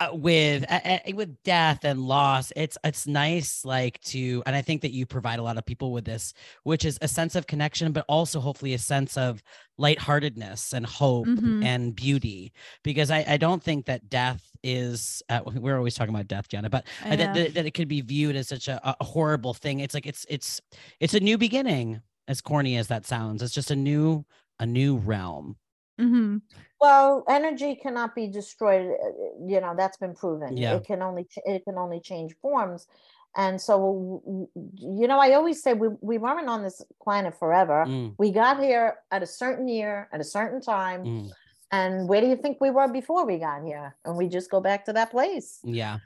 uh, 0.00 0.08
with 0.12 0.64
uh, 0.70 0.80
uh, 0.84 0.98
with 1.14 1.42
death 1.42 1.84
and 1.84 2.00
loss 2.00 2.52
it's 2.56 2.78
it's 2.84 3.06
nice 3.06 3.64
like 3.64 4.00
to 4.00 4.42
and 4.46 4.56
I 4.56 4.62
think 4.62 4.80
that 4.82 4.92
you 4.92 5.04
provide 5.04 5.38
a 5.38 5.42
lot 5.42 5.58
of 5.58 5.66
people 5.66 5.92
with 5.92 6.04
this 6.06 6.32
which 6.62 6.84
is 6.86 6.98
a 7.02 7.08
sense 7.08 7.34
of 7.36 7.46
connection 7.46 7.92
but 7.92 8.04
also 8.08 8.40
hopefully 8.40 8.72
a 8.72 8.78
sense 8.78 9.16
of 9.18 9.42
lightheartedness 9.76 10.72
and 10.72 10.86
hope 10.86 11.26
Mhm. 11.28 11.62
and 11.62 11.94
beauty 11.94 12.52
because 12.82 13.10
I 13.10 13.24
I 13.28 13.36
don't 13.36 13.62
think 13.62 13.84
that 13.86 14.08
death 14.08 14.50
is 14.62 15.22
uh, 15.28 15.40
we're 15.44 15.76
always 15.76 15.94
talking 15.94 16.14
about 16.14 16.28
death 16.28 16.48
Jenna 16.48 16.70
but 16.70 16.86
I 17.04 17.12
I 17.12 17.16
that, 17.16 17.34
that, 17.34 17.54
that 17.54 17.66
it 17.66 17.74
could 17.74 17.88
be 17.88 18.00
viewed 18.00 18.36
as 18.36 18.48
such 18.48 18.68
a, 18.68 18.80
a 19.00 19.04
horrible 19.04 19.52
thing 19.54 19.80
it's 19.80 19.92
like 19.94 20.06
it's 20.06 20.24
it's 20.30 20.60
it's 20.98 21.12
a 21.14 21.20
new 21.20 21.36
beginning 21.36 22.00
as 22.28 22.40
corny 22.40 22.76
as 22.76 22.88
that 22.88 23.06
sounds 23.06 23.42
it's 23.42 23.54
just 23.54 23.70
a 23.70 23.76
new 23.76 24.24
a 24.58 24.66
new 24.66 24.96
realm 24.96 25.56
Mhm. 26.00 26.42
Well, 26.80 27.22
energy 27.28 27.76
cannot 27.76 28.16
be 28.16 28.26
destroyed. 28.26 28.86
uh, 28.90 29.06
uh, 29.06 29.46
You 29.46 29.60
know 29.60 29.74
that's 29.76 29.96
been 29.96 30.12
proven. 30.12 30.56
Yeah. 30.56 30.74
It 30.74 30.84
can 30.84 31.02
only 31.02 31.28
it 31.44 31.64
can 31.64 31.78
only 31.78 32.00
change 32.00 32.34
forms. 32.42 32.88
And 33.36 33.60
so, 33.60 33.74
w- 33.78 34.20
w- 34.26 35.00
you 35.00 35.06
know, 35.06 35.20
I 35.20 35.34
always 35.34 35.62
say 35.62 35.72
we, 35.72 35.88
we 36.00 36.18
weren't 36.18 36.48
on 36.48 36.62
this 36.64 36.82
planet 37.00 37.34
forever. 37.38 37.84
Mm, 37.86 38.14
We 38.18 38.32
got 38.32 38.60
here 38.60 38.98
at 39.12 39.22
a 39.22 39.26
certain 39.26 39.68
year, 39.68 40.08
at 40.12 40.20
a 40.20 40.24
certain 40.24 40.60
time. 40.60 41.04
mm, 41.04 41.30
And 41.70 42.08
where 42.08 42.20
do 42.20 42.26
you 42.26 42.36
think 42.36 42.60
we 42.60 42.70
were 42.70 42.88
before 42.88 43.24
we 43.24 43.38
got 43.38 43.62
here? 43.64 43.96
And 44.04 44.16
we 44.16 44.26
just 44.28 44.50
go 44.50 44.60
back 44.60 44.84
to 44.86 44.92
that 44.94 45.10
place. 45.12 45.60
yeah 45.62 45.98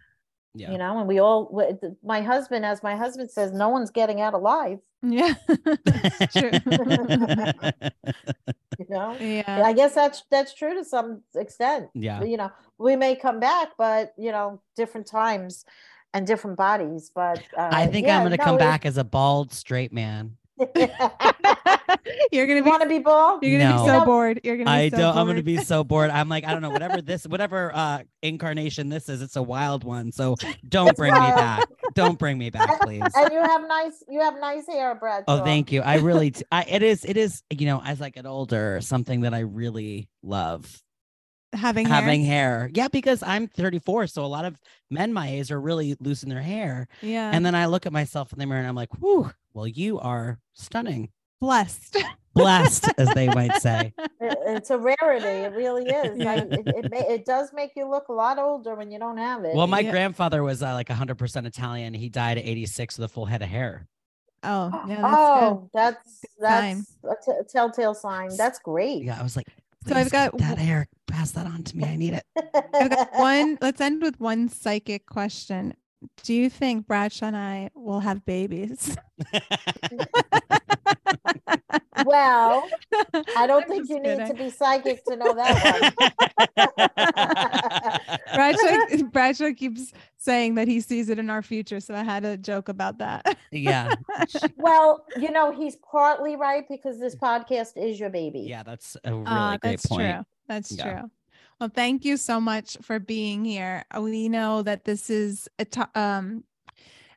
yeah 0.54 0.70
you 0.70 0.78
know 0.78 0.98
and 0.98 1.08
we 1.08 1.18
all, 1.18 1.62
my 2.02 2.20
husband 2.20 2.64
as 2.64 2.82
my 2.82 2.96
husband 2.96 3.30
says 3.30 3.52
no 3.52 3.68
one's 3.68 3.90
getting 3.90 4.20
out 4.20 4.34
alive 4.34 4.78
Yeah. 5.02 5.34
It's 5.46 6.34
true. 6.34 6.50
you 8.78 8.86
know 8.88 9.16
yeah. 9.20 9.62
i 9.64 9.72
guess 9.72 9.94
that's 9.94 10.24
that's 10.30 10.54
true 10.54 10.74
to 10.74 10.84
some 10.84 11.22
extent 11.34 11.88
yeah 11.94 12.22
you 12.22 12.36
know 12.36 12.50
we 12.78 12.96
may 12.96 13.14
come 13.14 13.40
back 13.40 13.70
but 13.76 14.14
you 14.16 14.32
know 14.32 14.60
different 14.76 15.06
times 15.06 15.64
and 16.14 16.26
different 16.26 16.56
bodies 16.56 17.10
but 17.14 17.42
uh, 17.56 17.68
I 17.70 17.86
think 17.86 18.08
I'm 18.08 18.22
gonna 18.22 18.38
come 18.38 18.56
back 18.56 18.86
as 18.86 18.96
a 18.96 19.04
bald 19.04 19.52
straight 19.52 19.92
man. 19.92 20.37
You're 22.32 22.46
gonna 22.46 22.62
be 22.62 22.68
want 22.68 22.82
to 22.82 22.88
be 22.88 22.98
bald 22.98 23.42
you're 23.42 23.58
gonna 23.58 23.78
be 23.82 23.86
so 23.88 24.04
bored. 24.04 24.40
You're 24.44 24.56
gonna 24.56 24.70
be 24.70 24.74
I 24.86 24.88
so 24.90 24.96
don't. 24.98 25.16
I'm 25.16 25.26
gonna 25.26 25.42
be 25.42 25.58
so 25.58 25.84
bored. 25.84 26.10
I'm 26.10 26.28
like, 26.28 26.44
I 26.44 26.52
don't 26.52 26.62
know, 26.62 26.70
whatever 26.78 27.00
this, 27.02 27.26
whatever 27.26 27.74
uh 27.74 28.02
incarnation 28.22 28.88
this 28.88 29.08
is, 29.08 29.22
it's 29.22 29.36
a 29.36 29.42
wild 29.42 29.84
one. 29.84 30.12
So 30.12 30.36
don't 30.68 30.96
bring 30.96 31.12
me 31.12 31.18
back. 31.18 31.68
Don't 31.94 32.18
bring 32.18 32.38
me 32.38 32.50
back, 32.50 32.80
please. 32.82 33.02
and 33.14 33.32
you 33.32 33.40
have 33.42 33.66
nice 33.66 34.02
you 34.08 34.20
have 34.20 34.38
nice 34.40 34.66
hair 34.66 34.94
brad 34.94 35.24
Oh, 35.28 35.44
thank 35.44 35.72
you. 35.72 35.80
I 35.82 35.96
really, 35.96 36.30
t- 36.32 36.44
I 36.52 36.64
it 36.64 36.82
is, 36.82 37.04
it 37.04 37.16
is, 37.16 37.42
you 37.50 37.66
know, 37.66 37.80
as 37.84 38.00
I 38.02 38.10
get 38.10 38.26
older, 38.26 38.80
something 38.80 39.22
that 39.22 39.34
I 39.34 39.40
really 39.40 40.08
love 40.22 40.82
having 41.54 41.86
hair. 41.86 41.94
having 42.00 42.24
hair. 42.24 42.70
Yeah, 42.74 42.88
because 42.88 43.22
I'm 43.22 43.48
34, 43.48 44.06
so 44.08 44.24
a 44.24 44.26
lot 44.26 44.44
of 44.44 44.56
men 44.90 45.12
my 45.12 45.28
age 45.28 45.50
are 45.50 45.60
really 45.60 45.96
losing 46.00 46.28
their 46.28 46.42
hair, 46.42 46.88
Yeah. 47.00 47.30
and 47.32 47.44
then 47.44 47.54
I 47.54 47.66
look 47.66 47.86
at 47.86 47.92
myself 47.92 48.32
in 48.32 48.38
the 48.38 48.46
mirror 48.46 48.58
and 48.60 48.68
I'm 48.68 48.74
like, 48.74 48.92
whew, 49.00 49.30
well, 49.58 49.66
you 49.66 49.98
are 49.98 50.38
stunning, 50.54 51.08
blessed. 51.40 51.96
blessed, 52.32 52.86
as 52.96 53.08
they 53.14 53.26
might 53.26 53.54
say. 53.60 53.92
It- 53.98 54.38
it's 54.46 54.70
a 54.70 54.78
rarity 54.78 55.26
it 55.26 55.52
really 55.52 55.84
is 55.88 56.16
Yeah. 56.18 56.30
I, 56.30 56.34
it, 56.36 56.62
it, 56.66 56.90
ma- 56.90 57.12
it 57.14 57.24
does 57.26 57.52
make 57.52 57.72
you 57.76 57.88
look 57.90 58.08
a 58.08 58.12
lot 58.12 58.38
older 58.38 58.74
when 58.76 58.90
you 58.92 58.98
don't 59.00 59.18
have 59.18 59.44
it 59.44 59.54
Well, 59.54 59.66
my 59.66 59.80
Yeah. 59.80 59.90
grandfather 59.90 60.42
was 60.44 60.62
uh, 60.62 60.72
like 60.74 60.88
100% 60.88 61.46
Italian. 61.46 61.92
He 61.94 62.08
died 62.08 62.38
at 62.38 62.44
86 62.46 62.98
with 62.98 63.04
a 63.04 63.08
full 63.12 63.26
head 63.26 63.42
of 63.42 63.48
hair. 63.48 63.86
Oh, 64.44 64.70
yeah, 64.88 65.02
that's 65.02 65.16
oh, 65.16 65.70
that's 65.74 66.20
Good 66.20 66.46
sign. 66.46 66.84
that's 67.02 67.28
a, 67.28 67.32
t- 67.32 67.38
a 67.40 67.44
telltale 67.44 67.94
sign. 67.94 68.30
That's 68.36 68.60
great. 68.60 69.02
Yeah, 69.02 69.18
I 69.18 69.22
was 69.24 69.36
like, 69.36 69.48
So 69.88 69.94
I've 69.96 70.10
got 70.12 70.38
that 70.38 70.50
w- 70.50 70.64
hair. 70.66 70.86
Pass 71.08 71.32
that 71.32 71.46
on 71.46 71.64
to 71.64 71.76
me. 71.76 71.84
I 71.84 71.96
need 71.96 72.14
it. 72.14 72.24
I've 72.74 72.90
got 72.90 73.12
one. 73.14 73.58
Let's 73.60 73.80
end 73.80 74.00
with 74.02 74.20
one 74.20 74.48
psychic 74.48 75.06
question. 75.06 75.74
Do 76.22 76.32
you 76.34 76.48
think 76.50 76.86
Bradshaw 76.86 77.26
and 77.26 77.36
I 77.36 77.70
will 77.74 78.00
have 78.00 78.24
babies? 78.24 78.96
well, 82.04 82.68
I 83.36 83.46
don't 83.46 83.62
I'm 83.64 83.68
think 83.68 83.80
just 83.88 83.90
you 83.90 84.00
need 84.00 84.24
to 84.26 84.34
be 84.34 84.50
psychic 84.50 85.04
to 85.06 85.16
know 85.16 85.34
that 85.34 85.94
Bradshaw, 88.34 89.02
Bradshaw 89.10 89.52
keeps 89.54 89.92
saying 90.16 90.54
that 90.56 90.68
he 90.68 90.80
sees 90.80 91.08
it 91.08 91.18
in 91.18 91.30
our 91.30 91.42
future, 91.42 91.80
so 91.80 91.94
I 91.94 92.04
had 92.04 92.24
a 92.24 92.36
joke 92.36 92.68
about 92.68 92.98
that. 92.98 93.36
yeah. 93.50 93.94
Well, 94.56 95.04
you 95.16 95.30
know, 95.30 95.50
he's 95.50 95.76
partly 95.76 96.36
right 96.36 96.64
because 96.68 96.98
this 97.00 97.16
podcast 97.16 97.76
is 97.76 97.98
your 97.98 98.10
baby. 98.10 98.40
Yeah, 98.40 98.62
that's 98.62 98.96
a 99.04 99.12
really 99.12 99.24
Ah, 99.26 99.56
great 99.60 99.72
that's 99.72 99.86
point. 99.86 100.14
true. 100.14 100.24
That's 100.48 100.72
Yeah. 100.72 101.00
true. 101.00 101.10
Well, 101.60 101.70
thank 101.74 102.04
you 102.04 102.16
so 102.16 102.40
much 102.40 102.76
for 102.82 102.98
being 102.98 103.44
here. 103.44 103.84
Uh, 103.94 104.00
We 104.00 104.28
know 104.28 104.62
that 104.62 104.84
this 104.84 105.10
is 105.10 105.48
a 105.58 105.64
to- 105.66 105.90
um 105.94 106.44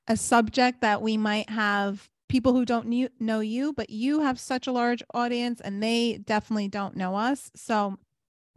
a 0.08 0.18
subject 0.18 0.82
that 0.82 1.02
we 1.02 1.16
might 1.18 1.50
have 1.50 2.10
people 2.28 2.54
who 2.54 2.66
don't 2.66 2.88
knew, 2.88 3.10
know 3.20 3.40
you, 3.40 3.74
but 3.74 3.90
you 3.90 4.22
have 4.22 4.40
such 4.40 4.68
a 4.68 4.72
large 4.72 5.04
audience 5.14 5.62
and 5.62 5.82
they 5.82 6.18
definitely 6.18 6.68
don't 6.68 6.96
know 6.96 7.16
us. 7.16 7.52
So, 7.56 7.98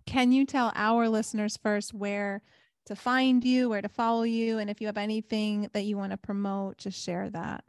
can 0.06 0.32
you 0.32 0.46
tell 0.46 0.72
our 0.74 1.08
listeners 1.08 1.56
first 1.58 1.92
where 1.94 2.42
to 2.86 2.96
find 2.96 3.44
you, 3.44 3.68
where 3.68 3.82
to 3.82 3.88
follow 3.88 4.22
you, 4.22 4.58
and 4.58 4.68
if 4.70 4.80
you 4.80 4.86
have 4.86 4.98
anything 4.98 5.68
that 5.72 5.84
you 5.84 5.96
want 5.96 6.12
to 6.12 6.16
promote, 6.18 6.78
just 6.78 7.02
share 7.02 7.30
that. 7.30 7.64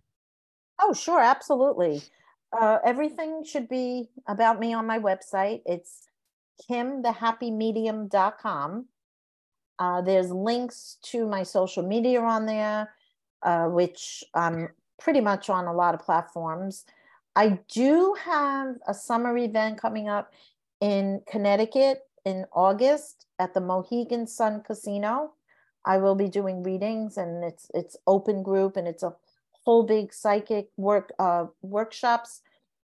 Oh, 0.79 0.93
sure, 0.93 1.19
absolutely. 1.21 2.01
Uh, 2.51 2.79
everything 2.83 3.43
should 3.43 3.69
be 3.69 4.09
about 4.27 4.59
me 4.59 4.73
on 4.73 4.85
my 4.85 4.99
website. 4.99 5.61
It's 5.65 6.07
kimthehappymedium.com. 6.69 8.85
Uh, 9.77 10.01
there's 10.01 10.31
links 10.31 10.97
to 11.03 11.27
my 11.27 11.43
social 11.43 11.83
media 11.83 12.21
on 12.21 12.45
there, 12.45 12.93
uh, 13.43 13.65
which 13.65 14.23
I'm 14.33 14.69
pretty 14.99 15.21
much 15.21 15.49
on 15.49 15.65
a 15.65 15.73
lot 15.73 15.93
of 15.93 16.01
platforms. 16.01 16.85
I 17.35 17.59
do 17.67 18.15
have 18.23 18.75
a 18.87 18.93
summer 18.93 19.37
event 19.37 19.81
coming 19.81 20.07
up 20.07 20.33
in 20.79 21.21
Connecticut 21.27 22.03
in 22.23 22.45
August 22.53 23.25
at 23.39 23.53
the 23.53 23.61
Mohegan 23.61 24.27
Sun 24.27 24.63
Casino. 24.65 25.33
I 25.83 25.97
will 25.97 26.15
be 26.15 26.29
doing 26.29 26.63
readings 26.63 27.17
and 27.17 27.43
it's 27.43 27.69
it's 27.73 27.97
open 28.07 28.41
group 28.41 28.77
and 28.77 28.87
it's 28.87 29.03
a 29.03 29.13
whole 29.51 29.83
big 29.83 30.13
psychic 30.13 30.69
work 30.77 31.11
uh 31.19 31.45
workshops 31.61 32.41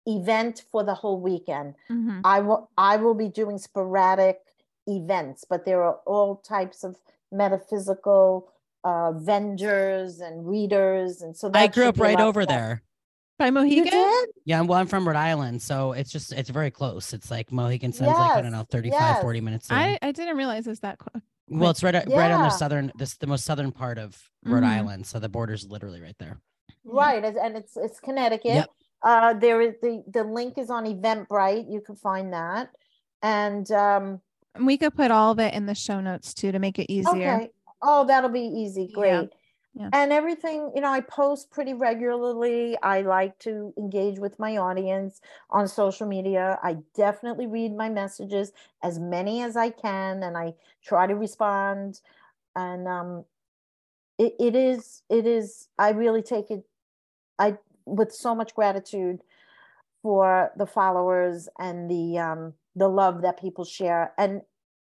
event 0.07 0.63
for 0.71 0.83
the 0.83 0.93
whole 0.95 1.19
weekend. 1.19 1.75
Mhm. 1.89 2.21
I 2.23 2.39
will 2.41 2.69
I 2.77 2.97
will 2.97 3.13
be 3.13 3.29
doing 3.29 3.57
sporadic 3.57 4.39
events, 4.87 5.45
but 5.47 5.65
there 5.65 5.83
are 5.83 5.99
all 6.05 6.37
types 6.37 6.83
of 6.83 6.97
metaphysical 7.31 8.51
uh, 8.83 9.11
vendors 9.11 10.19
and 10.21 10.47
readers, 10.47 11.21
and 11.21 11.37
so 11.37 11.51
I 11.53 11.67
grew 11.67 11.85
up 11.85 11.99
right 11.99 12.19
over 12.19 12.41
fun. 12.41 12.47
there. 12.47 12.81
By 13.37 13.47
You 13.47 13.51
Mohegan? 13.53 13.85
did? 13.85 14.29
Yeah, 14.45 14.61
well, 14.61 14.79
I'm 14.79 14.87
from 14.87 15.07
Rhode 15.07 15.15
Island, 15.15 15.61
so 15.61 15.91
it's 15.93 16.11
just 16.11 16.31
it's 16.33 16.49
very 16.49 16.71
close. 16.71 17.13
It's 17.13 17.29
like 17.29 17.51
Mohegan 17.51 17.91
Sun's 17.93 18.09
like 18.17 18.31
I 18.37 18.41
don't 18.41 18.51
know, 18.51 18.65
35, 18.69 18.99
yes. 18.99 19.21
40 19.21 19.41
minutes 19.41 19.69
away. 19.69 19.97
I, 20.01 20.07
I 20.07 20.11
didn't 20.11 20.37
realize 20.37 20.65
it 20.65 20.69
was 20.71 20.79
that 20.81 20.97
close. 20.97 21.21
well, 21.47 21.69
it's 21.71 21.83
right 21.83 21.93
right 21.93 22.31
on 22.31 22.41
the 22.43 22.49
southern 22.49 22.91
this 22.95 23.17
the 23.17 23.27
most 23.27 23.45
southern 23.45 23.71
part 23.71 23.97
of 23.99 24.29
Rhode 24.43 24.63
Mhm. 24.63 24.67
Island, 24.77 25.05
so 25.07 25.19
the 25.19 25.29
border's 25.29 25.67
literally 25.67 26.01
right 26.01 26.15
there. 26.19 26.39
Right, 26.83 27.23
and 27.23 27.37
and 27.37 27.57
it's 27.57 27.77
it's 27.77 27.99
Connecticut. 27.99 28.45
Yep. 28.53 28.69
Uh, 29.03 29.33
there 29.33 29.61
is 29.61 29.75
the 29.81 30.03
the 30.07 30.23
link 30.23 30.57
is 30.57 30.69
on 30.69 30.85
Eventbrite. 30.85 31.71
You 31.71 31.81
can 31.81 31.95
find 31.95 32.33
that, 32.33 32.71
and 33.21 33.69
um, 33.71 34.21
And 34.55 34.65
we 34.65 34.77
could 34.77 34.95
put 34.95 35.11
all 35.11 35.31
of 35.31 35.39
it 35.39 35.53
in 35.53 35.65
the 35.65 35.75
show 35.75 36.01
notes 36.01 36.33
too 36.33 36.51
to 36.51 36.59
make 36.59 36.77
it 36.79 36.91
easier. 36.91 37.13
okay. 37.13 37.51
Oh, 37.81 38.05
that'll 38.05 38.29
be 38.29 38.41
easy. 38.41 38.87
Yeah, 38.89 38.95
Great. 38.95 39.33
yeah. 39.73 39.89
And 39.93 40.11
everything, 40.13 40.71
you 40.75 40.81
know, 40.81 40.91
I 40.91 41.01
post 41.01 41.49
pretty 41.49 41.73
regularly. 41.73 42.77
I 42.83 43.01
like 43.01 43.39
to 43.39 43.73
engage 43.77 44.19
with 44.19 44.37
my 44.37 44.57
audience 44.57 45.19
on 45.49 45.67
social 45.67 46.05
media. 46.07 46.59
I 46.61 46.77
definitely 46.95 47.47
read 47.47 47.75
my 47.75 47.89
messages 47.89 48.51
as 48.83 48.99
many 48.99 49.41
as 49.41 49.55
I 49.57 49.71
can, 49.71 50.21
and 50.23 50.37
I 50.37 50.53
try 50.83 51.07
to 51.07 51.15
respond. 51.15 52.01
And 52.55 52.87
um, 52.87 53.25
it, 54.17 54.35
it 54.39 54.55
is 54.55 55.01
it 55.09 55.25
is 55.25 55.67
I 55.79 55.89
really 55.91 56.21
take 56.21 56.51
it 56.51 56.63
I 57.39 57.57
with 57.85 58.13
so 58.13 58.33
much 58.35 58.53
gratitude 58.55 59.19
for 60.01 60.51
the 60.57 60.65
followers 60.65 61.47
and 61.59 61.89
the 61.89 62.17
um 62.17 62.53
the 62.75 62.87
love 62.87 63.21
that 63.21 63.39
people 63.39 63.63
share 63.65 64.13
and 64.17 64.41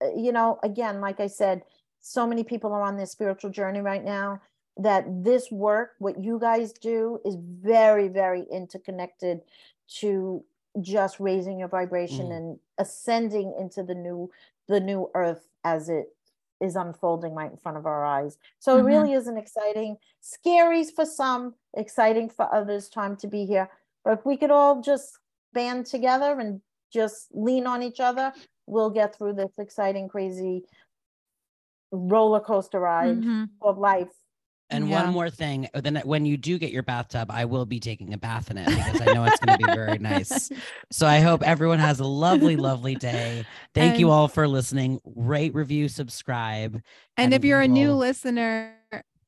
uh, 0.03 0.07
you 0.15 0.31
know 0.31 0.59
again 0.63 1.01
like 1.01 1.19
I 1.19 1.27
said 1.27 1.63
so 2.01 2.25
many 2.27 2.43
people 2.43 2.71
are 2.71 2.81
on 2.81 2.97
their 2.97 3.05
spiritual 3.05 3.49
journey 3.51 3.81
right 3.81 4.03
now 4.03 4.41
that 4.77 5.05
this 5.23 5.51
work 5.51 5.91
what 5.99 6.23
you 6.23 6.39
guys 6.39 6.71
do 6.73 7.19
is 7.25 7.35
very 7.39 8.07
very 8.07 8.45
interconnected 8.51 9.41
to 9.99 10.43
just 10.81 11.19
raising 11.19 11.59
your 11.59 11.67
vibration 11.67 12.27
Mm. 12.27 12.37
and 12.37 12.59
ascending 12.77 13.55
into 13.59 13.83
the 13.83 13.95
new 13.95 14.29
the 14.67 14.79
new 14.79 15.09
earth 15.15 15.47
as 15.63 15.89
it 15.89 16.15
is 16.61 16.75
unfolding 16.75 17.33
right 17.33 17.51
in 17.51 17.57
front 17.57 17.77
of 17.77 17.85
our 17.85 18.03
eyes. 18.05 18.37
So 18.59 18.75
Mhm. 18.75 18.79
it 18.79 18.83
really 18.83 19.13
is 19.13 19.27
an 19.27 19.37
exciting, 19.37 19.97
scary 20.19 20.83
for 20.83 21.05
some, 21.05 21.55
exciting 21.75 22.29
for 22.29 22.53
others 22.53 22.89
time 22.89 23.15
to 23.17 23.27
be 23.27 23.45
here. 23.45 23.69
But 24.03 24.19
if 24.19 24.25
we 24.25 24.37
could 24.37 24.51
all 24.51 24.81
just 24.81 25.19
band 25.53 25.85
together 25.85 26.39
and 26.39 26.61
just 26.91 27.33
lean 27.33 27.67
on 27.67 27.81
each 27.83 27.99
other, 27.99 28.33
we'll 28.65 28.89
get 28.89 29.15
through 29.15 29.33
this 29.33 29.57
exciting, 29.57 30.07
crazy 30.07 30.65
roller 31.91 32.39
coaster 32.39 32.79
ride 32.79 33.17
Mhm. 33.17 33.49
of 33.61 33.77
life. 33.77 34.18
And 34.71 34.87
Yeah. 34.87 35.03
one 35.03 35.13
more 35.13 35.29
thing, 35.29 35.67
uh, 35.73 35.81
then 35.81 35.95
when 36.05 36.25
you 36.25 36.37
do 36.37 36.59
get 36.59 36.71
your 36.71 36.83
bathtub, 36.83 37.31
I 37.31 37.45
will 37.45 37.65
be 37.65 37.79
taking 37.79 38.13
a 38.13 38.17
bath 38.17 38.51
in 38.51 38.57
it 38.57 38.67
because 38.67 39.01
I 39.01 39.13
know 39.13 39.23
it's 39.23 39.39
going 39.39 39.57
to 39.57 39.65
be 39.65 39.71
very 39.73 39.97
nice. 39.97 40.51
So 40.91 41.05
I 41.05 41.19
hope 41.19 41.43
everyone 41.43 41.79
has 41.79 41.99
a 41.99 42.05
lovely, 42.05 42.55
lovely 42.55 42.95
day. 42.95 43.45
Thank 43.75 43.99
you 43.99 44.09
all 44.09 44.27
for 44.27 44.47
listening. 44.47 44.99
Rate, 45.03 45.53
review, 45.53 45.87
subscribe. 45.87 46.75
And 46.75 46.83
and 47.17 47.33
if 47.33 47.43
you're 47.43 47.59
we 47.59 47.65
a 47.65 47.67
new 47.67 47.93
listener, 47.93 48.73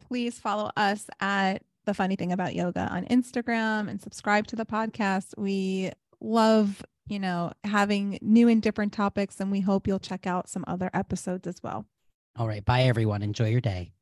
please 0.08 0.40
follow 0.40 0.72
us 0.76 1.08
at 1.20 1.62
the 1.86 1.94
funny 1.94 2.16
thing 2.16 2.32
about 2.32 2.56
yoga 2.56 2.88
on 2.92 3.06
Instagram 3.06 3.90
and 3.90 4.02
subscribe 4.02 4.48
to 4.48 4.56
the 4.56 4.66
podcast. 4.66 5.38
We 5.38 5.92
love, 6.20 6.84
you 7.08 7.20
know, 7.20 7.52
having 7.64 8.18
new 8.22 8.48
and 8.48 8.62
different 8.62 8.94
topics, 8.94 9.40
and 9.40 9.52
we 9.52 9.62
hope 9.62 9.88
you'll 9.88 10.00
check 10.00 10.26
out 10.26 10.50
some 10.50 10.64
other 10.68 10.90
episodes 10.94 11.48
as 11.48 11.62
well. 11.64 11.86
All 12.38 12.48
right. 12.48 12.64
Bye, 12.66 12.84
everyone. 12.84 13.22
Enjoy 13.22 13.50
your 13.50 13.62
day. 13.62 13.94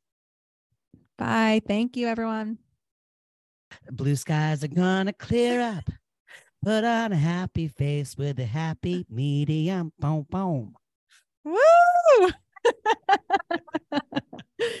Bye. 1.20 1.60
Thank 1.68 1.98
you, 1.98 2.08
everyone. 2.08 2.56
Blue 3.90 4.16
skies 4.16 4.64
are 4.64 4.68
gonna 4.68 5.12
clear 5.12 5.60
up. 5.60 5.84
Put 6.64 6.82
on 6.82 7.12
a 7.12 7.16
happy 7.16 7.68
face 7.68 8.16
with 8.16 8.40
a 8.40 8.46
happy 8.46 9.04
medium. 9.10 9.92
Boom, 9.98 10.26
boom. 10.30 10.74
Woo! 11.44 12.30